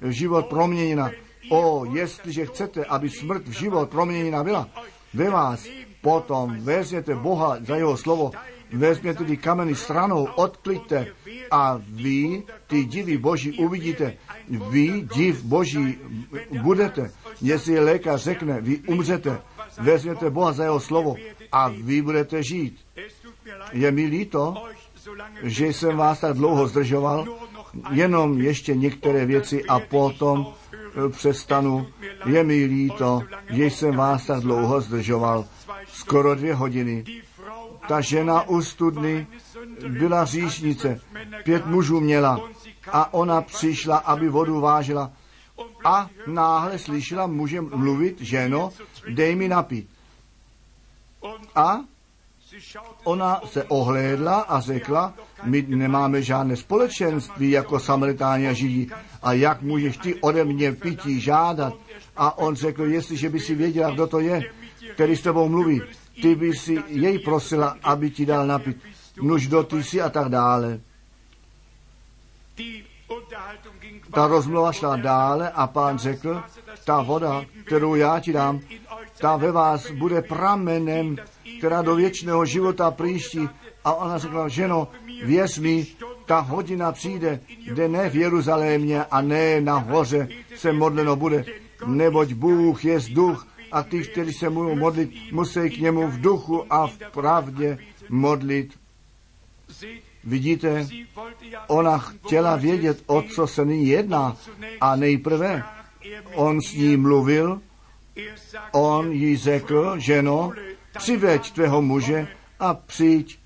v 0.00 0.10
život 0.10 0.46
proměněna. 0.46 1.10
O, 1.50 1.84
jestliže 1.92 2.46
chcete, 2.46 2.84
aby 2.84 3.10
smrt 3.10 3.48
v 3.48 3.50
život 3.50 3.90
proměněna 3.90 4.44
byla 4.44 4.68
ve 5.14 5.30
vás, 5.30 5.66
potom 6.00 6.56
vezměte 6.58 7.14
Boha 7.14 7.56
za 7.60 7.76
jeho 7.76 7.96
slovo, 7.96 8.30
vezměte 8.72 9.24
ty 9.24 9.36
kameny 9.36 9.74
stranou, 9.74 10.24
odkliďte 10.24 11.06
a 11.50 11.80
vy 11.88 12.42
ty 12.66 12.84
divy 12.84 13.18
Boží 13.18 13.52
uvidíte. 13.52 14.16
Vy 14.70 15.06
div 15.14 15.42
Boží 15.42 15.98
budete. 16.62 17.10
Jestli 17.40 17.80
lékař 17.80 18.22
řekne, 18.22 18.60
vy 18.60 18.78
umřete, 18.78 19.38
vezměte 19.80 20.30
Boha 20.30 20.52
za 20.52 20.64
jeho 20.64 20.80
slovo 20.80 21.16
a 21.52 21.68
vy 21.68 22.02
budete 22.02 22.42
žít. 22.42 22.78
Je 23.72 23.90
mi 23.90 24.06
líto, 24.06 24.54
že 25.42 25.66
jsem 25.66 25.96
vás 25.96 26.20
tak 26.20 26.36
dlouho 26.36 26.68
zdržoval, 26.68 27.26
jenom 27.90 28.40
ještě 28.40 28.74
některé 28.74 29.26
věci 29.26 29.64
a 29.64 29.80
potom 29.80 30.54
přestanu. 31.10 31.86
Je 32.26 32.44
mi 32.44 32.64
líto, 32.64 33.22
že 33.50 33.64
jsem 33.64 33.96
vás 33.96 34.26
tak 34.26 34.40
dlouho 34.40 34.80
zdržoval. 34.80 35.44
Skoro 35.86 36.34
dvě 36.34 36.54
hodiny. 36.54 37.04
Ta 37.88 38.00
žena 38.00 38.42
u 38.48 38.62
studny 38.62 39.26
byla 39.88 40.24
říšnice, 40.24 41.00
pět 41.44 41.66
mužů 41.66 42.00
měla 42.00 42.40
a 42.92 43.14
ona 43.14 43.40
přišla, 43.40 43.96
aby 43.96 44.28
vodu 44.28 44.60
vážila 44.60 45.12
a 45.84 46.10
náhle 46.26 46.78
slyšela 46.78 47.26
muže 47.26 47.60
mluvit, 47.60 48.20
ženo, 48.20 48.70
dej 49.08 49.36
mi 49.36 49.48
napít. 49.48 49.88
A 51.54 51.80
Ona 53.04 53.40
se 53.44 53.64
ohlédla 53.64 54.40
a 54.40 54.60
řekla, 54.60 55.14
my 55.44 55.64
nemáme 55.68 56.22
žádné 56.22 56.56
společenství 56.56 57.50
jako 57.50 57.80
samaritáni 57.80 58.48
a 58.48 58.52
židí. 58.52 58.90
A 59.22 59.32
jak 59.32 59.62
můžeš 59.62 59.96
ty 59.96 60.14
ode 60.14 60.44
mě 60.44 60.72
pití 60.72 61.20
žádat? 61.20 61.74
A 62.16 62.38
on 62.38 62.56
řekl, 62.56 62.84
jestliže 62.84 63.28
by 63.28 63.40
si 63.40 63.54
věděla, 63.54 63.90
kdo 63.90 64.06
to 64.06 64.20
je, 64.20 64.42
který 64.94 65.16
s 65.16 65.22
tebou 65.22 65.48
mluví, 65.48 65.82
ty 66.22 66.34
by 66.34 66.52
si 66.52 66.82
jej 66.86 67.18
prosila, 67.18 67.76
aby 67.82 68.10
ti 68.10 68.26
dal 68.26 68.46
napit. 68.46 68.76
Nuž 69.22 69.46
do 69.46 69.62
ty 69.62 69.84
si 69.84 70.00
a 70.00 70.10
tak 70.10 70.28
dále. 70.28 70.80
Ta 74.14 74.26
rozmluva 74.26 74.72
šla 74.72 74.96
dále 74.96 75.50
a 75.50 75.66
pán 75.66 75.98
řekl, 75.98 76.42
ta 76.84 77.02
voda, 77.02 77.44
kterou 77.64 77.94
já 77.94 78.20
ti 78.20 78.32
dám, 78.32 78.60
ta 79.22 79.36
ve 79.36 79.52
vás 79.52 79.90
bude 79.90 80.22
pramenem, 80.22 81.16
která 81.58 81.82
do 81.82 81.94
věčného 81.94 82.44
života 82.44 82.90
příští. 82.90 83.48
A 83.84 83.94
ona 83.94 84.18
řekla, 84.18 84.48
ženo, 84.48 84.88
věř 85.24 85.58
mi, 85.58 85.86
ta 86.26 86.40
hodina 86.40 86.92
přijde, 86.92 87.40
kde 87.66 87.88
ne 87.88 88.10
v 88.10 88.16
Jeruzalémě 88.16 89.04
a 89.04 89.20
ne 89.20 89.60
na 89.60 89.78
hoře 89.78 90.28
se 90.56 90.72
modleno 90.72 91.16
bude, 91.16 91.44
neboť 91.86 92.32
Bůh 92.32 92.84
je 92.84 92.98
duch 93.14 93.46
a 93.72 93.82
ty, 93.82 94.02
kteří 94.02 94.32
se 94.32 94.50
budou 94.50 94.74
modlit, 94.74 95.10
musí 95.32 95.70
k 95.70 95.78
němu 95.78 96.06
v 96.06 96.20
duchu 96.20 96.64
a 96.70 96.86
v 96.86 96.98
pravdě 97.12 97.78
modlit. 98.08 98.74
Vidíte, 100.24 100.86
ona 101.66 101.98
chtěla 101.98 102.56
vědět, 102.56 103.02
o 103.06 103.22
co 103.22 103.46
se 103.46 103.64
nyní 103.64 103.88
jedná. 103.88 104.36
A 104.80 104.96
nejprve 104.96 105.62
on 106.34 106.60
s 106.60 106.74
ní 106.74 106.96
mluvil, 106.96 107.60
on 108.72 109.12
jí 109.12 109.36
řekl, 109.36 109.98
ženo, 109.98 110.52
přiveď 110.98 111.52
tvého 111.52 111.82
muže 111.82 112.28
a 112.60 112.74
přijď. 112.74 113.38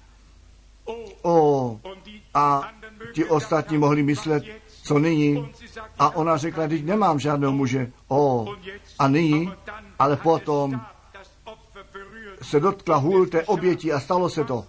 O, 1.22 1.80
a 2.34 2.72
ti 3.12 3.24
ostatní 3.24 3.78
mohli 3.78 4.02
myslet, 4.02 4.44
co 4.82 4.98
nyní? 4.98 5.48
A 5.98 6.16
ona 6.16 6.36
řekla, 6.36 6.68
teď 6.68 6.84
nemám 6.84 7.18
žádného 7.18 7.52
muže. 7.52 7.93
O, 8.09 8.47
a 8.98 9.09
nyní, 9.09 9.52
ale 9.98 10.16
potom 10.16 10.80
se 12.43 12.60
dotkla 12.60 12.97
hůl 12.97 13.26
té 13.26 13.43
oběti 13.43 13.93
a 13.93 14.01
stalo 14.01 14.30
se 14.30 14.44
to. 14.44 14.64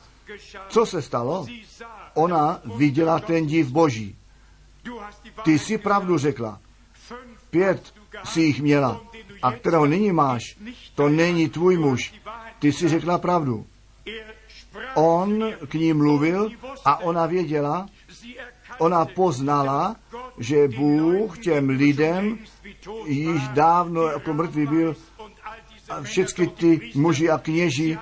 Co 0.70 0.86
se 0.86 1.02
stalo? 1.02 1.46
Ona 2.14 2.62
viděla 2.76 3.20
ten 3.20 3.46
div 3.46 3.68
boží. 3.70 4.16
Ty 5.44 5.60
si 5.60 5.78
pravdu 5.78 6.18
řekla. 6.18 6.60
Pět 7.50 7.94
si 8.24 8.42
jich 8.42 8.62
měla. 8.62 9.02
A 9.42 9.52
kterého 9.52 9.86
nyní 9.86 10.12
máš, 10.12 10.58
to 10.96 11.10
není 11.10 11.50
tvůj 11.50 11.78
muž. 11.78 12.14
Ty 12.60 12.74
si 12.74 12.90
řekla 12.90 13.18
pravdu. 13.18 13.66
On 14.96 15.54
k 15.68 15.74
ní 15.74 15.94
mluvil 15.94 16.50
a 16.86 16.98
ona 16.98 17.26
věděla, 17.26 17.88
ona 18.78 19.06
poznala, 19.06 19.96
že 20.38 20.68
Bůh 20.68 21.40
těm 21.40 21.70
lidem 21.70 22.40
již 23.06 23.48
dávno 23.48 24.08
jako 24.08 24.34
mrtvý 24.34 24.68
byl 24.68 24.96
a 25.90 26.02
všechny 26.02 26.48
ty 26.48 26.92
muži 26.96 27.30
a 27.30 27.38
kněži 27.38 27.98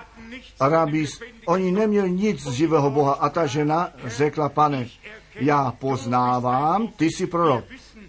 a 0.60 0.70
rabis, 0.70 1.20
oni 1.45 1.72
neměli 1.72 2.12
nic 2.12 2.40
z 2.41 2.52
živého 2.52 2.91
Boha. 2.91 3.14
A 3.14 3.30
ta 3.30 3.45
žena 3.45 3.90
řekla, 4.06 4.49
pane, 4.49 4.88
já 5.36 5.72
poznávám, 5.80 6.88
ty 6.88 7.06
jsi 7.06 7.28
prorok. 7.28 7.66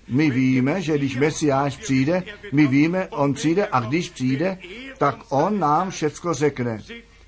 My 0.09 0.31
víme, 0.31 0.83
že 0.83 0.99
když 0.99 1.17
Mesiáš 1.17 1.77
přijde, 1.77 2.23
my 2.53 2.67
víme, 2.67 3.09
on 3.09 3.35
přijde 3.35 3.67
a 3.67 3.81
když 3.81 4.11
přijde, 4.11 4.59
tak 4.99 5.17
on 5.29 5.59
nám 5.59 5.91
všecko 5.91 6.35
řekne. 6.35 6.79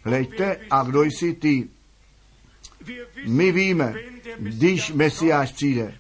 Hleďte, 0.02 0.56
a 0.70 0.82
kdo 0.82 1.02
jsi 1.02 1.34
ty? 1.34 1.68
My 3.26 3.52
víme, 3.52 3.94
když 4.38 4.92
Mesiáš 4.92 5.52
přijde, 5.52 5.94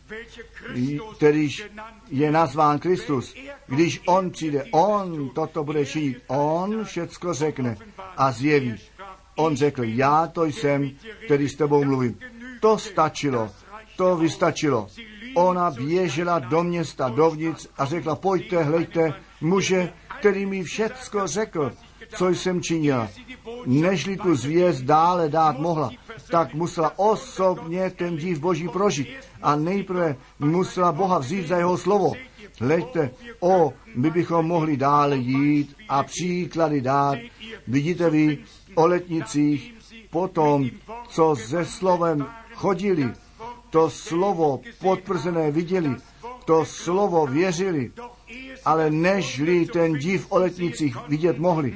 kterýž 1.16 1.66
je 2.10 2.30
nazván 2.30 2.78
Kristus, 2.78 3.34
když 3.66 4.00
on 4.06 4.30
přijde, 4.30 4.64
on 4.70 5.30
toto 5.30 5.64
bude 5.64 5.86
činit, 5.86 6.22
on 6.26 6.84
všecko 6.84 7.34
řekne 7.34 7.76
a 8.16 8.32
zjeví. 8.32 8.74
On 9.36 9.56
řekl, 9.56 9.84
já 9.84 10.26
to 10.26 10.44
jsem, 10.44 10.90
který 11.24 11.48
s 11.48 11.56
tebou 11.56 11.84
mluvím. 11.84 12.18
To 12.60 12.78
stačilo, 12.78 13.50
to 13.96 14.16
vystačilo. 14.16 14.88
Ona 15.38 15.70
běžela 15.70 16.38
do 16.38 16.62
města, 16.62 17.08
dovnitř 17.08 17.68
a 17.78 17.84
řekla, 17.84 18.16
pojďte, 18.16 18.62
hlejte, 18.62 19.14
muže, 19.40 19.92
který 20.18 20.46
mi 20.46 20.62
všecko 20.62 21.26
řekl, 21.26 21.72
co 22.16 22.28
jsem 22.28 22.62
činila. 22.62 23.08
Nežli 23.66 24.16
tu 24.16 24.34
zvěst 24.34 24.82
dále 24.82 25.28
dát 25.28 25.58
mohla, 25.58 25.90
tak 26.30 26.54
musela 26.54 26.98
osobně 26.98 27.90
ten 27.90 28.16
div 28.16 28.38
Boží 28.38 28.68
prožít. 28.68 29.08
A 29.42 29.56
nejprve 29.56 30.16
musela 30.38 30.92
Boha 30.92 31.18
vzít 31.18 31.48
za 31.48 31.56
jeho 31.56 31.78
slovo. 31.78 32.12
Hleďte, 32.60 33.10
o, 33.40 33.72
my 33.94 34.10
bychom 34.10 34.46
mohli 34.46 34.76
dále 34.76 35.16
jít 35.16 35.76
a 35.88 36.02
příklady 36.02 36.80
dát. 36.80 37.18
Vidíte 37.66 38.10
vy 38.10 38.38
o 38.74 38.86
letnicích, 38.86 39.74
potom, 40.10 40.70
co 41.08 41.36
se 41.36 41.64
slovem 41.64 42.26
chodili, 42.54 43.12
to 43.70 43.90
slovo 43.90 44.60
potvrzené 44.80 45.50
viděli, 45.50 45.96
to 46.44 46.64
slovo 46.64 47.26
věřili, 47.26 47.92
ale 48.64 48.90
nežli 48.90 49.66
ten 49.66 49.92
div 49.92 50.26
o 50.28 50.38
letnicích 50.38 50.96
vidět 51.08 51.38
mohli, 51.38 51.74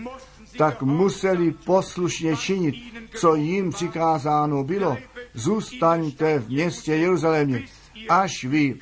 tak 0.59 0.83
museli 0.83 1.51
poslušně 1.65 2.37
činit, 2.37 2.75
co 3.15 3.35
jim 3.35 3.71
přikázáno 3.71 4.65
bylo. 4.65 4.97
Zůstaňte 5.35 6.39
v 6.39 6.49
městě 6.49 6.95
Jeruzalémě, 6.95 7.63
až 8.09 8.45
vy 8.45 8.79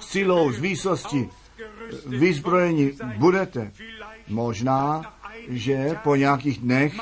silou 0.00 0.52
z 0.52 0.58
výsosti 0.58 1.28
vyzbrojeni 2.06 2.92
budete. 3.16 3.72
Možná, 4.28 5.14
že 5.48 5.98
po 6.02 6.16
nějakých 6.16 6.58
dnech 6.58 6.94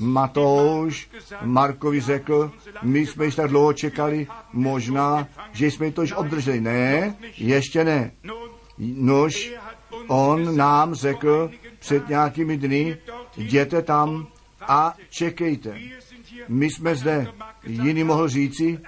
Matouš 0.00 1.10
Markovi 1.42 2.00
řekl, 2.00 2.52
my 2.82 3.06
jsme 3.06 3.24
již 3.24 3.34
tak 3.34 3.50
dlouho 3.50 3.72
čekali, 3.72 4.26
možná, 4.52 5.28
že 5.52 5.66
jsme 5.66 5.90
to 5.90 6.02
již 6.02 6.12
obdrželi. 6.12 6.60
Ne, 6.60 7.14
ještě 7.36 7.84
ne. 7.84 8.12
Nož, 8.78 9.52
on 10.08 10.56
nám 10.56 10.94
řekl 10.94 11.50
před 11.78 12.08
nějakými 12.08 12.56
dny, 12.56 12.96
jděte 13.36 13.82
tam 13.82 14.26
a 14.60 14.94
čekejte. 15.10 15.78
My 16.48 16.70
jsme 16.70 16.94
zde. 16.94 17.26
Jiný 17.66 18.04
mohl 18.04 18.28
říci, 18.28 18.78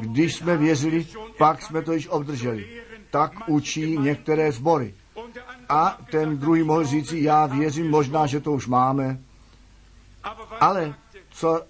když 0.00 0.34
jsme 0.34 0.56
věřili, 0.56 1.06
pak 1.38 1.62
jsme 1.62 1.82
to 1.82 1.92
již 1.92 2.08
obdrželi. 2.08 2.66
Tak 3.10 3.32
učí 3.48 3.98
některé 3.98 4.52
sbory. 4.52 4.94
A 5.68 5.98
ten 6.10 6.38
druhý 6.38 6.62
mohl 6.62 6.84
říci, 6.84 7.20
já 7.20 7.46
věřím, 7.46 7.90
možná, 7.90 8.26
že 8.26 8.40
to 8.40 8.52
už 8.52 8.66
máme. 8.66 9.18
Ale 10.60 10.94
co 11.30 11.62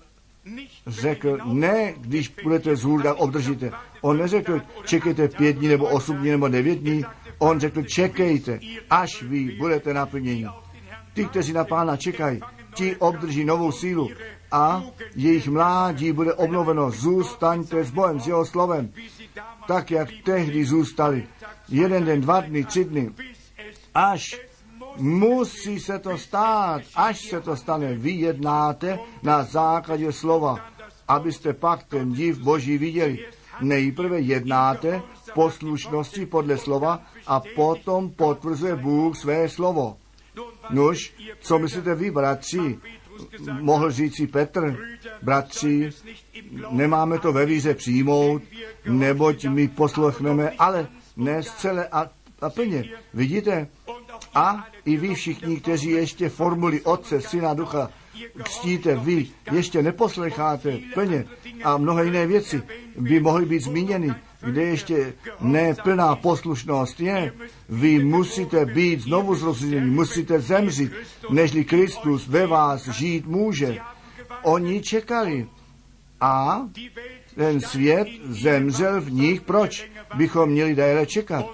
řekl, 0.86 1.38
ne, 1.44 1.94
když 1.96 2.28
budete 2.42 2.76
z 2.76 2.82
hůrda, 2.82 3.14
obdržíte. 3.14 3.72
On 4.00 4.18
neřekl, 4.18 4.62
čekejte 4.84 5.28
pět 5.28 5.56
dní, 5.56 5.68
nebo 5.68 5.88
osm 5.88 6.16
dní, 6.16 6.30
nebo 6.30 6.48
devět 6.48 6.78
dní. 6.78 7.04
On 7.38 7.60
řekl, 7.60 7.82
čekejte, 7.82 8.60
až 8.90 9.22
vy 9.22 9.56
budete 9.58 9.94
naplněni. 9.94 10.46
Ty, 11.14 11.24
kteří 11.24 11.52
na 11.52 11.64
pána 11.64 11.96
čekají, 11.96 12.40
ti 12.74 12.96
obdrží 12.96 13.44
novou 13.44 13.72
sílu 13.72 14.10
a 14.52 14.82
jejich 15.14 15.48
mládí 15.48 16.12
bude 16.12 16.34
obnoveno. 16.34 16.90
Zůstaňte 16.90 17.84
s 17.84 17.90
Bohem, 17.90 18.20
s 18.20 18.26
jeho 18.26 18.44
slovem, 18.44 18.92
tak 19.66 19.90
jak 19.90 20.08
tehdy 20.24 20.64
zůstali. 20.64 21.26
Jeden 21.68 22.04
den, 22.04 22.20
dva 22.20 22.40
dny, 22.40 22.64
tři 22.64 22.84
dny, 22.84 23.10
až 23.94 24.40
musí 24.96 25.80
se 25.80 25.98
to 25.98 26.18
stát, 26.18 26.82
až 26.94 27.28
se 27.28 27.40
to 27.40 27.56
stane, 27.56 27.94
vy 27.94 28.10
jednáte 28.10 28.98
na 29.22 29.42
základě 29.42 30.12
slova, 30.12 30.56
abyste 31.08 31.52
pak 31.52 31.82
ten 31.82 32.12
div 32.12 32.38
Boží 32.38 32.78
viděli. 32.78 33.26
Nejprve 33.60 34.20
jednáte 34.20 35.02
poslušnosti 35.34 36.26
podle 36.26 36.58
slova 36.58 37.02
a 37.26 37.42
potom 37.54 38.10
potvrzuje 38.10 38.76
Bůh 38.76 39.16
své 39.16 39.48
slovo. 39.48 39.96
Nož, 40.70 41.14
co 41.40 41.58
myslíte 41.58 41.94
vy, 41.94 42.10
bratři? 42.10 42.78
Mohl 43.60 43.90
říci 43.90 44.26
Petr, 44.26 44.76
bratři, 45.22 45.90
nemáme 46.70 47.18
to 47.18 47.32
ve 47.32 47.46
víze 47.46 47.74
přijmout, 47.74 48.42
neboť 48.86 49.44
my 49.44 49.68
poslechneme, 49.68 50.50
ale 50.50 50.88
ne 51.16 51.42
zcela 51.42 51.82
a, 51.92 52.10
plně. 52.50 52.84
Vidíte? 53.14 53.68
A 54.34 54.66
i 54.84 54.96
vy 54.96 55.14
všichni, 55.14 55.60
kteří 55.60 55.90
ještě 55.90 56.28
formuli 56.28 56.80
Otce, 56.80 57.20
Syna, 57.20 57.54
Ducha 57.54 57.90
křtíte, 58.42 58.96
vy 58.96 59.26
ještě 59.52 59.82
neposlecháte 59.82 60.78
plně 60.94 61.24
a 61.64 61.76
mnohé 61.76 62.04
jiné 62.04 62.26
věci 62.26 62.62
by 62.98 63.20
mohly 63.20 63.46
být 63.46 63.60
zmíněny, 63.60 64.14
kde 64.40 64.62
ještě 64.62 65.14
neplná 65.40 66.16
poslušnost 66.16 67.00
je. 67.00 67.32
Vy 67.68 68.04
musíte 68.04 68.66
být 68.66 69.00
znovu 69.00 69.34
zrození, 69.34 69.90
musíte 69.90 70.40
zemřít, 70.40 70.92
nežli 71.30 71.64
Kristus 71.64 72.26
ve 72.28 72.46
vás 72.46 72.88
žít 72.88 73.26
může. 73.26 73.78
Oni 74.42 74.82
čekali. 74.82 75.48
A 76.20 76.60
ten 77.34 77.60
svět 77.60 78.08
zemřel 78.28 79.00
v 79.00 79.12
nich. 79.12 79.40
Proč 79.40 79.90
bychom 80.16 80.50
měli 80.50 80.74
déle 80.74 81.06
čekat? 81.06 81.46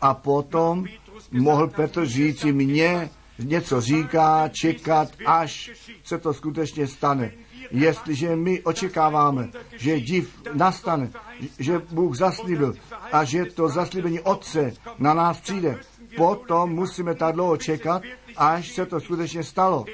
A 0.00 0.14
potom 0.14 0.84
mohl 1.30 1.68
Petr 1.68 2.06
říci, 2.06 2.52
mně 2.52 3.10
něco 3.38 3.80
říká, 3.80 4.48
čekat, 4.48 5.08
až 5.26 5.70
se 6.04 6.18
to 6.18 6.34
skutečně 6.34 6.86
stane. 6.86 7.32
Jestliže 7.70 8.36
my 8.36 8.62
očekáváme, 8.62 9.48
že 9.76 10.00
div 10.00 10.40
nastane, 10.54 11.10
že 11.58 11.82
Bůh 11.90 12.16
zaslíbil 12.16 12.74
a 13.12 13.24
že 13.24 13.44
to 13.44 13.68
zaslíbení 13.68 14.20
Otce 14.20 14.72
na 14.98 15.14
nás 15.14 15.40
přijde, 15.40 15.78
potom 16.16 16.70
musíme 16.70 17.14
tak 17.14 17.34
dlouho 17.34 17.56
čekat, 17.56 18.02
až 18.36 18.72
se 18.72 18.86
to 18.86 19.00
skutečně 19.00 19.44
stalo. 19.44 19.84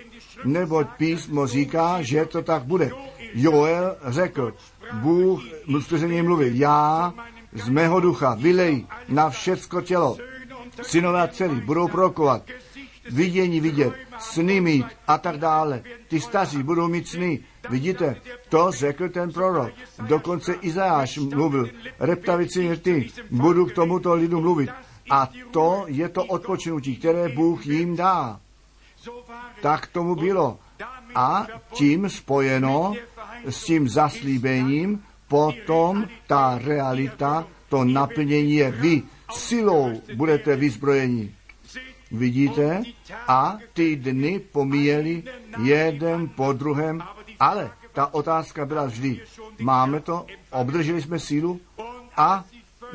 Neboť 0.44 0.86
písmo 0.96 1.46
říká, 1.46 2.02
že 2.02 2.26
to 2.26 2.42
tak 2.42 2.64
bude. 2.64 2.90
Joel 3.34 3.96
řekl, 4.06 4.54
Bůh 4.92 5.42
skrze 5.80 6.08
něj 6.08 6.22
mluvil, 6.22 6.54
já 6.54 7.14
z 7.52 7.68
mého 7.68 8.00
ducha 8.00 8.34
vylej 8.34 8.86
na 9.08 9.30
všecko 9.30 9.80
tělo. 9.80 10.16
Synové 10.82 11.22
a 11.22 11.28
dcery 11.28 11.54
budou 11.54 11.88
prokovat, 11.88 12.42
vidění 13.10 13.60
vidět, 13.60 13.92
sny 14.18 14.60
mít 14.60 14.86
a 15.06 15.18
tak 15.18 15.36
dále. 15.36 15.82
Ty 16.08 16.20
staří 16.20 16.62
budou 16.62 16.88
mít 16.88 17.08
sny. 17.08 17.40
Vidíte, 17.70 18.16
to 18.48 18.70
řekl 18.70 19.08
ten 19.08 19.32
prorok. 19.32 19.72
Dokonce 20.06 20.52
Izajáš 20.52 21.18
mluvil, 21.18 21.70
reptavici 22.00 22.76
ty, 22.76 23.10
budu 23.30 23.66
k 23.66 23.72
tomuto 23.72 24.14
lidu 24.14 24.40
mluvit. 24.40 24.70
A 25.10 25.28
to 25.50 25.84
je 25.86 26.08
to 26.08 26.24
odpočinutí, 26.24 26.96
které 26.96 27.28
Bůh 27.28 27.66
jim 27.66 27.96
dá. 27.96 28.40
Tak 29.62 29.86
tomu 29.86 30.14
bylo. 30.14 30.58
A 31.14 31.46
tím 31.72 32.08
spojeno 32.08 32.94
s 33.48 33.64
tím 33.64 33.88
zaslíbením, 33.88 35.02
potom 35.28 36.08
ta 36.26 36.58
realita, 36.64 37.46
to 37.68 37.84
naplnění 37.84 38.54
je 38.54 38.70
vy. 38.70 39.02
Silou 39.32 40.02
budete 40.14 40.56
vyzbrojeni. 40.56 41.34
Vidíte? 42.10 42.82
A 43.28 43.58
ty 43.72 43.96
dny 43.96 44.38
pomíjeli 44.38 45.22
jeden 45.62 46.28
po 46.28 46.52
druhém, 46.52 47.02
ale 47.40 47.70
ta 47.92 48.14
otázka 48.14 48.66
byla 48.66 48.86
vždy, 48.86 49.20
máme 49.60 50.00
to, 50.00 50.26
obdrželi 50.50 51.02
jsme 51.02 51.18
sílu 51.18 51.60
a 52.16 52.44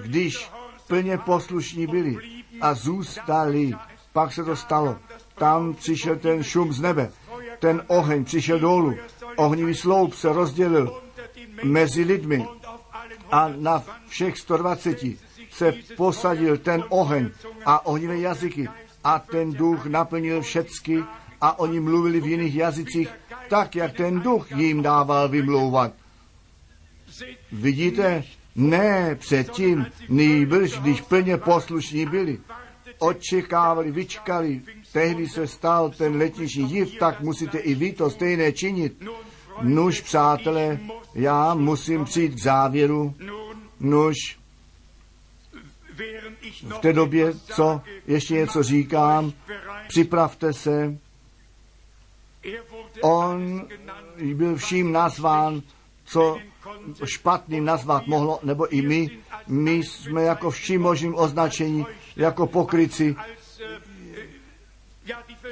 když 0.03 0.49
plně 0.87 1.17
poslušní 1.17 1.87
byli 1.87 2.17
a 2.61 2.73
zůstali, 2.73 3.71
pak 4.13 4.33
se 4.33 4.43
to 4.43 4.55
stalo. 4.55 4.97
Tam 5.35 5.73
přišel 5.73 6.15
ten 6.15 6.43
šum 6.43 6.73
z 6.73 6.79
nebe, 6.81 7.11
ten 7.59 7.83
oheň 7.87 8.25
přišel 8.25 8.59
dolů, 8.59 8.95
ohnivý 9.37 9.75
sloup 9.75 10.13
se 10.13 10.33
rozdělil 10.33 11.01
mezi 11.63 12.03
lidmi 12.03 12.45
a 13.31 13.47
na 13.47 13.83
všech 14.07 14.37
120 14.37 14.97
se 15.51 15.73
posadil 15.97 16.57
ten 16.57 16.83
oheň 16.89 17.29
a 17.65 17.85
ohnivé 17.85 18.17
jazyky 18.17 18.69
a 19.03 19.19
ten 19.19 19.53
duch 19.53 19.85
naplnil 19.85 20.41
všecky 20.41 21.03
a 21.41 21.59
oni 21.59 21.79
mluvili 21.79 22.21
v 22.21 22.27
jiných 22.27 22.55
jazycích, 22.55 23.09
tak 23.49 23.75
jak 23.75 23.93
ten 23.93 24.19
duch 24.19 24.51
jim 24.51 24.81
dával 24.81 25.29
vymlouvat. 25.29 25.93
Vidíte, 27.51 28.23
ne 28.55 29.15
předtím, 29.15 29.85
nejbrž, 30.09 30.79
když 30.79 31.01
plně 31.01 31.37
poslušní 31.37 32.05
byli, 32.05 32.39
očekávali, 32.99 33.91
vyčkali, 33.91 34.61
tehdy 34.91 35.27
se 35.27 35.47
stal 35.47 35.89
ten 35.89 36.15
letniční 36.15 36.65
div, 36.65 36.99
tak 36.99 37.21
musíte 37.21 37.57
i 37.57 37.75
vy 37.75 37.91
to 37.91 38.09
stejné 38.09 38.51
činit. 38.51 39.03
Nuž, 39.61 40.01
přátelé, 40.01 40.79
já 41.15 41.53
musím 41.53 42.05
přijít 42.05 42.35
k 42.35 42.43
závěru. 42.43 43.15
Nuž, 43.79 44.15
v 46.63 46.79
té 46.79 46.93
době, 46.93 47.33
co 47.33 47.81
ještě 48.07 48.33
něco 48.33 48.63
říkám, 48.63 49.33
připravte 49.87 50.53
se. 50.53 50.97
On 53.01 53.67
byl 54.33 54.55
vším 54.55 54.91
nazván, 54.91 55.61
co 56.05 56.37
špatným 57.05 57.65
nazvat 57.65 58.07
mohlo, 58.07 58.39
nebo 58.43 58.67
i 58.67 58.81
my. 58.81 59.09
My 59.47 59.71
jsme 59.71 60.23
jako 60.23 60.51
vším 60.51 60.81
možným 60.81 61.15
označení, 61.15 61.85
jako 62.17 62.47
pokryci. 62.47 63.15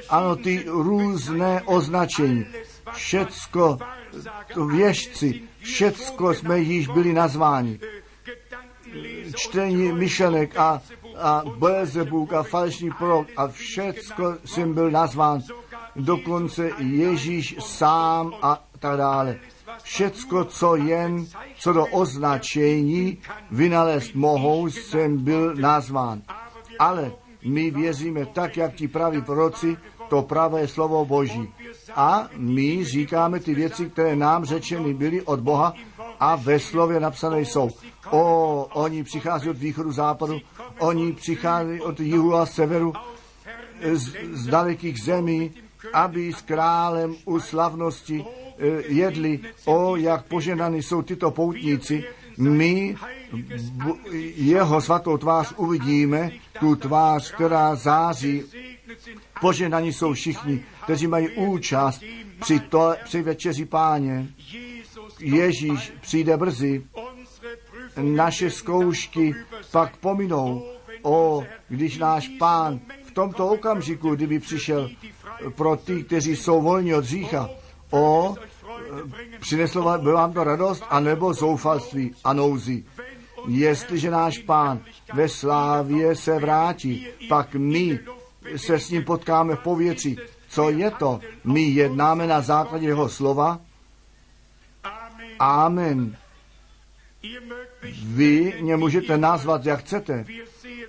Ano, 0.08 0.36
ty 0.36 0.64
různé 0.66 1.62
označení, 1.62 2.46
všecko, 2.92 3.78
věžci, 4.66 5.42
všecko 5.58 6.34
jsme 6.34 6.58
již 6.58 6.88
byli 6.88 7.12
nazváni 7.12 7.80
čtení 9.36 9.92
myšlenek 9.92 10.56
a, 10.56 10.82
a 11.18 11.42
Belzebuk 11.58 12.32
a 12.32 12.42
falešný 12.42 12.90
prorok 12.90 13.28
a 13.36 13.48
všecko 13.48 14.36
jsem 14.44 14.74
byl 14.74 14.90
nazván, 14.90 15.42
dokonce 15.96 16.70
Ježíš 16.78 17.56
sám 17.60 18.34
a 18.42 18.64
tak 18.78 18.98
dále. 18.98 19.38
Všecko, 19.82 20.44
co 20.44 20.76
jen, 20.76 21.26
co 21.58 21.72
do 21.72 21.86
označení 21.86 23.18
vynalézt 23.50 24.14
mohou, 24.14 24.68
jsem 24.68 25.24
byl 25.24 25.54
nazván. 25.54 26.22
Ale 26.78 27.12
my 27.44 27.70
věříme 27.70 28.26
tak, 28.26 28.56
jak 28.56 28.74
ti 28.74 28.88
praví 28.88 29.22
proroci, 29.22 29.76
to 30.08 30.22
pravé 30.22 30.68
slovo 30.68 31.04
Boží. 31.04 31.52
A 31.94 32.28
my 32.36 32.84
říkáme 32.84 33.40
ty 33.40 33.54
věci, 33.54 33.86
které 33.90 34.16
nám 34.16 34.44
řečeny 34.44 34.94
byly 34.94 35.22
od 35.22 35.40
Boha 35.40 35.74
a 36.20 36.36
ve 36.36 36.58
slově 36.58 37.00
napsané 37.00 37.40
jsou. 37.40 37.70
O, 38.10 38.68
oni 38.72 39.04
přichází 39.04 39.50
od 39.50 39.58
východu, 39.58 39.92
západu, 39.92 40.38
oni 40.78 41.12
přichází 41.12 41.80
od 41.80 42.00
jihu 42.00 42.34
a 42.34 42.46
severu, 42.46 42.92
z, 43.92 44.16
z 44.32 44.46
dalekých 44.46 45.02
zemí, 45.02 45.52
aby 45.92 46.32
s 46.32 46.42
králem 46.42 47.14
u 47.24 47.40
slavnosti 47.40 48.24
eh, 48.24 48.82
jedli. 48.88 49.40
O, 49.64 49.96
jak 49.96 50.26
poženaní 50.26 50.82
jsou 50.82 51.02
tyto 51.02 51.30
poutníci. 51.30 52.04
My 52.38 52.96
jeho 54.36 54.80
svatou 54.80 55.16
tvář 55.16 55.54
uvidíme, 55.56 56.30
tu 56.60 56.76
tvář, 56.76 57.32
která 57.32 57.74
září. 57.74 58.42
Poženaní 59.40 59.92
jsou 59.92 60.12
všichni, 60.12 60.64
kteří 60.84 61.06
mají 61.06 61.28
účast 61.28 62.02
při, 62.40 62.60
to, 62.60 62.94
při 63.04 63.22
večeři 63.22 63.64
páně. 63.64 64.28
Ježíš 65.20 65.92
přijde 66.00 66.36
brzy 66.36 66.84
naše 67.96 68.50
zkoušky 68.50 69.34
pak 69.70 69.96
pominou. 69.96 70.66
O, 71.02 71.44
když 71.68 71.98
náš 71.98 72.28
pán 72.28 72.80
v 73.06 73.10
tomto 73.10 73.48
okamžiku, 73.48 74.14
kdyby 74.14 74.38
přišel 74.38 74.90
pro 75.54 75.76
ty, 75.76 76.04
kteří 76.04 76.36
jsou 76.36 76.62
volní 76.62 76.94
od 76.94 77.04
řícha, 77.04 77.50
o, 77.90 78.34
přineslo 79.40 79.98
by 79.98 80.12
vám 80.12 80.32
to 80.32 80.44
radost, 80.44 80.84
anebo 80.88 81.34
zoufalství 81.34 82.14
a 82.24 82.32
nouzi. 82.32 82.84
Jestliže 83.46 84.10
náš 84.10 84.38
pán 84.38 84.80
ve 85.14 85.28
slávě 85.28 86.16
se 86.16 86.38
vrátí, 86.38 87.06
pak 87.28 87.54
my 87.54 87.98
se 88.56 88.78
s 88.78 88.90
ním 88.90 89.04
potkáme 89.04 89.56
v 89.56 89.58
povětří. 89.58 90.18
Co 90.48 90.70
je 90.70 90.90
to? 90.90 91.20
My 91.44 91.62
jednáme 91.62 92.26
na 92.26 92.40
základě 92.40 92.86
jeho 92.86 93.08
slova. 93.08 93.60
Amen. 95.38 96.16
Vy 98.02 98.54
mě 98.60 98.76
můžete 98.76 99.18
nazvat, 99.18 99.66
jak 99.66 99.80
chcete. 99.80 100.24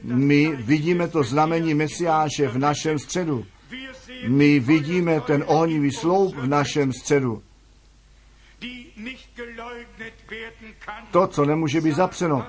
My 0.01 0.55
vidíme 0.55 1.07
to 1.07 1.23
znamení 1.23 1.73
Mesiáše 1.73 2.47
v 2.47 2.57
našem 2.57 2.99
středu. 2.99 3.45
My 4.27 4.59
vidíme 4.59 5.21
ten 5.21 5.43
ohnivý 5.47 5.91
sloup 5.91 6.35
v 6.35 6.47
našem 6.47 6.93
středu. 6.93 7.43
To, 11.11 11.27
co 11.27 11.45
nemůže 11.45 11.81
být 11.81 11.95
zapřeno. 11.95 12.47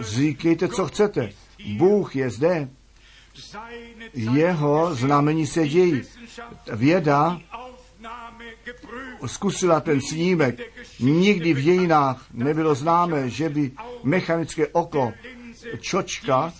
Říkejte, 0.00 0.68
co 0.68 0.86
chcete. 0.86 1.30
Bůh 1.76 2.16
je 2.16 2.30
zde. 2.30 2.68
Jeho 4.14 4.94
znamení 4.94 5.46
se 5.46 5.68
dějí. 5.68 6.02
Věda 6.72 7.40
zkusila 9.26 9.80
ten 9.80 10.00
snímek. 10.00 10.60
Nikdy 11.00 11.54
v 11.54 11.62
dějinách 11.62 12.26
nebylo 12.32 12.74
známé, 12.74 13.30
že 13.30 13.48
by 13.48 13.72
mechanické 14.02 14.66
oko 14.66 15.12
čočka 15.80 16.52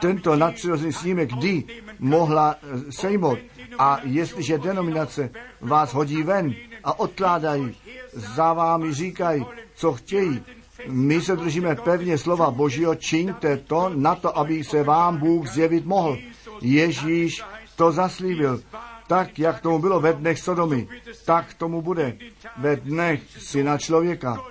tento 0.00 0.36
nadpřirozený 0.36 0.92
snímek 0.92 1.32
kdy 1.32 1.64
mohla 1.98 2.56
sejmout. 2.90 3.38
A 3.78 4.00
jestliže 4.02 4.58
denominace 4.58 5.30
vás 5.60 5.94
hodí 5.94 6.22
ven 6.22 6.54
a 6.84 6.98
odkládají, 7.00 7.76
za 8.12 8.52
vámi 8.52 8.94
říkají, 8.94 9.46
co 9.74 9.92
chtějí, 9.92 10.42
my 10.88 11.20
se 11.20 11.36
držíme 11.36 11.76
pevně 11.76 12.18
slova 12.18 12.50
Božího, 12.50 12.94
čiňte 12.94 13.56
to 13.56 13.90
na 13.94 14.14
to, 14.14 14.38
aby 14.38 14.64
se 14.64 14.82
vám 14.82 15.16
Bůh 15.16 15.48
zjevit 15.48 15.86
mohl. 15.86 16.18
Ježíš 16.60 17.42
to 17.76 17.92
zaslíbil 17.92 18.62
Tak, 19.06 19.38
jak 19.38 19.60
tomu 19.60 19.78
bylo 19.78 20.00
ve 20.00 20.12
dnech 20.12 20.38
Sodomy, 20.38 20.88
tak 21.24 21.54
tomu 21.54 21.82
bude 21.82 22.16
ve 22.56 22.76
dnech 22.76 23.20
syna 23.38 23.78
člověka. 23.78 24.42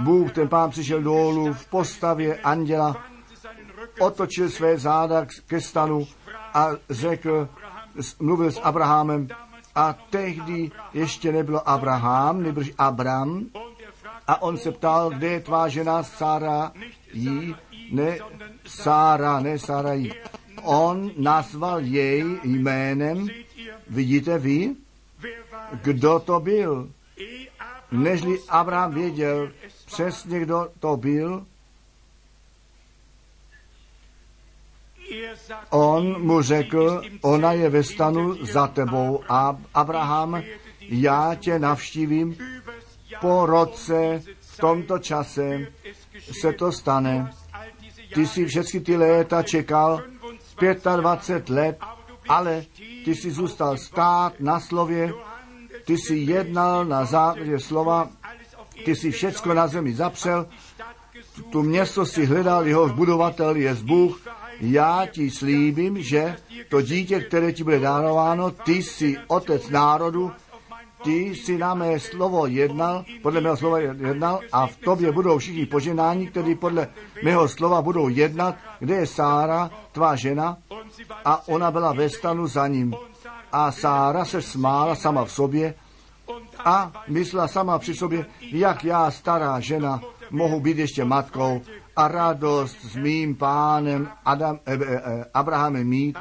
Bůh, 0.00 0.32
ten 0.32 0.48
pán 0.48 0.70
přišel 0.70 1.02
dolů 1.02 1.52
v 1.52 1.66
postavě 1.66 2.36
anděla, 2.36 2.96
otočil 4.00 4.50
své 4.50 4.78
záda 4.78 5.26
ke 5.46 5.60
stanu 5.60 6.06
a 6.54 6.70
řekl, 6.90 7.48
mluvil 8.20 8.52
s 8.52 8.60
Abrahamem 8.60 9.28
a 9.74 9.92
tehdy 10.10 10.70
ještě 10.94 11.32
nebylo 11.32 11.68
Abraham, 11.68 12.42
nebyl 12.42 12.64
Abram 12.78 13.46
a 14.26 14.42
on 14.42 14.58
se 14.58 14.72
ptal, 14.72 15.10
kde 15.10 15.26
je 15.26 15.40
tvá 15.40 15.68
žena 15.68 16.02
Sára 16.02 16.72
jí, 17.12 17.54
ne 17.90 18.18
Sára, 18.66 19.40
ne 19.40 19.58
Sára 19.58 19.92
jí. 19.92 20.12
On 20.62 21.10
nazval 21.16 21.80
jej 21.80 22.24
jménem, 22.44 23.28
vidíte 23.90 24.38
vy, 24.38 24.74
kdo 25.82 26.18
to 26.18 26.40
byl. 26.40 26.90
Nežli 27.92 28.38
Abraham 28.48 28.94
věděl 28.94 29.50
přesně, 29.86 30.40
kdo 30.40 30.68
to 30.80 30.96
byl, 30.96 31.46
On 35.70 36.22
mu 36.22 36.42
řekl, 36.42 37.02
ona 37.22 37.52
je 37.52 37.70
ve 37.70 37.82
stanu 37.82 38.44
za 38.44 38.66
tebou 38.66 39.20
a 39.28 39.56
Abraham, 39.74 40.42
já 40.80 41.34
tě 41.34 41.58
navštívím 41.58 42.36
po 43.20 43.46
roce, 43.46 44.22
v 44.40 44.56
tomto 44.56 44.98
čase 44.98 45.66
se 46.32 46.52
to 46.52 46.72
stane. 46.72 47.30
Ty 48.14 48.26
jsi 48.26 48.46
všechny 48.46 48.80
ty 48.80 48.96
léta 48.96 49.42
čekal, 49.42 50.02
25 50.96 51.48
let, 51.48 51.78
ale 52.28 52.64
ty 53.04 53.14
jsi 53.14 53.30
zůstal 53.30 53.76
stát 53.76 54.32
na 54.40 54.60
slově, 54.60 55.12
ty 55.84 55.98
jsi 55.98 56.16
jednal 56.16 56.84
na 56.84 57.04
základě 57.04 57.60
slova, 57.60 58.08
ty 58.84 58.96
jsi 58.96 59.10
všecko 59.10 59.54
na 59.54 59.66
zemi 59.66 59.94
zapřel, 59.94 60.46
tu 61.50 61.62
město 61.62 62.06
si 62.06 62.26
hledal, 62.26 62.66
jehož 62.66 62.92
budovatel 62.92 63.56
je 63.56 63.74
Bůh, 63.74 64.20
já 64.60 65.06
ti 65.06 65.30
slíbím, 65.30 66.02
že 66.02 66.36
to 66.68 66.82
dítě, 66.82 67.20
které 67.20 67.52
ti 67.52 67.64
bude 67.64 67.78
dárováno, 67.78 68.50
ty 68.50 68.82
jsi 68.82 69.16
otec 69.26 69.70
národu, 69.70 70.32
ty 71.04 71.12
jsi 71.12 71.58
na 71.58 71.74
mé 71.74 72.00
slovo 72.00 72.46
jednal, 72.46 73.04
podle 73.22 73.40
mého 73.40 73.56
slova 73.56 73.78
jednal 73.78 74.40
a 74.52 74.66
v 74.66 74.76
tobě 74.76 75.12
budou 75.12 75.38
všichni 75.38 75.66
poženání, 75.66 76.26
kteří 76.26 76.54
podle 76.54 76.88
mého 77.22 77.48
slova 77.48 77.82
budou 77.82 78.08
jednat, 78.08 78.56
kde 78.78 78.94
je 78.94 79.06
Sára, 79.06 79.70
tvá 79.92 80.16
žena, 80.16 80.56
a 81.24 81.48
ona 81.48 81.70
byla 81.70 81.92
ve 81.92 82.08
stanu 82.08 82.46
za 82.46 82.66
ním. 82.66 82.94
A 83.52 83.72
Sára 83.72 84.24
se 84.24 84.42
smála 84.42 84.94
sama 84.94 85.24
v 85.24 85.32
sobě 85.32 85.74
a 86.64 86.92
myslela 87.08 87.48
sama 87.48 87.78
při 87.78 87.94
sobě, 87.94 88.26
jak 88.40 88.84
já, 88.84 89.10
stará 89.10 89.60
žena, 89.60 90.00
mohu 90.30 90.60
být 90.60 90.78
ještě 90.78 91.04
matkou 91.04 91.62
a 91.96 92.08
radost 92.08 92.76
s 92.80 92.96
mým 92.96 93.36
pánem 93.36 94.10
Adam, 94.24 94.58
eh, 94.66 94.78
eh, 94.82 95.24
Abrahamem 95.34 95.86
mít, 95.86 96.18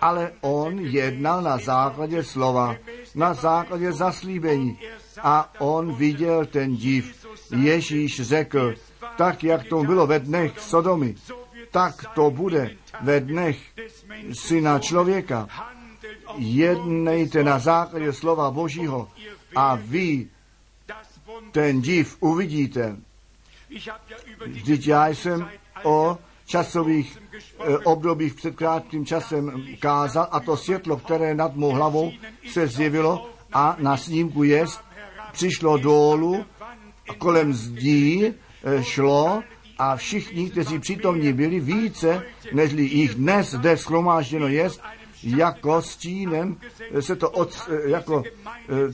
ale 0.00 0.32
on 0.40 0.78
jednal 0.78 1.42
na 1.42 1.58
základě 1.58 2.24
slova, 2.24 2.76
na 3.14 3.34
základě 3.34 3.92
zaslíbení 3.92 4.78
a 5.22 5.52
on 5.58 5.94
viděl 5.94 6.46
ten 6.46 6.76
div. 6.76 7.26
Ježíš 7.56 8.20
řekl, 8.20 8.74
tak 9.16 9.44
jak 9.44 9.64
to 9.64 9.82
bylo 9.82 10.06
ve 10.06 10.18
dnech 10.18 10.60
Sodomy, 10.60 11.14
tak 11.70 11.94
to 12.14 12.30
bude 12.30 12.70
ve 13.02 13.20
dnech 13.20 13.58
syna 14.32 14.78
člověka. 14.78 15.48
Jednejte 16.36 17.44
na 17.44 17.58
základě 17.58 18.12
slova 18.12 18.50
Božího 18.50 19.08
a 19.56 19.78
vy 19.80 20.26
ten 21.52 21.80
div 21.80 22.16
uvidíte. 22.20 22.96
Vždyť 24.46 24.86
já 24.86 25.08
jsem 25.08 25.48
o 25.82 26.18
časových 26.46 27.18
e, 27.18 27.78
obdobích 27.78 28.34
před 28.34 28.56
krátkým 28.56 29.06
časem 29.06 29.66
kázal 29.78 30.28
a 30.30 30.40
to 30.40 30.56
světlo, 30.56 30.96
které 30.96 31.34
nad 31.34 31.56
mou 31.56 31.70
hlavou 31.70 32.12
se 32.50 32.66
zjevilo 32.66 33.30
a 33.52 33.76
na 33.78 33.96
snímku 33.96 34.42
jest, 34.42 34.80
přišlo 35.32 35.78
dolů 35.78 36.44
kolem 37.18 37.54
zdí 37.54 38.26
e, 38.26 38.34
šlo 38.82 39.42
a 39.78 39.96
všichni, 39.96 40.50
kteří 40.50 40.78
přítomní 40.78 41.32
byli, 41.32 41.60
více, 41.60 42.22
než 42.52 42.72
jich 42.72 43.14
dnes 43.14 43.50
zde 43.50 43.76
schromážděno 43.76 44.48
jest, 44.48 44.80
jako 45.22 45.82
stínem 45.82 46.56
se 47.00 47.16
to 47.16 47.30
od, 47.30 47.68
e, 47.70 47.90
jako 47.90 48.22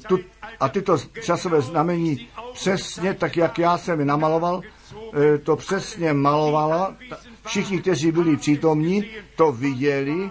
tu, 0.09 0.19
a 0.61 0.69
tyto 0.69 0.97
časové 1.23 1.61
znamení 1.61 2.29
přesně 2.53 3.15
tak, 3.15 3.37
jak 3.37 3.59
já 3.59 3.79
jsem 3.79 4.01
je 4.01 4.07
namaloval, 4.07 4.63
e, 5.35 5.39
to 5.39 5.57
přesně 5.57 6.13
malovala. 6.13 6.97
Všichni, 7.47 7.81
kteří 7.81 8.13
byli 8.13 8.37
přítomní, 8.37 9.05
to 9.37 9.53
viděli, 9.53 10.31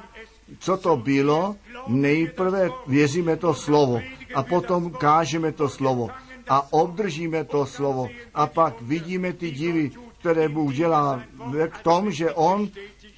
co 0.59 0.77
to 0.77 0.97
bylo. 0.97 1.55
Nejprve 1.87 2.69
věříme 2.87 3.37
to 3.37 3.53
slovo 3.53 4.01
a 4.35 4.43
potom 4.43 4.89
kážeme 4.89 5.51
to 5.51 5.69
slovo 5.69 6.09
a 6.49 6.73
obdržíme 6.73 7.43
to 7.43 7.65
slovo 7.65 8.07
a 8.33 8.47
pak 8.47 8.81
vidíme 8.81 9.33
ty 9.33 9.51
divy, 9.51 9.91
které 10.19 10.49
Bůh 10.49 10.73
dělá 10.73 11.21
v 11.47 11.83
tom, 11.83 12.11
že 12.11 12.31
On 12.31 12.69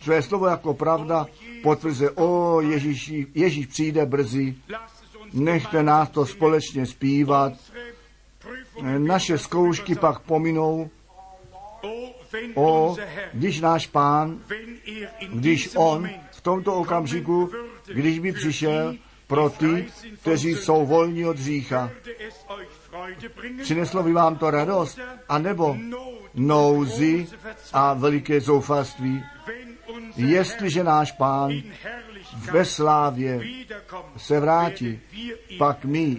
své 0.01 0.21
slovo 0.21 0.47
jako 0.47 0.73
pravda 0.73 1.27
potvrzuje, 1.63 2.11
o 2.11 2.61
Ježíš, 2.61 3.13
Ježíš 3.35 3.65
přijde 3.67 4.05
brzy, 4.05 4.55
nechte 5.33 5.83
nás 5.83 6.09
to 6.09 6.25
společně 6.25 6.85
zpívat, 6.85 7.53
naše 8.97 9.37
zkoušky 9.37 9.95
pak 9.95 10.19
pominou. 10.19 10.89
O, 12.55 12.95
když 13.33 13.61
náš 13.61 13.87
pán, 13.87 14.39
když 15.33 15.69
on 15.75 16.09
v 16.31 16.41
tomto 16.41 16.75
okamžiku, 16.75 17.51
když 17.93 18.19
by 18.19 18.31
přišel 18.31 18.95
pro 19.27 19.49
ty, 19.49 19.85
kteří 20.21 20.55
jsou 20.55 20.85
volní 20.85 21.25
od 21.25 21.37
řícha, 21.37 21.91
přineslo 23.61 24.03
by 24.03 24.13
vám 24.13 24.35
to 24.35 24.51
radost, 24.51 24.99
anebo 25.29 25.77
nouzy 26.33 27.27
a 27.73 27.93
veliké 27.93 28.41
zoufalství, 28.41 29.23
jestliže 30.15 30.83
náš 30.83 31.11
pán 31.11 31.51
ve 32.51 32.65
slávě 32.65 33.41
se 34.17 34.39
vrátí, 34.39 34.99
pak 35.57 35.85
my 35.85 36.17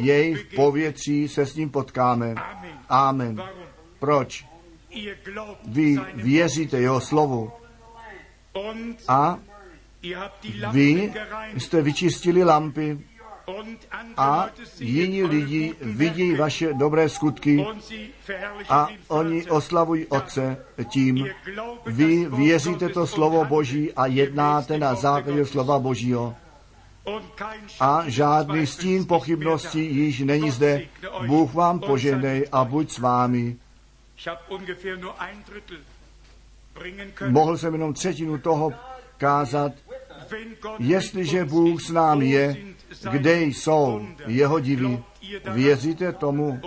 jej 0.00 0.34
v 0.34 0.54
povětří 0.54 1.28
se 1.28 1.46
s 1.46 1.54
ním 1.54 1.70
potkáme. 1.70 2.34
Amen. 2.88 3.42
Proč? 3.98 4.46
Vy 5.68 5.96
věříte 6.14 6.80
jeho 6.80 7.00
slovu 7.00 7.52
a 9.08 9.38
vy 10.72 11.12
jste 11.56 11.82
vyčistili 11.82 12.44
lampy 12.44 12.98
a 14.16 14.48
jiní 14.78 15.22
lidi 15.22 15.74
vidí 15.80 16.34
vaše 16.34 16.74
dobré 16.74 17.08
skutky 17.08 17.66
a 18.68 18.88
oni 19.08 19.50
oslavují 19.50 20.06
Otce 20.06 20.56
tím. 20.88 21.28
Vy 21.86 22.26
věříte 22.26 22.88
to 22.88 23.06
slovo 23.06 23.44
Boží 23.44 23.92
a 23.92 24.06
jednáte 24.06 24.78
na 24.78 24.94
základě 24.94 25.46
slova 25.46 25.78
Božího. 25.78 26.34
A 27.80 28.04
žádný 28.06 28.66
stín 28.66 29.06
pochybnosti 29.06 29.80
již 29.80 30.20
není 30.20 30.50
zde. 30.50 30.82
Bůh 31.26 31.54
vám 31.54 31.80
poženej 31.80 32.46
a 32.52 32.64
buď 32.64 32.90
s 32.90 32.98
vámi. 32.98 33.56
Mohl 37.28 37.58
jsem 37.58 37.72
jenom 37.72 37.94
třetinu 37.94 38.38
toho 38.38 38.72
kázat. 39.18 39.72
Jestliže 40.78 41.44
Bůh 41.44 41.82
s 41.82 41.90
námi 41.90 42.30
je, 42.30 42.56
kde 43.10 43.42
jsou 43.42 44.06
jeho 44.26 44.60
divy. 44.60 45.02
Věříte 45.52 46.12
tomu? 46.12 46.60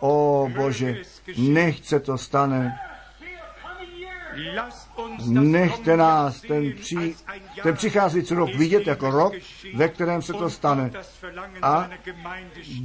O 0.00 0.48
Bože, 0.56 0.96
nechce 1.36 2.00
to 2.00 2.18
stane. 2.18 2.78
Nechte 5.28 5.96
nás 5.96 6.40
ten, 6.40 6.72
při, 6.72 7.14
ten 7.62 7.74
přicházející 7.76 8.34
rok 8.34 8.54
vidět 8.54 8.86
jako 8.86 9.10
rok, 9.10 9.32
ve 9.74 9.88
kterém 9.88 10.22
se 10.22 10.32
to 10.32 10.50
stane. 10.50 10.90
A 11.62 11.90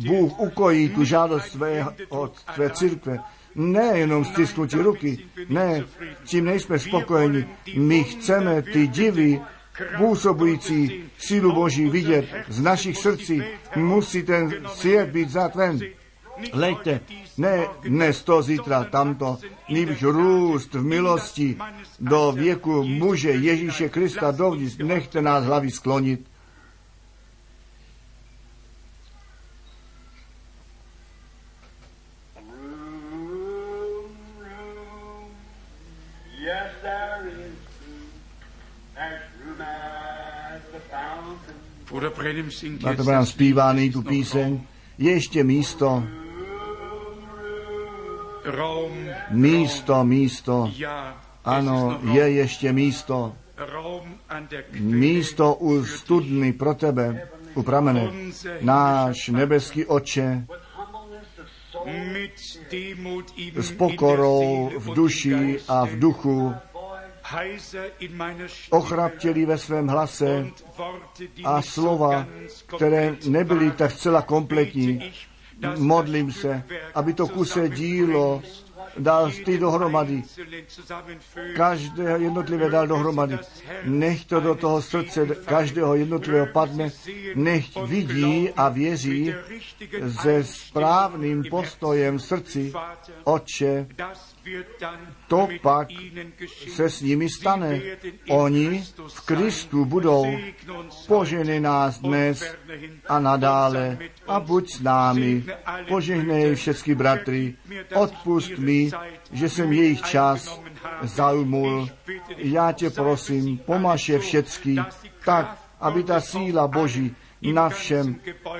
Bůh 0.07 0.39
ukojí 0.39 0.89
tu 0.89 1.03
žádost 1.03 1.45
své, 1.45 1.85
od 2.09 2.33
své 2.53 2.69
církve. 2.69 3.19
Ne 3.55 3.91
jenom 3.93 4.25
stisknutí 4.25 4.75
ruky, 4.75 5.19
ne, 5.49 5.83
tím 6.23 6.45
nejsme 6.45 6.79
spokojeni. 6.79 7.47
My 7.75 8.03
chceme 8.03 8.61
ty 8.61 8.87
divy 8.87 9.41
působující 9.97 11.03
sílu 11.17 11.53
Boží 11.53 11.89
vidět 11.89 12.25
z 12.47 12.61
našich 12.61 12.97
srdcí, 12.97 13.43
musí 13.75 14.23
ten 14.23 14.53
svět 14.67 15.09
být 15.09 15.29
zatven. 15.29 15.79
Lejte, 16.53 16.99
ne 17.37 17.67
dnes 17.81 18.23
to, 18.23 18.41
zítra 18.41 18.83
tamto, 18.83 19.37
nýbrž 19.69 20.01
růst 20.01 20.73
v 20.73 20.83
milosti 20.83 21.57
do 21.99 22.31
věku 22.31 22.83
muže 22.83 23.31
Ježíše 23.31 23.89
Krista 23.89 24.31
dovnitř, 24.31 24.77
nechte 24.77 25.21
nás 25.21 25.45
hlavy 25.45 25.71
sklonit. 25.71 26.25
Bratr 41.99 43.03
Branham 43.03 43.25
zpívá 43.25 43.73
nyní 43.73 43.91
tu 43.91 44.01
píseň. 44.01 44.61
Je 44.97 45.11
ještě 45.11 45.43
místo, 45.43 46.03
místo, 49.31 50.03
místo. 50.03 50.71
Ano, 51.45 51.99
je 52.11 52.29
ještě 52.29 52.73
místo. 52.73 53.33
Místo 54.79 55.55
u 55.55 55.85
studny 55.85 56.53
pro 56.53 56.73
tebe, 56.73 57.29
u 57.55 57.63
pramene. 57.63 58.11
Náš 58.61 59.27
nebeský 59.27 59.85
oče 59.85 60.45
s 63.55 63.71
pokorou 63.71 64.71
v 64.77 64.93
duši 64.93 65.59
a 65.67 65.85
v 65.85 65.99
duchu, 65.99 66.53
ochraptělí 68.69 69.45
ve 69.45 69.57
svém 69.57 69.87
hlase 69.87 70.47
a 71.43 71.61
slova, 71.61 72.27
které 72.75 73.15
nebyly 73.27 73.71
tak 73.71 73.91
zcela 73.91 74.21
kompletní. 74.21 75.13
Modlím 75.77 76.31
se, 76.31 76.63
aby 76.95 77.13
to 77.13 77.27
kuse 77.27 77.69
dílo 77.69 78.41
dal 78.99 79.31
ty 79.45 79.57
dohromady. 79.57 80.23
Každé 81.55 82.03
jednotlivé 82.17 82.69
dal 82.69 82.87
dohromady. 82.87 83.37
Nech 83.83 84.25
to 84.25 84.39
do 84.39 84.55
toho 84.55 84.81
srdce 84.81 85.25
každého 85.45 85.95
jednotlivého 85.95 86.47
padne. 86.53 86.89
Nech 87.35 87.65
vidí 87.85 88.49
a 88.57 88.69
věří 88.69 89.33
se 90.21 90.43
správným 90.43 91.43
postojem 91.49 92.17
v 92.17 92.23
srdci. 92.23 92.73
Otče, 93.23 93.87
to 95.27 95.47
pak 95.61 95.87
se 96.67 96.89
s 96.89 97.01
nimi 97.01 97.29
stane. 97.29 97.81
Oni 98.29 98.83
v 99.07 99.21
Kristu 99.25 99.85
budou. 99.85 100.25
Požehnej 101.07 101.59
nás 101.59 101.99
dnes 101.99 102.55
a 103.07 103.19
nadále 103.19 103.97
a 104.27 104.39
buď 104.39 104.71
s 104.71 104.81
námi. 104.81 105.43
Požehnej 105.87 106.55
všechny 106.55 106.95
bratry. 106.95 107.55
Odpust 107.93 108.57
mi, 108.57 108.91
že 109.31 109.49
jsem 109.49 109.73
jejich 109.73 110.01
čas 110.01 110.61
zaujmul. 111.01 111.89
Já 112.37 112.71
tě 112.71 112.89
prosím, 112.89 113.57
pomaž 113.57 114.09
je 114.09 114.19
všecky 114.19 114.75
tak, 115.25 115.57
aby 115.79 116.03
ta 116.03 116.21
síla 116.21 116.67
Boží 116.67 117.15
na 117.53 117.69
všem 117.69 118.15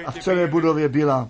a 0.06 0.12
v 0.12 0.20
celé 0.20 0.48
budově 0.48 0.90
byla. 0.90 1.30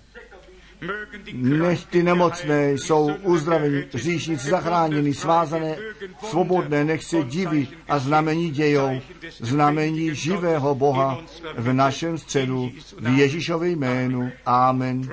Nech 1.33 1.85
ty 1.85 2.03
nemocné 2.03 2.71
jsou 2.71 3.13
uzdraveni, 3.21 3.85
hříšníci 3.93 4.49
zachráněni, 4.49 5.13
svázané, 5.13 5.77
svobodné, 6.23 6.83
nech 6.83 7.03
se 7.03 7.23
diví 7.23 7.69
a 7.87 7.99
znamení 7.99 8.49
dějou, 8.49 9.01
znamení 9.39 10.15
živého 10.15 10.75
Boha 10.75 11.17
v 11.57 11.73
našem 11.73 12.17
středu, 12.17 12.71
v 12.99 13.17
Ježíšově 13.17 13.69
jménu. 13.69 14.31
Amen. 14.45 15.09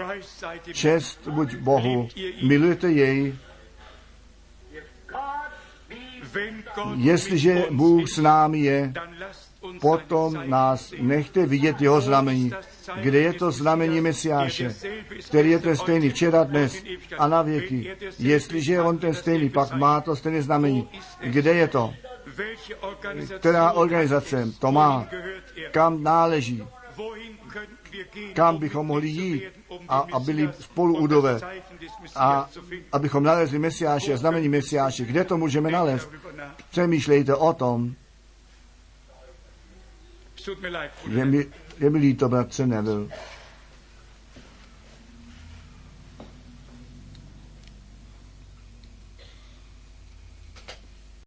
Čest 0.73 1.29
buď 1.29 1.57
Bohu, 1.57 2.09
milujete 2.43 2.91
jej, 2.91 3.35
jestliže 6.97 7.65
Bůh 7.71 8.11
s 8.11 8.19
námi 8.19 8.59
je, 8.59 8.93
potom 9.81 10.43
nás 10.45 10.95
nechte 11.01 11.47
vidět 11.47 11.81
jeho 11.81 12.01
znamení. 12.01 12.53
Kde 13.01 13.19
je 13.19 13.33
to 13.33 13.51
znamení 13.51 14.01
Mesiáše, 14.01 14.75
který 15.29 15.51
je 15.51 15.59
ten 15.59 15.77
stejný 15.77 16.11
včera, 16.11 16.45
dnes 16.45 16.83
a 17.19 17.29
na 17.29 17.43
věky. 17.43 17.97
Jestliže 18.19 18.73
je 18.73 18.83
on 18.83 18.99
ten 18.99 19.15
stejný, 19.15 19.51
pak 19.51 19.73
má 19.73 20.01
to 20.01 20.17
stejné 20.17 20.43
znamení. 20.43 20.89
Kde 21.21 21.53
je 21.53 21.69
to? 21.69 21.95
Která 23.39 23.73
organizace 23.73 24.49
to 24.59 24.73
má? 24.73 25.07
Kam 25.71 26.03
náleží? 26.03 26.65
Kam 28.33 28.57
bychom 28.57 28.87
mohli 28.87 29.09
jít 29.09 29.43
a, 29.89 30.07
a 30.13 30.19
byli 30.19 30.51
spolu 30.61 30.97
udové 30.97 31.41
a 32.17 32.49
abychom 32.93 33.23
nalezli 33.23 33.59
Mesiáše, 33.59 34.17
znamení 34.17 34.49
Mesiáše. 34.49 35.05
Kde 35.05 35.25
to 35.25 35.39
můžeme 35.39 35.71
nalézt? 35.71 36.11
Přemýšlejte 36.71 37.35
o 37.35 37.53
tom. 37.53 37.95
Je 41.11 41.25
mi, 41.25 41.47
je 41.79 41.91
mi 41.91 41.99
líto, 41.99 42.29
bratře 42.29 42.67
Neville. 42.67 43.07